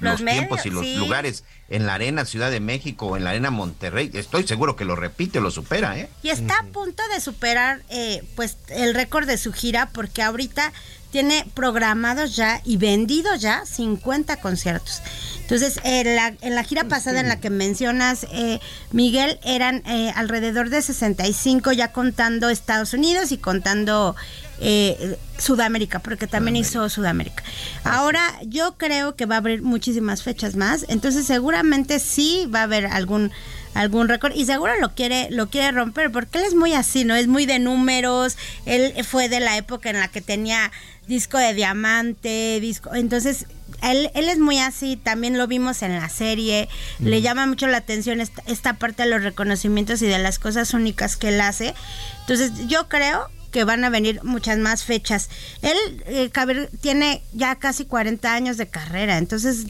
los, 0.00 0.24
tiempos 0.24 0.64
y 0.66 0.70
los 0.70 0.86
lugares 0.96 1.44
en 1.68 1.86
la 1.86 1.94
Arena 1.94 2.24
Ciudad 2.24 2.50
de 2.50 2.60
México 2.60 3.06
o 3.06 3.16
en 3.16 3.24
la 3.24 3.30
Arena 3.30 3.50
Monterrey, 3.50 4.10
estoy 4.14 4.46
seguro 4.46 4.76
que 4.76 4.84
lo 4.84 4.96
repite, 4.96 5.40
lo 5.40 5.50
supera, 5.50 5.98
¿eh? 5.98 6.08
Y 6.22 6.30
está 6.30 6.58
a 6.60 6.64
punto 6.64 7.02
de 7.14 7.20
superar 7.20 7.82
eh, 7.90 8.22
pues 8.36 8.56
el 8.68 8.94
récord 8.94 9.26
de 9.26 9.38
su 9.38 9.52
gira 9.52 9.90
porque 9.92 10.22
ahorita 10.22 10.72
tiene 11.10 11.46
programados 11.54 12.36
ya 12.36 12.60
y 12.64 12.76
vendidos 12.76 13.40
ya 13.40 13.64
50 13.64 14.36
conciertos. 14.40 15.02
Entonces, 15.40 15.80
en 15.82 16.14
la, 16.14 16.34
en 16.42 16.54
la 16.54 16.62
gira 16.62 16.84
pasada 16.84 17.20
en 17.20 17.28
la 17.28 17.40
que 17.40 17.48
mencionas, 17.48 18.26
eh, 18.32 18.60
Miguel, 18.92 19.40
eran 19.42 19.82
eh, 19.86 20.12
alrededor 20.14 20.68
de 20.68 20.82
65 20.82 21.72
ya 21.72 21.92
contando 21.92 22.50
Estados 22.50 22.92
Unidos 22.92 23.32
y 23.32 23.38
contando 23.38 24.14
eh, 24.60 25.16
Sudamérica, 25.38 26.00
porque 26.00 26.26
también 26.26 26.56
hizo 26.56 26.88
Sudamérica. 26.88 27.44
Ahora 27.84 28.22
yo 28.42 28.76
creo 28.76 29.14
que 29.14 29.26
va 29.26 29.36
a 29.36 29.38
haber 29.38 29.62
muchísimas 29.62 30.22
fechas 30.22 30.56
más, 30.56 30.84
entonces 30.88 31.26
seguramente 31.26 32.00
sí 32.00 32.48
va 32.52 32.60
a 32.60 32.64
haber 32.64 32.86
algún 32.86 33.30
algún 33.74 34.08
récord 34.08 34.34
y 34.34 34.44
seguro 34.46 34.72
lo 34.80 34.94
quiere 34.94 35.28
lo 35.30 35.50
quiere 35.50 35.70
romper 35.70 36.10
porque 36.10 36.38
él 36.38 36.44
es 36.44 36.54
muy 36.54 36.72
así, 36.72 37.04
¿no? 37.04 37.14
Es 37.14 37.28
muy 37.28 37.46
de 37.46 37.60
números, 37.60 38.36
él 38.66 38.92
fue 39.04 39.28
de 39.28 39.40
la 39.40 39.56
época 39.56 39.90
en 39.90 40.00
la 40.00 40.08
que 40.08 40.20
tenía 40.20 40.72
disco 41.06 41.38
de 41.38 41.54
diamante, 41.54 42.58
disco, 42.60 42.94
entonces 42.94 43.46
él, 43.82 44.10
él 44.14 44.28
es 44.28 44.38
muy 44.38 44.58
así, 44.58 44.96
también 44.96 45.38
lo 45.38 45.46
vimos 45.46 45.82
en 45.82 45.94
la 45.94 46.08
serie, 46.08 46.68
le 46.98 47.22
llama 47.22 47.46
mucho 47.46 47.66
la 47.66 47.78
atención 47.78 48.20
esta, 48.20 48.42
esta 48.46 48.74
parte 48.74 49.04
de 49.04 49.10
los 49.10 49.22
reconocimientos 49.22 50.02
y 50.02 50.06
de 50.06 50.18
las 50.18 50.38
cosas 50.38 50.74
únicas 50.74 51.16
que 51.16 51.28
él 51.28 51.40
hace. 51.40 51.74
Entonces 52.22 52.52
yo 52.66 52.88
creo 52.88 53.28
que 53.50 53.64
van 53.64 53.84
a 53.84 53.90
venir 53.90 54.20
muchas 54.22 54.58
más 54.58 54.84
fechas. 54.84 55.28
Él 55.62 55.76
eh, 56.06 56.30
tiene 56.80 57.22
ya 57.32 57.56
casi 57.56 57.84
40 57.84 58.32
años 58.32 58.56
de 58.56 58.68
carrera, 58.68 59.18
entonces, 59.18 59.66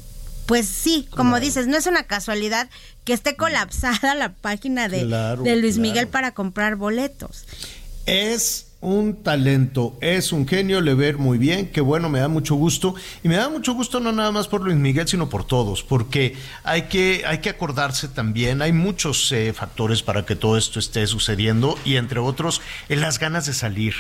pues 0.47 0.67
sí, 0.67 1.09
como 1.11 1.41
dices, 1.41 1.67
no 1.67 1.77
es 1.77 1.87
una 1.87 2.05
casualidad 2.05 2.69
que 3.05 3.13
esté 3.13 3.37
colapsada 3.37 4.15
la 4.15 4.33
página 4.33 4.89
de, 4.89 5.07
de 5.43 5.57
Luis 5.57 5.79
Miguel 5.79 6.09
para 6.09 6.33
comprar 6.33 6.77
boletos. 6.77 7.45
Es 8.07 8.68
un 8.81 9.23
talento, 9.25 9.99
es 10.01 10.33
un 10.33 10.47
genio, 10.47 10.81
le 10.81 10.95
ver 10.95 11.19
muy 11.19 11.37
bien, 11.37 11.71
qué 11.71 11.81
bueno, 11.81 12.09
me 12.09 12.21
da 12.21 12.29
mucho 12.29 12.55
gusto. 12.55 12.95
Y 13.25 13.29
me 13.29 13.37
da 13.37 13.49
mucho 13.49 13.75
gusto 13.75 13.99
no 13.99 14.13
nada 14.13 14.31
más 14.31 14.47
por 14.47 14.63
Luis 14.63 14.77
Miguel, 14.77 15.09
sino 15.09 15.29
por 15.29 15.45
todos, 15.45 15.83
porque 15.83 16.37
hay 16.63 16.83
que, 16.83 17.25
hay 17.27 17.39
que 17.39 17.51
acordarse 17.51 18.09
también, 18.09 18.63
hay 18.63 18.73
muchos 18.73 19.33
eh, 19.33 19.53
factores 19.53 20.03
para 20.03 20.25
que 20.25 20.37
todo 20.37 20.57
esto 20.57 20.79
esté 20.79 21.07
sucediendo 21.07 21.77
y 21.85 21.97
entre 21.97 22.21
otros, 22.21 22.61
en 22.89 23.01
las 23.01 23.19
ganas 23.19 23.47
de 23.47 23.53
salir 23.53 23.95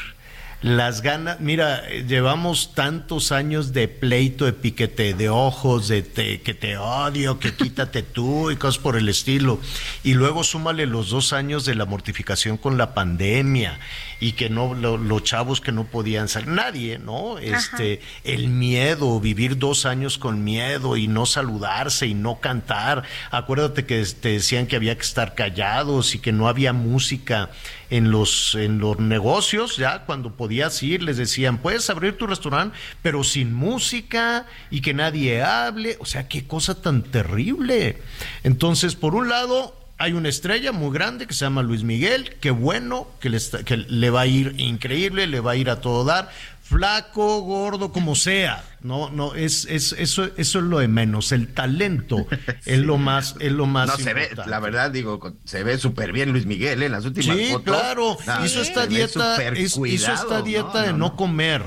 las 0.60 1.02
ganas, 1.02 1.38
mira, 1.38 1.88
llevamos 1.88 2.74
tantos 2.74 3.30
años 3.30 3.72
de 3.72 3.86
pleito, 3.86 4.44
de 4.44 4.52
piquete 4.52 5.14
de 5.14 5.28
ojos, 5.28 5.86
de 5.86 6.02
que 6.02 6.54
te 6.54 6.76
odio, 6.76 7.38
que 7.38 7.54
quítate 7.54 8.02
tú 8.02 8.50
y 8.50 8.56
cosas 8.56 8.82
por 8.82 8.96
el 8.96 9.08
estilo. 9.08 9.60
Y 10.02 10.14
luego 10.14 10.42
súmale 10.42 10.86
los 10.86 11.10
dos 11.10 11.32
años 11.32 11.64
de 11.64 11.76
la 11.76 11.84
mortificación 11.84 12.56
con 12.56 12.76
la 12.76 12.92
pandemia 12.92 13.78
y 14.20 14.32
que 14.32 14.50
no, 14.50 14.74
los 14.74 15.22
chavos 15.22 15.60
que 15.60 15.72
no 15.72 15.84
podían 15.84 16.28
salir, 16.28 16.48
nadie, 16.48 16.98
¿no? 16.98 17.38
Este, 17.38 18.00
el 18.24 18.48
miedo, 18.48 19.20
vivir 19.20 19.58
dos 19.58 19.86
años 19.86 20.18
con 20.18 20.44
miedo 20.44 20.96
y 20.96 21.08
no 21.08 21.26
saludarse 21.26 22.06
y 22.06 22.14
no 22.14 22.40
cantar. 22.40 23.04
Acuérdate 23.30 23.86
que 23.86 24.04
te 24.04 24.30
decían 24.30 24.66
que 24.66 24.76
había 24.76 24.96
que 24.96 25.04
estar 25.04 25.34
callados 25.34 26.14
y 26.14 26.18
que 26.18 26.32
no 26.32 26.48
había 26.48 26.72
música 26.72 27.50
en 27.90 28.10
los, 28.10 28.54
en 28.54 28.78
los 28.78 28.98
negocios, 28.98 29.76
ya 29.76 30.04
cuando 30.04 30.36
podías 30.36 30.82
ir, 30.82 31.02
les 31.02 31.16
decían, 31.16 31.58
puedes 31.58 31.88
abrir 31.88 32.18
tu 32.18 32.26
restaurante, 32.26 32.76
pero 33.02 33.24
sin 33.24 33.54
música 33.54 34.46
y 34.70 34.80
que 34.80 34.94
nadie 34.94 35.42
hable. 35.42 35.96
O 36.00 36.06
sea, 36.06 36.28
qué 36.28 36.46
cosa 36.46 36.82
tan 36.82 37.02
terrible. 37.02 37.98
Entonces, 38.42 38.94
por 38.96 39.14
un 39.14 39.28
lado, 39.28 39.77
hay 39.98 40.12
una 40.12 40.28
estrella 40.28 40.72
muy 40.72 40.92
grande 40.94 41.26
que 41.26 41.34
se 41.34 41.44
llama 41.44 41.62
Luis 41.62 41.82
Miguel, 41.82 42.36
qué 42.40 42.50
bueno, 42.50 43.08
que 43.20 43.28
le, 43.30 43.38
que 43.64 43.76
le 43.76 44.10
va 44.10 44.22
a 44.22 44.26
ir 44.26 44.54
increíble, 44.58 45.26
le 45.26 45.40
va 45.40 45.52
a 45.52 45.56
ir 45.56 45.70
a 45.70 45.80
todo 45.80 46.04
dar 46.04 46.30
flaco, 46.68 47.40
gordo, 47.40 47.92
como 47.92 48.14
sea. 48.14 48.62
No, 48.82 49.10
no, 49.10 49.34
es, 49.34 49.66
es 49.70 49.92
eso, 49.92 50.28
eso 50.36 50.58
es 50.58 50.64
lo 50.64 50.78
de 50.78 50.88
menos. 50.88 51.32
El 51.32 51.48
talento 51.48 52.26
es 52.66 52.78
lo 52.78 52.98
más, 52.98 53.36
es 53.40 53.52
lo 53.52 53.66
más. 53.66 53.88
No 53.88 53.96
se 53.96 54.14
ve, 54.14 54.30
la 54.46 54.60
verdad 54.60 54.90
digo, 54.90 55.34
se 55.44 55.64
ve 55.64 55.78
súper 55.78 56.12
bien 56.12 56.30
Luis 56.32 56.46
Miguel 56.46 56.82
¿eh? 56.82 56.86
en 56.86 56.92
las 56.92 57.04
últimas 57.04 57.36
sí, 57.36 57.54
claro. 57.64 58.18
hizo 58.44 58.60
esta 58.60 58.86
dieta, 58.86 59.36
hizo 59.56 59.84
esta 59.84 60.42
dieta 60.42 60.82
de 60.82 60.92
no, 60.92 61.16
comer. 61.16 61.62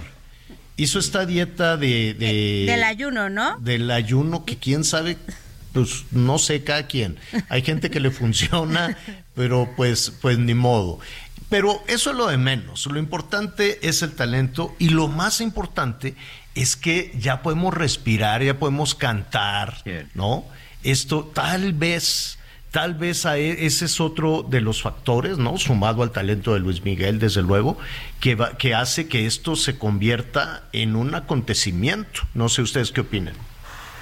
Hizo 0.78 1.00
esta 1.00 1.26
dieta 1.26 1.78
de, 1.78 2.16
de 2.16 2.66
del 2.68 2.84
ayuno, 2.84 3.30
¿no? 3.30 3.58
Del 3.60 3.92
ayuno 3.92 4.46
que 4.46 4.58
quién 4.58 4.84
sabe 4.84 5.18
pues 5.74 6.06
no 6.12 6.38
sé 6.38 6.64
cada 6.64 6.88
quien. 6.88 7.18
Hay 7.50 7.62
gente 7.62 7.90
que 7.90 8.00
le 8.00 8.12
funciona, 8.12 8.98
pero 9.36 9.70
pues, 9.76 10.12
pues 10.22 10.38
ni 10.38 10.54
modo. 10.54 11.00
Pero 11.50 11.84
eso 11.88 12.12
es 12.12 12.16
lo 12.16 12.28
de 12.28 12.38
menos. 12.38 12.86
Lo 12.86 12.98
importante 12.98 13.80
es 13.88 14.02
el 14.02 14.14
talento 14.14 14.74
y 14.80 14.90
lo 14.90 15.10
más 15.10 15.42
importante 15.42 16.16
es 16.56 16.76
que 16.76 17.12
ya 17.20 17.42
podemos 17.42 17.74
respirar, 17.74 18.42
ya 18.42 18.58
podemos 18.58 18.96
cantar, 18.96 19.84
¿no? 20.14 20.46
Esto 20.84 21.30
tal 21.34 21.74
vez, 21.74 22.40
tal 22.72 22.96
vez 22.96 23.26
e, 23.26 23.66
ese 23.66 23.86
es 23.86 24.00
otro 24.00 24.46
de 24.50 24.62
los 24.62 24.82
factores, 24.82 25.38
¿no? 25.38 25.58
Sumado 25.58 26.04
al 26.04 26.12
talento 26.12 26.54
de 26.54 26.62
Luis 26.62 26.84
Miguel, 26.84 27.20
desde 27.20 27.42
luego, 27.42 27.78
que, 28.20 28.38
que 28.58 28.74
hace 28.74 29.08
que 29.08 29.26
esto 29.26 29.58
se 29.58 29.78
convierta 29.78 30.64
en 30.72 30.96
un 30.96 31.16
acontecimiento. 31.16 32.22
No 32.34 32.48
sé 32.48 32.62
ustedes 32.62 32.92
qué 32.92 33.02
opinan. 33.02 33.36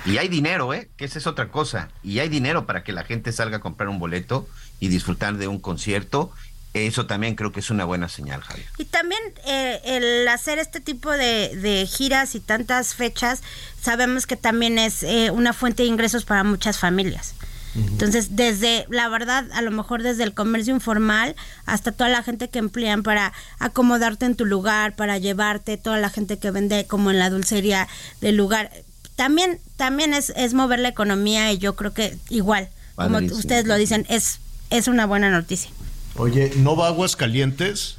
Y 0.09 0.17
hay 0.17 0.27
dinero, 0.27 0.73
¿eh? 0.73 0.89
Que 0.97 1.05
esa 1.05 1.19
es 1.19 1.27
otra 1.27 1.49
cosa. 1.49 1.89
Y 2.03 2.19
hay 2.19 2.29
dinero 2.29 2.65
para 2.65 2.83
que 2.83 2.91
la 2.91 3.03
gente 3.03 3.31
salga 3.31 3.57
a 3.57 3.59
comprar 3.59 3.89
un 3.89 3.99
boleto 3.99 4.47
y 4.79 4.87
disfrutar 4.87 5.37
de 5.37 5.47
un 5.47 5.59
concierto 5.59 6.31
eso 6.73 7.07
también 7.07 7.35
creo 7.35 7.51
que 7.51 7.61
es 7.61 7.71
una 7.71 7.85
buena 7.85 8.09
señal, 8.09 8.41
Javier. 8.41 8.67
Y 8.77 8.85
también 8.85 9.21
eh, 9.47 9.79
el 9.85 10.27
hacer 10.27 10.59
este 10.59 10.79
tipo 10.79 11.11
de, 11.11 11.87
giras 11.91 12.35
y 12.35 12.39
tantas 12.39 12.93
fechas, 12.93 13.41
sabemos 13.81 14.27
que 14.27 14.35
también 14.35 14.77
es 14.77 15.01
eh, 15.03 15.31
una 15.31 15.53
fuente 15.53 15.83
de 15.83 15.89
ingresos 15.89 16.25
para 16.25 16.43
muchas 16.43 16.77
familias. 16.77 17.33
Entonces, 17.75 18.35
desde, 18.35 18.87
la 18.89 19.07
verdad, 19.09 19.45
a 19.53 19.61
lo 19.61 19.69
mejor 19.69 20.01
desde 20.01 20.23
el 20.23 20.33
comercio 20.33 20.73
informal 20.73 21.35
hasta 21.67 21.91
toda 21.91 22.09
la 22.09 22.23
gente 22.23 22.49
que 22.49 22.57
emplean 22.57 23.03
para 23.03 23.31
acomodarte 23.59 24.25
en 24.25 24.35
tu 24.35 24.45
lugar, 24.45 24.95
para 24.95 25.19
llevarte, 25.19 25.77
toda 25.77 25.97
la 25.97 26.09
gente 26.09 26.39
que 26.39 26.49
vende 26.49 26.87
como 26.87 27.11
en 27.11 27.19
la 27.19 27.29
dulcería 27.29 27.87
del 28.21 28.37
lugar, 28.37 28.71
también, 29.19 29.59
también 29.75 30.13
es, 30.13 30.31
es 30.37 30.53
mover 30.53 30.79
la 30.79 30.87
economía 30.87 31.51
y 31.51 31.57
yo 31.57 31.75
creo 31.75 31.93
que 31.93 32.17
igual, 32.29 32.69
como 32.95 33.17
ustedes 33.17 33.65
lo 33.65 33.75
dicen, 33.75 34.05
es, 34.07 34.39
es 34.69 34.87
una 34.87 35.05
buena 35.05 35.29
noticia. 35.29 35.69
Oye, 36.15 36.53
¿no 36.55 36.77
va 36.77 36.85
a 36.85 36.87
Aguascalientes? 36.91 37.97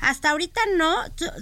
Hasta 0.00 0.30
ahorita 0.30 0.60
no, 0.76 0.94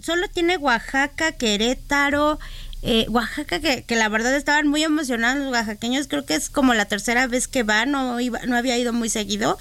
solo 0.03 0.29
tiene 0.29 0.57
Oaxaca, 0.57 1.33
Querétaro, 1.33 2.41
eh, 2.81 3.05
Oaxaca 3.11 3.61
que, 3.61 3.85
la 3.97 4.09
verdad 4.09 4.35
estaban 4.35 4.67
muy 4.67 4.83
emocionados 4.83 5.45
los 5.45 5.53
oaxaqueños, 5.53 6.09
creo 6.09 6.25
que 6.25 6.35
es 6.35 6.49
como 6.49 6.73
la 6.73 6.87
tercera 6.87 7.27
vez 7.27 7.49
que 7.49 7.65
va, 7.65 7.85
no, 7.85 8.19
iba, 8.19 8.41
no 8.47 8.57
había 8.57 8.79
ido 8.79 8.95
muy 8.95 9.11
seguido. 9.11 9.59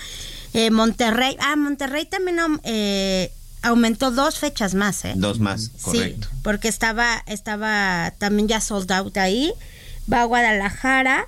Eh, 0.53 0.71
Monterrey, 0.71 1.35
ah, 1.41 1.57
Monterrey 1.57 2.05
también 2.05 2.39
eh, 2.63 3.33
aumentó 3.61 4.11
dos 4.11 4.39
fechas 4.39 4.73
más, 4.73 5.05
¿eh? 5.05 5.13
Dos 5.15 5.39
más, 5.39 5.71
correcto. 5.81 6.27
Sí, 6.29 6.37
porque 6.43 6.67
estaba, 6.67 7.23
estaba 7.27 8.13
también 8.17 8.47
ya 8.47 8.61
sold 8.61 8.91
out 8.91 9.17
ahí. 9.17 9.53
Va 10.11 10.21
a 10.21 10.25
Guadalajara, 10.25 11.27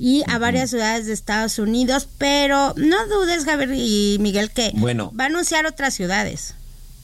y 0.00 0.22
a 0.28 0.38
varias 0.38 0.70
ciudades 0.70 1.04
de 1.04 1.12
Estados 1.12 1.58
Unidos, 1.58 2.08
pero 2.16 2.72
no 2.76 3.06
dudes, 3.08 3.44
Javier 3.44 3.70
y 3.74 4.16
Miguel, 4.18 4.50
que 4.50 4.72
bueno, 4.74 5.12
va 5.18 5.24
a 5.24 5.26
anunciar 5.26 5.66
otras 5.66 5.92
ciudades. 5.92 6.54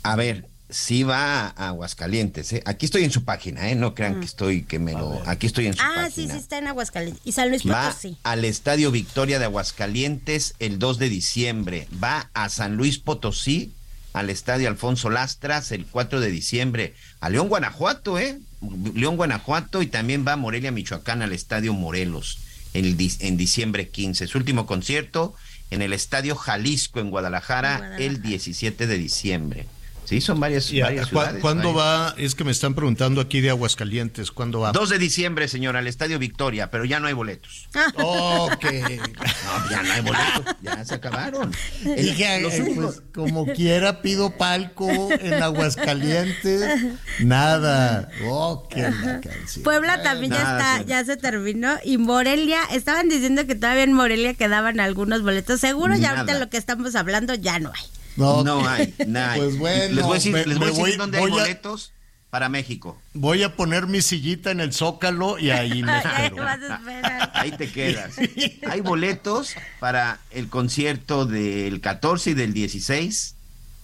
A 0.02 0.16
ver, 0.16 0.46
sí 0.70 1.02
va 1.02 1.48
a 1.48 1.68
Aguascalientes, 1.68 2.54
¿eh? 2.54 2.62
Aquí 2.64 2.86
estoy 2.86 3.04
en 3.04 3.10
su 3.10 3.22
página, 3.24 3.68
¿eh? 3.68 3.74
No 3.74 3.94
crean 3.94 4.20
que 4.20 4.24
estoy, 4.24 4.62
que 4.62 4.78
me 4.78 4.92
lo... 4.92 5.22
Aquí 5.26 5.46
estoy 5.46 5.66
en 5.66 5.74
su 5.74 5.78
página. 5.78 6.06
Ah, 6.06 6.10
sí, 6.10 6.26
sí, 6.26 6.38
está 6.38 6.56
en 6.56 6.68
Aguascalientes. 6.68 7.20
Y 7.24 7.32
San 7.32 7.50
Luis 7.50 7.64
Potosí. 7.64 8.16
al 8.22 8.46
Estadio 8.46 8.90
Victoria 8.90 9.38
de 9.38 9.44
Aguascalientes 9.44 10.54
el 10.58 10.78
2 10.78 10.98
de 10.98 11.08
diciembre. 11.10 11.88
Va 12.02 12.30
a 12.32 12.48
San 12.48 12.76
Luis 12.76 12.98
Potosí, 12.98 13.74
al 14.16 14.30
Estadio 14.30 14.68
Alfonso 14.68 15.10
Lastras 15.10 15.72
el 15.72 15.84
4 15.84 16.20
de 16.20 16.30
diciembre. 16.30 16.94
A 17.20 17.28
León, 17.28 17.48
Guanajuato, 17.48 18.18
¿eh? 18.18 18.38
León, 18.94 19.16
Guanajuato 19.18 19.82
y 19.82 19.88
también 19.88 20.24
va 20.26 20.32
a 20.32 20.36
Morelia, 20.36 20.72
Michoacán, 20.72 21.20
al 21.20 21.34
Estadio 21.34 21.74
Morelos 21.74 22.38
en, 22.72 23.36
diciembre 23.36 23.90
15. 23.90 24.26
Su 24.26 24.38
último 24.38 24.64
concierto 24.64 25.34
en 25.70 25.82
el 25.82 25.92
Estadio 25.92 26.34
Jalisco 26.34 26.98
en 27.00 27.10
Guadalajara, 27.10 27.98
el 27.98 28.22
17 28.22 28.86
de 28.86 28.96
diciembre. 28.96 29.66
Sí, 30.06 30.20
son 30.20 30.38
varias, 30.38 30.72
varias 30.72 31.08
ciudades. 31.08 31.40
¿Cuándo 31.40 31.74
va? 31.74 32.14
Es 32.16 32.34
que 32.36 32.44
me 32.44 32.52
están 32.52 32.74
preguntando 32.74 33.20
aquí 33.20 33.40
de 33.40 33.50
Aguascalientes, 33.50 34.30
¿cuándo 34.30 34.60
va? 34.60 34.70
2 34.70 34.88
de 34.90 34.98
diciembre, 34.98 35.48
señor, 35.48 35.76
al 35.76 35.88
Estadio 35.88 36.18
Victoria, 36.20 36.70
pero 36.70 36.84
ya 36.84 37.00
no 37.00 37.08
hay 37.08 37.12
boletos. 37.12 37.68
ok. 37.96 38.64
No, 39.46 39.70
ya 39.70 39.82
no 39.82 39.92
hay 39.92 40.00
boletos, 40.00 40.56
ya 40.62 40.84
se 40.84 40.94
acabaron. 40.94 41.52
pues, 41.82 43.02
como 43.14 43.46
quiera 43.46 44.02
pido 44.02 44.36
palco 44.36 45.08
en 45.10 45.42
Aguascalientes, 45.42 46.62
nada. 47.20 48.08
Oh, 48.24 48.68
qué 48.68 48.90
Puebla 49.62 50.02
también 50.02 50.32
ya 50.32 50.40
está, 50.40 50.82
ya 50.82 51.04
se 51.04 51.16
terminó. 51.16 51.76
Y 51.84 51.98
Morelia, 51.98 52.60
estaban 52.72 53.08
diciendo 53.08 53.46
que 53.46 53.54
todavía 53.54 53.84
en 53.84 53.92
Morelia 53.92 54.34
quedaban 54.34 54.80
algunos 54.80 55.22
boletos. 55.22 55.60
Seguro 55.60 55.96
ya 55.96 56.10
ahorita 56.10 56.38
lo 56.38 56.48
que 56.48 56.56
estamos 56.56 56.94
hablando 56.94 57.34
ya 57.34 57.58
no 57.58 57.72
hay. 57.72 57.95
No, 58.16 58.68
hay, 58.68 58.94
nada. 59.06 59.36
Pues 59.36 59.58
bueno, 59.58 59.94
les 59.94 60.04
voy 60.04 60.12
a 60.12 60.14
decir, 60.14 60.46
les 60.46 60.58
voy 60.58 60.68
a 60.68 60.72
decir 60.72 60.96
dónde 60.96 61.18
hay 61.18 61.30
boletos 61.30 61.92
para 62.30 62.48
México. 62.48 63.00
Voy 63.14 63.42
a 63.42 63.56
poner 63.56 63.86
mi 63.86 64.02
sillita 64.02 64.50
en 64.50 64.60
el 64.60 64.72
Zócalo 64.72 65.38
y 65.38 65.50
ahí 65.50 65.82
me 65.82 65.96
espero. 65.98 66.44
ahí 67.34 67.52
te 67.52 67.70
quedas. 67.70 68.16
Hay 68.70 68.80
boletos 68.80 69.54
para 69.80 70.20
el 70.30 70.48
concierto 70.48 71.24
del 71.24 71.80
14 71.80 72.30
y 72.30 72.34
del 72.34 72.52
16 72.52 73.36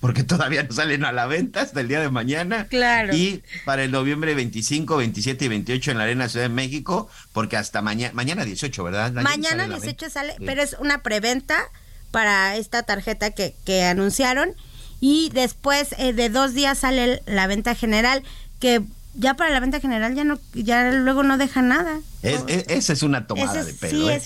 porque 0.03 0.25
todavía 0.25 0.65
no 0.65 0.73
salen 0.73 1.05
a 1.05 1.13
la 1.13 1.27
venta 1.27 1.61
hasta 1.61 1.81
el 1.81 1.87
día 1.87 2.01
de 2.01 2.11
mañana. 2.11 2.67
Claro. 2.67 3.15
Y 3.15 3.45
para 3.65 3.85
el 3.85 3.93
noviembre 3.93 4.35
25, 4.35 4.97
27 4.97 5.45
y 5.45 5.49
28 5.49 5.93
en 5.93 5.99
la 5.99 6.05
Arena 6.05 6.29
Ciudad 6.29 6.47
de 6.47 6.53
México, 6.53 7.09
porque 7.33 7.57
hasta 7.57 7.83
mañana, 7.83 8.13
mañana 8.13 8.45
18, 8.45 8.83
¿verdad? 8.83 9.13
mañana 9.13 9.69
18 9.69 10.11
sale, 10.11 10.35
pero 10.45 10.61
es 10.61 10.77
una 10.81 11.05
preventa 11.05 11.71
para 12.13 12.57
esta 12.57 12.85
tarjeta 12.85 13.33
que, 13.33 13.57
que 13.65 13.83
anunciaron 13.85 14.55
y 15.01 15.31
después 15.35 15.97
eh, 15.99 16.13
de 16.13 16.29
dos 16.29 16.55
días 16.55 16.79
sale 16.79 17.23
la 17.27 17.49
venta 17.49 17.75
general 17.75 18.23
que 18.61 18.83
ya 19.15 19.35
para 19.35 19.51
la 19.51 19.61
venta 19.61 19.81
general 19.81 20.15
ya 20.15 20.25
no 20.25 20.39
ya 20.55 20.91
luego 20.93 21.23
no 21.23 21.37
deja 21.37 21.61
nada. 21.61 22.01
esa 22.23 22.93
es 22.93 23.03
una 23.03 23.27
tomada 23.27 23.65
de 23.65 23.75
pelo. 23.75 24.09
¿eh? 24.09 24.23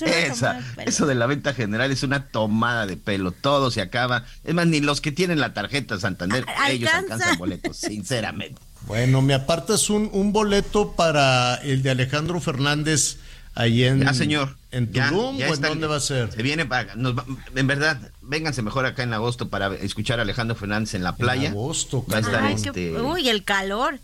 Eso 0.85 1.07
de 1.07 1.15
la 1.15 1.27
venta 1.27 1.55
general 1.55 1.91
es 1.91 2.03
una 2.03 2.29
tomada 2.29 2.87
de 2.87 2.97
pelo. 2.97 3.33
Todo 3.33 3.71
se 3.71 3.81
acaba. 3.81 4.25
Es 4.45 4.55
más, 4.55 4.67
ni 4.67 4.81
los 4.81 5.01
que 5.01 5.13
tienen 5.13 5.41
la 5.41 5.55
tarjeta 5.55 5.99
Santander, 5.99 6.45
ellos 6.69 6.91
alcanzan 6.93 7.39
boletos, 7.39 7.77
sinceramente. 7.77 8.61
Bueno, 8.87 9.21
me 9.21 9.35
apartas 9.35 9.91
un, 9.91 10.09
un 10.13 10.33
boleto 10.33 10.93
para 10.93 11.57
el 11.57 11.83
de 11.83 11.91
Alejandro 11.91 12.41
Fernández 12.41 13.17
ahí 13.57 13.83
en, 13.83 14.03
ya, 14.05 14.15
señor. 14.15 14.57
En 14.77 14.93
Tulum 14.93 15.37
o 15.37 15.55
en 15.55 15.61
dónde 15.61 15.87
va 15.87 15.97
a 15.97 16.01
ser? 16.01 16.33
Se 16.33 16.43
viene 16.43 16.67
para, 16.67 16.93
en 16.93 17.67
verdad, 17.67 17.99
vénganse 18.23 18.63
mejor 18.63 18.87
acá 18.87 19.03
en 19.03 19.13
agosto 19.13 19.49
para 19.49 19.75
escuchar 19.75 20.19
a 20.19 20.23
Alejandro 20.23 20.57
Fernández 20.57 20.95
en 20.95 21.03
la 21.03 21.17
playa. 21.17 21.49
En 21.49 21.53
agosto, 21.53 22.05
va 22.13 22.19
a 22.19 22.21
estar 22.21 22.51
este... 22.51 22.93
Uy, 23.01 23.29
el 23.29 23.45
calor. 23.45 23.99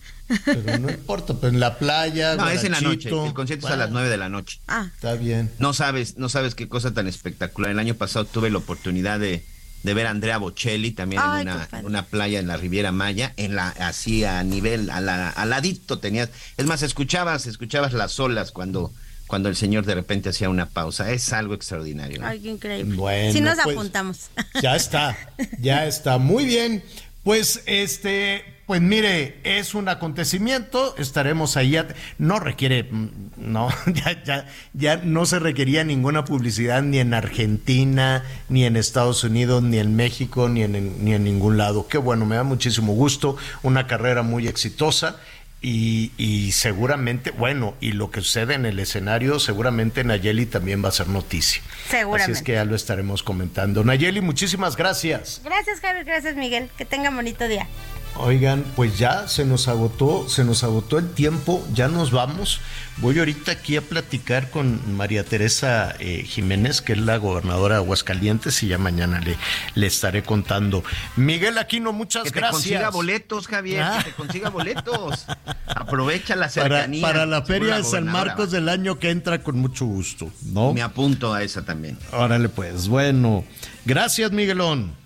Pero 0.45 0.79
no 0.79 0.91
importa, 0.91 1.35
pues 1.35 1.53
en 1.53 1.61
la 1.61 1.79
playa. 1.79 2.37
No, 2.37 2.49
es 2.49 2.65
en 2.65 2.73
la 2.73 2.81
noche. 2.81 3.11
El 3.11 3.35
concierto 3.35 3.67
es 3.67 3.73
a 3.73 3.77
las 3.77 3.91
nueve 3.91 4.09
de 4.09 4.17
la 4.17 4.29
noche. 4.29 4.61
Ah. 4.69 4.89
Está 4.95 5.15
bien. 5.15 5.51
No 5.59 5.75
sabes, 5.75 6.17
no 6.17 6.29
sabes 6.29 6.55
qué 6.55 6.69
cosa 6.69 6.95
tan 6.95 7.07
espectacular. 7.07 7.71
El 7.71 7.79
año 7.79 7.95
pasado 7.95 8.25
tuve 8.25 8.51
la 8.51 8.59
oportunidad 8.59 9.21
de, 9.21 9.45
de 9.83 9.95
ver 9.95 10.07
a 10.07 10.11
Andrea 10.11 10.39
Bocelli 10.39 10.93
también 10.93 11.23
en 11.23 11.49
una, 11.49 11.69
una, 11.83 12.03
playa 12.07 12.39
en 12.39 12.47
la 12.47 12.57
Riviera 12.57 12.93
Maya, 12.93 13.35
en 13.37 13.57
la, 13.57 13.69
así 13.69 14.25
a 14.25 14.43
nivel, 14.43 14.91
a 14.91 15.01
la, 15.01 15.29
al 15.31 15.51
ladito 15.51 15.99
tenías. 15.99 16.31
Es 16.57 16.67
más, 16.67 16.83
escuchabas, 16.83 17.47
escuchabas 17.47 17.93
las 17.93 18.19
olas 18.21 18.53
cuando 18.53 18.93
cuando 19.33 19.49
el 19.49 19.57
señor 19.57 19.87
de 19.87 19.95
repente 19.95 20.29
hacía 20.29 20.51
una 20.51 20.67
pausa. 20.67 21.11
Es 21.11 21.33
algo 21.33 21.55
extraordinario. 21.55 22.21
Ay, 22.23 22.41
qué 22.41 22.51
increíble. 22.51 22.97
Bueno, 22.97 23.33
si 23.33 23.41
nos 23.41 23.55
pues, 23.55 23.75
apuntamos. 23.75 24.29
Ya 24.61 24.77
está, 24.77 25.17
ya 25.59 25.87
está. 25.87 26.19
Muy 26.19 26.45
bien. 26.45 26.85
Pues 27.25 27.63
este, 27.65 28.45
pues 28.67 28.83
mire, 28.83 29.41
es 29.45 29.75
un 29.75 29.89
acontecimiento, 29.89 30.95
estaremos 30.99 31.57
ahí. 31.57 31.79
No 32.19 32.41
requiere, 32.41 32.83
mm, 32.83 33.09
no, 33.39 33.71
ya, 33.87 34.23
ya, 34.23 34.47
ya 34.75 34.97
no 34.99 35.25
se 35.25 35.39
requería 35.39 35.83
ninguna 35.83 36.27
publicidad 36.27 36.83
ni 36.83 36.99
en 36.99 37.15
Argentina, 37.15 38.25
ni 38.51 38.67
en 38.67 38.77
Estados 38.77 39.25
Unidos, 39.25 39.63
ni 39.63 39.79
en 39.79 39.97
México, 39.97 40.51
ni 40.51 40.63
en, 40.63 41.03
ni 41.03 41.15
en 41.15 41.25
ningún 41.25 41.57
lado. 41.57 41.89
Qué 41.89 41.97
bueno, 41.97 42.27
me 42.27 42.37
da 42.37 42.43
muchísimo 42.43 42.93
gusto, 42.93 43.39
una 43.63 43.87
carrera 43.87 44.23
muy 44.23 44.47
exitosa. 44.47 45.17
Y, 45.65 46.11
y, 46.17 46.51
seguramente, 46.53 47.31
bueno, 47.31 47.75
y 47.81 47.93
lo 47.93 48.11
que 48.11 48.21
sucede 48.21 48.55
en 48.55 48.67
el 48.67 48.81
escenario, 48.81 49.39
seguramente 49.39 50.03
Nayeli 50.03 50.47
también 50.47 50.85
va 50.85 50.89
a 50.89 50.93
ser 50.93 51.07
noticia. 51.07 51.63
Seguramente. 51.89 52.33
Así 52.33 52.41
es 52.41 52.45
que 52.45 52.53
ya 52.55 52.65
lo 52.65 52.75
estaremos 52.75 53.23
comentando. 53.23 53.85
Nayeli, 53.85 54.21
muchísimas 54.21 54.77
gracias. 54.77 55.41
Gracias, 55.45 55.79
Javier, 55.81 56.05
gracias, 56.05 56.35
Miguel. 56.35 56.69
Que 56.77 56.85
tengan 56.85 57.15
bonito 57.15 57.47
día. 57.47 57.69
Oigan, 58.17 58.65
pues 58.77 58.99
ya 58.99 59.27
se 59.27 59.45
nos 59.45 59.69
agotó, 59.69 60.29
se 60.29 60.45
nos 60.45 60.63
agotó 60.65 60.99
el 60.99 61.11
tiempo, 61.11 61.67
ya 61.73 61.89
nos 61.89 62.11
vamos. 62.11 62.61
Voy 62.99 63.19
ahorita 63.19 63.53
aquí 63.53 63.77
a 63.77 63.81
platicar 63.81 64.51
con 64.51 64.97
María 64.97 65.25
Teresa 65.25 65.95
eh, 65.99 66.23
Jiménez, 66.23 66.83
que 66.83 66.93
es 66.93 66.99
la 66.99 67.17
gobernadora 67.17 67.77
de 67.77 67.81
Aguascalientes, 67.81 68.63
y 68.63 68.69
ya 68.69 68.77
mañana 68.77 69.19
le, 69.21 69.37
le 69.75 69.87
estaré 69.87 70.23
contando. 70.23 70.85
Miguel 71.17 71.57
Aquino, 71.57 71.93
muchas 71.93 72.25
que 72.25 72.31
gracias. 72.31 72.51
Que 72.51 72.71
consiga 72.71 72.91
boletos, 72.91 73.49
Javier, 73.49 73.87
que 73.99 74.11
te 74.11 74.17
consiga 74.17 74.51
boletos. 74.51 75.27
Aprovecha 75.67 76.37
la 76.37 76.51
cercanía. 76.51 77.01
Para, 77.01 77.15
para 77.21 77.27
la 77.27 77.43
Feria 77.43 77.77
de 77.77 77.85
San 77.85 78.07
Marcos 78.07 78.51
del 78.51 78.69
año 78.69 78.99
que 78.99 79.11
entra 79.11 79.43
con 79.43 79.59
mucho 79.59 79.87
gusto, 79.87 80.31
¿no? 80.53 80.75
Me 80.75 80.83
apunto 80.83 81.33
a 81.33 81.43
esa 81.43 81.65
también. 81.65 81.99
Órale, 82.13 82.51
pues, 82.51 82.89
bueno. 82.89 83.45
Gracias, 83.87 84.33
Miguelón. 84.33 85.02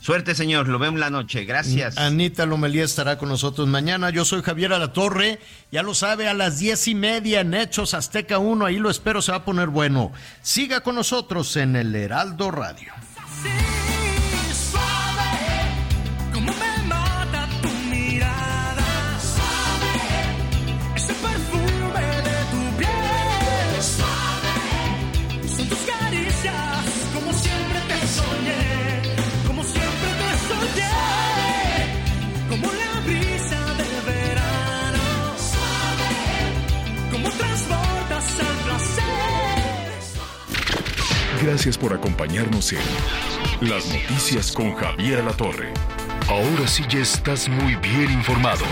Suerte, 0.00 0.34
señor. 0.34 0.66
Lo 0.68 0.78
vemos 0.78 0.98
la 0.98 1.10
noche. 1.10 1.44
Gracias. 1.44 1.98
Anita 1.98 2.46
Lomelía 2.46 2.84
estará 2.84 3.18
con 3.18 3.28
nosotros 3.28 3.68
mañana. 3.68 4.10
Yo 4.10 4.24
soy 4.24 4.42
Javier 4.42 4.72
Alatorre. 4.72 5.38
Ya 5.70 5.82
lo 5.82 5.94
sabe, 5.94 6.26
a 6.26 6.34
las 6.34 6.58
diez 6.58 6.88
y 6.88 6.94
media 6.94 7.40
en 7.40 7.52
Hechos 7.52 7.92
Azteca 7.92 8.38
1. 8.38 8.64
Ahí 8.64 8.78
lo 8.78 8.88
espero, 8.90 9.20
se 9.20 9.32
va 9.32 9.38
a 9.38 9.44
poner 9.44 9.68
bueno. 9.68 10.10
Siga 10.40 10.80
con 10.80 10.94
nosotros 10.94 11.54
en 11.56 11.76
el 11.76 11.94
Heraldo 11.94 12.50
Radio. 12.50 12.92
Gracias 41.42 41.78
por 41.78 41.94
acompañarnos 41.94 42.72
en 42.72 42.80
Las 43.62 43.88
Noticias 43.88 44.52
con 44.52 44.74
Javier 44.74 45.24
La 45.24 45.32
Torre. 45.32 45.72
Ahora 46.28 46.68
sí 46.68 46.84
ya 46.88 46.98
estás 46.98 47.48
muy 47.48 47.76
bien 47.76 48.12
informado. 48.12 48.64